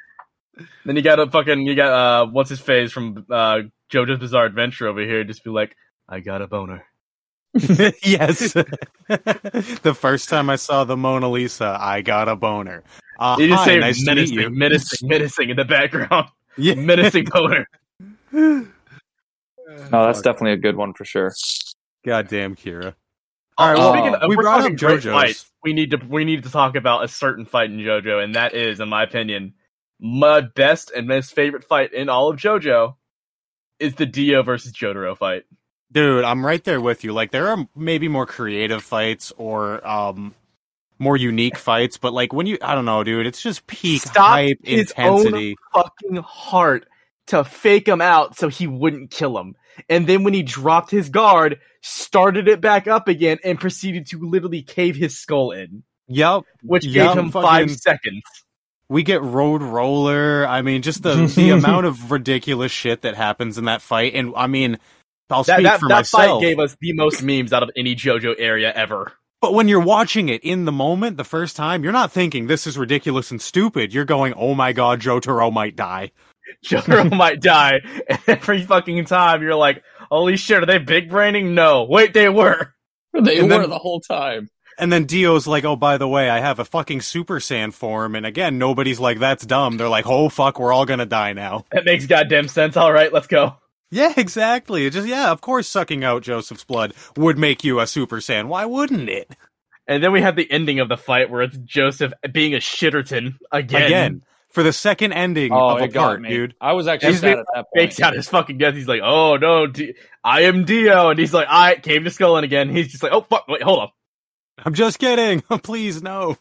Then 0.87 0.97
you 0.97 1.03
got 1.03 1.21
a 1.21 1.31
fucking 1.31 1.67
you 1.67 1.75
got 1.75 1.93
uh 1.93 2.27
what's 2.31 2.49
his 2.51 2.61
face 2.61 2.93
from 2.93 3.27
uh 3.31 3.61
JoJo's 3.93 4.19
Bizarre 4.19 4.47
Adventure 4.47 4.89
over 4.89 5.01
here, 5.03 5.23
just 5.25 5.45
be 5.45 5.51
like, 5.51 5.77
I 6.09 6.21
got 6.21 6.43
a 6.43 6.47
boner. 6.47 6.85
yes. 7.55 8.53
the 9.09 9.97
first 9.99 10.29
time 10.29 10.51
I 10.51 10.57
saw 10.57 10.85
the 10.85 10.97
Mona 10.97 11.29
Lisa, 11.29 11.77
I 11.79 12.03
got 12.03 12.29
a 12.29 12.37
boner. 12.37 12.85
Uh, 13.19 13.37
You 13.39 13.49
just 13.49 13.61
hi, 13.61 13.67
say 13.67 13.79
nice 13.79 14.05
to 14.05 14.15
meet 14.15 14.15
menacing, 14.15 14.39
you. 14.41 14.51
menacing, 14.51 15.09
menacing 15.09 15.51
in 15.51 15.57
the 15.57 15.65
background. 15.65 16.29
Yeah. 16.59 16.75
Menacing 16.75 17.27
boner. 17.27 17.69
No, 19.67 20.07
that's 20.07 20.23
definitely 20.23 20.53
a 20.53 20.57
good 20.59 20.77
one 20.77 20.95
for 20.95 21.05
sure. 21.05 21.35
Goddamn, 22.05 22.55
Kira. 22.55 22.95
All 23.59 23.69
right, 23.69 23.79
well, 23.79 23.93
speaking 23.93 24.15
of, 24.15 24.29
we 24.29 24.37
we're 24.37 24.43
brought 24.43 24.61
talking 24.61 24.75
up 24.75 24.81
JoJo's. 24.81 25.05
fights. 25.05 25.51
We 25.65 25.73
need 25.73 25.91
to 25.93 26.01
we 26.09 26.25
need 26.25 26.45
to 26.45 26.51
talk 26.51 26.77
about 26.77 27.05
a 27.05 27.09
certain 27.09 27.47
fight 27.47 27.71
in 27.71 27.79
JoJo, 27.79 28.23
and 28.23 28.35
that 28.35 28.55
is, 28.55 28.81
in 28.81 28.89
my 28.89 29.03
opinion, 29.03 29.55
my 29.99 30.43
best 30.43 30.93
and 30.95 31.09
most 31.09 31.35
favorite 31.35 31.65
fight 31.65 31.93
in 31.93 32.09
all 32.09 32.31
of 32.31 32.37
JoJo 32.37 32.97
is 33.79 33.95
the 33.95 34.07
Dio 34.07 34.43
versus 34.43 34.73
Jotaro 34.73 35.17
fight. 35.17 35.45
Dude, 35.91 36.25
I'm 36.25 36.45
right 36.45 36.63
there 36.65 36.81
with 36.81 37.03
you. 37.03 37.13
Like, 37.13 37.31
there 37.31 37.49
are 37.49 37.67
maybe 37.75 38.09
more 38.09 38.27
creative 38.27 38.83
fights 38.83 39.33
or 39.37 39.87
um 39.87 40.35
more 40.99 41.17
unique 41.17 41.57
fights, 41.57 41.97
but 41.99 42.13
like 42.13 42.33
when 42.33 42.47
you, 42.47 42.59
I 42.63 42.75
don't 42.75 42.85
know, 42.85 43.05
dude, 43.05 43.27
it's 43.27 43.41
just 43.41 43.67
peak 43.67 44.03
Stop 44.03 44.29
hype 44.29 44.59
his 44.65 44.91
intensity. 44.91 45.57
Fucking 45.75 46.17
heart 46.17 46.87
to 47.29 47.45
fake 47.45 47.89
him 47.89 48.01
out 48.01 48.37
so 48.39 48.49
he 48.49 48.67
wouldn't 48.67 49.11
kill 49.11 49.39
him, 49.39 49.55
and 49.89 50.07
then 50.07 50.25
when 50.25 50.35
he 50.35 50.43
dropped 50.43 50.91
his 50.91 51.09
guard, 51.09 51.59
started 51.83 52.49
it 52.49 52.61
back 52.61 52.87
up 52.87 53.09
again 53.09 53.39
and 53.45 53.59
proceeded 53.61 54.07
to 54.07 54.19
literally 54.21 54.63
cave 54.63 54.97
his 54.97 55.19
skull 55.19 55.51
in, 55.51 55.83
Yep. 56.09 56.43
which 56.63 56.85
Yeah, 56.85 57.09
gave 57.09 57.19
him 57.25 57.31
fucking- 57.31 57.49
five 57.49 57.71
seconds. 57.73 58.23
We 58.89 59.03
get 59.03 59.21
Road 59.23 59.63
Roller. 59.63 60.47
I 60.47 60.63
mean, 60.63 60.83
just 60.83 61.03
the 61.03 61.27
the 61.27 61.51
amount 61.59 61.87
of 61.87 62.13
ridiculous 62.13 62.71
shit 62.71 63.03
that 63.03 63.17
happens 63.17 63.59
in 63.59 63.65
that 63.65 63.83
fight, 63.83 64.15
and 64.15 64.33
I 64.37 64.47
mean, 64.47 64.79
I'll 65.29 65.43
That 65.43 65.55
speak 65.57 65.65
that, 65.65 65.81
for 65.81 65.89
that 65.89 65.95
myself. 65.97 66.41
fight 66.41 66.47
gave 66.47 66.61
us 66.61 66.77
the 66.81 66.93
most 66.93 67.21
memes 67.25 67.53
out 67.53 67.65
of 67.65 67.71
any 67.77 67.97
JoJo 67.97 68.37
area 68.39 68.73
ever. 68.73 69.13
But 69.43 69.55
when 69.55 69.67
you're 69.67 69.81
watching 69.81 70.29
it 70.29 70.43
in 70.45 70.65
the 70.67 70.73
moment, 70.73 71.17
the 71.17 71.25
first 71.25 71.57
time, 71.57 71.83
you're 71.83 71.93
not 71.93 72.13
thinking 72.13 72.47
this 72.47 72.65
is 72.67 72.79
ridiculous 72.79 73.33
and 73.33 73.43
stupid. 73.43 73.93
You're 73.93 74.05
going, 74.05 74.35
"Oh 74.37 74.55
my 74.55 74.73
god, 74.73 75.01
Jotaro 75.01 75.53
might 75.53 75.75
die." 75.75 76.13
Jotaro 76.65 77.11
might 77.17 77.41
die. 77.41 77.81
And 78.09 78.19
every 78.27 78.63
fucking 78.65 79.05
time 79.07 79.43
you're 79.43 79.55
like, 79.55 79.83
holy 80.11 80.37
shit, 80.37 80.63
are 80.63 80.67
they 80.67 80.79
big 80.79 81.11
braining? 81.11 81.55
No. 81.55 81.85
Wait, 81.85 82.13
they 82.15 82.29
were. 82.29 82.75
They 83.13 83.39
And 83.39 83.49
were 83.51 83.59
then- 83.61 83.71
the 83.71 83.79
whole 83.79 84.01
time. 84.01 84.49
And 84.79 84.93
then 84.93 85.07
Dio's 85.07 85.47
like, 85.47 85.65
"Oh, 85.65 85.75
by 85.75 85.97
the 85.97 86.07
way, 86.07 86.29
I 86.29 86.39
have 86.41 86.59
a 86.59 86.65
fucking 86.67 87.01
Super 87.01 87.37
Saiyan 87.39 87.73
form." 87.73 88.15
And 88.15 88.27
again, 88.27 88.59
nobody's 88.59 89.01
like, 89.01 89.19
"That's 89.19 89.47
dumb." 89.47 89.79
They're 89.79 89.89
like, 89.89 90.07
"Oh 90.07 90.29
fuck, 90.29 90.59
we're 90.61 90.71
all 90.71 90.85
gonna 90.85 91.07
die 91.07 91.33
now." 91.33 91.65
That 91.73 91.87
makes 91.87 92.05
goddamn 92.05 92.47
sense. 92.49 92.77
All 92.77 92.93
right, 92.93 93.11
let's 93.11 93.27
go. 93.27 93.57
Yeah, 93.91 94.13
exactly. 94.15 94.85
It 94.85 94.91
just 94.93 95.09
yeah, 95.09 95.31
of 95.31 95.41
course, 95.41 95.67
sucking 95.67 96.05
out 96.05 96.25
Joseph's 96.25 96.65
blood 96.65 96.93
would 97.17 97.39
make 97.39 97.65
you 97.65 97.81
a 97.81 97.87
Super 97.87 98.17
Saiyan. 98.19 98.49
Why 98.49 98.67
wouldn't 98.67 99.09
it? 99.09 99.35
And 99.89 100.05
then 100.05 100.13
we 100.13 100.21
have 100.21 100.37
the 100.37 100.51
ending 100.51 100.79
of 100.81 100.91
the 100.91 100.99
fight 100.99 101.31
where 101.31 101.41
it's 101.41 101.57
Joseph 101.65 102.13
being 102.31 102.53
a 102.53 102.59
shitterton 102.59 103.37
again. 103.51 103.83
Again, 103.87 104.23
for 104.57 104.63
the 104.63 104.73
second 104.73 105.13
ending 105.13 105.53
Oh, 105.53 105.69
of 105.77 105.83
a 105.83 105.85
it 105.85 105.93
part, 105.93 106.23
me. 106.23 106.31
dude. 106.31 106.55
I 106.63 106.73
was 106.73 106.87
actually 106.87 107.11
He's 107.13 107.21
sad 107.21 107.41
at 107.41 107.45
that 107.55 107.67
Fakes 107.77 108.01
out 108.01 108.15
his 108.15 108.27
fucking 108.27 108.57
death. 108.57 108.73
He's 108.73 108.89
like, 108.89 109.03
oh 109.05 109.37
no, 109.37 109.67
D- 109.67 109.93
I 110.25 110.45
am 110.45 110.65
Dio. 110.65 111.11
And 111.11 111.19
he's 111.19 111.35
like, 111.35 111.47
I 111.51 111.75
came 111.75 112.05
to 112.05 112.11
Skull 112.11 112.39
again. 112.39 112.71
He's 112.71 112.89
just 112.89 113.03
like, 113.03 113.13
oh 113.13 113.21
fuck, 113.21 113.47
wait, 113.49 113.63
hold 113.63 113.81
up. 113.81 113.93
I'm 114.65 114.73
just 114.73 114.99
kidding. 114.99 115.43
Please 115.63 116.03
no. 116.03 116.39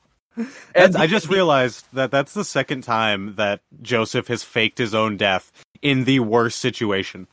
And 0.73 0.95
I 0.95 1.07
just 1.07 1.27
realized 1.27 1.85
that 1.91 2.09
that's 2.09 2.33
the 2.33 2.45
second 2.45 2.83
time 2.85 3.35
that 3.35 3.59
Joseph 3.81 4.29
has 4.29 4.43
faked 4.43 4.77
his 4.77 4.95
own 4.95 5.17
death 5.17 5.51
in 5.81 6.05
the 6.05 6.21
worst 6.21 6.59
situation. 6.59 7.27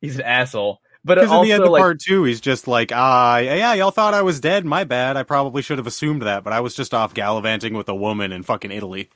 He's 0.00 0.16
an 0.16 0.22
asshole. 0.22 0.80
But 1.04 1.18
Because 1.20 1.30
in 1.30 1.42
the 1.44 1.52
end 1.52 1.62
of 1.62 1.70
like, 1.70 1.80
part 1.80 2.00
two, 2.00 2.24
he's 2.24 2.40
just 2.40 2.66
like, 2.66 2.90
ah, 2.92 3.38
yeah, 3.38 3.74
y'all 3.74 3.92
thought 3.92 4.14
I 4.14 4.22
was 4.22 4.40
dead. 4.40 4.64
My 4.64 4.82
bad. 4.82 5.16
I 5.16 5.22
probably 5.22 5.62
should 5.62 5.78
have 5.78 5.86
assumed 5.86 6.22
that, 6.22 6.42
but 6.42 6.52
I 6.52 6.58
was 6.58 6.74
just 6.74 6.92
off 6.92 7.14
gallivanting 7.14 7.74
with 7.74 7.88
a 7.88 7.94
woman 7.94 8.32
in 8.32 8.42
fucking 8.42 8.72
Italy. 8.72 9.08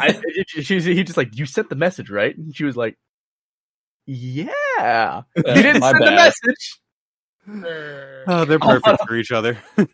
I, 0.00 0.20
she, 0.46 0.74
was- 0.76 0.84
he 0.84 1.02
just 1.04 1.16
like, 1.16 1.36
you 1.36 1.46
sent 1.46 1.68
the 1.68 1.76
message, 1.76 2.10
right? 2.10 2.36
And 2.36 2.54
she 2.54 2.64
was 2.64 2.76
like, 2.76 2.96
yeah. 4.06 5.22
You 5.36 5.42
didn't 5.42 5.80
My 5.80 5.92
send 5.92 6.06
the 6.06 6.10
message. 6.10 6.80
Oh, 8.26 8.44
they're 8.44 8.58
perfect 8.58 9.06
for 9.06 9.16
each 9.16 9.32
other. 9.32 9.58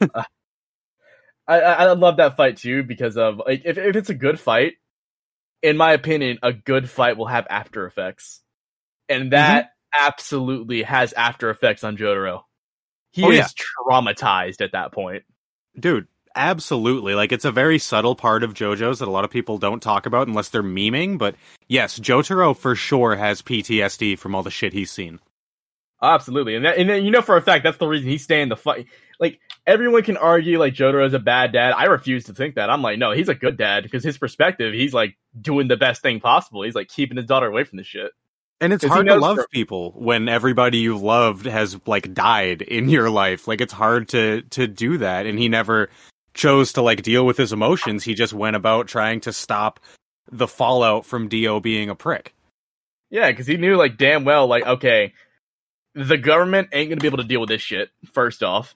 Uh, 1.48 1.52
I, 1.52 1.60
I 1.60 1.84
I 1.84 1.92
love 1.92 2.16
that 2.16 2.36
fight 2.36 2.56
too 2.56 2.82
because 2.82 3.16
of 3.16 3.38
like 3.46 3.62
if 3.64 3.78
if 3.78 3.94
it's 3.94 4.10
a 4.10 4.14
good 4.14 4.40
fight, 4.40 4.72
in 5.62 5.76
my 5.76 5.92
opinion, 5.92 6.40
a 6.42 6.52
good 6.52 6.90
fight 6.90 7.16
will 7.16 7.26
have 7.26 7.46
after 7.48 7.86
effects, 7.86 8.40
and 9.08 9.22
mm-hmm. 9.22 9.30
that 9.30 9.70
absolutely 9.96 10.82
has 10.82 11.12
after 11.12 11.48
effects 11.48 11.84
on 11.84 11.96
Jotaro. 11.96 12.40
He 13.12 13.22
Oh, 13.22 13.30
is 13.30 13.36
yeah. 13.38 13.46
traumatized 13.88 14.60
at 14.60 14.72
that 14.72 14.90
point. 14.90 15.22
Dude, 15.78 16.08
absolutely. 16.37 17.14
Like, 17.14 17.32
it's 17.32 17.45
a 17.45 17.53
very 17.53 17.78
subtle 17.78 18.14
part 18.14 18.43
of 18.45 18.55
JoJo's 18.55 19.01
that 19.01 19.09
a 19.09 19.11
lot 19.11 19.24
of 19.24 19.30
people 19.30 19.59
don't 19.59 19.82
talk 19.82 20.07
about 20.07 20.28
unless 20.28 20.51
they're 20.51 20.62
memeing. 20.62 21.18
But 21.18 21.34
yes, 21.66 21.99
Jotaro 21.99 22.57
for 22.57 22.74
sure 22.74 23.16
has 23.16 23.43
PTSD 23.43 24.18
from 24.18 24.34
all 24.34 24.43
the 24.43 24.51
shit 24.51 24.72
he's 24.72 24.91
seen. 24.91 25.18
Absolutely, 26.03 26.55
and 26.55 26.64
that, 26.66 26.76
and 26.76 26.91
then 26.91 27.05
you 27.07 27.11
know 27.11 27.22
for 27.22 27.39
a 27.39 27.43
fact 27.43 27.64
that's 27.64 27.78
the 27.78 27.87
reason 27.89 28.09
he's 28.09 28.22
staying 28.22 28.51
the 28.51 28.57
fight. 28.57 28.87
Like 29.18 29.41
everyone 29.66 30.03
can 30.03 30.18
argue 30.18 30.59
like 30.59 30.74
Jotaro 30.74 31.07
is 31.07 31.14
a 31.14 31.18
bad 31.18 31.53
dad. 31.53 31.72
I 31.72 31.84
refuse 31.84 32.24
to 32.24 32.34
think 32.34 32.57
that. 32.57 32.68
I'm 32.68 32.82
like, 32.82 32.99
no, 32.99 33.12
he's 33.12 33.30
a 33.30 33.34
good 33.34 33.57
dad 33.57 33.82
because 33.82 34.05
his 34.05 34.18
perspective, 34.18 34.74
he's 34.74 34.93
like 34.93 35.16
doing 35.41 35.68
the 35.68 35.76
best 35.76 36.03
thing 36.03 36.20
possible. 36.20 36.62
He's 36.62 36.74
like 36.74 36.89
keeping 36.89 37.16
his 37.16 37.24
daughter 37.24 37.47
away 37.47 37.64
from 37.64 37.78
the 37.78 37.84
shit. 37.84 38.12
And 38.61 38.72
it's 38.72 38.84
hard 38.84 39.07
to 39.07 39.16
love 39.16 39.37
for- 39.37 39.49
people 39.49 39.93
when 39.97 40.28
everybody 40.28 40.78
you 40.78 40.99
loved 40.99 41.47
has 41.47 41.78
like 41.87 42.12
died 42.12 42.61
in 42.61 42.91
your 42.91 43.09
life. 43.09 43.49
Like 43.49 43.62
it's 43.62 43.72
hard 43.72 44.11
to 44.11 44.43
to 44.51 44.66
do 44.66 44.99
that 44.99 45.24
and 45.24 45.39
he 45.39 45.49
never 45.49 45.89
chose 46.37 46.74
to 46.74 46.82
like 46.82 47.03
deal 47.03 47.26
with 47.26 47.37
his 47.37 47.53
emotions. 47.53 48.05
He 48.05 48.14
just 48.14 48.32
went 48.32 48.57
about 48.57 48.87
trying 48.87 49.20
to 49.22 49.32
stop 49.32 49.80
the 50.30 50.47
fallout 50.47 51.07
from 51.07 51.28
Dio 51.28 51.61
being 51.61 51.91
a 51.91 51.95
prick. 51.95 52.34
Yeah, 53.11 53.30
because 53.30 53.47
he 53.47 53.57
knew 53.57 53.76
like 53.76 53.97
damn 53.97 54.24
well, 54.24 54.47
like 54.47 54.66
okay, 54.66 55.12
the 55.95 56.18
government 56.18 56.68
ain't 56.72 56.91
gonna 56.91 57.01
be 57.01 57.07
able 57.07 57.18
to 57.18 57.24
deal 57.24 57.41
with 57.41 57.49
this 57.49 57.62
shit. 57.62 57.91
First 58.12 58.43
off, 58.43 58.74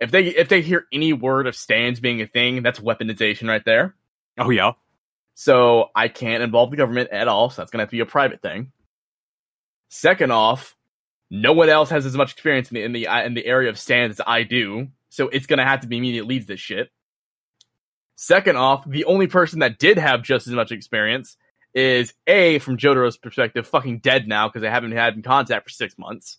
if 0.00 0.10
they 0.10 0.26
if 0.26 0.48
they 0.48 0.60
hear 0.60 0.86
any 0.92 1.12
word 1.12 1.46
of 1.46 1.56
stands 1.56 2.00
being 2.00 2.20
a 2.20 2.26
thing, 2.26 2.62
that's 2.62 2.80
weaponization 2.80 3.48
right 3.48 3.64
there. 3.64 3.94
Oh 4.38 4.50
yeah. 4.50 4.72
So 5.34 5.90
I 5.94 6.08
can't 6.08 6.42
involve 6.42 6.70
the 6.70 6.76
government 6.76 7.10
at 7.10 7.28
all. 7.28 7.50
So 7.50 7.62
that's 7.62 7.70
gonna 7.70 7.82
have 7.82 7.90
to 7.90 7.96
be 7.96 8.00
a 8.00 8.06
private 8.06 8.42
thing. 8.42 8.72
Second 9.88 10.32
off, 10.32 10.76
no 11.30 11.52
one 11.52 11.68
else 11.68 11.90
has 11.90 12.04
as 12.04 12.16
much 12.16 12.32
experience 12.32 12.70
in 12.70 12.74
the 12.74 12.82
in 12.82 12.92
the 12.92 13.24
in 13.24 13.34
the 13.34 13.46
area 13.46 13.70
of 13.70 13.78
stands 13.78 14.18
as 14.18 14.24
I 14.26 14.42
do. 14.42 14.88
So 15.12 15.28
it's 15.28 15.44
gonna 15.44 15.66
have 15.66 15.80
to 15.80 15.88
be 15.88 16.00
me 16.00 16.18
that 16.18 16.26
leads 16.26 16.46
this 16.46 16.58
shit. 16.58 16.90
Second 18.16 18.56
off, 18.56 18.88
the 18.88 19.04
only 19.04 19.26
person 19.26 19.58
that 19.58 19.78
did 19.78 19.98
have 19.98 20.22
just 20.22 20.46
as 20.46 20.54
much 20.54 20.72
experience 20.72 21.36
is 21.74 22.14
a 22.26 22.60
from 22.60 22.78
Jotaro's 22.78 23.18
perspective, 23.18 23.66
fucking 23.66 23.98
dead 23.98 24.26
now 24.26 24.48
because 24.48 24.64
I 24.64 24.70
haven't 24.70 24.92
had 24.92 25.12
in 25.14 25.20
contact 25.20 25.66
for 25.66 25.70
six 25.70 25.98
months. 25.98 26.38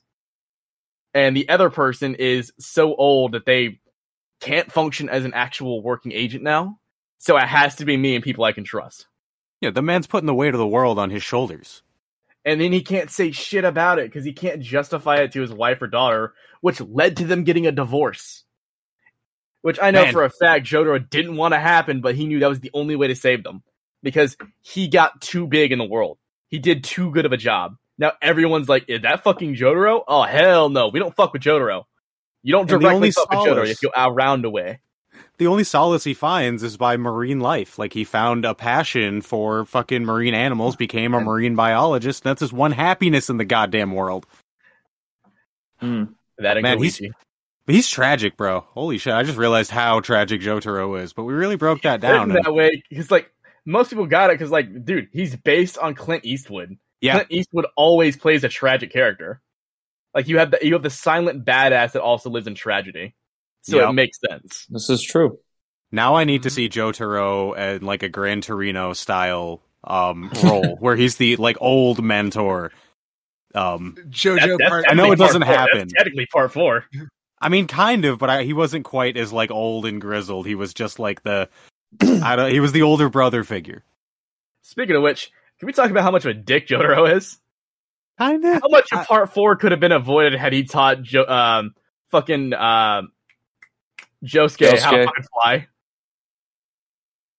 And 1.14 1.38
the 1.38 1.50
other 1.50 1.70
person 1.70 2.16
is 2.16 2.52
so 2.58 2.96
old 2.96 3.34
that 3.34 3.46
they 3.46 3.80
can't 4.42 4.72
function 4.72 5.08
as 5.08 5.24
an 5.24 5.36
actual 5.36 5.84
working 5.84 6.12
agent 6.12 6.44
now. 6.44 6.80
So 7.20 7.38
it 7.38 7.44
has 7.44 7.76
to 7.76 7.86
be 7.86 7.96
me 7.96 8.16
and 8.16 8.24
people 8.24 8.44
I 8.44 8.54
can 8.54 8.64
trust. 8.64 9.06
Yeah, 9.62 9.70
the 9.70 9.84
man's 9.84 10.08
putting 10.08 10.26
the 10.26 10.34
weight 10.34 10.56
of 10.56 10.60
the 10.60 10.66
world 10.66 10.98
on 10.98 11.12
his 11.12 11.22
shoulders. 11.22 11.84
And 12.44 12.60
then 12.60 12.72
he 12.72 12.82
can't 12.82 13.12
say 13.12 13.30
shit 13.30 13.66
about 13.66 14.00
it 14.00 14.06
because 14.06 14.26
he 14.26 14.34
can't 14.34 14.62
justify 14.62 15.18
it 15.18 15.32
to 15.34 15.42
his 15.42 15.54
wife 15.54 15.80
or 15.80 15.88
daughter, 15.88 16.34
which 16.62 16.82
led 16.82 17.18
to 17.18 17.26
them 17.26 17.44
getting 17.44 17.68
a 17.68 17.72
divorce. 17.72 18.43
Which 19.64 19.80
I 19.82 19.90
know 19.92 20.04
Man. 20.04 20.14
for 20.14 20.24
a 20.24 20.30
fact 20.30 20.66
Jotaro 20.68 21.10
didn't 21.10 21.36
want 21.36 21.54
to 21.56 21.60
happen, 21.60 22.02
but 22.02 22.16
he 22.16 22.28
knew 22.28 22.40
that 22.40 22.50
was 22.50 22.60
the 22.60 22.70
only 22.74 22.96
way 22.96 23.08
to 23.08 23.16
save 23.16 23.44
them 23.44 23.64
because 24.04 24.38
he 24.62 24.88
got 24.88 25.20
too 25.22 25.48
big 25.48 25.72
in 25.72 25.80
the 25.80 25.86
world. 25.86 26.20
He 26.50 26.60
did 26.60 26.84
too 26.84 27.10
good 27.12 27.26
of 27.26 27.32
a 27.32 27.38
job. 27.38 27.78
Now 27.98 28.12
everyone's 28.22 28.70
like, 28.70 28.86
"Is 28.90 29.02
that 29.02 29.24
fucking 29.24 29.56
Jotaro?" 29.56 30.04
Oh 30.08 30.24
hell 30.24 30.70
no, 30.70 30.90
we 30.90 31.00
don't 31.00 31.16
fuck 31.16 31.34
with 31.34 31.42
Jotaro. 31.42 31.86
You 32.44 32.52
don't 32.52 32.62
And 32.62 32.70
the 32.70 32.74
directly 32.80 32.96
only 32.96 33.12
fuck 33.12 33.30
with 33.32 33.40
Jotaro. 33.40 33.46
solace- 33.56 33.82
You 33.84 33.90
go 33.96 34.04
around 34.12 34.46
away. 34.46 34.80
The 35.38 35.48
only 35.48 35.64
solace 35.64 36.04
he 36.04 36.14
finds 36.14 36.62
is 36.62 36.76
by 36.78 36.98
marine 36.98 37.40
life. 37.40 37.80
Like 37.80 37.94
he 37.94 38.04
found 38.04 38.46
a 38.46 38.54
passion 38.54 39.22
for 39.22 39.64
fucking 39.66 40.04
marine 40.04 40.34
animals, 40.34 40.76
became 40.76 41.14
a 41.14 41.22
marine 41.22 41.56
biologist. 41.56 42.24
That's 42.24 42.42
his 42.42 42.52
one 42.52 42.72
happiness 42.74 43.30
in 43.30 43.38
the 43.38 43.46
goddamn 43.46 43.94
world. 43.94 44.26
Hmm. 45.80 46.04
That 46.38 46.58
and 46.58 46.64
Man, 46.64 46.80
he's- 46.80 47.00
Koichi. 47.00 47.12
But 47.66 47.76
he's 47.76 47.88
tragic, 47.88 48.36
bro. 48.36 48.62
Holy 48.72 48.98
shit! 48.98 49.14
I 49.14 49.24
just 49.24 49.38
realized 49.38 49.72
how 49.72 50.00
tragic 50.02 50.42
Jotaro 50.42 51.02
is. 51.02 51.14
But 51.14 51.24
we 51.24 51.34
really 51.34 51.56
broke 51.56 51.84
that 51.84 52.02
written 52.04 52.30
down. 52.30 52.42
that 52.44 52.54
way 52.54 52.84
because 52.90 53.10
like 53.10 53.32
most 53.66 53.90
people 53.90 54.06
got 54.06 54.30
it 54.30 54.34
because 54.34 54.52
like 54.52 54.84
dude 54.86 55.08
he's 55.14 55.36
based 55.38 55.78
on 55.78 55.96
clint 55.96 56.26
eastwood 56.26 56.76
Yeah. 57.00 57.14
clint 57.14 57.28
eastwood 57.32 57.66
always 57.78 58.18
plays 58.18 58.44
a 58.44 58.50
tragic 58.50 58.92
character 58.92 59.42
Like 60.14 60.28
you 60.28 60.40
have 60.40 60.52
the 60.52 60.60
you 60.62 60.74
have 60.74 60.84
the 60.84 60.90
silent 60.90 61.46
badass 61.46 61.94
that 61.94 62.02
also 62.02 62.30
lives 62.30 62.48
in 62.48 62.56
tragedy, 62.56 63.16
so 63.62 63.78
Yep. 63.80 63.90
it 63.90 63.94
makes 63.94 64.20
sense. 64.20 64.66
This 64.70 64.90
is 64.90 65.02
true. 65.02 65.40
Now 65.92 66.16
I 66.16 66.26
need 66.26 66.44
to 66.44 66.50
see 66.50 66.68
Jotaro 66.68 67.56
in 67.58 67.86
like 67.86 68.04
a 68.04 68.10
Gran 68.10 68.42
Torino 68.42 68.92
style 68.92 69.62
um 69.86 70.30
role 70.44 70.76
where 70.82 70.98
he's 70.98 71.16
the 71.16 71.38
like 71.38 71.56
old 71.62 72.04
mentor. 72.04 72.72
Um 73.56 73.96
JoJo 74.10 74.58
That- 74.58 74.68
part. 74.70 74.86
I 74.90 74.94
know 74.96 75.14
it 75.14 75.16
doesn't 75.18 75.42
part. 75.44 75.56
That's 75.56 75.72
happen. 75.74 75.88
technically 75.88 76.26
part 76.26 76.52
four. 76.52 76.84
I 77.44 77.50
mean 77.50 77.68
kind 77.68 78.06
of, 78.06 78.20
but 78.20 78.30
I, 78.30 78.44
he 78.44 78.54
wasn't 78.54 78.86
quite 78.86 79.18
as 79.18 79.34
like 79.34 79.52
old 79.52 79.86
and 79.86 80.00
grizzled. 80.00 80.46
He 80.46 80.56
was 80.56 80.74
just 80.74 80.98
like 81.00 81.24
the 81.24 81.50
I 82.02 82.36
don't 82.36 82.52
he 82.52 82.60
was 82.60 82.72
the 82.72 82.82
older 82.84 83.10
brother 83.10 83.44
figure. 83.44 83.84
Speaking 84.62 84.96
of 84.96 85.04
which, 85.04 85.32
can 85.60 85.68
we 85.68 85.74
talk 85.74 85.92
about 85.92 86.04
how 86.04 86.12
much 86.12 86.26
of 86.26 86.32
a 86.32 86.34
dick 86.34 86.68
Jotaro 86.68 87.16
is? 87.16 87.38
Kind 88.18 88.46
of. 88.46 88.62
How 88.62 88.70
much 88.70 88.92
of 88.92 89.00
I- 89.00 89.06
part 89.06 89.34
four 89.34 89.56
could 89.58 89.72
have 89.72 89.80
been 89.80 89.92
avoided 89.92 90.34
had 90.40 90.54
he 90.54 90.64
taught 90.64 91.02
jo- 91.04 91.26
um 91.28 91.76
fucking 92.12 92.54
um 92.54 93.12
Josuke, 94.24 94.80
how 94.80 94.92
to 94.92 94.98
Josuke. 95.06 95.26
fly? 95.34 95.68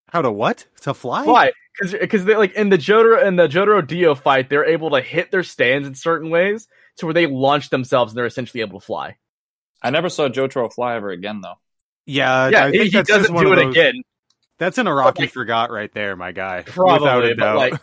How 0.09 0.21
to 0.21 0.31
what? 0.31 0.67
To 0.81 0.93
fly? 0.93 1.23
Fly, 1.25 1.51
because 1.81 2.25
they 2.25 2.35
like 2.35 2.53
in 2.53 2.69
the 2.69 2.77
Jotaro 2.77 3.25
in 3.25 3.35
the 3.35 3.47
Jotaro 3.47 3.85
Dio 3.85 4.15
fight, 4.15 4.49
they're 4.49 4.65
able 4.65 4.91
to 4.91 5.01
hit 5.01 5.31
their 5.31 5.43
stands 5.43 5.87
in 5.87 5.95
certain 5.95 6.29
ways 6.29 6.67
to 6.97 7.05
where 7.05 7.13
they 7.13 7.25
launch 7.25 7.69
themselves 7.69 8.11
and 8.13 8.17
they're 8.17 8.25
essentially 8.25 8.61
able 8.61 8.79
to 8.79 8.85
fly. 8.85 9.17
I 9.85 9.89
never 9.91 10.09
saw 10.09 10.27
Jotaro 10.27 10.71
fly 10.73 10.95
ever 10.95 11.09
again, 11.11 11.41
though. 11.41 11.55
Yeah, 12.05 12.49
yeah, 12.49 12.65
I 12.65 12.71
he, 12.71 12.77
think 12.77 12.83
he 12.91 12.97
that's 12.97 13.09
doesn't 13.09 13.35
do 13.35 13.53
it 13.53 13.55
those- 13.55 13.71
again, 13.71 14.01
That's 14.57 14.77
an 14.77 14.87
Iraqi 14.87 15.23
like- 15.23 15.31
forgot 15.31 15.71
right 15.71 15.91
there, 15.93 16.15
my 16.15 16.31
guy. 16.31 16.57
Without 16.59 16.73
probably, 16.73 17.31
a 17.31 17.35
but 17.35 17.55
like 17.57 17.73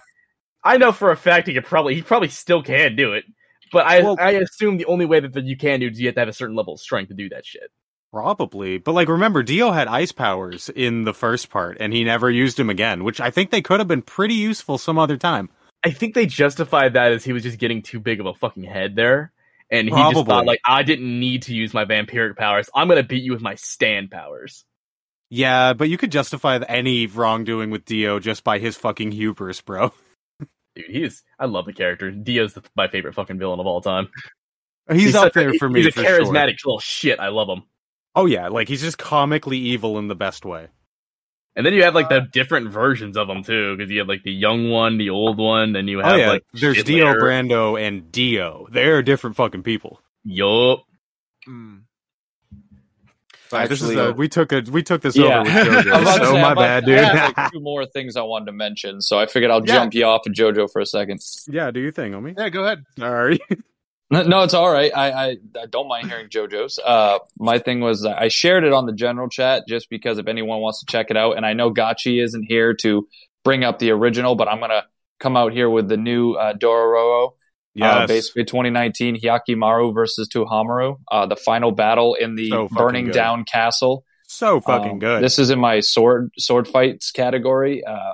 I 0.64 0.76
know 0.78 0.92
for 0.92 1.10
a 1.10 1.16
fact 1.16 1.48
he 1.48 1.54
could 1.54 1.64
probably 1.64 1.94
he 1.94 2.02
probably 2.02 2.28
still 2.28 2.62
can 2.62 2.94
do 2.96 3.14
it. 3.14 3.24
But 3.72 3.86
I 3.86 4.00
Well- 4.02 4.16
I 4.20 4.32
assume 4.32 4.76
the 4.76 4.84
only 4.86 5.06
way 5.06 5.20
that, 5.20 5.32
that 5.32 5.44
you 5.44 5.56
can 5.56 5.80
do 5.80 5.88
is 5.88 6.00
you 6.00 6.06
have 6.08 6.14
to 6.16 6.20
have 6.20 6.28
a 6.28 6.32
certain 6.32 6.54
level 6.56 6.74
of 6.74 6.80
strength 6.80 7.08
to 7.08 7.14
do 7.14 7.28
that 7.30 7.44
shit. 7.44 7.70
Probably. 8.12 8.78
But 8.78 8.92
like 8.92 9.08
remember 9.08 9.42
Dio 9.42 9.70
had 9.70 9.88
ice 9.88 10.12
powers 10.12 10.68
in 10.68 11.04
the 11.04 11.14
first 11.14 11.50
part 11.50 11.78
and 11.80 11.92
he 11.92 12.04
never 12.04 12.30
used 12.30 12.58
them 12.58 12.68
again, 12.70 13.04
which 13.04 13.20
I 13.20 13.30
think 13.30 13.50
they 13.50 13.62
could 13.62 13.80
have 13.80 13.88
been 13.88 14.02
pretty 14.02 14.34
useful 14.34 14.76
some 14.78 14.98
other 14.98 15.16
time. 15.16 15.48
I 15.84 15.90
think 15.90 16.14
they 16.14 16.26
justified 16.26 16.92
that 16.92 17.12
as 17.12 17.24
he 17.24 17.32
was 17.32 17.42
just 17.42 17.58
getting 17.58 17.82
too 17.82 17.98
big 17.98 18.20
of 18.20 18.26
a 18.26 18.34
fucking 18.34 18.64
head 18.64 18.94
there. 18.94 19.32
And 19.72 19.88
he 19.88 19.94
just 19.94 20.12
Probably. 20.12 20.24
thought 20.24 20.46
like 20.46 20.60
I 20.64 20.82
didn't 20.84 21.18
need 21.18 21.42
to 21.44 21.54
use 21.54 21.72
my 21.74 21.84
vampiric 21.86 22.36
powers. 22.36 22.68
I'm 22.74 22.86
gonna 22.88 23.02
beat 23.02 23.24
you 23.24 23.32
with 23.32 23.40
my 23.40 23.54
stand 23.56 24.10
powers. 24.10 24.64
Yeah, 25.30 25.72
but 25.72 25.88
you 25.88 25.96
could 25.96 26.12
justify 26.12 26.58
any 26.68 27.06
wrongdoing 27.06 27.70
with 27.70 27.86
Dio 27.86 28.20
just 28.20 28.44
by 28.44 28.58
his 28.58 28.76
fucking 28.76 29.12
hubris, 29.12 29.62
bro. 29.62 29.90
Dude, 30.76 30.84
he 30.90 31.02
is 31.02 31.22
I 31.38 31.46
love 31.46 31.64
the 31.64 31.72
character. 31.72 32.10
Dio's 32.10 32.52
the, 32.52 32.62
my 32.76 32.88
favorite 32.88 33.14
fucking 33.14 33.38
villain 33.38 33.58
of 33.58 33.66
all 33.66 33.80
time. 33.80 34.10
He's, 34.92 35.14
up 35.14 35.22
such 35.32 35.36
a- 35.36 35.38
there 35.40 35.54
for 35.58 35.68
me. 35.70 35.80
He's 35.82 35.88
a 35.88 35.92
for 35.92 36.04
sure. 36.04 36.20
charismatic 36.20 36.64
little 36.64 36.80
shit. 36.80 37.18
I 37.18 37.28
love 37.28 37.48
him. 37.48 37.62
Oh 38.14 38.26
yeah, 38.26 38.48
like 38.48 38.68
he's 38.68 38.82
just 38.82 38.98
comically 38.98 39.56
evil 39.56 39.98
in 39.98 40.08
the 40.08 40.14
best 40.14 40.44
way. 40.44 40.68
And 41.54 41.66
then 41.66 41.74
you 41.74 41.82
have 41.82 41.94
like 41.94 42.08
the 42.08 42.20
different 42.32 42.70
versions 42.70 43.16
of 43.16 43.28
them 43.28 43.42
too, 43.44 43.76
because 43.76 43.90
you 43.90 43.98
have 43.98 44.08
like 44.08 44.22
the 44.22 44.32
young 44.32 44.70
one, 44.70 44.96
the 44.96 45.10
old 45.10 45.36
one, 45.38 45.76
and 45.76 45.88
you 45.88 45.98
have 45.98 46.12
Oh 46.14 46.16
yeah, 46.16 46.28
like 46.30 46.44
there's 46.54 46.78
shit 46.78 46.86
Dio 46.86 47.06
later. 47.08 47.20
Brando 47.20 47.80
and 47.80 48.10
Dio. 48.10 48.66
They're 48.70 49.02
different 49.02 49.36
fucking 49.36 49.62
people. 49.62 50.00
Yup. 50.24 50.80
Mm. 51.48 51.82
Sorry, 53.50 53.68
this 53.68 53.82
is 53.82 53.90
a, 53.94 54.12
we 54.12 54.30
took 54.30 54.50
a 54.52 54.62
we 54.70 54.82
took 54.82 55.02
this 55.02 55.14
Yeah. 55.14 55.40
over 55.40 55.42
with 55.42 55.84
JoJo. 55.84 56.04
so 56.18 56.24
say, 56.24 56.32
my 56.32 56.42
I'm 56.48 56.52
about- 56.52 56.56
bad, 56.56 56.84
I 56.84 56.86
dude. 57.26 57.36
like 57.36 57.52
two 57.52 57.60
more 57.60 57.84
things 57.84 58.16
I 58.16 58.22
wanted 58.22 58.46
to 58.46 58.52
mention, 58.52 59.02
so 59.02 59.18
I 59.18 59.26
figured 59.26 59.50
I'll 59.50 59.60
Yeah. 59.60 59.74
jump 59.74 59.92
you 59.92 60.04
off 60.06 60.22
of 60.26 60.32
JoJo 60.32 60.72
for 60.72 60.80
a 60.80 60.86
second. 60.86 61.20
yeah, 61.48 61.70
do 61.70 61.80
your 61.80 61.92
thing, 61.92 62.12
homie. 62.12 62.34
Yeah, 62.38 62.48
go 62.48 62.64
ahead. 62.64 62.84
Sorry. 62.98 63.40
No, 63.50 63.56
no, 64.10 64.42
it's 64.42 64.54
all 64.54 64.70
right. 64.70 64.92
I, 64.94 65.10
I, 65.10 65.28
I 65.60 65.66
don't 65.70 65.88
mind 65.88 66.08
hearing 66.08 66.28
JoJo's. 66.28 66.78
Uh, 66.78 67.18
my 67.38 67.58
thing 67.58 67.80
was 67.80 68.04
I 68.04 68.28
shared 68.28 68.64
it 68.64 68.72
on 68.72 68.86
the 68.86 68.92
general 68.92 69.28
chat 69.28 69.64
just 69.68 69.88
because 69.88 70.18
if 70.18 70.26
anyone 70.28 70.60
wants 70.60 70.80
to 70.80 70.86
check 70.90 71.06
it 71.10 71.16
out, 71.16 71.36
and 71.36 71.46
I 71.46 71.54
know 71.54 71.72
Gotchi 71.72 72.22
isn't 72.22 72.44
here 72.44 72.74
to 72.82 73.08
bring 73.44 73.64
up 73.64 73.78
the 73.78 73.90
original, 73.90 74.34
but 74.34 74.48
I'm 74.48 74.60
gonna 74.60 74.84
come 75.18 75.36
out 75.36 75.52
here 75.52 75.70
with 75.70 75.88
the 75.88 75.96
new 75.96 76.32
uh, 76.34 76.52
Dororo. 76.54 77.30
Uh, 77.80 78.06
basically 78.06 78.44
2019 78.44 79.18
Hyakkimaru 79.18 79.94
versus 79.94 80.28
Tahomaru, 80.28 80.96
uh, 81.10 81.24
the 81.24 81.36
final 81.36 81.72
battle 81.72 82.12
in 82.14 82.34
the 82.34 82.50
So 82.50 82.68
burning 82.70 83.06
good. 83.06 83.14
down 83.14 83.44
castle. 83.44 84.04
so 84.28 84.60
fucking 84.60 84.90
Um, 84.92 84.98
good. 84.98 85.22
This 85.22 85.38
is 85.38 85.48
in 85.48 85.58
my 85.58 85.80
sword 85.80 86.32
sword 86.38 86.68
fights 86.68 87.10
category. 87.12 87.82
Uh, 87.82 88.12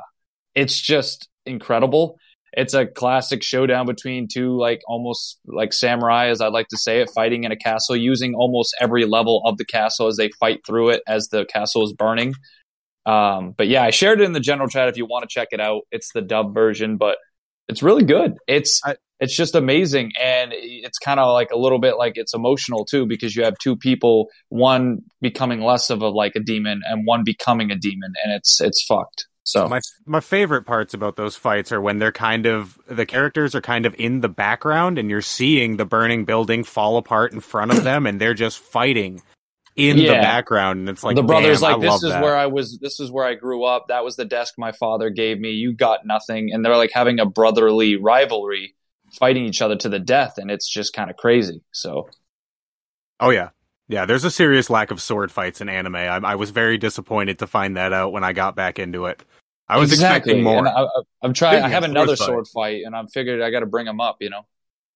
it's 0.54 0.80
just 0.80 1.28
incredible. 1.44 2.18
It's 2.52 2.74
a 2.74 2.86
classic 2.86 3.42
showdown 3.42 3.86
between 3.86 4.28
two 4.28 4.56
like 4.58 4.80
almost 4.88 5.38
like 5.46 5.72
samurai, 5.72 6.28
as 6.28 6.40
I'd 6.40 6.52
like 6.52 6.68
to 6.68 6.78
say 6.78 7.00
it, 7.00 7.10
fighting 7.14 7.44
in 7.44 7.52
a 7.52 7.56
castle, 7.56 7.96
using 7.96 8.34
almost 8.34 8.74
every 8.80 9.04
level 9.04 9.42
of 9.44 9.58
the 9.58 9.64
castle 9.64 10.06
as 10.06 10.16
they 10.16 10.30
fight 10.40 10.60
through 10.66 10.90
it 10.90 11.02
as 11.06 11.28
the 11.28 11.44
castle 11.44 11.84
is 11.84 11.92
burning. 11.92 12.34
Um, 13.06 13.54
but 13.56 13.68
yeah, 13.68 13.82
I 13.82 13.90
shared 13.90 14.20
it 14.20 14.24
in 14.24 14.32
the 14.32 14.40
general 14.40 14.68
chat 14.68 14.88
if 14.88 14.96
you 14.96 15.06
want 15.06 15.22
to 15.22 15.32
check 15.32 15.48
it 15.52 15.60
out. 15.60 15.82
It's 15.90 16.12
the 16.12 16.20
dub 16.20 16.54
version, 16.54 16.96
but 16.96 17.16
it's 17.68 17.82
really 17.82 18.04
good. 18.04 18.34
It's 18.46 18.80
I- 18.84 18.96
it's 19.20 19.34
just 19.36 19.56
amazing, 19.56 20.12
and 20.20 20.52
it's 20.54 20.98
kind 20.98 21.18
of 21.18 21.32
like 21.32 21.50
a 21.50 21.58
little 21.58 21.80
bit 21.80 21.96
like 21.96 22.12
it's 22.14 22.34
emotional 22.34 22.84
too 22.84 23.04
because 23.04 23.34
you 23.34 23.42
have 23.42 23.58
two 23.58 23.76
people, 23.76 24.28
one 24.48 24.98
becoming 25.20 25.60
less 25.60 25.90
of 25.90 26.02
a 26.02 26.08
like 26.08 26.36
a 26.36 26.40
demon 26.40 26.82
and 26.88 27.04
one 27.04 27.24
becoming 27.24 27.72
a 27.72 27.76
demon, 27.76 28.12
and 28.22 28.32
it's 28.32 28.60
it's 28.60 28.84
fucked. 28.84 29.26
So 29.48 29.66
my 29.66 29.80
my 30.04 30.20
favorite 30.20 30.64
parts 30.64 30.92
about 30.92 31.16
those 31.16 31.34
fights 31.34 31.72
are 31.72 31.80
when 31.80 31.98
they're 31.98 32.12
kind 32.12 32.44
of 32.44 32.78
the 32.86 33.06
characters 33.06 33.54
are 33.54 33.62
kind 33.62 33.86
of 33.86 33.94
in 33.98 34.20
the 34.20 34.28
background 34.28 34.98
and 34.98 35.08
you're 35.08 35.22
seeing 35.22 35.78
the 35.78 35.86
burning 35.86 36.26
building 36.26 36.64
fall 36.64 36.98
apart 36.98 37.32
in 37.32 37.40
front 37.40 37.70
of 37.70 37.82
them 37.82 38.06
and 38.06 38.20
they're 38.20 38.34
just 38.34 38.58
fighting 38.58 39.22
in 39.74 39.96
the 39.96 40.08
background 40.08 40.80
and 40.80 40.88
it's 40.90 41.02
like 41.02 41.16
the 41.16 41.22
brother's 41.22 41.62
like, 41.62 41.76
I 41.76 41.80
"This 41.80 42.02
is 42.02 42.10
that." 42.10 42.22
where 42.22 42.36
I 42.36 42.44
was. 42.44 42.78
This 42.78 43.00
is 43.00 43.10
where 43.10 43.24
I 43.24 43.36
grew 43.36 43.64
up. 43.64 43.86
That 43.88 44.04
was 44.04 44.16
the 44.16 44.26
desk 44.26 44.54
my 44.58 44.72
father 44.72 45.08
gave 45.08 45.40
me. 45.40 45.52
You 45.52 45.72
got 45.72 46.00
nothing." 46.04 46.50
And 46.52 46.62
they're 46.62 46.76
like 46.76 46.90
having 46.92 47.18
a 47.18 47.24
brotherly 47.24 47.96
rivalry, 47.96 48.74
fighting 49.18 49.46
each 49.46 49.62
other 49.62 49.76
to 49.76 49.88
the 49.88 49.98
death, 49.98 50.36
and 50.36 50.50
it's 50.50 50.68
just 50.68 50.92
kind 50.92 51.08
of 51.08 51.16
crazy. 51.16 51.62
So 51.72 52.08
Oh 53.18 53.30
yeah. 53.30 53.48
Yeah, 53.88 54.04
there's 54.04 54.24
a 54.24 54.30
serious 54.30 54.68
lack 54.68 54.90
of 54.90 55.00
sword 55.00 55.32
fights 55.32 55.60
in 55.60 55.68
anime. 55.68 55.96
I, 55.96 56.18
I 56.18 56.34
was 56.34 56.50
very 56.50 56.76
disappointed 56.76 57.38
to 57.38 57.46
find 57.46 57.76
that 57.76 57.92
out 57.92 58.12
when 58.12 58.22
I 58.22 58.32
got 58.32 58.54
back 58.54 58.78
into 58.78 59.06
it. 59.06 59.24
I 59.68 59.78
was 59.78 59.92
exactly. 59.92 60.32
expecting 60.32 60.44
more. 60.44 60.58
And 60.58 60.68
I, 60.68 60.82
I, 60.82 61.02
I'm 61.22 61.32
trying. 61.32 61.62
I 61.62 61.68
have 61.68 61.84
another 61.84 62.16
sword 62.16 62.46
sword 62.46 62.48
fight, 62.48 62.82
and 62.84 62.94
I'm 62.94 63.08
figured 63.08 63.40
I 63.40 63.50
got 63.50 63.60
to 63.60 63.66
bring 63.66 63.86
them 63.86 64.00
up. 64.00 64.18
You 64.20 64.30
know. 64.30 64.46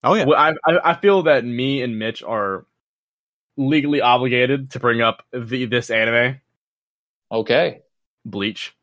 oh 0.04 0.14
yeah. 0.14 0.24
Well, 0.24 0.38
I, 0.38 0.54
I 0.70 0.92
I 0.92 0.94
feel 0.94 1.24
that 1.24 1.44
me 1.44 1.82
and 1.82 1.98
Mitch 1.98 2.22
are 2.22 2.66
legally 3.56 4.00
obligated 4.00 4.70
to 4.70 4.80
bring 4.80 5.00
up 5.00 5.24
the 5.32 5.66
this 5.66 5.90
anime, 5.90 6.40
Okay. 7.32 7.80
Bleach. 8.24 8.76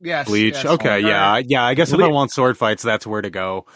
Yes. 0.00 0.26
Bleach. 0.26 0.54
yes. 0.54 0.64
okay, 0.64 1.00
yeah. 1.00 1.40
Yeah, 1.44 1.62
I 1.62 1.74
guess 1.74 1.92
if 1.92 2.00
I 2.00 2.08
want 2.08 2.32
sword 2.32 2.56
fights, 2.56 2.82
that's 2.82 3.06
where 3.06 3.20
to 3.20 3.30
go. 3.30 3.66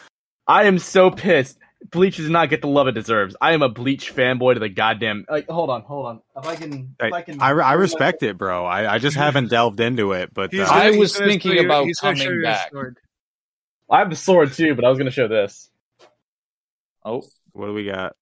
I 0.46 0.64
am 0.64 0.78
so 0.78 1.10
pissed. 1.10 1.58
Bleach 1.90 2.16
does 2.16 2.30
not 2.30 2.48
get 2.50 2.60
the 2.62 2.68
love 2.68 2.88
it 2.88 2.92
deserves. 2.92 3.36
I 3.40 3.52
am 3.52 3.62
a 3.62 3.68
Bleach 3.68 4.14
fanboy 4.14 4.54
to 4.54 4.60
the 4.60 4.68
goddamn. 4.68 5.26
Like, 5.28 5.48
hold 5.48 5.70
on, 5.70 5.82
hold 5.82 6.06
on. 6.06 6.20
If 6.36 6.46
I 6.46 6.56
can, 6.56 6.96
if 6.98 7.12
I, 7.12 7.22
can, 7.22 7.40
I, 7.40 7.50
I 7.50 7.72
respect 7.74 8.22
it, 8.22 8.38
bro. 8.38 8.64
I, 8.64 8.94
I 8.94 8.98
just 8.98 9.16
haven't 9.16 9.48
delved 9.50 9.80
into 9.80 10.12
it, 10.12 10.32
but 10.32 10.52
uh, 10.54 10.64
gonna- 10.66 10.70
I 10.70 10.90
was 10.96 11.16
thinking 11.16 11.52
show 11.52 11.60
you- 11.60 11.66
about 11.66 11.84
he's 11.86 12.00
gonna 12.00 12.16
show 12.16 12.24
coming 12.24 12.42
back. 12.42 12.70
sword. 12.72 12.96
I 13.90 13.98
have 13.98 14.10
the 14.10 14.16
sword 14.16 14.52
too, 14.54 14.74
but 14.74 14.84
I 14.84 14.88
was 14.88 14.98
gonna 14.98 15.10
show 15.10 15.28
this. 15.28 15.70
Oh, 17.04 17.22
what 17.52 17.66
do 17.66 17.74
we 17.74 17.84
got? 17.84 18.16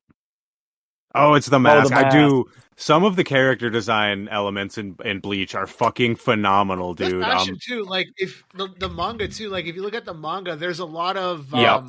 Oh, 1.14 1.34
it's 1.34 1.46
the 1.46 1.60
mask. 1.60 1.92
I 1.92 2.02
mask. 2.02 2.16
do. 2.16 2.50
Some 2.76 3.04
of 3.04 3.16
the 3.16 3.22
character 3.24 3.70
design 3.70 4.28
elements 4.28 4.76
in, 4.78 4.96
in 5.04 5.20
Bleach 5.20 5.54
are 5.54 5.66
fucking 5.66 6.16
phenomenal, 6.16 6.94
This 6.94 7.10
dude. 7.10 7.22
fashion 7.22 7.54
Um, 7.54 7.58
too, 7.62 7.84
like 7.84 8.08
if 8.16 8.42
the, 8.54 8.68
the 8.78 8.88
manga 8.88 9.28
too, 9.28 9.50
like 9.50 9.66
if 9.66 9.76
you 9.76 9.82
look 9.82 9.94
at 9.94 10.04
the 10.06 10.14
manga, 10.14 10.56
there's 10.56 10.80
a 10.80 10.84
lot 10.86 11.16
of 11.16 11.52
Yep. 11.54 11.84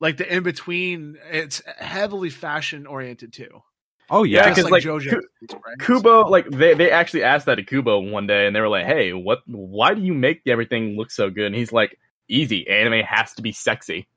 Like 0.00 0.16
the 0.16 0.34
in 0.34 0.42
between. 0.42 1.18
It's 1.30 1.62
heavily 1.78 2.30
fashion 2.30 2.86
oriented 2.86 3.32
too. 3.32 3.62
oh 4.10 4.24
Yeah, 4.24 4.40
yeah, 4.40 4.54
just 4.54 4.56
'cause, 4.62 4.70
like, 4.70 4.84
like, 4.84 5.02
JoJo. 5.02 5.10
Ku- 5.50 5.56
right? 5.64 5.78
Kubo, 5.80 6.28
like 6.28 6.48
they 6.50 6.74
they 6.74 6.90
actually 6.90 7.22
asked 7.22 7.46
that 7.46 7.56
to 7.56 7.62
Kubo 7.62 8.00
one 8.00 8.26
day, 8.26 8.46
and 8.46 8.54
they 8.56 8.60
were 8.60 8.68
like, 8.68 8.86
"Hey, 8.86 9.12
what? 9.12 9.40
Why 9.46 9.94
do 9.94 10.02
you 10.02 10.14
make 10.14 10.42
everything 10.46 10.96
look 10.96 11.10
so 11.10 11.30
good?" 11.30 11.46
And 11.46 11.54
he's 11.54 11.72
like, 11.72 11.96
"Easy, 12.28 12.66
anime 12.68 13.04
has 13.04 13.32
to 13.34 13.42
be 13.42 13.52
sexy." 13.52 14.08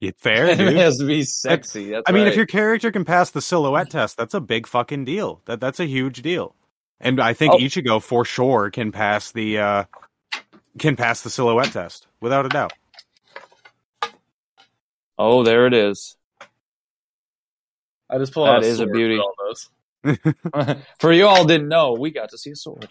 Yeah, 0.00 0.10
fair, 0.18 0.46
it 0.50 0.58
dude. 0.58 0.74
has 0.76 0.98
to 0.98 1.06
be 1.06 1.22
sexy. 1.22 1.90
That's 1.90 2.02
I 2.08 2.12
mean, 2.12 2.26
if 2.26 2.34
your 2.36 2.46
character 2.46 2.90
can 2.90 3.04
pass 3.04 3.30
the 3.30 3.40
silhouette 3.40 3.88
test, 3.90 4.16
that's 4.16 4.34
a 4.34 4.40
big 4.40 4.66
fucking 4.66 5.04
deal. 5.04 5.40
That 5.46 5.60
that's 5.60 5.78
a 5.80 5.86
huge 5.86 6.22
deal. 6.22 6.56
And 7.00 7.20
I 7.20 7.32
think 7.34 7.54
Oh. 7.54 7.58
Ichigo 7.58 8.02
for 8.02 8.24
sure 8.24 8.70
can 8.70 8.90
pass 8.92 9.30
the 9.32 9.58
uh 9.58 9.84
can 10.78 10.96
pass 10.96 11.20
the 11.22 11.30
silhouette 11.30 11.72
test 11.72 12.06
without 12.20 12.46
a 12.46 12.48
doubt. 12.48 12.72
Oh, 15.24 15.44
there 15.44 15.66
it 15.66 15.74
is. 15.74 16.16
I 18.10 18.18
just 18.18 18.32
pulled 18.34 18.48
That 18.48 18.56
out 18.56 18.62
a 18.64 18.66
is 18.66 18.80
a 18.80 18.86
beauty. 18.86 19.16
for 19.16 19.22
all 19.22 19.34
those. 19.46 19.68
For 20.98 21.12
you 21.12 21.26
all 21.28 21.44
didn't 21.44 21.68
know, 21.68 21.92
we 21.92 22.10
got 22.10 22.30
to 22.30 22.38
see 22.38 22.50
a 22.50 22.56
sword. 22.56 22.88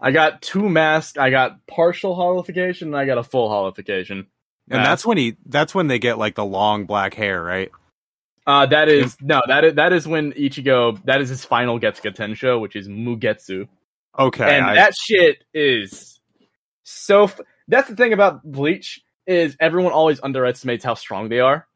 I 0.00 0.12
got 0.12 0.40
two 0.40 0.68
masks. 0.68 1.18
I 1.18 1.30
got 1.30 1.66
partial 1.66 2.14
hollowfication, 2.14 2.82
and 2.88 2.96
I 2.96 3.04
got 3.06 3.18
a 3.18 3.24
full 3.24 3.48
hollowfication. 3.50 4.26
And 4.70 4.84
that's 4.84 5.04
when 5.04 5.18
he 5.18 5.36
that's 5.46 5.74
when 5.74 5.88
they 5.88 5.98
get 5.98 6.16
like 6.16 6.36
the 6.36 6.44
long 6.44 6.86
black 6.86 7.14
hair, 7.14 7.42
right? 7.42 7.72
Uh, 8.46 8.66
that 8.66 8.88
is 8.88 9.16
no, 9.20 9.42
that 9.48 9.64
is 9.64 9.74
that 9.74 9.92
is 9.92 10.06
when 10.06 10.32
Ichigo. 10.32 11.04
That 11.04 11.20
is 11.20 11.28
his 11.28 11.44
final 11.44 11.80
Getsuga 11.80 12.14
Tensho, 12.14 12.60
which 12.60 12.76
is 12.76 12.86
Mugetsu. 12.88 13.66
Okay, 14.16 14.56
and 14.56 14.64
I- 14.66 14.74
that 14.76 14.94
shit 14.94 15.42
is 15.52 16.20
so. 16.84 17.24
F- 17.24 17.40
that's 17.66 17.88
the 17.90 17.96
thing 17.96 18.12
about 18.12 18.42
Bleach 18.44 19.02
is 19.26 19.56
everyone 19.60 19.92
always 19.92 20.20
underestimates 20.22 20.84
how 20.84 20.94
strong 20.94 21.28
they 21.28 21.40
are 21.40 21.66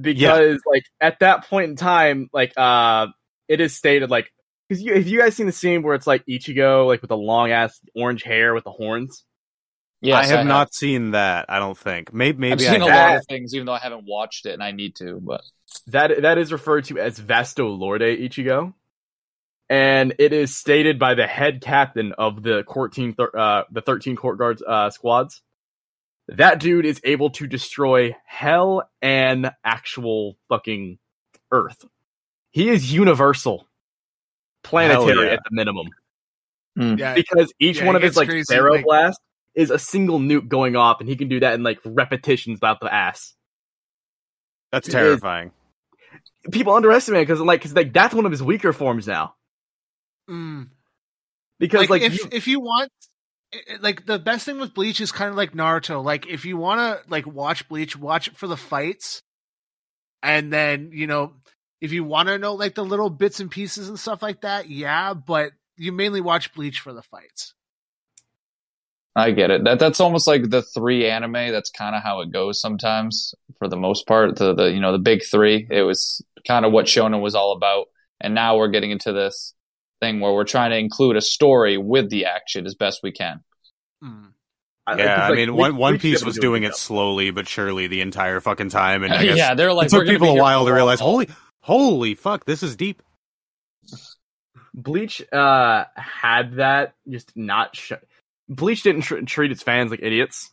because 0.00 0.60
like 0.66 0.84
at 1.00 1.20
that 1.20 1.48
point 1.48 1.70
in 1.70 1.76
time, 1.76 2.28
like 2.32 2.52
uh, 2.56 3.08
it 3.48 3.60
is 3.60 3.76
stated 3.76 4.10
like 4.10 4.32
because 4.68 4.82
you 4.82 4.94
have 4.94 5.06
you 5.06 5.18
guys 5.20 5.36
seen 5.36 5.46
the 5.46 5.52
scene 5.52 5.82
where 5.82 5.94
it's 5.94 6.06
like 6.06 6.24
Ichigo 6.26 6.86
like 6.86 7.02
with 7.02 7.08
the 7.10 7.16
long 7.16 7.50
ass 7.50 7.78
orange 7.94 8.22
hair 8.22 8.54
with 8.54 8.64
the 8.64 8.70
horns. 8.70 9.24
Yeah, 10.00 10.16
I 10.18 10.26
have 10.26 10.46
not 10.46 10.74
seen 10.74 11.12
that. 11.12 11.46
I 11.48 11.60
don't 11.60 11.78
think. 11.78 12.12
Maybe 12.12 12.38
maybe 12.38 12.66
I've 12.66 12.72
maybe 12.72 12.72
seen 12.72 12.82
I 12.82 12.86
a 12.86 12.98
have. 12.98 13.10
lot 13.10 13.16
of 13.18 13.26
things, 13.28 13.54
even 13.54 13.66
though 13.66 13.72
I 13.72 13.78
haven't 13.78 14.04
watched 14.04 14.46
it, 14.46 14.52
and 14.52 14.62
I 14.62 14.72
need 14.72 14.96
to. 14.96 15.20
But 15.20 15.42
That 15.88 16.22
that 16.22 16.38
is 16.38 16.52
referred 16.52 16.86
to 16.86 16.98
as 16.98 17.20
Vasto 17.20 17.78
Lorde 17.78 18.02
Ichigo, 18.02 18.74
and 19.68 20.14
it 20.18 20.32
is 20.32 20.56
stated 20.56 20.98
by 20.98 21.14
the 21.14 21.26
head 21.26 21.60
captain 21.60 22.14
of 22.18 22.42
the 22.42 22.64
14 22.72 23.14
thir- 23.14 23.30
uh, 23.38 23.62
the 23.70 23.80
thirteen 23.80 24.16
court 24.16 24.38
guards 24.38 24.60
uh, 24.66 24.90
squads. 24.90 25.40
That 26.36 26.60
dude 26.60 26.86
is 26.86 27.00
able 27.04 27.30
to 27.30 27.46
destroy 27.46 28.14
hell 28.26 28.88
and 29.00 29.50
actual 29.64 30.36
fucking 30.48 30.98
Earth. 31.50 31.84
He 32.50 32.68
is 32.68 32.92
universal, 32.92 33.66
planetary 34.62 35.26
yeah. 35.26 35.32
at 35.34 35.40
the 35.44 35.50
minimum, 35.54 35.88
Yeah, 36.76 37.14
because 37.14 37.52
each 37.58 37.78
Yeah, 37.78 37.86
one 37.86 37.96
of 37.96 38.02
his 38.02 38.10
gets 38.10 38.16
like 38.18 38.28
crazy, 38.28 38.44
Pharaoh 38.54 38.72
like- 38.72 38.84
blast 38.84 39.20
is 39.54 39.70
a 39.70 39.78
single 39.78 40.18
nuke 40.18 40.48
going 40.48 40.76
off, 40.76 41.00
and 41.00 41.08
he 41.08 41.16
can 41.16 41.28
do 41.28 41.40
that 41.40 41.54
in 41.54 41.62
like 41.62 41.78
repetitions 41.84 42.58
about 42.58 42.80
the 42.80 42.92
ass. 42.92 43.34
That's 44.70 44.88
It 44.88 44.90
is- 44.90 44.94
terrifying. 44.94 45.52
People 46.50 46.74
underestimate 46.74 47.26
because 47.26 47.40
like 47.40 47.60
because 47.60 47.74
like 47.74 47.92
that's 47.92 48.14
one 48.14 48.26
of 48.26 48.32
his 48.32 48.42
weaker 48.42 48.72
forms 48.72 49.06
now. 49.06 49.34
Mm. 50.28 50.68
Because 51.58 51.82
like, 51.82 51.90
like, 51.90 52.02
if 52.02 52.18
you- 52.18 52.28
if 52.32 52.46
you 52.48 52.60
want 52.60 52.90
like 53.80 54.06
the 54.06 54.18
best 54.18 54.46
thing 54.46 54.58
with 54.58 54.74
bleach 54.74 55.00
is 55.00 55.12
kind 55.12 55.30
of 55.30 55.36
like 55.36 55.52
naruto 55.52 56.02
like 56.02 56.26
if 56.26 56.44
you 56.44 56.56
want 56.56 56.80
to 56.80 57.10
like 57.10 57.26
watch 57.26 57.68
bleach 57.68 57.96
watch 57.96 58.28
it 58.28 58.36
for 58.36 58.46
the 58.46 58.56
fights 58.56 59.22
and 60.22 60.52
then 60.52 60.90
you 60.92 61.06
know 61.06 61.34
if 61.80 61.92
you 61.92 62.04
want 62.04 62.28
to 62.28 62.38
know 62.38 62.54
like 62.54 62.74
the 62.74 62.84
little 62.84 63.10
bits 63.10 63.40
and 63.40 63.50
pieces 63.50 63.88
and 63.88 63.98
stuff 63.98 64.22
like 64.22 64.40
that 64.42 64.68
yeah 64.68 65.14
but 65.14 65.52
you 65.76 65.92
mainly 65.92 66.20
watch 66.20 66.54
bleach 66.54 66.80
for 66.80 66.92
the 66.92 67.02
fights 67.02 67.54
I 69.14 69.30
get 69.32 69.50
it. 69.50 69.64
That 69.64 69.78
that's 69.78 70.00
almost 70.00 70.26
like 70.26 70.48
the 70.48 70.62
three 70.62 71.06
anime. 71.06 71.32
That's 71.32 71.70
kind 71.70 71.94
of 71.94 72.02
how 72.02 72.22
it 72.22 72.32
goes 72.32 72.60
sometimes. 72.60 73.34
For 73.58 73.68
the 73.68 73.76
most 73.76 74.06
part, 74.06 74.36
the 74.36 74.54
the 74.54 74.72
you 74.72 74.80
know 74.80 74.92
the 74.92 74.98
big 74.98 75.22
three. 75.22 75.66
It 75.70 75.82
was 75.82 76.22
kind 76.46 76.64
of 76.64 76.72
what 76.72 76.86
Shonen 76.86 77.20
was 77.20 77.34
all 77.34 77.52
about, 77.52 77.88
and 78.20 78.34
now 78.34 78.56
we're 78.56 78.68
getting 78.68 78.90
into 78.90 79.12
this 79.12 79.52
thing 80.02 80.20
where 80.20 80.32
we're 80.32 80.44
trying 80.44 80.70
to 80.72 80.76
include 80.76 81.16
a 81.16 81.20
story 81.22 81.78
with 81.78 82.10
the 82.10 82.26
action 82.26 82.66
as 82.66 82.74
best 82.74 83.00
we 83.02 83.12
can. 83.12 83.40
Mm. 84.04 84.32
I- 84.86 84.96
Yeah, 84.98 85.16
'cause, 85.20 85.30
I 85.30 85.34
mean, 85.36 85.48
Bleach- 85.50 85.58
One 85.60 85.76
One 85.76 85.98
Piece 86.00 86.24
was 86.24 86.34
do 86.34 86.40
a 86.40 86.42
doing 86.42 86.62
it 86.64 86.74
slowly 86.74 87.30
but 87.30 87.46
surely 87.48 87.86
the 87.86 88.00
entire 88.00 88.40
fucking 88.40 88.70
time, 88.70 89.04
and 89.04 89.12
I 89.14 89.22
guess 89.24 89.36
yeah, 89.38 89.54
they're 89.54 89.72
like 89.72 89.86
it 89.86 89.90
took 89.90 90.06
people 90.08 90.30
a 90.30 90.34
while 90.34 90.64
to 90.66 90.72
a 90.72 90.74
realize, 90.74 91.00
while. 91.00 91.10
holy, 91.10 91.28
holy 91.60 92.14
fuck, 92.16 92.44
this 92.44 92.62
is 92.64 92.74
deep. 92.76 93.00
Bleach 94.74 95.22
uh 95.32 95.84
had 95.96 96.54
that 96.56 96.94
just 97.08 97.30
not 97.36 97.76
sh- 97.76 97.92
Bleach 98.48 98.82
didn't 98.82 99.02
tr- 99.02 99.20
treat 99.20 99.52
its 99.52 99.62
fans 99.62 99.90
like 99.90 100.00
idiots. 100.02 100.50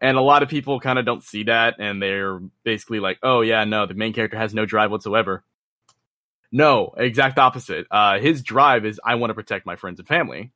And 0.00 0.16
a 0.16 0.20
lot 0.20 0.42
of 0.42 0.48
people 0.48 0.78
kind 0.80 0.98
of 0.98 1.04
don't 1.04 1.22
see 1.24 1.44
that 1.44 1.76
and 1.78 2.00
they're 2.00 2.38
basically 2.64 3.00
like, 3.00 3.18
"Oh 3.22 3.40
yeah, 3.40 3.64
no, 3.64 3.84
the 3.86 3.94
main 3.94 4.12
character 4.12 4.38
has 4.38 4.54
no 4.54 4.64
drive 4.64 4.90
whatsoever." 4.90 5.44
No, 6.50 6.94
exact 6.96 7.38
opposite. 7.38 7.86
Uh 7.90 8.18
his 8.18 8.42
drive 8.42 8.84
is 8.84 9.00
I 9.04 9.16
want 9.16 9.30
to 9.30 9.34
protect 9.34 9.66
my 9.66 9.76
friends 9.76 9.98
and 9.98 10.08
family. 10.08 10.52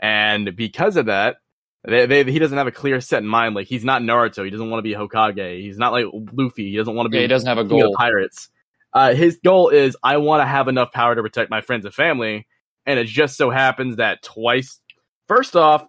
And 0.00 0.56
because 0.56 0.96
of 0.96 1.06
that, 1.06 1.36
they, 1.84 2.06
they, 2.06 2.24
he 2.24 2.38
doesn't 2.38 2.56
have 2.56 2.66
a 2.66 2.72
clear 2.72 3.00
set 3.00 3.22
in 3.22 3.28
mind. 3.28 3.54
Like 3.54 3.66
he's 3.66 3.84
not 3.84 4.02
Naruto. 4.02 4.44
He 4.44 4.50
doesn't 4.50 4.68
want 4.70 4.78
to 4.78 4.82
be 4.82 4.94
Hokage. 4.94 5.60
He's 5.62 5.78
not 5.78 5.92
like 5.92 6.06
Luffy. 6.32 6.70
He 6.70 6.76
doesn't 6.76 6.94
want 6.94 7.06
to 7.06 7.10
be 7.10 7.18
Yeah, 7.18 7.22
he 7.22 7.28
doesn't 7.28 7.48
have 7.48 7.58
a 7.58 7.64
goal. 7.64 7.94
pirates. 7.96 8.48
Uh, 8.92 9.14
his 9.14 9.38
goal 9.44 9.68
is 9.68 9.96
I 10.02 10.16
want 10.16 10.40
to 10.40 10.46
have 10.46 10.68
enough 10.68 10.92
power 10.92 11.14
to 11.14 11.22
protect 11.22 11.50
my 11.50 11.60
friends 11.60 11.84
and 11.84 11.94
family, 11.94 12.46
and 12.86 12.98
it 12.98 13.06
just 13.06 13.36
so 13.36 13.50
happens 13.50 13.96
that 13.96 14.22
twice. 14.22 14.80
First 15.28 15.54
off, 15.54 15.86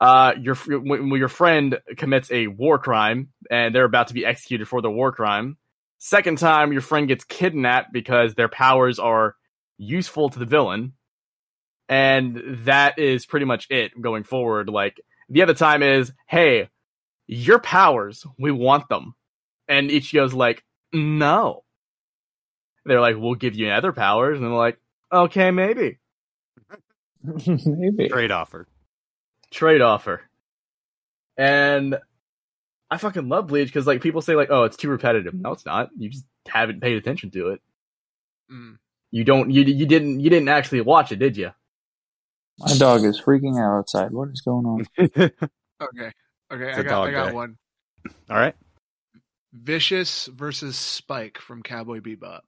uh, 0.00 0.34
your 0.38 0.56
your 1.16 1.28
friend 1.28 1.78
commits 1.96 2.30
a 2.32 2.48
war 2.48 2.78
crime 2.78 3.28
and 3.50 3.74
they're 3.74 3.84
about 3.84 4.08
to 4.08 4.14
be 4.14 4.26
executed 4.26 4.66
for 4.68 4.82
the 4.82 4.90
war 4.90 5.12
crime. 5.12 5.56
Second 6.06 6.36
time, 6.36 6.70
your 6.70 6.82
friend 6.82 7.08
gets 7.08 7.24
kidnapped 7.24 7.90
because 7.90 8.34
their 8.34 8.50
powers 8.50 8.98
are 8.98 9.36
useful 9.78 10.28
to 10.28 10.38
the 10.38 10.44
villain, 10.44 10.92
and 11.88 12.42
that 12.66 12.98
is 12.98 13.24
pretty 13.24 13.46
much 13.46 13.68
it 13.70 13.98
going 13.98 14.22
forward. 14.22 14.68
Like 14.68 15.00
the 15.30 15.40
other 15.40 15.54
time 15.54 15.82
is, 15.82 16.12
hey, 16.26 16.68
your 17.26 17.58
powers, 17.58 18.26
we 18.38 18.50
want 18.50 18.86
them, 18.90 19.14
and 19.66 19.88
Ichigo's 19.88 20.34
like, 20.34 20.62
no. 20.92 21.64
They're 22.84 23.00
like, 23.00 23.16
we'll 23.18 23.34
give 23.34 23.54
you 23.54 23.70
other 23.70 23.94
powers, 23.94 24.36
and 24.36 24.44
they're 24.46 24.52
like, 24.52 24.78
okay, 25.10 25.52
maybe 25.52 26.00
Maybe. 27.46 28.10
Trade 28.10 28.30
offer. 28.30 28.68
trade 29.50 29.80
offer. 29.80 30.20
And 31.38 31.96
I 32.94 32.96
fucking 32.96 33.28
love 33.28 33.48
Bleach 33.48 33.68
because 33.68 33.86
like 33.86 34.00
people 34.02 34.22
say 34.22 34.34
like, 34.36 34.48
oh, 34.50 34.64
it's 34.64 34.76
too 34.76 34.88
repetitive. 34.88 35.34
No, 35.34 35.52
it's 35.52 35.66
not. 35.66 35.90
You 35.98 36.08
just 36.10 36.24
haven't 36.46 36.80
paid 36.80 36.96
attention 36.96 37.30
to 37.32 37.48
it. 37.50 37.60
Mm. 38.52 38.76
You 39.10 39.24
don't. 39.24 39.50
You 39.50 39.62
you 39.62 39.86
didn't. 39.86 40.20
You 40.20 40.30
didn't 40.30 40.48
actually 40.48 40.80
watch 40.80 41.10
it, 41.12 41.16
did 41.16 41.36
you? 41.36 41.50
My 42.58 42.72
dog 42.78 43.04
is 43.04 43.20
freaking 43.20 43.60
out 43.60 43.78
outside. 43.78 44.12
What 44.12 44.28
is 44.28 44.40
going 44.42 44.64
on? 44.64 44.86
okay 45.82 46.12
okay 46.52 46.68
It's 46.68 46.78
i 46.78 46.80
a 46.80 46.84
got 46.84 46.90
dog 46.90 47.08
i 47.08 47.12
got 47.12 47.28
day. 47.28 47.34
one 47.34 47.56
All 48.30 48.36
right. 48.36 48.54
vicious 49.52 50.26
versus 50.26 50.76
spike 50.76 51.38
from 51.38 51.62
cowboy 51.64 52.00
bebop 52.00 52.42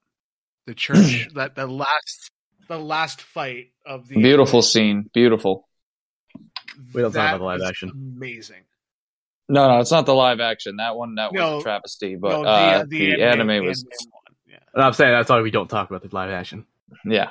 the 0.66 0.74
church 0.74 1.28
that 1.34 1.56
the 1.56 1.66
last 1.66 2.30
the 2.68 2.78
last 2.78 3.20
fight 3.22 3.72
of 3.84 4.06
the 4.08 4.14
Beautiful 4.16 4.62
scene. 4.62 5.08
Beautiful. 5.12 5.68
We 6.94 7.02
don't 7.02 7.12
talk 7.12 7.28
about 7.34 7.38
the 7.38 7.44
live 7.44 7.62
action. 7.62 7.90
amazing 7.94 8.62
No, 9.48 9.68
no, 9.68 9.80
it's 9.80 9.92
not 9.92 10.06
the 10.06 10.14
live 10.14 10.40
action. 10.40 10.76
That 10.76 10.96
one, 10.96 11.14
that 11.16 11.32
was 11.32 11.60
a 11.60 11.62
travesty. 11.62 12.16
But 12.16 12.42
No, 12.42 12.44
uh, 12.44 12.84
the, 12.86 13.22
anime, 13.22 13.64
was, 13.64 13.84
anime 13.84 14.10
one, 14.10 14.34
yeah. 14.48 14.58
And 14.74 14.82
I'm 14.82 14.92
saying 14.92 15.12
that's 15.12 15.30
why 15.30 15.40
we 15.40 15.50
don't 15.50 15.68
talk 15.68 15.88
about 15.88 16.02
the 16.02 16.14
live 16.14 16.30
action. 16.30 16.66
yeah. 17.04 17.30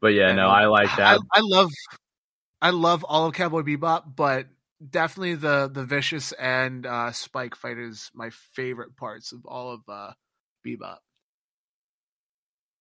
But 0.00 0.08
yeah, 0.08 0.32
no. 0.32 0.48
I 0.48 0.66
like 0.66 0.94
that. 0.96 1.18
I, 1.32 1.38
I 1.38 1.40
love, 1.42 1.70
I 2.62 2.70
love 2.70 3.04
all 3.04 3.26
of 3.26 3.34
Cowboy 3.34 3.62
Bebop, 3.62 4.14
but 4.14 4.46
definitely 4.90 5.34
the 5.34 5.68
the 5.72 5.84
vicious 5.84 6.32
and 6.32 6.86
uh, 6.86 7.12
Spike 7.12 7.56
fight 7.56 7.78
is 7.78 8.10
my 8.14 8.30
favorite 8.54 8.96
parts 8.96 9.32
of 9.32 9.44
all 9.44 9.72
of 9.72 9.80
uh, 9.88 10.12
Bebop. 10.66 10.98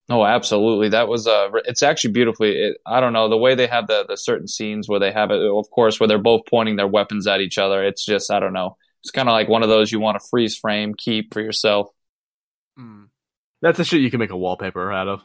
Oh, 0.09 0.23
absolutely. 0.23 0.89
That 0.89 1.07
was 1.07 1.27
uh 1.27 1.49
it's 1.65 1.83
actually 1.83 2.13
beautifully 2.13 2.51
it, 2.51 2.77
I 2.85 2.99
don't 2.99 3.13
know, 3.13 3.29
the 3.29 3.37
way 3.37 3.55
they 3.55 3.67
have 3.67 3.87
the 3.87 4.05
the 4.07 4.15
certain 4.15 4.47
scenes 4.47 4.87
where 4.87 4.99
they 4.99 5.11
have 5.11 5.31
it 5.31 5.41
of 5.41 5.69
course 5.69 5.99
where 5.99 6.07
they're 6.07 6.17
both 6.17 6.45
pointing 6.49 6.77
their 6.77 6.87
weapons 6.87 7.27
at 7.27 7.41
each 7.41 7.57
other. 7.57 7.83
It's 7.83 8.05
just 8.05 8.31
I 8.31 8.39
don't 8.39 8.53
know. 8.53 8.77
It's 9.01 9.11
kind 9.11 9.27
of 9.27 9.33
like 9.33 9.49
one 9.49 9.63
of 9.63 9.69
those 9.69 9.91
you 9.91 9.99
want 9.99 10.19
to 10.19 10.27
freeze 10.29 10.57
frame, 10.57 10.93
keep 10.97 11.33
for 11.33 11.41
yourself. 11.41 11.89
Mm. 12.79 13.07
That's 13.61 13.77
the 13.77 13.83
shit 13.83 14.01
you 14.01 14.11
can 14.11 14.19
make 14.19 14.29
a 14.31 14.37
wallpaper 14.37 14.91
out 14.91 15.07
of. 15.07 15.21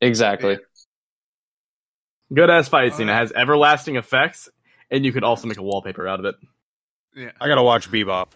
Exactly. 0.00 0.58
Good 2.32 2.50
ass 2.50 2.68
fight 2.68 2.94
scene. 2.94 3.08
It 3.08 3.14
has 3.14 3.32
everlasting 3.32 3.96
effects, 3.96 4.48
and 4.90 5.04
you 5.04 5.12
could 5.12 5.24
also 5.24 5.46
make 5.46 5.58
a 5.58 5.62
wallpaper 5.62 6.08
out 6.08 6.20
of 6.20 6.26
it. 6.26 6.34
Yeah, 7.14 7.30
I 7.40 7.48
gotta 7.48 7.62
watch 7.62 7.90
Bebop. 7.90 8.28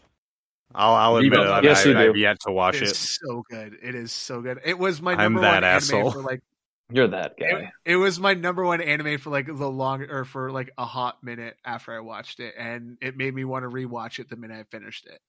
I'll, 0.75 0.95
I'll 0.95 1.17
admit 1.17 1.39
it. 1.41 1.65
Yes, 1.65 1.85
you 1.85 1.93
I, 1.93 2.05
do. 2.05 2.11
I've 2.11 2.17
yet 2.17 2.41
to 2.41 2.53
watch 2.53 2.77
it. 2.77 2.83
it's 2.85 2.93
it. 2.93 3.19
so 3.27 3.43
good. 3.51 3.77
It 3.83 3.95
is 3.95 4.13
so 4.13 4.41
good. 4.41 4.61
It 4.65 4.79
was 4.79 5.03
my 5.03 5.13
I'm 5.13 5.19
number 5.35 5.41
that 5.43 5.55
one 5.55 5.65
asshole. 5.65 6.01
anime 6.01 6.13
for 6.13 6.23
like. 6.23 6.41
You're 6.93 7.07
that 7.09 7.35
guy. 7.39 7.71
it 7.85 7.95
was 7.95 8.19
my 8.19 8.35
number 8.35 8.65
one 8.65 8.81
anime 8.81 9.19
for 9.19 9.31
like 9.31 9.47
the 9.47 9.53
long 9.71 10.03
or 10.03 10.25
for 10.25 10.51
like 10.51 10.73
a 10.77 10.85
hot 10.85 11.23
minute 11.23 11.57
after 11.65 11.95
I 11.95 12.01
watched 12.01 12.41
it, 12.41 12.55
and 12.59 12.99
it 13.01 13.17
made 13.17 13.33
me 13.33 13.45
want 13.45 13.63
to 13.65 13.69
rewatch 13.69 14.19
it 14.19 14.29
the 14.29 14.35
minute 14.37 14.59
I 14.59 14.65
finished 14.77 15.07
it. 15.07 15.21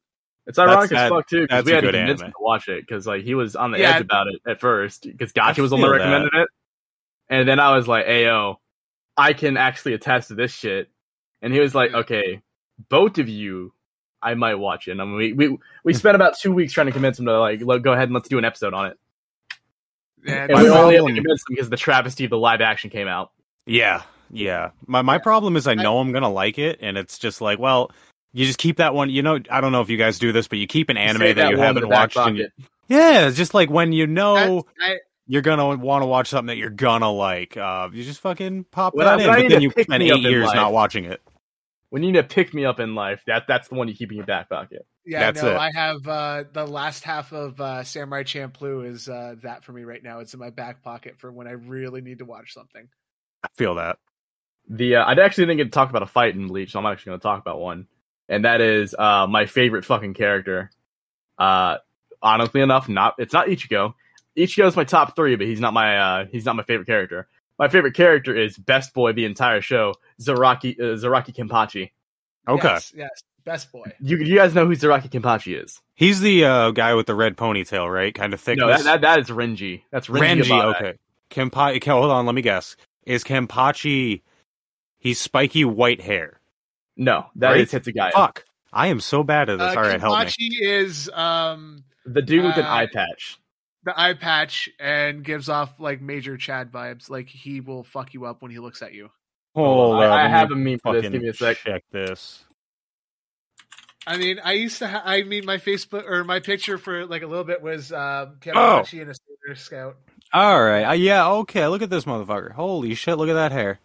It's 0.47 0.57
ironic 0.57 0.89
That's- 0.89 1.03
as 1.05 1.09
that- 1.09 1.15
fuck 1.15 1.27
too 1.27 1.41
because 1.43 1.65
we 1.65 1.71
had 1.71 1.81
to 1.81 1.87
good 1.87 1.93
convince 1.95 2.21
anime. 2.21 2.29
him 2.29 2.31
to 2.33 2.43
watch 2.43 2.67
it 2.67 2.81
because 2.81 3.05
like 3.05 3.21
he 3.23 3.35
was 3.35 3.55
on 3.55 3.69
the 3.71 3.77
Yeah. 3.79 3.91
edge 3.97 4.01
about 4.01 4.25
it 4.27 4.41
at 4.49 4.59
first 4.59 5.03
because 5.03 5.33
Gotcha 5.33 5.59
I 5.59 5.61
was 5.61 5.69
the 5.69 5.75
one 5.77 5.83
that 5.83 5.97
recommended 5.97 6.33
it, 6.33 6.47
and 7.29 7.47
then 7.47 7.59
I 7.59 7.75
was 7.75 7.87
like, 7.87 8.07
"Ayo, 8.07 8.55
I 9.15 9.33
can 9.33 9.55
actually 9.55 9.93
attest 9.93 10.29
to 10.29 10.33
this 10.35 10.51
shit," 10.51 10.89
and 11.43 11.53
he 11.53 11.59
was 11.59 11.75
like, 11.75 11.91
mm. 11.91 11.99
"Okay, 12.01 12.41
both 12.89 13.19
of 13.19 13.29
you, 13.29 13.71
I 14.21 14.33
might 14.35 14.55
watch 14.55 14.87
it." 14.87 14.99
I 14.99 15.03
mean, 15.05 15.15
we 15.15 15.33
we 15.33 15.57
we 15.83 15.93
spent 15.93 16.15
about 16.15 16.37
two 16.39 16.51
weeks 16.53 16.73
trying 16.73 16.87
to 16.87 16.93
convince 16.93 17.17
him 17.19 17.25
to 17.25 17.39
like 17.39 17.61
let, 17.63 17.81
go 17.81 17.91
ahead 17.93 18.05
and 18.05 18.13
let's 18.13 18.29
do 18.29 18.37
an 18.37 18.45
episode 18.45 18.73
on 18.73 18.87
it, 18.87 18.97
Yeah, 20.25 20.47
and 20.49 20.61
we 20.61 20.69
only 20.69 20.95
had 20.95 21.07
to 21.07 21.13
convince 21.13 21.41
him 21.41 21.55
because 21.55 21.69
the 21.69 21.77
travesty 21.77 22.23
of 22.25 22.29
the 22.29 22.37
live 22.37 22.61
action 22.61 22.89
came 22.89 23.07
out. 23.07 23.31
Yeah, 23.65 24.03
yeah. 24.31 24.71
My 24.87 25.01
my 25.01 25.17
problem 25.17 25.55
is 25.55 25.67
I 25.67 25.73
know 25.73 25.99
I'm 25.99 26.11
gonna 26.11 26.29
like 26.31 26.59
it, 26.59 26.79
and 26.81 26.97
it's 26.97 27.17
just 27.17 27.41
like, 27.41 27.59
well, 27.59 27.91
You 28.33 28.45
just 28.45 28.59
keep 28.59 28.77
that 28.77 28.93
one. 28.93 29.09
You 29.09 29.23
know, 29.23 29.39
I 29.49 29.59
don't 29.61 29.71
know 29.73 29.81
if 29.81 29.89
you 29.89 29.97
guys 29.97 30.17
do 30.19 30.31
this, 30.31 30.47
but 30.47 30.57
you 30.59 30.67
keep 30.67 30.89
an 30.89 30.97
anime 30.97 31.21
Save 31.21 31.35
that, 31.35 31.49
you 31.51 31.57
haven't 31.57 31.89
watched. 31.89 32.15
And 32.17 32.37
you, 32.37 32.47
yeah, 32.87 33.27
it's 33.27 33.35
just 33.37 33.53
like 33.53 33.69
when 33.69 33.91
you 33.91 34.07
know 34.07 34.63
I, 34.81 34.97
you're 35.27 35.41
gonna 35.41 35.75
want 35.75 36.01
to 36.01 36.05
watch 36.05 36.29
something 36.29 36.47
that 36.47 36.57
you're 36.57 36.69
gonna 36.69 37.11
like. 37.11 37.57
Uh, 37.57 37.89
you 37.91 38.03
just 38.03 38.19
fucking 38.21 38.65
pop 38.71 38.93
When 38.95 39.05
that 39.05 39.19
I- 39.19 39.27
when 39.27 39.39
in, 39.39 39.43
but 39.45 39.49
then 39.49 39.61
you 39.61 39.71
pick 39.71 39.87
spend 39.87 40.03
eight 40.03 40.19
years 40.21 40.45
life. 40.47 40.55
not 40.55 40.71
watching 40.73 41.05
it. 41.05 41.21
When 41.91 42.03
you 42.03 42.11
need 42.13 42.19
to 42.19 42.23
pick 42.23 42.53
me 42.53 42.63
up 42.63 42.79
in 42.79 42.95
life, 42.95 43.21
that 43.27 43.43
that's 43.49 43.67
the 43.67 43.75
one 43.75 43.89
you 43.89 43.93
keep 43.93 44.11
in 44.11 44.17
your 44.17 44.25
back 44.25 44.49
pocket. 44.49 44.87
yeah, 45.05 45.19
That's 45.19 45.43
no, 45.43 45.51
it. 45.51 45.57
I 45.57 45.71
have 45.75 46.07
uh, 46.07 46.43
the 46.53 46.65
last 46.65 47.03
half 47.03 47.33
of 47.33 47.59
uh, 47.59 47.83
Samurai 47.83 48.23
Champloo 48.23 48.89
is 48.89 49.09
uh, 49.09 49.35
that 49.43 49.65
for 49.65 49.73
me 49.73 49.83
right 49.83 50.01
now. 50.01 50.19
It's 50.19 50.33
in 50.33 50.39
my 50.39 50.51
back 50.51 50.83
pocket 50.83 51.19
for 51.19 51.33
when 51.33 51.47
I 51.47 51.51
really 51.51 51.99
need 51.99 52.19
to 52.19 52.25
watch 52.25 52.53
something. 52.53 52.87
I 53.43 53.49
feel 53.55 53.75
that. 53.75 53.97
The 54.69 54.95
uh, 54.95 55.03
I 55.03 55.11
actually 55.21 55.47
didn't 55.47 55.57
get 55.57 55.63
to 55.65 55.71
talk 55.71 55.89
about 55.89 56.01
a 56.01 56.07
fight 56.07 56.33
in 56.33 56.47
Bleach, 56.47 56.71
so 56.71 56.79
I'm 56.79 56.85
actually 56.85 57.09
going 57.09 57.19
to 57.19 57.23
talk 57.23 57.41
about 57.41 57.59
one, 57.59 57.87
and 58.29 58.45
that 58.45 58.61
is 58.61 58.95
uh, 58.97 59.27
my 59.27 59.45
favorite 59.45 59.83
fucking 59.83 60.13
character. 60.13 60.71
Uh, 61.37 61.77
honestly 62.21 62.61
enough, 62.61 62.87
not 62.87 63.15
it's 63.17 63.33
not 63.33 63.47
Ichigo. 63.47 63.95
Ichigo 64.37 64.65
is 64.65 64.77
my 64.77 64.85
top 64.85 65.15
three, 65.17 65.35
but 65.35 65.45
he's 65.45 65.59
not 65.59 65.73
my 65.73 65.97
uh, 65.97 66.25
he's 66.31 66.45
not 66.45 66.55
my 66.55 66.63
favorite 66.63 66.87
character. 66.87 67.27
My 67.61 67.67
favorite 67.67 67.93
character 67.93 68.35
is 68.35 68.57
best 68.57 68.91
boy 68.95 69.13
the 69.13 69.23
entire 69.25 69.61
show, 69.61 69.93
Zaraki 70.19 70.79
uh, 70.79 70.97
Zaraki 70.97 71.31
Kenpachi. 71.33 71.91
Okay, 72.47 72.67
Yes, 72.67 72.91
yes, 72.95 73.09
best 73.45 73.71
boy. 73.71 73.83
You 73.99 74.17
you 74.17 74.35
guys 74.35 74.55
know 74.55 74.65
who 74.65 74.75
Zaraki 74.75 75.09
Kenpachi 75.11 75.63
is? 75.63 75.79
he's 75.93 76.21
the 76.21 76.43
uh, 76.43 76.71
guy 76.71 76.95
with 76.95 77.05
the 77.05 77.13
red 77.13 77.37
ponytail, 77.37 77.87
right? 77.93 78.15
Kind 78.15 78.33
of 78.33 78.41
thick. 78.41 78.57
No, 78.57 78.67
that, 78.67 78.83
that 78.85 79.01
that 79.01 79.19
is 79.19 79.27
Renji. 79.29 79.83
That's 79.91 80.07
Renji. 80.07 80.41
Renji. 80.45 80.75
Okay, 80.75 80.93
Kenpachi. 81.29 81.75
Okay, 81.77 81.91
hold 81.91 82.09
on. 82.09 82.25
Let 82.25 82.33
me 82.33 82.41
guess. 82.41 82.75
Is 83.05 83.23
Kenpachi? 83.23 84.23
He's 84.97 85.21
spiky 85.21 85.63
white 85.63 86.01
hair. 86.01 86.39
No, 86.97 87.27
that 87.35 87.51
Right? 87.51 87.61
is 87.61 87.71
Hitsugaya. 87.71 88.11
Fuck. 88.11 88.43
I 88.73 88.87
am 88.87 88.99
so 88.99 89.23
bad 89.23 89.49
at 89.51 89.59
this. 89.59 89.67
Uh, 89.75 89.79
All 89.79 89.83
right, 89.83 89.99
help 89.99 90.17
me. 90.19 90.25
Kenpachi 90.25 90.49
is 90.61 91.09
um, 91.13 91.83
The 92.05 92.21
dude 92.23 92.43
with 92.45 92.57
an 92.57 92.65
Uh, 92.65 92.69
eye 92.73 92.87
patch. 92.91 93.37
The 93.83 93.99
eye 93.99 94.13
patch 94.13 94.69
and 94.79 95.23
gives 95.23 95.49
off 95.49 95.79
like 95.79 96.01
major 96.01 96.37
Chad 96.37 96.71
vibes. 96.71 97.09
Like 97.09 97.27
he 97.29 97.61
will 97.61 97.83
fuck 97.83 98.13
you 98.13 98.25
up 98.25 98.41
when 98.41 98.51
he 98.51 98.59
looks 98.59 98.81
at 98.81 98.93
you. 98.93 99.09
Hold 99.55 99.95
I- 99.95 100.05
on, 100.05 100.11
I 100.11 100.21
let 100.23 100.29
have 100.31 100.51
a 100.51 100.55
meme 100.55 100.79
for 100.79 100.93
this. 100.93 101.09
Give 101.09 101.21
me 101.21 101.27
a 101.27 101.33
sec. 101.33 101.57
Check 101.57 101.83
this. 101.91 102.43
I 104.07 104.17
mean, 104.17 104.39
I 104.43 104.53
used 104.53 104.79
to. 104.79 104.87
Ha- 104.87 105.03
I 105.05 105.23
mean, 105.23 105.45
my 105.45 105.57
Facebook 105.57 106.09
or 106.09 106.23
my 106.23 106.39
picture 106.39 106.77
for 106.77 107.05
like 107.05 107.21
a 107.21 107.27
little 107.27 107.43
bit 107.43 107.61
was 107.61 107.91
um, 107.91 108.37
Kenpachi 108.39 109.01
and 109.01 109.11
a 109.11 109.13
Sailor 109.13 109.55
Scout. 109.55 109.97
All 110.33 110.63
right. 110.63 110.83
Uh, 110.85 110.93
yeah. 110.93 111.29
Okay. 111.29 111.67
Look 111.67 111.81
at 111.81 111.89
this 111.89 112.05
motherfucker. 112.05 112.51
Holy 112.51 112.95
shit! 112.95 113.17
Look 113.17 113.29
at 113.29 113.33
that 113.33 113.51
hair. 113.51 113.79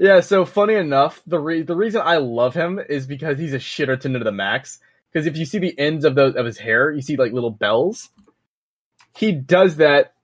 Yeah, 0.00 0.20
so 0.20 0.44
funny 0.44 0.74
enough, 0.74 1.20
the 1.26 1.38
re- 1.40 1.62
the 1.62 1.74
reason 1.74 2.02
I 2.04 2.18
love 2.18 2.54
him 2.54 2.78
is 2.78 3.06
because 3.06 3.38
he's 3.38 3.52
a 3.54 3.58
shitterton 3.58 4.12
to 4.16 4.20
the 4.20 4.30
max. 4.32 4.78
Because 5.12 5.26
if 5.26 5.36
you 5.36 5.44
see 5.46 5.58
the 5.58 5.76
ends 5.78 6.04
of 6.04 6.14
those 6.14 6.34
of 6.36 6.44
his 6.46 6.58
hair, 6.58 6.92
you 6.92 7.00
see 7.02 7.16
like 7.16 7.32
little 7.32 7.50
bells. 7.50 8.10
He 9.16 9.32
does 9.32 9.76
that 9.76 10.14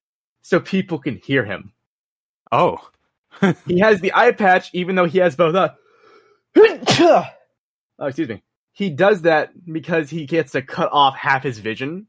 so 0.43 0.61
people 0.61 0.99
can 0.99 1.17
hear 1.17 1.45
him. 1.45 1.73
Oh. 2.53 2.79
He 3.67 3.81
has 3.81 4.01
the 4.01 4.13
eye 4.15 4.31
patch, 4.31 4.71
even 4.73 4.95
though 4.95 5.07
he 5.07 5.19
has 5.19 5.35
both. 5.35 5.57
Uh, 5.57 5.71
oh, 6.57 7.27
excuse 8.07 8.29
me. 8.29 8.43
He 8.73 8.91
does 8.91 9.23
that 9.23 9.51
because 9.71 10.09
he 10.09 10.27
gets 10.27 10.53
to 10.53 10.63
cut 10.63 10.91
off 10.93 11.17
half 11.17 11.43
his 11.43 11.59
vision. 11.59 12.07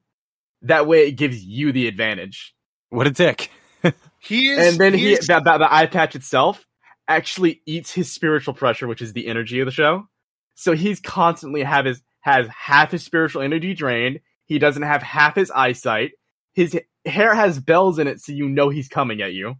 That 0.62 0.86
way, 0.88 1.08
it 1.08 1.14
gives 1.14 1.44
you 1.44 1.72
the 1.72 1.88
advantage. 1.88 2.56
What 2.90 3.08
a 3.08 3.12
dick. 3.12 3.50
He 4.20 4.48
is, 4.50 4.58
and 4.74 4.78
then 4.80 4.94
he, 4.96 5.14
is- 5.14 5.28
the, 5.28 5.40
the, 5.40 5.58
the 5.60 5.72
eye 5.72 5.86
patch 5.86 6.16
itself 6.16 6.66
actually 7.08 7.62
eats 7.68 7.92
his 7.92 8.12
spiritual 8.12 8.56
pressure, 8.56 8.88
which 8.88 9.02
is 9.02 9.14
the 9.14 9.28
energy 9.28 9.60
of 9.60 9.68
the 9.68 9.72
show. 9.72 10.08
So 10.56 10.74
he's 10.74 11.00
constantly 11.00 11.62
have 11.62 11.86
his 11.86 12.02
has 12.22 12.48
half 12.48 12.90
his 12.92 13.04
spiritual 13.04 13.44
energy 13.44 13.76
drained. 13.76 14.22
He 14.46 14.58
doesn't 14.58 14.82
have 14.82 15.04
half 15.04 15.36
his 15.36 15.52
eyesight. 15.52 16.14
His 16.56 16.80
hair 17.06 17.36
has 17.36 17.60
bells 17.60 18.00
in 18.00 18.08
it, 18.08 18.20
so 18.22 18.32
you 18.32 18.50
know 18.50 18.70
he's 18.70 18.88
coming 18.88 19.22
at 19.22 19.34
you. 19.34 19.56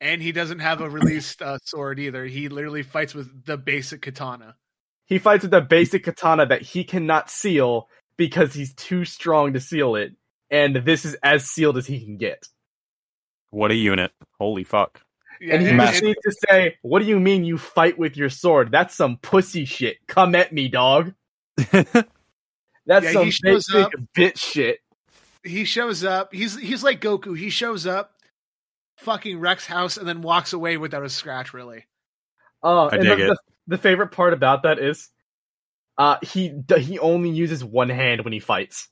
and 0.00 0.22
he 0.22 0.30
doesn't 0.32 0.60
have 0.60 0.80
a 0.80 0.88
released 0.88 1.42
uh, 1.42 1.58
sword 1.64 1.98
either. 1.98 2.24
He 2.26 2.48
literally 2.48 2.82
fights 2.84 3.14
with 3.14 3.44
the 3.44 3.56
basic 3.56 4.02
katana. 4.02 4.54
He 5.06 5.18
fights 5.18 5.42
with 5.42 5.54
a 5.54 5.60
basic 5.60 6.04
katana 6.04 6.46
that 6.46 6.62
he 6.62 6.84
cannot 6.84 7.30
seal 7.30 7.88
because 8.16 8.54
he's 8.54 8.74
too 8.74 9.04
strong 9.04 9.54
to 9.54 9.60
seal 9.60 9.96
it, 9.96 10.12
and 10.50 10.76
this 10.76 11.04
is 11.04 11.16
as 11.22 11.44
sealed 11.48 11.76
as 11.78 11.86
he 11.86 12.04
can 12.04 12.16
get. 12.18 12.46
What 13.50 13.70
a 13.70 13.74
unit. 13.74 14.12
Holy 14.38 14.64
fuck. 14.64 15.00
Yeah, 15.40 15.54
And 15.54 15.62
he 15.62 15.68
it- 15.74 15.76
just 15.78 16.02
needs 16.02 16.20
to 16.24 16.32
say, 16.48 16.76
"What 16.82 17.00
do 17.00 17.06
you 17.06 17.18
mean 17.18 17.44
you 17.44 17.58
fight 17.58 17.98
with 17.98 18.16
your 18.16 18.28
sword? 18.30 18.70
That's 18.70 18.94
some 18.94 19.16
pussy 19.18 19.64
shit. 19.64 19.96
Come 20.06 20.34
at 20.34 20.52
me, 20.52 20.68
dog." 20.68 21.14
That's 21.56 22.04
Yeah, 22.86 23.12
some 23.12 23.24
he 23.26 23.30
shows 23.30 23.64
basic 23.66 23.92
bitch 24.16 24.38
shit. 24.38 24.78
He 25.44 25.64
shows 25.64 26.04
up. 26.04 26.32
He's 26.32 26.58
he's 26.58 26.82
like 26.82 27.00
Goku. 27.00 27.36
He 27.36 27.50
shows 27.50 27.86
up, 27.86 28.12
fucking 28.98 29.38
wrecks 29.38 29.66
house, 29.66 29.96
and 29.96 30.06
then 30.06 30.22
walks 30.22 30.52
away 30.52 30.76
without 30.76 31.04
a 31.04 31.08
scratch. 31.08 31.52
Really, 31.52 31.86
Oh, 32.62 32.88
I 32.88 32.96
and 32.96 33.02
dig 33.02 33.18
the, 33.18 33.24
it. 33.24 33.28
The, 33.28 33.36
the 33.68 33.78
favorite 33.78 34.12
part 34.12 34.32
about 34.32 34.62
that 34.62 34.78
is, 34.78 35.08
uh, 35.98 36.16
he 36.22 36.54
he 36.78 36.98
only 36.98 37.30
uses 37.30 37.64
one 37.64 37.88
hand 37.88 38.22
when 38.24 38.32
he 38.32 38.40
fights, 38.40 38.88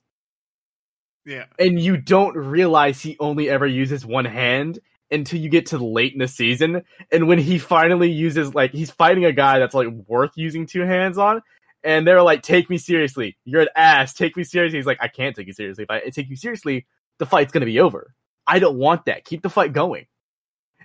yeah. 1.25 1.45
and 1.59 1.81
you 1.81 1.97
don't 1.97 2.37
realize 2.37 3.01
he 3.01 3.17
only 3.21 3.49
ever 3.49 3.67
uses 3.67 4.05
one 4.05 4.25
hand 4.25 4.81
until 5.11 5.41
you 5.41 5.49
get 5.49 5.67
to 5.67 5.79
late 5.79 6.13
in 6.13 6.19
the 6.19 6.29
season, 6.29 6.83
and 7.13 7.29
when 7.29 7.39
he 7.39 7.59
finally 7.59 8.11
uses 8.11 8.55
like 8.55 8.73
he's 8.73 8.91
fighting 8.91 9.25
a 9.25 9.33
guy 9.33 9.59
that's 9.59 9.75
like 9.75 9.89
worth 10.07 10.33
using 10.37 10.67
two 10.67 10.83
hands 10.83 11.19
on. 11.19 11.43
And 11.83 12.07
they're 12.07 12.23
like, 12.23 12.43
"Take 12.43 12.69
me 12.69 12.79
seriously. 12.79 13.37
You're 13.45 13.63
an 13.63 13.69
ass. 13.75 14.13
Take 14.15 14.37
me 14.37 14.45
seriously." 14.45 14.79
He's 14.79 14.87
like, 14.87 14.99
"I 15.01 15.09
can't 15.09 15.35
take 15.35 15.47
you 15.47 15.53
seriously. 15.53 15.85
If 15.85 15.91
I 15.91 16.01
take 16.11 16.29
you 16.29 16.37
seriously, 16.37 16.87
the 17.19 17.27
fight's 17.27 17.53
gonna 17.53 17.67
be 17.67 17.81
over. 17.81 18.15
I 18.47 18.59
don't 18.59 18.79
want 18.79 19.07
that. 19.07 19.25
Keep 19.25 19.43
the 19.43 19.51
fight 19.51 19.73
going." 19.73 20.07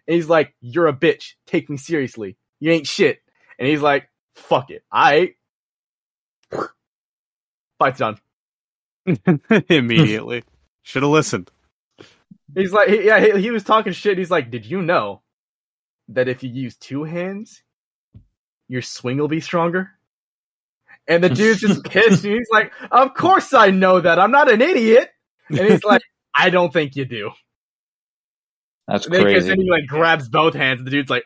And 0.08 0.16
he's 0.16 0.30
like, 0.30 0.56
"You're 0.62 0.88
a 0.88 0.94
bitch. 0.94 1.34
Take 1.48 1.70
me 1.70 1.78
seriously. 1.78 2.38
You 2.60 2.72
ain't 2.72 2.88
shit." 2.88 3.20
And 3.60 3.68
he's 3.68 3.82
like, 3.82 4.10
"Fuck 4.36 4.70
it. 4.70 4.84
I." 4.92 5.36
Fight's 7.80 8.00
done. 8.00 8.18
Immediately. 9.70 10.44
Should 10.84 11.04
have 11.04 11.12
listened. 11.12 11.52
He's 12.54 12.72
like, 12.72 12.90
he, 12.90 13.06
yeah, 13.06 13.20
he, 13.20 13.42
he 13.42 13.52
was 13.52 13.64
talking 13.64 13.92
shit. 13.92 14.18
He's 14.18 14.32
like, 14.32 14.50
"Did 14.50 14.66
you 14.66 14.82
know 14.82 15.24
that 16.10 16.28
if 16.28 16.44
you 16.44 16.50
use 16.50 16.78
two 16.78 17.04
hands, 17.04 17.64
your 18.68 18.82
swing 18.82 19.18
will 19.18 19.28
be 19.28 19.42
stronger?" 19.42 19.92
And 21.08 21.24
the 21.24 21.30
dude's 21.30 21.62
just 21.62 21.84
pissed. 21.86 22.24
And 22.24 22.34
he's 22.34 22.48
like, 22.52 22.72
"Of 22.92 23.14
course 23.14 23.54
I 23.54 23.70
know 23.72 24.00
that. 24.02 24.20
I'm 24.20 24.32
not 24.32 24.52
an 24.52 24.62
idiot." 24.62 25.10
And 25.50 25.60
he's 25.60 25.84
like, 25.84 26.02
"I 26.36 26.50
don't 26.50 26.74
think 26.74 26.96
you 26.96 27.06
do." 27.06 27.32
That's 28.88 29.06
And 29.06 29.16
crazy. 29.16 29.48
then 29.50 29.60
he 29.62 29.70
like 29.70 29.88
grabs 29.88 30.30
both 30.30 30.54
hands. 30.54 30.80
And 30.80 30.88
the 30.88 30.92
dude's 30.92 31.10
like, 31.10 31.24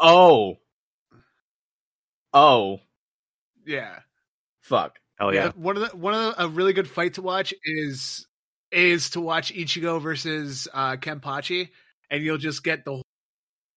"Oh, 0.00 0.56
oh, 2.32 2.80
Yeah. 3.64 4.00
fuck." 4.62 4.98
Hell 5.18 5.34
yeah. 5.34 5.50
One 5.56 5.76
of 5.76 5.90
the 5.90 5.96
one 5.96 6.12
of 6.14 6.20
the, 6.36 6.44
a 6.44 6.48
really 6.48 6.72
good 6.74 6.88
fight 6.88 7.14
to 7.14 7.22
watch 7.22 7.54
is 7.64 8.26
is 8.70 9.10
to 9.10 9.20
watch 9.20 9.52
Ichigo 9.54 10.00
versus 10.00 10.68
uh, 10.74 10.96
Kenpachi, 10.96 11.70
and 12.10 12.22
you'll 12.22 12.36
just 12.36 12.62
get 12.62 12.84
the 12.84 13.00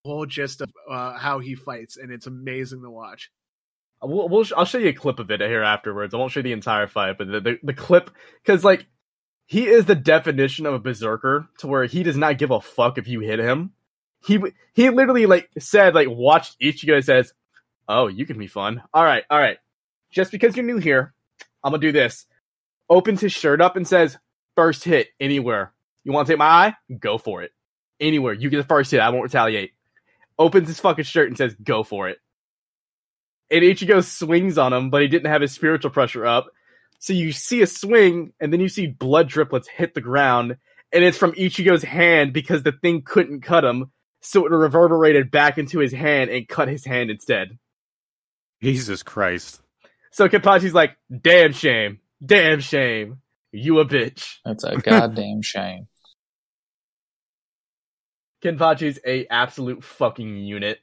whole 0.03 0.25
gist 0.25 0.59
of 0.61 0.69
uh, 0.89 1.13
how 1.13 1.39
he 1.39 1.55
fights, 1.55 1.95
and 1.97 2.11
it's 2.11 2.27
amazing 2.27 2.81
to 2.81 2.89
watch. 2.89 3.29
We'll, 4.01 4.29
we'll 4.29 4.45
I'll 4.55 4.65
show 4.65 4.77
you 4.77 4.89
a 4.89 4.93
clip 4.93 5.19
of 5.19 5.29
it 5.29 5.41
here 5.41 5.63
afterwards. 5.63 6.13
I 6.13 6.17
won't 6.17 6.31
show 6.31 6.39
you 6.39 6.43
the 6.43 6.53
entire 6.53 6.87
fight, 6.87 7.17
but 7.17 7.27
the 7.27 7.41
the, 7.41 7.59
the 7.63 7.73
clip 7.73 8.09
because 8.43 8.63
like 8.63 8.87
he 9.45 9.67
is 9.67 9.85
the 9.85 9.95
definition 9.95 10.65
of 10.65 10.73
a 10.73 10.79
berserker 10.79 11.47
to 11.57 11.67
where 11.67 11.85
he 11.85 12.03
does 12.03 12.15
not 12.15 12.37
give 12.37 12.51
a 12.51 12.61
fuck 12.61 12.97
if 12.97 13.07
you 13.07 13.19
hit 13.19 13.39
him. 13.39 13.71
He 14.23 14.39
he 14.73 14.89
literally 14.89 15.25
like 15.25 15.49
said 15.59 15.95
like 15.95 16.07
watched 16.09 16.59
Ichigo 16.61 16.95
and 16.95 17.05
says, 17.05 17.33
"Oh, 17.87 18.07
you 18.07 18.25
can 18.25 18.37
be 18.37 18.47
fun. 18.47 18.81
All 18.93 19.03
right, 19.03 19.23
all 19.29 19.39
right. 19.39 19.57
Just 20.11 20.31
because 20.31 20.55
you're 20.55 20.65
new 20.65 20.77
here, 20.77 21.13
I'm 21.63 21.71
gonna 21.71 21.81
do 21.81 21.91
this." 21.91 22.25
Opens 22.89 23.21
his 23.21 23.33
shirt 23.33 23.61
up 23.61 23.75
and 23.75 23.87
says, 23.87 24.17
first 24.55 24.83
hit 24.83 25.09
anywhere. 25.19 25.71
You 26.03 26.11
want 26.11 26.25
to 26.25 26.33
take 26.33 26.39
my 26.39 26.45
eye? 26.45 26.73
Go 26.99 27.19
for 27.19 27.43
it. 27.43 27.51
Anywhere. 27.99 28.33
You 28.33 28.49
get 28.49 28.57
the 28.57 28.63
first 28.63 28.91
hit. 28.91 28.99
I 28.99 29.09
won't 29.09 29.23
retaliate." 29.23 29.73
Opens 30.37 30.67
his 30.67 30.79
fucking 30.79 31.03
shirt 31.03 31.27
and 31.27 31.37
says, 31.37 31.55
"Go 31.61 31.83
for 31.83 32.07
it." 32.07 32.19
And 33.51 33.63
Ichigo 33.63 34.03
swings 34.03 34.57
on 34.57 34.73
him, 34.73 34.89
but 34.89 35.01
he 35.01 35.07
didn't 35.07 35.31
have 35.31 35.41
his 35.41 35.51
spiritual 35.51 35.91
pressure 35.91 36.25
up. 36.25 36.47
So 36.99 37.13
you 37.13 37.31
see 37.31 37.61
a 37.61 37.67
swing, 37.67 38.33
and 38.39 38.51
then 38.51 38.59
you 38.59 38.69
see 38.69 38.87
blood 38.87 39.29
driplets 39.29 39.67
hit 39.67 39.93
the 39.93 40.01
ground, 40.01 40.57
and 40.91 41.03
it's 41.03 41.17
from 41.17 41.31
Ichigo's 41.33 41.83
hand 41.83 42.33
because 42.33 42.63
the 42.63 42.73
thing 42.73 43.03
couldn't 43.03 43.41
cut 43.41 43.63
him, 43.63 43.91
so 44.21 44.45
it 44.45 44.51
reverberated 44.51 45.31
back 45.31 45.57
into 45.57 45.79
his 45.79 45.93
hand 45.93 46.29
and 46.29 46.47
cut 46.47 46.67
his 46.67 46.85
hand 46.85 47.09
instead. 47.09 47.57
Jesus 48.61 49.03
Christ. 49.03 49.61
So 50.11 50.27
Kenpachi's 50.27 50.73
like, 50.73 50.97
damn 51.09 51.53
shame, 51.53 51.99
damn 52.23 52.59
shame, 52.59 53.21
you 53.51 53.79
a 53.79 53.85
bitch. 53.85 54.37
That's 54.43 54.63
a 54.63 54.75
goddamn 54.81 55.41
shame. 55.41 55.87
Kenpachi's 58.43 58.99
a 59.05 59.25
absolute 59.27 59.83
fucking 59.83 60.37
unit. 60.37 60.79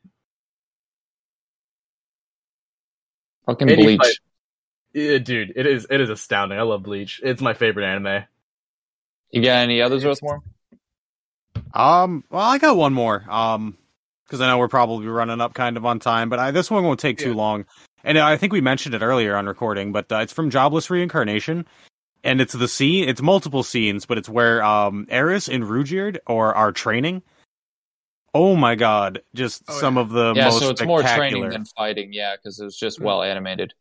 Fucking 3.47 3.68
Any 3.70 3.82
Bleach. 3.82 4.01
Fight, 4.01 4.16
yeah, 4.93 5.18
dude, 5.18 5.52
it 5.56 5.66
is 5.66 5.86
it 5.90 6.01
is 6.01 6.10
astounding. 6.10 6.59
I 6.59 6.62
love 6.62 6.82
Bleach. 6.82 7.20
It's 7.23 7.40
my 7.40 7.55
favorite 7.55 7.86
anime. 7.86 8.24
You 9.31 9.43
got 9.43 9.59
any 9.59 9.82
others, 9.82 10.05
Earthworm? 10.05 10.43
Um, 11.74 12.24
well, 12.31 12.43
I 12.43 12.59
got 12.59 12.77
one 12.77 12.94
more. 12.94 13.24
Um, 13.28 13.77
because 14.24 14.40
I 14.40 14.48
know 14.48 14.59
we're 14.59 14.68
probably 14.68 15.06
running 15.06 15.40
up 15.40 15.55
kind 15.55 15.77
of 15.77 15.86
on 15.86 16.01
time, 16.01 16.28
but 16.28 16.39
I, 16.40 16.51
this 16.51 16.70
one 16.70 16.82
won't 16.82 16.98
take 16.98 17.18
too 17.18 17.35
long. 17.35 17.64
And 18.02 18.18
I 18.18 18.36
think 18.36 18.52
we 18.52 18.60
mentioned 18.60 18.94
it 18.94 19.02
earlier 19.02 19.36
on 19.36 19.47
recording, 19.47 19.93
but 19.93 20.10
uh, 20.10 20.16
it's 20.16 20.32
from 20.32 20.51
Jobless 20.51 20.90
Reincarnation, 20.90 21.66
and 22.24 22.40
it's 22.40 22.52
the 22.52 22.68
scene. 22.68 23.09
It's 23.09 23.23
multiple 23.23 23.62
scenes, 23.62 24.06
but 24.06 24.18
it's 24.18 24.28
where 24.28 24.62
um 24.64 25.06
Eris 25.09 25.48
and 25.48 25.64
Ruijerd 25.64 26.18
or 26.27 26.55
are 26.55 26.73
training. 26.73 27.23
Oh 28.38 28.54
my 28.54 28.74
god! 28.74 29.22
Just 29.34 29.62
oh, 29.66 29.80
some 29.80 29.96
yeah. 29.96 30.02
of 30.02 30.10
the 30.10 30.34
most 30.34 30.36
animated. 30.36 30.52
yeah. 30.52 30.58
So 30.58 30.70
it's 30.70 30.84
more 30.84 31.02
training 31.02 31.48
than 31.48 31.64
fighting, 31.64 32.12
yeah, 32.12 32.36
because 32.36 32.60
it 32.60 32.64
was 32.64 32.76
just 32.76 33.00
well 33.00 33.22
animated. 33.22 33.72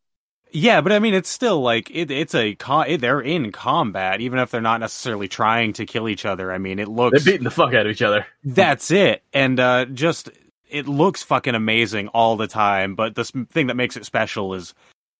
Yeah, 0.50 0.80
but 0.80 0.92
I 0.92 0.98
mean, 0.98 1.12
it's 1.12 1.28
still 1.28 1.60
like 1.60 1.90
it, 1.90 2.10
it's 2.10 2.34
a 2.34 2.54
con- 2.54 2.88
it, 2.88 3.02
they're 3.02 3.20
in 3.20 3.52
combat, 3.52 4.22
even 4.22 4.38
if 4.38 4.50
they're 4.50 4.62
not 4.62 4.80
necessarily 4.80 5.28
trying 5.28 5.74
to 5.74 5.84
kill 5.84 6.08
each 6.08 6.24
other. 6.24 6.50
I 6.50 6.56
mean, 6.56 6.78
it 6.78 6.88
looks 6.88 7.22
they're 7.22 7.34
beating 7.34 7.44
the 7.44 7.50
fuck 7.50 7.74
out 7.74 7.84
of 7.84 7.92
each 7.92 8.00
other. 8.00 8.26
That's 8.44 8.90
it, 8.90 9.22
and 9.34 9.60
uh, 9.60 9.84
just 9.84 10.30
it 10.70 10.88
looks 10.88 11.22
fucking 11.22 11.54
amazing 11.54 12.08
all 12.08 12.38
the 12.38 12.46
time. 12.46 12.94
But 12.94 13.14
the 13.14 13.24
thing 13.24 13.66
that 13.66 13.76
makes 13.76 13.98
it 13.98 14.06
special 14.06 14.54
is 14.54 14.72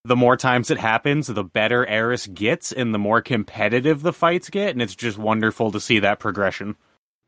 the 0.03 0.15
more 0.15 0.35
times 0.35 0.71
it 0.71 0.79
happens, 0.79 1.27
the 1.27 1.43
better 1.43 1.85
Eris 1.85 2.25
gets, 2.25 2.71
and 2.71 2.91
the 2.91 2.99
more 2.99 3.21
competitive 3.21 4.01
the 4.01 4.13
fights 4.13 4.49
get, 4.49 4.71
and 4.71 4.81
it's 4.81 4.95
just 4.95 5.19
wonderful 5.19 5.71
to 5.73 5.79
see 5.79 5.99
that 5.99 6.17
progression. 6.17 6.75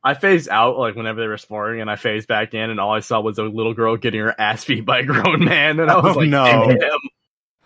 I 0.04 0.14
phased 0.14 0.50
out 0.50 0.78
like 0.78 0.96
whenever 0.96 1.20
they 1.20 1.28
were 1.28 1.38
sparring, 1.38 1.82
and 1.82 1.90
I 1.90 1.96
phased 1.96 2.28
back 2.28 2.54
in, 2.54 2.70
and 2.70 2.80
all 2.80 2.94
I 2.94 3.02
saw 3.02 3.20
was 3.20 3.38
a 3.38 3.44
little 3.44 3.74
girl 3.74 3.98
getting 3.98 4.22
her 4.22 4.34
ass 4.40 4.66
beat 4.66 4.86
by 4.86 5.00
a 5.00 5.04
grown 5.04 5.44
man, 5.44 5.80
and 5.80 5.92
I 5.92 5.96
was 6.00 6.16
oh, 6.16 6.20
like, 6.20 6.30
no. 6.30 6.78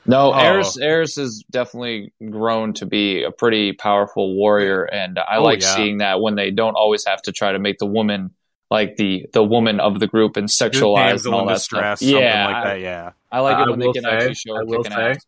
No, 0.06 0.34
oh. 0.34 0.38
Eris 0.38 0.78
Eris 0.78 1.16
has 1.16 1.44
definitely 1.50 2.12
grown 2.30 2.74
to 2.74 2.86
be 2.86 3.24
a 3.24 3.32
pretty 3.32 3.74
powerful 3.74 4.36
warrior, 4.36 4.84
and 4.84 5.18
I 5.18 5.38
oh, 5.38 5.44
like 5.44 5.62
yeah. 5.62 5.76
seeing 5.76 6.00
that 6.00 6.20
when 6.20 6.36
they 6.36 6.52
don't 6.52 6.76
always 6.76 7.06
have 7.06 7.22
to 7.24 7.32
try 7.32 7.52
to 7.52 7.60
make 7.60 7.78
the 7.78 7.86
woman 7.86 8.32
like 8.70 8.98
the 8.98 9.28
the 9.32 9.44
woman 9.44 9.80
of 9.80 10.00
the 10.00 10.08
group 10.08 10.36
and 10.36 10.50
sexualize 10.50 11.26
and 11.26 11.34
all 11.34 11.46
that 11.46 11.62
stuff. 11.62 12.02
Yeah, 12.02 12.48
like 12.48 12.64
that. 12.64 12.80
Yeah, 12.82 13.12
I 13.32 13.40
like 13.40 13.66
it 13.66 13.70
when 13.70 13.80
they 13.80 13.92
can 13.92 14.04
say, 14.04 14.10
actually 14.10 14.36
show 14.36 14.56
her 14.56 14.66
kicking 14.66 14.92
say, 14.92 15.12
ass. 15.12 15.26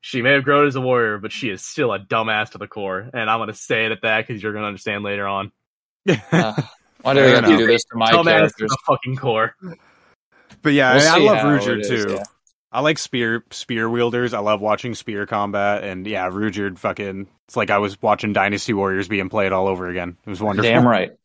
She 0.00 0.22
may 0.22 0.32
have 0.32 0.44
grown 0.44 0.66
as 0.66 0.76
a 0.76 0.80
warrior, 0.80 1.18
but 1.18 1.30
she 1.30 1.50
is 1.50 1.62
still 1.62 1.92
a 1.92 1.98
dumbass 1.98 2.52
to 2.52 2.58
the 2.58 2.68
core, 2.68 3.10
and 3.12 3.28
I'm 3.28 3.38
going 3.38 3.48
to 3.48 3.54
say 3.54 3.84
it 3.84 3.92
at 3.92 4.00
that 4.02 4.26
because 4.26 4.42
you're 4.42 4.52
going 4.52 4.62
to 4.62 4.68
understand 4.68 5.04
later 5.04 5.26
on. 5.26 5.52
uh, 6.32 6.62
why 7.02 7.14
do 7.14 7.20
they 7.20 7.30
have 7.30 7.44
to 7.46 7.56
do 7.56 7.66
this 7.66 7.84
to 7.84 7.96
my 7.96 8.10
dumbass 8.10 8.24
characters? 8.24 8.70
The 8.70 8.78
fucking 8.86 9.16
core. 9.16 9.54
But 10.62 10.72
yeah, 10.72 10.96
we'll 10.96 11.08
I, 11.08 11.14
I 11.14 11.18
love 11.18 11.62
Ruijerd 11.62 11.88
too. 11.88 12.14
Yeah. 12.14 12.22
I 12.72 12.80
like 12.80 12.98
spear 12.98 13.44
spear 13.50 13.88
wielders. 13.88 14.32
I 14.32 14.38
love 14.38 14.60
watching 14.60 14.94
spear 14.94 15.26
combat, 15.26 15.82
and 15.82 16.06
yeah, 16.06 16.30
Ruijerd 16.30 16.78
fucking. 16.78 17.26
It's 17.48 17.56
like 17.56 17.70
I 17.70 17.78
was 17.78 18.00
watching 18.00 18.32
Dynasty 18.32 18.72
Warriors 18.72 19.08
being 19.08 19.28
played 19.28 19.52
all 19.52 19.66
over 19.66 19.88
again. 19.88 20.16
It 20.24 20.30
was 20.30 20.40
wonderful. 20.40 20.70
Damn 20.70 20.86
right. 20.86 21.12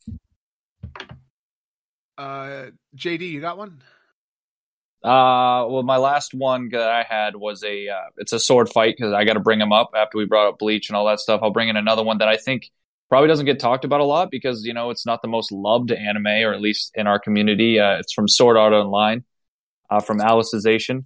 Uh, 2.18 2.70
JD, 2.96 3.28
you 3.28 3.42
got 3.42 3.58
one? 3.58 3.82
Uh, 5.04 5.68
well, 5.68 5.82
my 5.82 5.98
last 5.98 6.32
one 6.32 6.70
that 6.70 6.90
I 6.90 7.02
had 7.02 7.36
was 7.36 7.62
a 7.62 7.88
uh, 7.88 8.04
it's 8.16 8.32
a 8.32 8.40
sword 8.40 8.70
fight 8.70 8.94
because 8.96 9.12
I 9.12 9.24
got 9.24 9.34
to 9.34 9.40
bring 9.40 9.58
them 9.58 9.72
up 9.72 9.90
after 9.94 10.16
we 10.16 10.24
brought 10.24 10.48
up 10.48 10.58
Bleach 10.58 10.88
and 10.88 10.96
all 10.96 11.06
that 11.06 11.20
stuff. 11.20 11.42
I'll 11.42 11.50
bring 11.50 11.68
in 11.68 11.76
another 11.76 12.02
one 12.02 12.18
that 12.18 12.28
I 12.28 12.38
think 12.38 12.70
probably 13.08 13.28
doesn't 13.28 13.46
get 13.46 13.60
talked 13.60 13.84
about 13.84 14.00
a 14.00 14.04
lot 14.04 14.30
because 14.30 14.64
you 14.64 14.74
know 14.74 14.90
it's 14.90 15.06
not 15.06 15.22
the 15.22 15.28
most 15.28 15.52
loved 15.52 15.92
anime 15.92 16.26
or 16.26 16.52
at 16.52 16.60
least 16.60 16.92
in 16.94 17.06
our 17.06 17.18
community. 17.18 17.78
Uh, 17.78 17.98
it's 17.98 18.12
from 18.12 18.28
Sword 18.28 18.56
Art 18.56 18.72
Online, 18.72 19.24
uh, 19.90 20.00
from 20.00 20.18
Alicization 20.18 21.04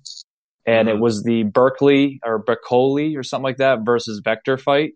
and 0.66 0.88
mm-hmm. 0.88 0.96
it 0.96 1.00
was 1.00 1.22
the 1.22 1.44
Berkeley 1.44 2.20
or 2.24 2.38
Berkeley 2.38 3.16
or 3.16 3.22
something 3.22 3.44
like 3.44 3.58
that 3.58 3.80
versus 3.84 4.20
Vector 4.22 4.58
fight. 4.58 4.92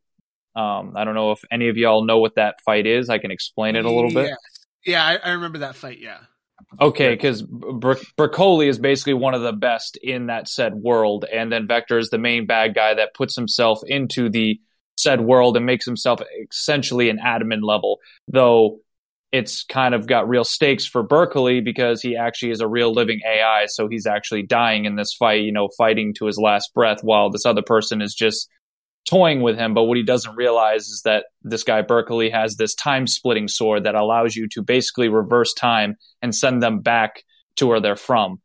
Um, 0.56 0.92
I 0.96 1.04
don't 1.04 1.14
know 1.14 1.32
if 1.32 1.40
any 1.50 1.68
of 1.68 1.76
y'all 1.76 2.04
know 2.04 2.18
what 2.18 2.36
that 2.36 2.56
fight 2.64 2.86
is. 2.86 3.10
I 3.10 3.18
can 3.18 3.30
explain 3.30 3.74
it 3.76 3.84
a 3.84 3.90
little 3.90 4.12
bit. 4.12 4.30
Yeah, 4.86 5.04
I, 5.04 5.16
I 5.16 5.30
remember 5.32 5.58
that 5.58 5.74
fight. 5.74 5.98
Yeah. 5.98 6.18
Okay, 6.80 7.10
because 7.10 7.42
Ber- 7.42 8.00
Bercouli 8.16 8.68
is 8.68 8.78
basically 8.78 9.14
one 9.14 9.34
of 9.34 9.42
the 9.42 9.52
best 9.52 9.96
in 10.02 10.26
that 10.26 10.48
said 10.48 10.74
world, 10.74 11.24
and 11.24 11.50
then 11.50 11.66
Vector 11.66 11.98
is 11.98 12.10
the 12.10 12.18
main 12.18 12.46
bad 12.46 12.74
guy 12.74 12.94
that 12.94 13.14
puts 13.14 13.34
himself 13.34 13.80
into 13.84 14.28
the 14.28 14.60
said 14.96 15.20
world 15.20 15.56
and 15.56 15.66
makes 15.66 15.84
himself 15.84 16.20
essentially 16.50 17.10
an 17.10 17.18
admin 17.18 17.62
level. 17.62 17.98
Though 18.28 18.78
it's 19.34 19.64
kind 19.64 19.96
of 19.96 20.06
got 20.06 20.28
real 20.28 20.44
stakes 20.44 20.86
for 20.86 21.02
Berkeley 21.02 21.60
because 21.60 22.00
he 22.00 22.16
actually 22.16 22.52
is 22.52 22.60
a 22.60 22.68
real 22.68 22.92
living 22.92 23.20
AI. 23.26 23.66
So 23.66 23.88
he's 23.88 24.06
actually 24.06 24.44
dying 24.44 24.84
in 24.84 24.94
this 24.94 25.12
fight, 25.12 25.42
you 25.42 25.50
know, 25.50 25.68
fighting 25.76 26.14
to 26.18 26.26
his 26.26 26.38
last 26.38 26.72
breath 26.72 27.02
while 27.02 27.30
this 27.30 27.44
other 27.44 27.60
person 27.60 28.00
is 28.00 28.14
just 28.14 28.48
toying 29.10 29.42
with 29.42 29.56
him. 29.56 29.74
But 29.74 29.84
what 29.84 29.96
he 29.96 30.04
doesn't 30.04 30.36
realize 30.36 30.86
is 30.86 31.02
that 31.04 31.24
this 31.42 31.64
guy 31.64 31.82
Berkeley 31.82 32.30
has 32.30 32.54
this 32.54 32.76
time 32.76 33.08
splitting 33.08 33.48
sword 33.48 33.82
that 33.82 33.96
allows 33.96 34.36
you 34.36 34.46
to 34.50 34.62
basically 34.62 35.08
reverse 35.08 35.52
time 35.52 35.96
and 36.22 36.32
send 36.32 36.62
them 36.62 36.78
back 36.78 37.24
to 37.56 37.66
where 37.66 37.80
they're 37.80 37.96
from. 37.96 38.40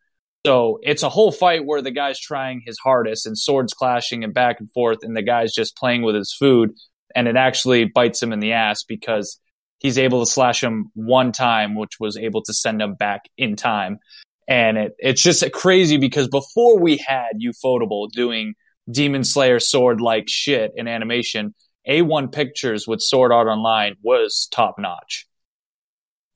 So 0.45 0.79
it's 0.81 1.03
a 1.03 1.09
whole 1.09 1.31
fight 1.31 1.65
where 1.65 1.81
the 1.81 1.91
guy's 1.91 2.19
trying 2.19 2.61
his 2.65 2.79
hardest 2.79 3.25
and 3.25 3.37
swords 3.37 3.73
clashing 3.73 4.23
and 4.23 4.33
back 4.33 4.59
and 4.59 4.71
forth, 4.71 4.99
and 5.01 5.15
the 5.15 5.21
guy's 5.21 5.53
just 5.53 5.75
playing 5.75 6.01
with 6.01 6.15
his 6.15 6.33
food. 6.33 6.71
And 7.15 7.27
it 7.27 7.35
actually 7.35 7.85
bites 7.85 8.21
him 8.21 8.31
in 8.31 8.39
the 8.39 8.53
ass 8.53 8.83
because 8.83 9.39
he's 9.79 9.97
able 9.97 10.23
to 10.23 10.31
slash 10.31 10.63
him 10.63 10.91
one 10.93 11.31
time, 11.31 11.75
which 11.75 11.99
was 11.99 12.15
able 12.15 12.41
to 12.43 12.53
send 12.53 12.81
him 12.81 12.95
back 12.95 13.21
in 13.37 13.55
time. 13.55 13.99
And 14.47 14.77
it, 14.77 14.95
it's 14.97 15.21
just 15.21 15.49
crazy 15.51 15.97
because 15.97 16.27
before 16.27 16.79
we 16.79 16.97
had 16.97 17.33
Ufotable 17.41 18.09
doing 18.11 18.53
Demon 18.89 19.23
Slayer 19.23 19.59
sword 19.59 20.01
like 20.01 20.25
shit 20.27 20.71
in 20.75 20.87
animation, 20.87 21.53
A1 21.87 22.31
Pictures 22.31 22.87
with 22.87 23.01
Sword 23.01 23.31
Art 23.31 23.47
Online 23.47 23.95
was 24.03 24.47
top 24.51 24.75
notch. 24.79 25.27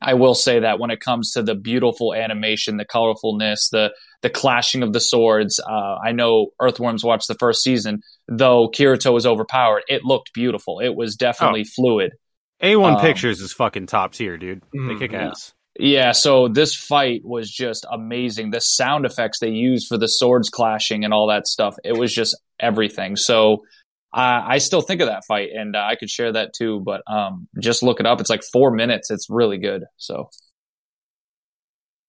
I 0.03 0.13
will 0.15 0.35
say 0.35 0.59
that 0.59 0.79
when 0.79 0.91
it 0.91 0.99
comes 0.99 1.31
to 1.31 1.41
the 1.41 1.55
beautiful 1.55 2.13
animation, 2.13 2.77
the 2.77 2.85
colorfulness, 2.85 3.69
the 3.71 3.91
the 4.21 4.29
clashing 4.29 4.83
of 4.83 4.93
the 4.93 4.99
swords, 4.99 5.59
uh, 5.59 5.95
I 6.03 6.11
know 6.11 6.47
Earthworms 6.61 7.03
watched 7.03 7.27
the 7.27 7.35
first 7.35 7.63
season. 7.63 8.01
Though 8.27 8.69
Kirito 8.69 9.13
was 9.13 9.25
overpowered, 9.25 9.83
it 9.87 10.03
looked 10.03 10.33
beautiful. 10.33 10.79
It 10.79 10.95
was 10.95 11.15
definitely 11.15 11.65
oh. 11.67 11.71
fluid. 11.75 12.11
A1 12.61 12.95
um, 12.95 13.01
Pictures 13.01 13.41
is 13.41 13.51
fucking 13.51 13.87
top 13.87 14.13
tier, 14.13 14.37
dude. 14.37 14.61
They 14.71 14.79
mm, 14.79 14.99
kick 14.99 15.11
yeah. 15.11 15.29
ass. 15.29 15.53
Yeah, 15.79 16.11
so 16.11 16.47
this 16.47 16.75
fight 16.75 17.21
was 17.23 17.51
just 17.51 17.85
amazing. 17.91 18.51
The 18.51 18.61
sound 18.61 19.05
effects 19.05 19.39
they 19.39 19.49
used 19.49 19.87
for 19.87 19.97
the 19.97 20.07
swords 20.07 20.49
clashing 20.49 21.03
and 21.03 21.13
all 21.13 21.27
that 21.27 21.47
stuff, 21.47 21.75
it 21.83 21.97
was 21.97 22.13
just 22.13 22.39
everything. 22.59 23.15
So 23.15 23.63
uh, 24.13 24.43
I 24.45 24.59
still 24.59 24.81
think 24.81 25.01
of 25.01 25.07
that 25.07 25.25
fight, 25.25 25.49
and 25.55 25.75
uh, 25.75 25.79
I 25.79 25.95
could 25.95 26.09
share 26.09 26.31
that 26.31 26.53
too. 26.53 26.79
But 26.79 27.01
um, 27.07 27.47
just 27.59 27.81
look 27.81 27.99
it 27.99 28.05
up. 28.05 28.19
It's 28.21 28.29
like 28.29 28.43
four 28.43 28.71
minutes. 28.71 29.09
It's 29.09 29.29
really 29.29 29.57
good. 29.57 29.85
So. 29.97 30.29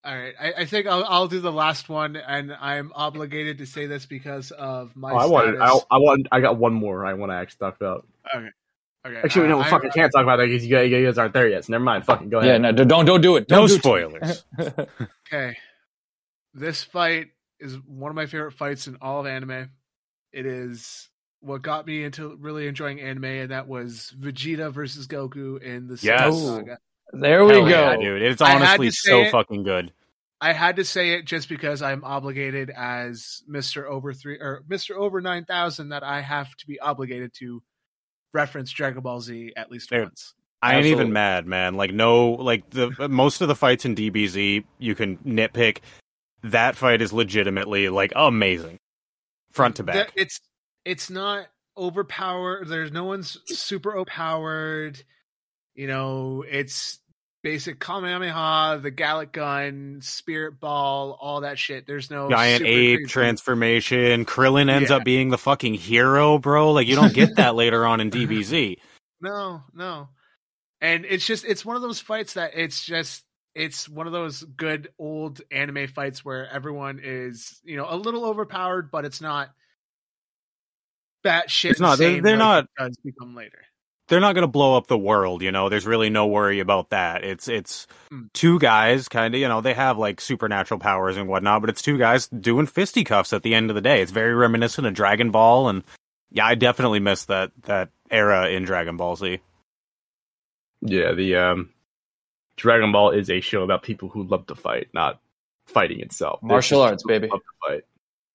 All 0.05 0.14
right, 0.14 0.35
I, 0.39 0.52
I 0.59 0.64
think 0.66 0.86
I'll, 0.86 1.02
I'll, 1.05 1.28
do 1.28 1.40
the 1.40 1.51
last 1.51 1.89
one, 1.89 2.16
and 2.16 2.52
I'm 2.52 2.93
obligated 2.94 3.56
to 3.59 3.66
say 3.66 3.86
this 3.86 4.05
because 4.05 4.51
of 4.51 4.94
my. 4.94 5.10
Oh, 5.10 5.16
I 5.16 5.24
wanted, 5.24 5.59
I, 5.59 5.70
I 5.90 5.97
want, 5.97 6.28
I 6.31 6.40
got 6.40 6.59
one 6.59 6.74
more. 6.74 7.06
I 7.06 7.14
want 7.14 7.32
to 7.32 7.36
actually 7.36 7.59
talk 7.60 7.76
about. 7.76 8.06
Okay. 8.36 8.48
Okay. 9.06 9.16
Actually, 9.16 9.47
uh, 9.47 9.48
no, 9.48 9.59
we 9.59 9.64
fucking 9.64 9.90
can't 9.90 10.12
talk 10.12 10.22
about 10.22 10.36
that 10.36 10.47
because 10.47 10.66
you, 10.66 10.78
you 10.81 11.06
guys 11.06 11.16
aren't 11.16 11.32
there 11.35 11.48
yet. 11.48 11.64
So 11.64 11.72
never 11.72 11.85
mind. 11.85 12.05
Fucking 12.05 12.28
go 12.28 12.39
ahead. 12.39 12.62
Yeah, 12.62 12.70
no, 12.70 12.85
don't 12.85 13.06
don't 13.06 13.20
do 13.22 13.36
it. 13.36 13.48
Don't 13.48 13.62
no 13.62 13.68
do 13.68 13.78
spoilers. 13.78 14.44
okay, 15.26 15.56
this 16.52 16.82
fight 16.82 17.28
is 17.59 17.76
one 17.86 18.10
of 18.10 18.16
my 18.16 18.26
favorite 18.26 18.52
fights 18.52 18.86
in 18.86 18.97
all 19.01 19.20
of 19.20 19.26
anime. 19.26 19.70
It 20.32 20.47
is 20.47 21.09
what 21.45 21.62
got 21.62 21.87
me 21.87 22.05
into 22.05 22.37
really 22.37 22.66
enjoying 22.66 23.01
anime, 23.01 23.25
and 23.25 23.51
that 23.51 23.69
was 23.69 24.15
Vegeta 24.19 24.73
versus 24.73 25.07
Goku 25.07 25.62
in 25.62 25.87
the 25.87 25.99
yes. 26.03 26.41
Saga. 26.43 26.79
There 27.12 27.45
we 27.45 27.53
Hell 27.53 27.62
go, 27.62 27.69
yeah, 27.69 27.97
dude. 27.97 28.23
It's 28.23 28.43
honestly 28.43 28.91
so 28.91 29.23
it. 29.23 29.31
fucking 29.31 29.62
good. 29.62 29.93
I 30.41 30.53
had 30.53 30.77
to 30.77 30.85
say 30.85 31.12
it 31.15 31.25
just 31.25 31.49
because 31.49 31.81
I'm 31.81 32.05
obligated 32.05 32.71
as 32.71 33.43
Mister 33.47 33.89
Over 33.89 34.12
Three 34.12 34.39
or 34.39 34.65
Mister 34.69 34.99
Over 34.99 35.21
Nine 35.21 35.45
Thousand 35.45 35.91
that 35.91 36.03
I 36.03 36.21
have 36.21 36.55
to 36.57 36.66
be 36.66 36.81
obligated 36.81 37.33
to 37.39 37.62
reference 38.33 38.71
Dragon 38.73 39.01
Ball 39.01 39.21
Z 39.21 39.53
at 39.57 39.71
least 39.71 39.91
Dude, 39.91 40.03
once. 40.03 40.35
I 40.61 40.77
ain't 40.77 40.87
even 40.87 41.12
mad, 41.12 41.47
man. 41.47 41.77
Like 41.77 41.93
no, 41.93 42.33
like 42.33 42.69
the 42.71 43.09
most 43.09 43.41
of 43.43 43.49
the 43.49 43.55
fights 43.55 43.85
in 43.85 43.95
DBZ 43.95 44.65
you 44.79 44.95
can 44.95 45.19
nitpick. 45.19 45.79
That 46.43 46.77
fight 46.77 47.01
is 47.01 47.12
legitimately 47.12 47.89
like 47.89 48.12
amazing, 48.16 48.79
front 49.51 49.77
to 49.77 49.83
back. 49.83 50.12
It's 50.15 50.41
it's 50.85 51.11
not 51.11 51.47
overpowered. 51.77 52.69
There's 52.69 52.93
no 52.93 53.05
one's 53.05 53.39
super 53.47 53.97
overpowered. 53.97 55.02
You 55.74 55.86
know, 55.86 56.44
it's 56.48 57.01
basic 57.43 57.78
Kamehameha, 57.78 58.81
the 58.82 58.90
Galick 58.90 59.32
Gun, 59.32 60.01
Spirit 60.02 60.59
Ball, 60.61 61.16
all 61.20 61.43
that 61.43 61.59
shit. 61.59 61.86
There's 61.86 62.11
no 62.11 62.28
giant 62.31 62.65
ape 62.65 62.98
crazy. 62.98 63.09
transformation. 63.09 64.24
Krillin 64.24 64.70
ends 64.70 64.90
yeah. 64.90 64.97
up 64.97 65.05
being 65.05 65.31
the 65.31 65.39
fucking 65.39 65.74
hero, 65.74 66.39
bro. 66.39 66.73
Like 66.73 66.89
you 66.89 66.97
don't 66.97 67.15
get 67.15 67.36
that 67.36 67.55
later 67.56 67.86
on 67.86 68.01
in 68.01 68.11
DBZ. 68.11 68.78
No, 69.20 69.62
no. 69.74 70.09
And 70.81 71.05
it's 71.05 71.27
just 71.27 71.44
it's 71.44 71.65
one 71.65 71.77
of 71.77 71.82
those 71.82 72.01
fights 72.01 72.35
that 72.35 72.52
it's 72.55 72.85
just 72.85 73.23
it's 73.55 73.89
one 73.89 74.06
of 74.06 74.12
those 74.12 74.43
good 74.43 74.89
old 74.98 75.40
anime 75.52 75.86
fights 75.86 76.24
where 76.24 76.48
everyone 76.51 77.01
is 77.02 77.61
you 77.65 77.77
know 77.77 77.86
a 77.89 77.97
little 77.97 78.24
overpowered, 78.24 78.90
but 78.90 79.05
it's 79.05 79.20
not 79.20 79.51
batshit. 81.24 81.70
It's 81.70 81.80
not. 81.80 81.98
They're, 81.98 82.20
they're 82.20 82.36
not. 82.36 82.68
Does 82.78 82.96
become 82.98 83.34
later. 83.34 83.59
They're 84.09 84.20
not 84.20 84.34
going 84.34 84.42
to 84.42 84.48
blow 84.48 84.76
up 84.76 84.86
the 84.86 84.98
world, 84.98 85.40
you 85.40 85.51
know. 85.51 85.70
There's 85.70 85.86
really 85.86 86.10
no 86.10 86.26
worry 86.26 86.60
about 86.60 86.90
that. 86.90 87.24
It's 87.24 87.48
it's 87.48 87.86
mm. 88.12 88.30
two 88.34 88.59
guys, 88.59 89.09
kind 89.09 89.34
of, 89.34 89.40
you 89.40 89.48
know. 89.48 89.62
They 89.62 89.72
have 89.72 89.96
like 89.96 90.20
supernatural 90.20 90.78
powers 90.78 91.16
and 91.16 91.26
whatnot, 91.26 91.62
but 91.62 91.70
it's 91.70 91.80
two 91.80 91.96
guys 91.96 92.28
doing 92.28 92.66
fisticuffs 92.66 93.32
at 93.32 93.42
the 93.42 93.55
end 93.55 93.70
of 93.70 93.76
the 93.76 93.80
day. 93.80 94.02
It's 94.02 94.12
very 94.12 94.34
reminiscent 94.34 94.86
of 94.86 94.92
Dragon 94.92 95.30
Ball, 95.30 95.68
and 95.68 95.84
yeah, 96.30 96.44
I 96.44 96.55
definitely 96.55 97.01
miss 97.01 97.24
that 97.26 97.52
that 97.62 97.90
era 98.10 98.51
in 98.51 98.64
Dragon 98.64 98.98
Ball 98.98 99.16
Z. 99.16 99.38
Yeah, 100.82 101.12
the 101.12 101.36
um, 101.36 101.70
Dragon 102.56 102.92
Ball 102.92 103.12
is 103.12 103.30
a 103.30 103.40
show 103.40 103.62
about 103.62 103.82
people 103.82 104.10
who 104.10 104.24
love 104.24 104.46
to 104.48 104.55
fight, 104.55 104.88
not 104.92 105.18
fighting 105.64 106.01
itself. 106.01 106.42
Martial 106.42 106.82
arts, 106.82 107.05
baby. 107.05 107.28
Love 107.28 107.40
to 107.40 107.68
fight. 107.68 107.84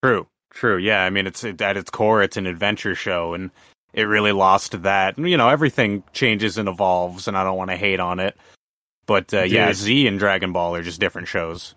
True, 0.04 0.26
true. 0.52 0.78
Yeah, 0.78 1.04
I 1.04 1.10
mean, 1.10 1.28
it's 1.28 1.44
it, 1.44 1.62
at 1.62 1.78
its 1.78 1.90
core, 1.90 2.22
it's 2.22 2.38
an 2.38 2.48
adventure 2.48 2.96
show, 2.96 3.34
and 3.34 3.52
it 3.94 4.04
really 4.04 4.32
lost 4.32 4.84
that. 4.84 5.18
You 5.18 5.38
know, 5.38 5.50
everything 5.50 6.04
changes 6.14 6.58
and 6.58 6.70
evolves, 6.70 7.28
and 7.28 7.38
I 7.38 7.44
don't 7.44 7.58
want 7.58 7.72
to 7.72 7.78
hate 7.78 8.00
on 8.00 8.20
it, 8.20 8.38
but 9.06 9.34
uh, 9.34 9.44
yeah, 9.44 9.74
Z 9.74 10.08
and 10.08 10.20
Dragon 10.20 10.52
Ball 10.54 10.76
are 10.76 10.84
just 10.84 11.00
different 11.00 11.28
shows. 11.28 11.76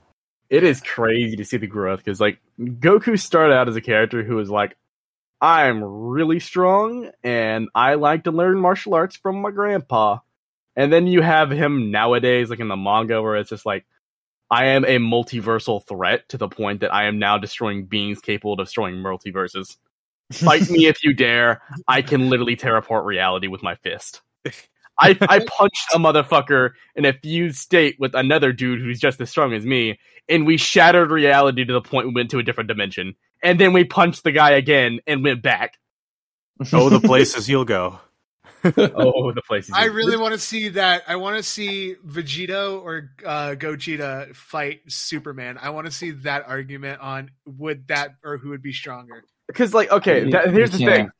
It 0.51 0.65
is 0.65 0.81
crazy 0.83 1.37
to 1.37 1.45
see 1.45 1.57
the 1.57 1.67
growth 1.67 2.01
because, 2.05 2.21
like, 2.21 2.39
Goku 2.61 3.19
started 3.19 3.55
out 3.55 3.69
as 3.69 3.77
a 3.77 3.81
character 3.81 4.23
who 4.23 4.37
was 4.37 4.51
like, 4.51 4.77
"I'm 5.41 5.83
really 5.83 6.41
strong, 6.41 7.11
and 7.25 7.69
I 7.75 7.95
like 7.95 8.25
to 8.25 8.33
learn 8.33 8.59
martial 8.59 8.95
arts 8.95 9.17
from 9.17 9.41
my 9.41 9.51
grandpa." 9.51 10.19
And 10.77 10.93
then 10.93 11.07
you 11.07 11.21
have 11.21 11.51
him 11.51 11.91
nowadays, 11.91 12.51
like 12.51 12.61
in 12.61 12.69
the 12.69 12.77
manga, 12.77 13.21
where 13.21 13.37
it's 13.37 13.51
just 13.51 13.67
like, 13.67 13.85
I 14.53 14.67
am 14.67 14.85
a 14.85 14.99
multiversal 14.99 15.83
threat 15.89 16.29
to 16.29 16.37
the 16.37 16.47
point 16.47 16.81
that 16.81 16.93
I 16.93 17.05
am 17.05 17.19
now 17.19 17.39
destroying 17.39 17.87
beings 17.87 18.21
capable 18.21 18.53
of 18.53 18.59
destroying 18.59 18.97
multiverses. 18.97 19.79
Fight 20.31 20.69
me 20.69 20.87
if 20.87 21.03
you 21.03 21.15
dare. 21.17 21.63
I 21.89 22.03
can 22.03 22.29
literally 22.29 22.55
teleport 22.55 23.07
reality 23.07 23.47
with 23.47 23.63
my 23.63 23.77
fist. 23.77 24.21
I, 25.01 25.17
I 25.23 25.39
punched 25.47 25.95
a 25.95 25.99
motherfucker 25.99 26.73
in 26.95 27.07
a 27.07 27.15
fused 27.15 27.57
state 27.57 27.97
with 27.99 28.15
another 28.15 28.53
dude 28.53 28.81
who's 28.81 29.01
just 29.01 29.23
as 29.23 29.31
strong 29.31 29.55
as 29.55 29.65
me, 29.65 29.99
and 30.29 30.47
we 30.47 30.59
shattered 30.59 31.11
reality 31.11 31.65
to 31.65 31.73
the 31.73 31.81
point 31.81 32.09
we 32.09 32.13
went 32.13 32.31
to 32.33 32.39
a 32.39 32.43
different 32.43 32.69
dimension. 32.69 33.15
And 33.43 33.59
then 33.59 33.73
we 33.73 33.85
punched 33.85 34.23
the 34.23 34.33
guy 34.33 34.51
again 34.51 35.01
and 35.07 35.25
went 35.25 35.43
back. 35.43 35.79
Oh, 36.75 36.91
the 36.91 37.01
places 37.09 37.49
you'll 37.49 37.65
go. 37.65 38.01
Oh, 38.65 39.33
the 39.35 39.43
places. 39.47 39.73
I 39.75 39.87
really 39.87 40.17
want 40.17 40.33
to 40.33 40.39
see 40.39 40.71
that. 40.71 41.05
I 41.07 41.17
want 41.17 41.37
to 41.37 41.43
see 41.43 41.97
Vegito 42.07 42.83
or 42.83 43.11
uh, 43.25 43.55
Gogeta 43.57 44.35
fight 44.35 44.81
Superman. 44.89 45.59
I 45.61 45.71
want 45.71 45.87
to 45.87 45.93
see 45.93 46.11
that 46.11 46.45
argument 46.47 47.01
on 47.01 47.31
would 47.47 47.89
that 47.89 48.15
or 48.25 48.39
who 48.39 48.51
would 48.51 48.63
be 48.63 48.73
stronger. 48.73 49.25
Because, 49.47 49.75
like, 49.75 49.91
okay, 49.91 50.31
that, 50.31 50.51
here's 50.53 50.71
the 50.71 50.79
thing: 50.79 51.11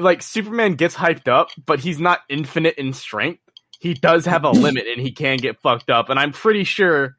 like 0.00 0.22
Superman 0.22 0.74
gets 0.74 0.94
hyped 0.94 1.28
up, 1.28 1.50
but 1.64 1.80
he's 1.80 2.00
not 2.00 2.20
infinite 2.28 2.76
in 2.76 2.92
strength. 2.92 3.42
He 3.78 3.94
does 3.94 4.26
have 4.26 4.44
a 4.44 4.50
limit, 4.50 4.86
and 4.86 5.00
he 5.00 5.12
can 5.12 5.38
get 5.38 5.60
fucked 5.60 5.90
up. 5.90 6.10
And 6.10 6.18
I'm 6.18 6.32
pretty 6.32 6.64
sure 6.64 7.16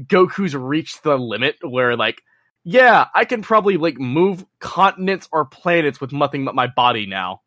Goku's 0.00 0.54
reached 0.54 1.02
the 1.02 1.16
limit 1.16 1.56
where, 1.62 1.96
like, 1.96 2.22
yeah, 2.64 3.06
I 3.14 3.24
can 3.24 3.42
probably 3.42 3.76
like 3.76 3.98
move 3.98 4.44
continents 4.58 5.28
or 5.30 5.44
planets 5.44 6.00
with 6.00 6.12
nothing 6.12 6.44
but 6.44 6.54
my 6.54 6.66
body 6.66 7.06
now 7.06 7.42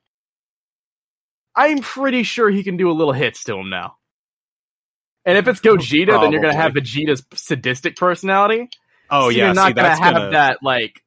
I'm 1.59 1.79
pretty 1.79 2.23
sure 2.23 2.49
he 2.49 2.63
can 2.63 2.77
do 2.77 2.89
a 2.89 2.93
little 2.93 3.11
hits 3.11 3.43
to 3.43 3.55
him 3.57 3.69
now. 3.69 3.97
And 5.25 5.37
if 5.37 5.45
it's 5.49 5.59
Gogeta, 5.59 6.07
Probably. 6.07 6.25
then 6.25 6.31
you're 6.31 6.41
gonna 6.41 6.55
have 6.55 6.71
Vegeta's 6.71 7.21
sadistic 7.33 7.97
personality. 7.97 8.69
Oh 9.11 9.23
so 9.23 9.29
yeah, 9.29 9.45
you're 9.47 9.53
not 9.53 9.67
see, 9.67 9.73
gonna 9.73 9.89
have 9.89 10.13
gonna, 10.13 10.31
that 10.31 10.59
like 10.63 11.01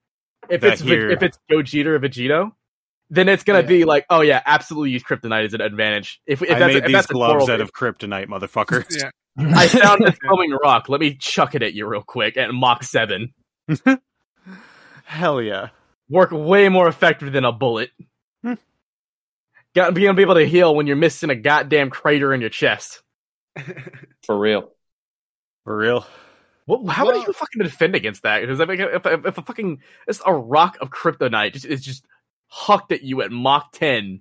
if 0.50 0.62
it's 0.62 0.82
here. 0.82 1.10
if 1.10 1.22
it's 1.22 1.38
Gogeta 1.50 1.86
or 1.86 1.98
Vegito, 2.00 2.52
then 3.08 3.30
it's 3.30 3.44
gonna 3.44 3.60
yeah. 3.60 3.66
be 3.66 3.84
like, 3.86 4.04
oh 4.10 4.20
yeah, 4.20 4.42
absolutely 4.44 4.90
use 4.90 5.02
kryptonite 5.02 5.46
as 5.46 5.54
an 5.54 5.62
advantage. 5.62 6.20
If, 6.26 6.42
if 6.42 6.50
I 6.50 6.58
that's, 6.58 6.74
made 6.74 6.84
if 6.84 6.92
these 6.92 7.06
gloves 7.06 7.48
out 7.48 7.62
of 7.62 7.72
kryptonite, 7.72 8.26
motherfucker. 8.26 8.84
yeah. 8.90 9.10
I 9.56 9.68
found 9.68 10.04
this 10.04 10.16
foaming 10.28 10.52
rock. 10.62 10.90
Let 10.90 11.00
me 11.00 11.16
chuck 11.16 11.54
it 11.54 11.62
at 11.62 11.72
you 11.72 11.86
real 11.86 12.02
quick 12.02 12.36
at 12.36 12.52
Mach 12.52 12.82
seven. 12.82 13.32
Hell 15.04 15.40
yeah! 15.40 15.70
Work 16.10 16.32
way 16.32 16.68
more 16.68 16.88
effective 16.88 17.32
than 17.32 17.46
a 17.46 17.52
bullet. 17.52 17.90
Hmm. 18.42 18.54
Got 19.74 19.94
being 19.94 20.18
able 20.18 20.34
to 20.34 20.46
heal 20.46 20.74
when 20.74 20.86
you're 20.86 20.96
missing 20.96 21.30
a 21.30 21.34
goddamn 21.34 21.90
crater 21.90 22.34
in 22.34 22.40
your 22.40 22.50
chest. 22.50 23.02
For 24.24 24.38
real. 24.38 24.70
For 25.64 25.76
real. 25.76 26.06
Well, 26.66 26.86
how 26.86 27.06
well, 27.06 27.18
would 27.18 27.26
you 27.26 27.32
fucking 27.32 27.62
defend 27.62 27.94
against 27.94 28.22
that? 28.22 28.40
Because 28.40 28.60
if, 28.60 28.68
if, 28.70 29.06
if, 29.06 29.26
if 29.26 29.38
a 29.38 29.42
fucking 29.42 29.80
it's 30.06 30.20
a 30.24 30.32
rock 30.32 30.78
of 30.80 30.90
kryptonite 30.90 31.54
just, 31.54 31.64
is 31.64 31.82
just 31.82 32.04
hucked 32.46 32.92
at 32.92 33.02
you 33.02 33.22
at 33.22 33.32
Mach 33.32 33.72
ten, 33.72 34.20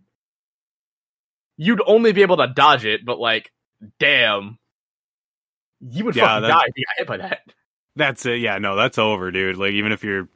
you'd 1.57 1.82
only 1.86 2.14
be 2.14 2.23
able 2.23 2.38
to 2.38 2.48
dodge 2.48 2.86
it. 2.86 3.06
But 3.06 3.19
like, 3.19 3.52
damn, 3.99 4.57
you 5.82 6.06
would 6.06 6.15
yeah, 6.15 6.28
fucking 6.28 6.49
die 6.49 6.64
if 6.68 6.73
you 6.76 6.86
got 6.86 6.98
hit 6.98 7.07
by 7.07 7.18
that. 7.18 7.41
That's 7.95 8.26
it. 8.26 8.40
Yeah, 8.40 8.57
no, 8.57 8.76
that's 8.76 8.98
over, 8.98 9.32
dude. 9.32 9.57
Like, 9.57 9.73
even 9.73 9.91
if 9.91 10.03
you're, 10.03 10.28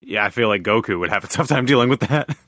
yeah, 0.00 0.24
I 0.24 0.30
feel 0.30 0.48
like 0.48 0.62
Goku 0.62 0.98
would 0.98 1.10
have 1.10 1.24
a 1.24 1.28
tough 1.28 1.48
time 1.48 1.66
dealing 1.66 1.88
with 1.88 2.00
that. 2.00 2.34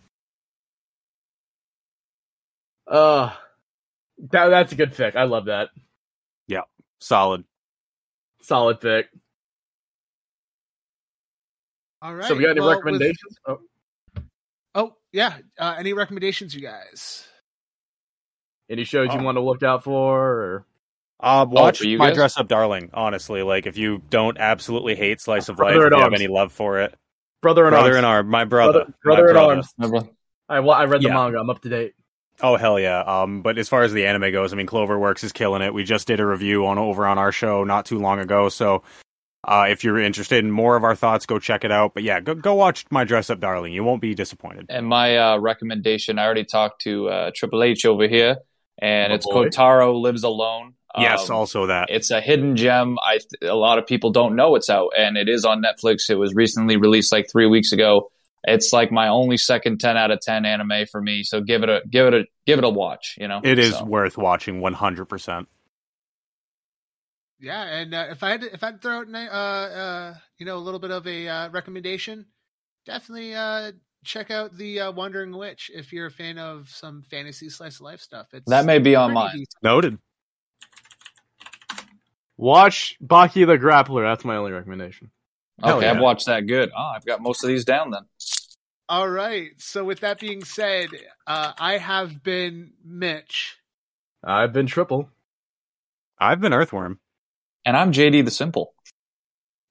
Uh 2.91 3.33
that 4.31 4.49
that's 4.49 4.73
a 4.73 4.75
good 4.75 4.95
pick. 4.95 5.17
I 5.17 5.25
love 5.25 5.47
that. 5.47 5.71
Yeah. 6.47 6.63
Solid. 6.99 7.45
Solid 8.43 8.81
pick. 8.81 9.09
All 12.03 12.15
right. 12.15 12.27
So 12.27 12.35
we 12.35 12.43
got 12.43 12.51
any 12.51 12.61
well, 12.61 12.71
recommendations? 12.71 13.39
With... 13.47 13.59
Oh. 14.17 14.23
oh 14.75 14.97
yeah. 15.13 15.37
Uh, 15.59 15.77
any 15.79 15.93
recommendations, 15.93 16.55
you 16.55 16.61
guys? 16.61 17.27
Any 18.69 18.85
shows 18.85 19.09
oh. 19.11 19.19
you 19.19 19.25
want 19.25 19.37
to 19.37 19.43
look 19.43 19.63
out 19.63 19.85
for? 19.85 20.19
Or... 20.19 20.67
Uh, 21.19 21.47
watch 21.49 21.83
oh, 21.85 21.97
My 21.97 22.09
guys? 22.09 22.17
Dress 22.17 22.39
Up 22.39 22.49
Darling. 22.49 22.91
Honestly, 22.95 23.43
like 23.43 23.67
if 23.67 23.77
you 23.77 24.03
don't 24.11 24.39
absolutely 24.39 24.95
hate 24.95 25.21
slice 25.21 25.49
of 25.49 25.57
brother 25.57 25.77
life, 25.77 25.93
if 25.93 25.97
you 25.97 26.03
have 26.03 26.15
any 26.15 26.29
love 26.29 26.53
for 26.53 26.81
it, 26.81 26.95
brother 27.43 27.67
in 27.67 27.71
brother 27.71 27.91
arms. 27.91 27.99
in 27.99 28.05
arm, 28.05 28.29
my 28.29 28.45
brother, 28.45 28.87
brother, 29.03 29.25
brother 29.25 29.29
in 29.31 29.37
arms. 29.37 30.09
I 30.49 30.57
I 30.57 30.85
read 30.87 31.03
the 31.03 31.09
yeah. 31.09 31.15
manga. 31.15 31.39
I'm 31.39 31.51
up 31.51 31.61
to 31.63 31.69
date. 31.69 31.95
Oh 32.43 32.57
hell 32.57 32.79
yeah! 32.79 33.01
Um, 33.01 33.43
but 33.43 33.59
as 33.59 33.69
far 33.69 33.83
as 33.83 33.93
the 33.93 34.07
anime 34.07 34.33
goes, 34.33 34.53
I 34.53 34.57
mean, 34.57 34.67
Cloverworks 34.67 35.25
is 35.25 35.33
killing 35.33 35.63
it. 35.63 35.75
We 35.75 35.85
just 35.85 36.07
did 36.07 36.21
a 36.21 36.27
review 36.27 36.67
on 36.67 36.79
over 36.79 37.07
on 37.07 37.19
our 37.19 37.33
show 37.33 37.65
not 37.65 37.87
too 37.87 37.99
long 37.99 38.19
ago, 38.19 38.49
so 38.49 38.83
uh, 39.45 39.67
if 39.69 39.85
you're 39.85 39.99
interested 39.99 40.45
in 40.45 40.51
more 40.51 40.77
of 40.77 40.85
our 40.85 40.95
thoughts, 40.95 41.27
go 41.27 41.39
check 41.39 41.65
it 41.65 41.73
out. 41.73 41.95
But 41.95 42.03
yeah, 42.03 42.21
go 42.21 42.35
go 42.35 42.55
watch 42.55 42.85
My 42.91 43.05
Dress 43.05 43.31
Up 43.31 43.41
Darling. 43.41 43.73
You 43.73 43.85
won't 43.85 44.03
be 44.03 44.15
disappointed. 44.15 44.67
And 44.69 44.87
my 44.87 45.17
uh, 45.17 45.39
recommendation, 45.39 46.19
I 46.19 46.25
already 46.25 46.45
talked 46.45 46.83
to 46.83 47.09
uh, 47.09 47.31
Triple 47.35 47.63
H 47.63 47.85
over 47.85 48.07
here, 48.07 48.37
and 48.81 49.13
oh, 49.13 49.17
it's 49.17 49.27
boy. 49.27 49.49
Kotaro 49.49 50.01
Lives 50.01 50.25
Alone. 50.25 50.75
Yes, 50.99 51.31
um, 51.31 51.37
also 51.37 51.67
that 51.67 51.89
it's 51.89 52.11
a 52.11 52.21
hidden 52.21 52.57
gem. 52.57 52.99
I 53.01 53.21
a 53.43 53.55
lot 53.55 53.79
of 53.79 53.87
people 53.87 54.11
don't 54.11 54.35
know 54.35 54.57
it's 54.57 54.69
out, 54.69 54.91
and 54.99 55.17
it 55.17 55.29
is 55.29 55.45
on 55.45 55.63
Netflix. 55.63 56.11
It 56.11 56.17
was 56.17 56.35
recently 56.35 56.77
released 56.77 57.13
like 57.13 57.31
three 57.31 57.47
weeks 57.47 57.73
ago 57.73 58.11
it's 58.45 58.73
like 58.73 58.91
my 58.91 59.09
only 59.09 59.37
second 59.37 59.81
10 59.81 59.97
out 59.97 60.11
of 60.11 60.21
10 60.21 60.45
anime 60.45 60.87
for 60.91 61.01
me 61.01 61.23
so 61.23 61.41
give 61.41 61.63
it 61.63 61.69
a 61.69 61.83
give 61.89 62.07
it 62.07 62.15
a 62.15 62.25
give 62.47 62.59
it 62.59 62.65
a 62.65 62.71
watch 62.71 63.17
you 63.19 63.29
know? 63.29 63.41
It 63.43 63.59
is 63.59 63.75
so. 63.75 63.85
worth 63.85 64.17
watching 64.17 64.61
100% 64.61 65.47
yeah 67.39 67.63
and 67.63 67.95
uh, 67.95 68.07
if 68.11 68.23
i 68.23 68.31
had 68.31 68.43
to, 68.43 68.53
if 68.53 68.63
i'd 68.63 68.83
throw 68.83 68.99
out 68.99 69.09
uh, 69.15 69.17
uh, 69.17 70.15
you 70.39 70.47
know 70.47 70.57
a 70.57 70.59
little 70.59 70.81
bit 70.81 70.91
of 70.91 71.07
a 71.07 71.29
uh, 71.29 71.49
recommendation 71.51 72.27
definitely 72.87 73.35
uh, 73.35 73.73
check 74.05 74.31
out 74.31 74.57
the 74.57 74.81
uh, 74.81 74.93
wandering 74.93 75.37
witch 75.37 75.71
if 75.75 75.93
you're 75.93 76.07
a 76.07 76.11
fan 76.11 76.39
of 76.39 76.69
some 76.69 77.03
fantasy 77.03 77.49
slice 77.49 77.77
of 77.77 77.83
life 77.83 78.01
stuff. 78.01 78.29
It's 78.33 78.49
that 78.51 78.65
may 78.65 78.79
be 78.79 78.97
on 78.97 79.13
mine. 79.13 79.33
decent. 79.33 79.49
noted. 79.63 79.99
Watch 82.37 82.97
baki 83.05 83.47
the 83.47 83.59
grappler. 83.59 84.03
That's 84.03 84.25
my 84.25 84.37
only 84.37 84.53
recommendation. 84.53 85.11
Okay 85.63 85.85
yeah. 85.85 85.93
i've 85.93 86.01
watched 86.01 86.27
that 86.27 86.47
good. 86.47 86.71
Oh 86.77 86.93
i've 86.95 87.05
got 87.05 87.21
most 87.21 87.45
of 87.45 87.49
these 87.49 87.65
down 87.65 87.91
then 87.91 88.03
all 88.91 89.09
right. 89.09 89.53
So 89.59 89.85
with 89.85 90.01
that 90.01 90.19
being 90.19 90.45
said, 90.45 90.89
uh, 91.25 91.53
I 91.57 91.79
have 91.79 92.25
been 92.25 92.73
Mitch. 92.85 93.57
I've 94.25 94.53
been 94.53 94.67
Triple. 94.67 95.09
I've 96.19 96.41
been 96.41 96.53
Earthworm. 96.53 96.99
And 97.65 97.77
I'm 97.77 97.93
JD 97.93 98.25
the 98.25 98.33
Simple. 98.33 98.75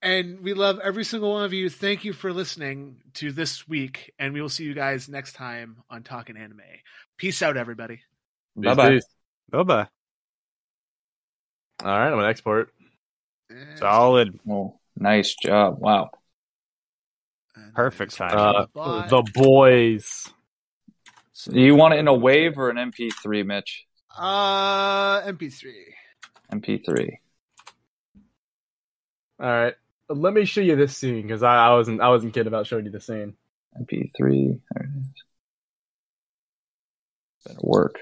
And 0.01 0.39
we 0.39 0.53
love 0.53 0.79
every 0.79 1.03
single 1.03 1.33
one 1.33 1.43
of 1.43 1.51
you. 1.51 1.69
Thank 1.69 2.05
you 2.05 2.13
for 2.13 2.31
listening 2.31 3.01
to 3.15 3.33
this 3.33 3.67
week, 3.67 4.13
and 4.17 4.33
we 4.33 4.41
will 4.41 4.47
see 4.47 4.63
you 4.63 4.73
guys 4.73 5.09
next 5.09 5.33
time 5.33 5.75
on 5.89 6.03
Talking 6.03 6.37
Anime. 6.37 6.61
Peace 7.17 7.41
out, 7.41 7.57
everybody. 7.57 7.99
Bye 8.55 8.73
bye. 8.75 8.99
Bye 9.51 9.63
bye. 9.63 9.87
All 11.83 11.87
right, 11.87 12.07
I'm 12.07 12.13
gonna 12.13 12.29
export. 12.29 12.71
Solid. 13.75 14.39
Oh, 14.49 14.79
nice 14.97 15.35
job. 15.35 15.79
Wow. 15.79 16.11
Perfect 17.73 18.15
time. 18.15 18.67
Uh, 18.75 19.07
the 19.07 19.23
boys. 19.33 20.27
So 21.33 21.51
you 21.53 21.75
want 21.75 21.93
it 21.93 21.97
in 21.97 22.07
a 22.07 22.13
wave 22.13 22.57
or 22.57 22.69
an 22.69 22.75
MP3, 22.75 23.45
Mitch? 23.45 23.85
Uh, 24.17 25.21
MP3. 25.21 25.71
MP3. 26.51 27.17
All 29.41 29.47
right, 29.47 29.75
let 30.09 30.33
me 30.33 30.43
show 30.43 30.59
you 30.59 30.75
this 30.75 30.97
scene 30.97 31.21
because 31.21 31.43
I, 31.43 31.67
I 31.67 31.73
wasn't 31.73 32.01
I 32.01 32.09
wasn't 32.09 32.33
kidding 32.33 32.47
about 32.47 32.67
showing 32.67 32.83
you 32.85 32.91
the 32.91 32.99
scene. 32.99 33.35
MP3. 33.79 34.19
There 34.19 34.83
it 34.83 34.89
is. 34.99 35.23
Better 37.45 37.59
work. 37.61 37.99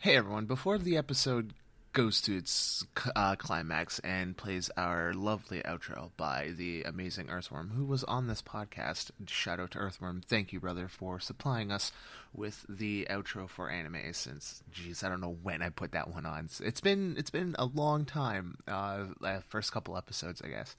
Hey 0.00 0.16
everyone, 0.16 0.46
before 0.46 0.78
the 0.78 0.96
episode 0.96 1.54
goes 1.94 2.20
to 2.20 2.36
its 2.36 2.84
uh, 3.16 3.36
climax 3.36 4.00
and 4.00 4.36
plays 4.36 4.68
our 4.76 5.14
lovely 5.14 5.62
outro 5.62 6.10
by 6.16 6.50
the 6.56 6.82
amazing 6.82 7.30
Earthworm, 7.30 7.70
who 7.70 7.86
was 7.86 8.04
on 8.04 8.26
this 8.26 8.42
podcast. 8.42 9.10
Shout 9.26 9.60
out 9.60 9.70
to 9.70 9.78
Earthworm. 9.78 10.20
Thank 10.20 10.52
you, 10.52 10.60
brother, 10.60 10.88
for 10.88 11.18
supplying 11.20 11.70
us 11.70 11.92
with 12.34 12.66
the 12.68 13.06
outro 13.08 13.48
for 13.48 13.70
anime. 13.70 14.12
Since, 14.12 14.62
geez, 14.70 15.02
I 15.02 15.08
don't 15.08 15.20
know 15.20 15.38
when 15.42 15.62
I 15.62 15.70
put 15.70 15.92
that 15.92 16.12
one 16.12 16.26
on. 16.26 16.50
It's 16.60 16.80
been 16.80 17.14
it's 17.16 17.30
been 17.30 17.54
a 17.58 17.64
long 17.64 18.04
time. 18.04 18.58
Uh, 18.68 19.06
first 19.48 19.72
couple 19.72 19.96
episodes, 19.96 20.42
I 20.44 20.48
guess. 20.48 20.76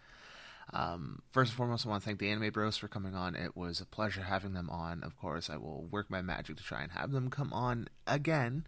Um, 0.73 1.21
first 1.31 1.51
and 1.51 1.57
foremost, 1.57 1.85
I 1.85 1.89
want 1.89 2.03
to 2.03 2.05
thank 2.05 2.19
the 2.19 2.29
Anime 2.29 2.51
Bros 2.51 2.77
for 2.77 2.87
coming 2.87 3.15
on. 3.15 3.35
It 3.35 3.55
was 3.55 3.79
a 3.79 3.85
pleasure 3.85 4.23
having 4.23 4.53
them 4.53 4.69
on. 4.69 5.03
Of 5.03 5.17
course, 5.17 5.49
I 5.49 5.57
will 5.57 5.87
work 5.89 6.09
my 6.09 6.21
magic 6.21 6.57
to 6.57 6.63
try 6.63 6.81
and 6.81 6.91
have 6.91 7.11
them 7.11 7.29
come 7.29 7.53
on 7.53 7.87
again. 8.05 8.65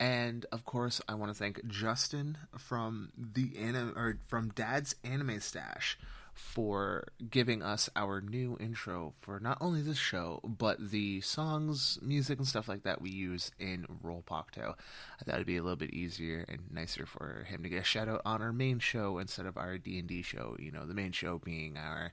And 0.00 0.46
of 0.50 0.64
course, 0.64 1.02
I 1.06 1.14
want 1.14 1.30
to 1.30 1.38
thank 1.38 1.64
Justin 1.68 2.38
from 2.56 3.12
the 3.16 3.58
anime 3.58 3.92
or 3.94 4.18
from 4.28 4.48
Dad's 4.48 4.94
Anime 5.04 5.40
Stash 5.40 5.98
for 6.32 7.08
giving 7.30 7.62
us 7.62 7.90
our 7.94 8.22
new 8.22 8.56
intro 8.58 9.12
for 9.20 9.38
not 9.40 9.58
only 9.60 9.82
this 9.82 9.98
show 9.98 10.40
but 10.42 10.90
the 10.90 11.20
songs, 11.20 11.98
music, 12.00 12.38
and 12.38 12.48
stuff 12.48 12.66
like 12.66 12.82
that 12.84 13.02
we 13.02 13.10
use 13.10 13.50
in 13.58 13.84
Roll 14.02 14.24
Pocto. 14.26 14.74
I 15.20 15.24
thought 15.24 15.34
it'd 15.34 15.46
be 15.46 15.58
a 15.58 15.62
little 15.62 15.76
bit 15.76 15.92
easier 15.92 16.46
and 16.48 16.60
nicer 16.72 17.04
for 17.04 17.44
him 17.46 17.62
to 17.62 17.68
get 17.68 17.82
a 17.82 17.84
shout 17.84 18.08
out 18.08 18.22
on 18.24 18.40
our 18.40 18.54
main 18.54 18.78
show 18.78 19.18
instead 19.18 19.44
of 19.44 19.58
our 19.58 19.76
D 19.76 19.98
and 19.98 20.08
D 20.08 20.22
show. 20.22 20.56
You 20.58 20.72
know, 20.72 20.86
the 20.86 20.94
main 20.94 21.12
show 21.12 21.38
being 21.44 21.76
our 21.76 22.12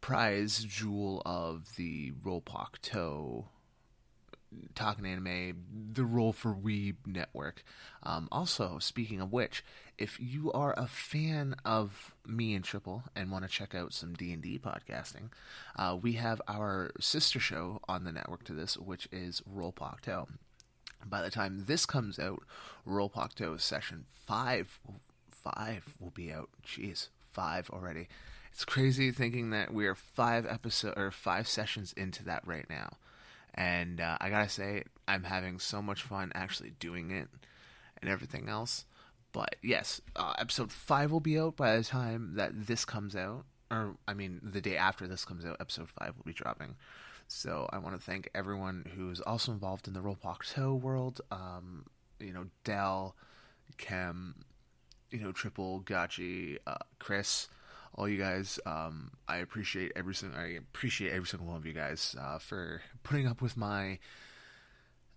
prize 0.00 0.64
jewel 0.64 1.22
of 1.24 1.76
the 1.76 2.12
Roll 2.24 2.42
Pocto 2.42 3.44
Talking 4.74 5.06
Anime, 5.06 5.64
the 5.92 6.04
Role 6.04 6.32
for 6.32 6.54
Weeb 6.54 6.96
network. 7.06 7.62
Um, 8.02 8.28
also, 8.32 8.78
speaking 8.78 9.20
of 9.20 9.32
which, 9.32 9.64
if 9.98 10.18
you 10.20 10.50
are 10.52 10.74
a 10.76 10.86
fan 10.86 11.54
of 11.64 12.14
me 12.26 12.54
and 12.54 12.64
Triple 12.64 13.04
and 13.14 13.30
want 13.30 13.44
to 13.44 13.50
check 13.50 13.74
out 13.74 13.92
some 13.92 14.14
D 14.14 14.32
and 14.32 14.42
D 14.42 14.58
podcasting, 14.58 15.30
uh, 15.76 15.96
we 16.00 16.14
have 16.14 16.40
our 16.48 16.90
sister 17.00 17.38
show 17.38 17.80
on 17.88 18.04
the 18.04 18.12
network 18.12 18.44
to 18.44 18.52
this, 18.52 18.76
which 18.76 19.08
is 19.12 19.42
Roll 19.46 19.72
Pocto. 19.72 20.28
By 21.04 21.22
the 21.22 21.30
time 21.30 21.64
this 21.66 21.84
comes 21.84 22.18
out, 22.18 22.42
Roll 22.84 23.10
Pocto 23.10 23.60
session 23.60 24.04
five, 24.26 24.78
five 25.30 25.84
will 26.00 26.10
be 26.10 26.32
out. 26.32 26.48
Jeez, 26.66 27.08
five 27.32 27.68
already. 27.70 28.08
It's 28.52 28.64
crazy 28.64 29.10
thinking 29.10 29.50
that 29.50 29.72
we 29.72 29.86
are 29.86 29.94
five 29.94 30.46
episode 30.46 30.94
or 30.96 31.10
five 31.10 31.48
sessions 31.48 31.92
into 31.94 32.24
that 32.24 32.46
right 32.46 32.66
now 32.68 32.96
and 33.54 34.00
uh, 34.00 34.16
I 34.20 34.30
gotta 34.30 34.48
say, 34.48 34.84
I'm 35.06 35.24
having 35.24 35.58
so 35.58 35.82
much 35.82 36.02
fun 36.02 36.32
actually 36.34 36.72
doing 36.78 37.10
it 37.10 37.28
and 38.00 38.10
everything 38.10 38.48
else. 38.48 38.84
But 39.32 39.56
yes, 39.62 40.00
uh, 40.16 40.34
episode 40.38 40.72
five 40.72 41.10
will 41.10 41.20
be 41.20 41.38
out 41.38 41.56
by 41.56 41.76
the 41.76 41.84
time 41.84 42.34
that 42.34 42.66
this 42.66 42.84
comes 42.84 43.16
out, 43.16 43.44
or 43.70 43.96
I 44.06 44.14
mean, 44.14 44.40
the 44.42 44.60
day 44.60 44.76
after 44.76 45.06
this 45.06 45.24
comes 45.24 45.44
out, 45.44 45.56
episode 45.60 45.88
five 45.88 46.14
will 46.16 46.24
be 46.24 46.32
dropping. 46.34 46.76
So 47.28 47.66
I 47.72 47.78
want 47.78 47.98
to 47.98 48.04
thank 48.04 48.28
everyone 48.34 48.84
who's 48.94 49.20
also 49.20 49.52
involved 49.52 49.88
in 49.88 49.94
the 49.94 50.02
Roll 50.02 50.18
Toe 50.54 50.74
world. 50.74 51.22
Um, 51.30 51.86
you 52.20 52.32
know, 52.32 52.46
Dell, 52.64 53.16
Kem, 53.78 54.34
you 55.10 55.20
know, 55.20 55.32
Triple, 55.32 55.80
Gotchi, 55.80 56.58
uh, 56.66 56.76
Chris 56.98 57.48
all 57.94 58.08
you 58.08 58.18
guys. 58.18 58.58
Um, 58.66 59.10
I 59.28 59.38
appreciate 59.38 59.92
every 59.96 60.14
single 60.14 60.38
I 60.38 60.48
appreciate 60.58 61.12
every 61.12 61.26
single 61.26 61.48
one 61.48 61.56
of 61.56 61.66
you 61.66 61.72
guys 61.72 62.16
uh, 62.18 62.38
for 62.38 62.82
putting 63.02 63.26
up 63.26 63.42
with 63.42 63.56
my 63.56 63.98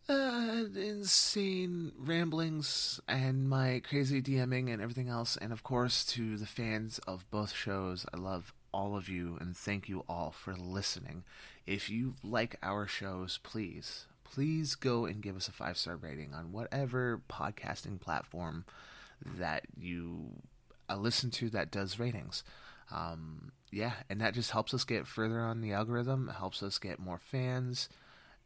uh, 0.07 0.65
insane 0.75 1.91
ramblings 1.97 2.99
and 3.07 3.49
my 3.49 3.81
crazy 3.87 4.21
DMing 4.21 4.71
and 4.71 4.81
everything 4.81 5.09
else. 5.09 5.37
And 5.37 5.51
of 5.51 5.63
course, 5.63 6.05
to 6.07 6.37
the 6.37 6.45
fans 6.45 6.99
of 7.07 7.29
both 7.31 7.53
shows, 7.53 8.05
I 8.13 8.17
love 8.17 8.53
all 8.71 8.95
of 8.95 9.07
you 9.09 9.37
and 9.39 9.55
thank 9.55 9.87
you 9.87 10.03
all 10.09 10.31
for 10.31 10.53
listening. 10.53 11.23
If 11.65 11.89
you 11.89 12.13
like 12.23 12.57
our 12.61 12.87
shows, 12.87 13.39
please, 13.41 14.05
please 14.23 14.75
go 14.75 15.05
and 15.05 15.21
give 15.21 15.35
us 15.35 15.47
a 15.47 15.51
five 15.51 15.77
star 15.77 15.95
rating 15.95 16.33
on 16.33 16.51
whatever 16.51 17.21
podcasting 17.29 17.99
platform 17.99 18.65
that 19.23 19.63
you 19.77 20.33
uh, 20.89 20.97
listen 20.97 21.31
to 21.31 21.49
that 21.49 21.71
does 21.71 21.97
ratings 21.97 22.43
um, 22.91 23.51
yeah, 23.71 23.93
and 24.09 24.21
that 24.21 24.33
just 24.33 24.51
helps 24.51 24.73
us 24.73 24.83
get 24.83 25.07
further 25.07 25.39
on 25.41 25.61
the 25.61 25.73
algorithm. 25.73 26.29
It 26.29 26.37
helps 26.37 26.63
us 26.63 26.77
get 26.77 26.99
more 26.99 27.19
fans. 27.19 27.89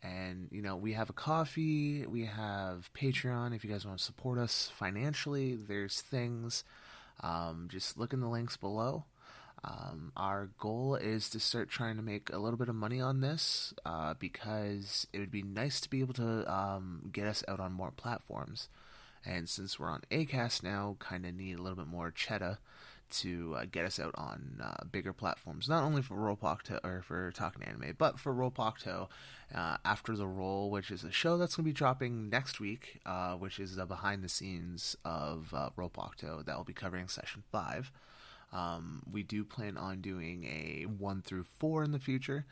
And, 0.01 0.47
you 0.51 0.61
know, 0.61 0.77
we 0.77 0.93
have 0.93 1.09
a 1.09 1.13
Ko-fi, 1.13 2.05
we 2.07 2.25
have 2.25 2.89
Patreon. 2.93 3.53
If 3.53 3.63
you 3.63 3.69
guys 3.69 3.85
want 3.85 3.99
to 3.99 4.03
support 4.03 4.39
us 4.39 4.71
financially, 4.73 5.55
there's 5.55 6.01
things. 6.01 6.63
Um, 7.21 7.67
just 7.69 7.97
look 7.97 8.13
in 8.13 8.21
the 8.21 8.29
links 8.29 8.55
below. 8.55 9.05
Um, 9.61 10.13
our 10.15 10.49
goal 10.57 10.95
is 10.95 11.29
to 11.31 11.39
start 11.39 11.69
trying 11.69 11.97
to 11.97 12.01
make 12.01 12.29
a 12.31 12.37
little 12.37 12.57
bit 12.57 12.69
of 12.69 12.75
money 12.75 13.01
on 13.01 13.19
this 13.19 13.73
uh, 13.85 14.13
because 14.17 15.05
it 15.11 15.19
would 15.19 15.31
be 15.31 15.43
nice 15.43 15.81
to 15.81 15.89
be 15.89 15.99
able 15.99 16.13
to 16.13 16.49
um, 16.51 17.09
get 17.11 17.27
us 17.27 17.43
out 17.47 17.59
on 17.59 17.73
more 17.73 17.91
platforms. 17.91 18.69
And 19.25 19.49
since 19.49 19.77
we're 19.77 19.89
on 19.89 20.03
ACAST 20.09 20.63
now, 20.63 20.95
kind 20.99 21.25
of 21.25 21.35
need 21.35 21.59
a 21.59 21.61
little 21.61 21.75
bit 21.75 21.87
more 21.87 22.09
cheddar 22.09 22.59
to 23.09 23.55
uh, 23.57 23.65
get 23.71 23.85
us 23.85 23.99
out 23.99 24.13
on 24.15 24.61
uh, 24.63 24.83
bigger 24.91 25.13
platforms, 25.13 25.67
not 25.67 25.83
only 25.83 26.01
for 26.01 26.15
Rollpocto 26.15 26.79
or 26.83 27.01
for 27.01 27.31
Talking 27.31 27.63
Anime, 27.63 27.95
but 27.97 28.19
for 28.19 28.33
Rollpocto 28.33 29.07
uh, 29.53 29.77
after 29.83 30.15
the 30.15 30.27
roll, 30.27 30.69
which 30.69 30.91
is 30.91 31.03
a 31.03 31.11
show 31.11 31.37
that's 31.37 31.55
going 31.55 31.65
to 31.65 31.69
be 31.69 31.73
dropping 31.73 32.29
next 32.29 32.59
week, 32.59 32.99
uh, 33.05 33.33
which 33.33 33.59
is 33.59 33.75
the 33.75 33.85
behind 33.85 34.23
the 34.23 34.29
scenes 34.29 34.95
of 35.03 35.53
uh, 35.53 35.69
Rollpocto 35.77 36.45
that 36.45 36.55
will 36.55 36.63
be 36.63 36.73
covering 36.73 37.07
session 37.07 37.43
five. 37.51 37.91
Um, 38.51 39.03
we 39.11 39.23
do 39.23 39.43
plan 39.43 39.77
on 39.77 40.01
doing 40.01 40.43
a 40.45 40.85
one 40.85 41.21
through 41.21 41.43
four 41.43 41.83
in 41.83 41.91
the 41.91 41.99
future. 41.99 42.45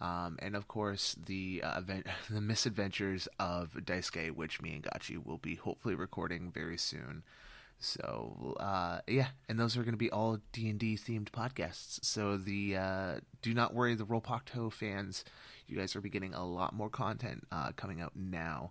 Um, 0.00 0.38
and 0.38 0.56
of 0.56 0.66
course, 0.66 1.14
the 1.26 1.62
uh, 1.62 1.78
event, 1.78 2.06
the 2.30 2.40
misadventures 2.40 3.28
of 3.38 3.72
Daisuke, 3.74 4.30
which 4.32 4.62
me 4.62 4.74
and 4.74 4.82
Gotchi 4.82 5.24
will 5.24 5.38
be 5.38 5.56
hopefully 5.56 5.94
recording 5.94 6.50
very 6.50 6.78
soon. 6.78 7.22
So 7.80 8.56
uh, 8.60 9.00
yeah, 9.06 9.28
and 9.48 9.58
those 9.58 9.76
are 9.76 9.82
going 9.82 9.94
to 9.94 9.98
be 9.98 10.10
all 10.10 10.38
D 10.52 10.68
and 10.68 10.78
D 10.78 10.96
themed 10.96 11.30
podcasts. 11.30 12.04
So 12.04 12.36
the 12.36 12.76
uh, 12.76 13.14
do 13.42 13.54
not 13.54 13.74
worry, 13.74 13.94
the 13.94 14.04
Roll 14.04 14.20
Pocto 14.20 14.70
fans, 14.70 15.24
you 15.66 15.76
guys 15.76 15.96
are 15.96 16.00
be 16.00 16.10
getting 16.10 16.34
a 16.34 16.46
lot 16.46 16.74
more 16.74 16.90
content 16.90 17.46
uh, 17.50 17.72
coming 17.72 18.00
out 18.00 18.12
now. 18.14 18.70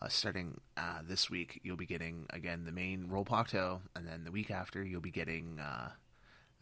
Uh, 0.00 0.08
starting 0.08 0.60
uh, 0.76 1.00
this 1.06 1.30
week, 1.30 1.60
you'll 1.62 1.76
be 1.76 1.86
getting 1.86 2.26
again 2.30 2.64
the 2.64 2.72
main 2.72 3.08
Roll 3.08 3.24
Pocto, 3.24 3.80
and 3.94 4.06
then 4.06 4.24
the 4.24 4.30
week 4.30 4.50
after, 4.50 4.82
you'll 4.82 5.00
be 5.00 5.10
getting 5.10 5.60
uh, 5.60 5.90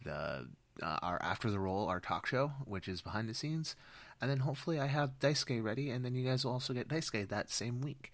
the 0.03 0.47
our 0.81 1.21
after 1.21 1.49
the 1.49 1.59
roll, 1.59 1.87
our 1.87 1.99
talk 1.99 2.25
show, 2.25 2.51
which 2.65 2.87
is 2.87 3.01
behind 3.01 3.29
the 3.29 3.33
scenes, 3.33 3.75
and 4.21 4.29
then 4.29 4.39
hopefully 4.39 4.79
I 4.79 4.87
have 4.87 5.19
Daisuke 5.19 5.63
ready, 5.63 5.89
and 5.89 6.03
then 6.03 6.15
you 6.15 6.25
guys 6.25 6.43
will 6.43 6.53
also 6.53 6.73
get 6.73 6.87
Daisuke 6.87 7.27
that 7.29 7.49
same 7.49 7.81
week. 7.81 8.11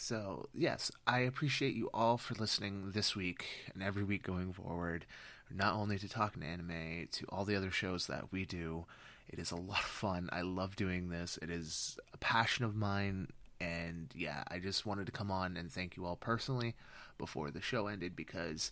So, 0.00 0.48
yes, 0.54 0.92
I 1.08 1.18
appreciate 1.18 1.74
you 1.74 1.90
all 1.92 2.18
for 2.18 2.34
listening 2.34 2.92
this 2.92 3.16
week 3.16 3.46
and 3.74 3.82
every 3.82 4.04
week 4.04 4.22
going 4.22 4.52
forward, 4.52 5.04
not 5.52 5.74
only 5.74 5.98
to 5.98 6.08
Talking 6.08 6.44
Anime, 6.44 7.08
to 7.10 7.26
all 7.30 7.44
the 7.44 7.56
other 7.56 7.72
shows 7.72 8.06
that 8.06 8.30
we 8.30 8.44
do. 8.44 8.86
It 9.28 9.40
is 9.40 9.50
a 9.50 9.56
lot 9.56 9.80
of 9.80 9.86
fun. 9.86 10.28
I 10.30 10.42
love 10.42 10.76
doing 10.76 11.08
this. 11.08 11.36
It 11.42 11.50
is 11.50 11.98
a 12.14 12.16
passion 12.18 12.64
of 12.64 12.76
mine. 12.76 13.26
And 13.60 14.12
yeah, 14.14 14.44
I 14.46 14.60
just 14.60 14.86
wanted 14.86 15.06
to 15.06 15.12
come 15.12 15.32
on 15.32 15.56
and 15.56 15.70
thank 15.70 15.96
you 15.96 16.06
all 16.06 16.14
personally 16.14 16.76
before 17.18 17.50
the 17.50 17.60
show 17.60 17.88
ended 17.88 18.14
because 18.14 18.70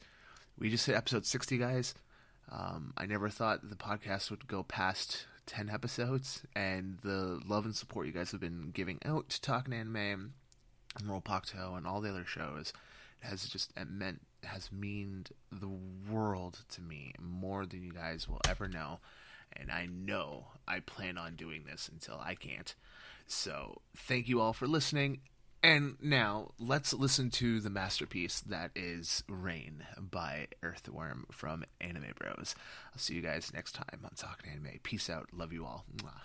we 0.56 0.70
just 0.70 0.86
hit 0.86 0.94
episode 0.94 1.26
60, 1.26 1.58
guys. 1.58 1.96
Um, 2.52 2.94
I 2.96 3.04
never 3.04 3.30
thought 3.30 3.68
the 3.68 3.74
podcast 3.74 4.30
would 4.30 4.46
go 4.46 4.62
past 4.62 5.26
10 5.46 5.70
episodes, 5.70 6.42
and 6.54 6.98
the 7.02 7.40
love 7.44 7.64
and 7.64 7.74
support 7.74 8.06
you 8.06 8.12
guys 8.12 8.30
have 8.30 8.40
been 8.40 8.70
giving 8.72 9.00
out 9.04 9.28
to 9.30 9.40
Talking 9.40 9.74
Anime 9.74 10.34
and 10.98 11.09
Roll 11.09 11.20
Pocto 11.20 11.77
and 11.77 11.86
all 11.86 12.01
the 12.01 12.10
other 12.10 12.24
shows 12.24 12.73
has 13.20 13.47
just 13.47 13.73
it 13.77 13.90
meant 13.90 14.20
has 14.44 14.70
meaned 14.70 15.31
the 15.51 15.70
world 16.10 16.60
to 16.70 16.81
me 16.81 17.12
more 17.20 17.66
than 17.66 17.82
you 17.82 17.93
guys 17.93 18.28
will 18.28 18.40
ever 18.48 18.68
know 18.68 19.01
and 19.52 19.70
I 19.70 19.86
know 19.86 20.48
I 20.66 20.81
plan 20.81 21.18
on 21.18 21.36
doing 21.36 21.64
this 21.68 21.89
until 21.93 22.20
I 22.23 22.35
can't. 22.35 22.74
So, 23.27 23.81
thank 23.97 24.28
you 24.28 24.40
all 24.40 24.52
for 24.52 24.66
listening. 24.66 25.20
And 25.62 25.97
now, 26.01 26.52
let's 26.60 26.93
listen 26.93 27.31
to 27.31 27.60
the 27.60 27.70
masterpiece 27.70 28.40
that 28.40 28.70
is 28.77 29.24
Rain 29.28 29.85
by 29.98 30.48
Earthworm 30.62 31.27
from 31.32 31.64
Anime 31.81 32.12
Bros. 32.16 32.55
I'll 32.93 32.98
see 32.98 33.14
you 33.14 33.23
guys 33.23 33.51
next 33.52 33.73
time 33.73 34.01
on 34.05 34.10
Talking 34.14 34.52
Anime. 34.52 34.78
Peace 34.82 35.10
out. 35.10 35.28
Love 35.32 35.52
you 35.52 35.64
all. 35.64 35.85
Mwah. 35.97 36.20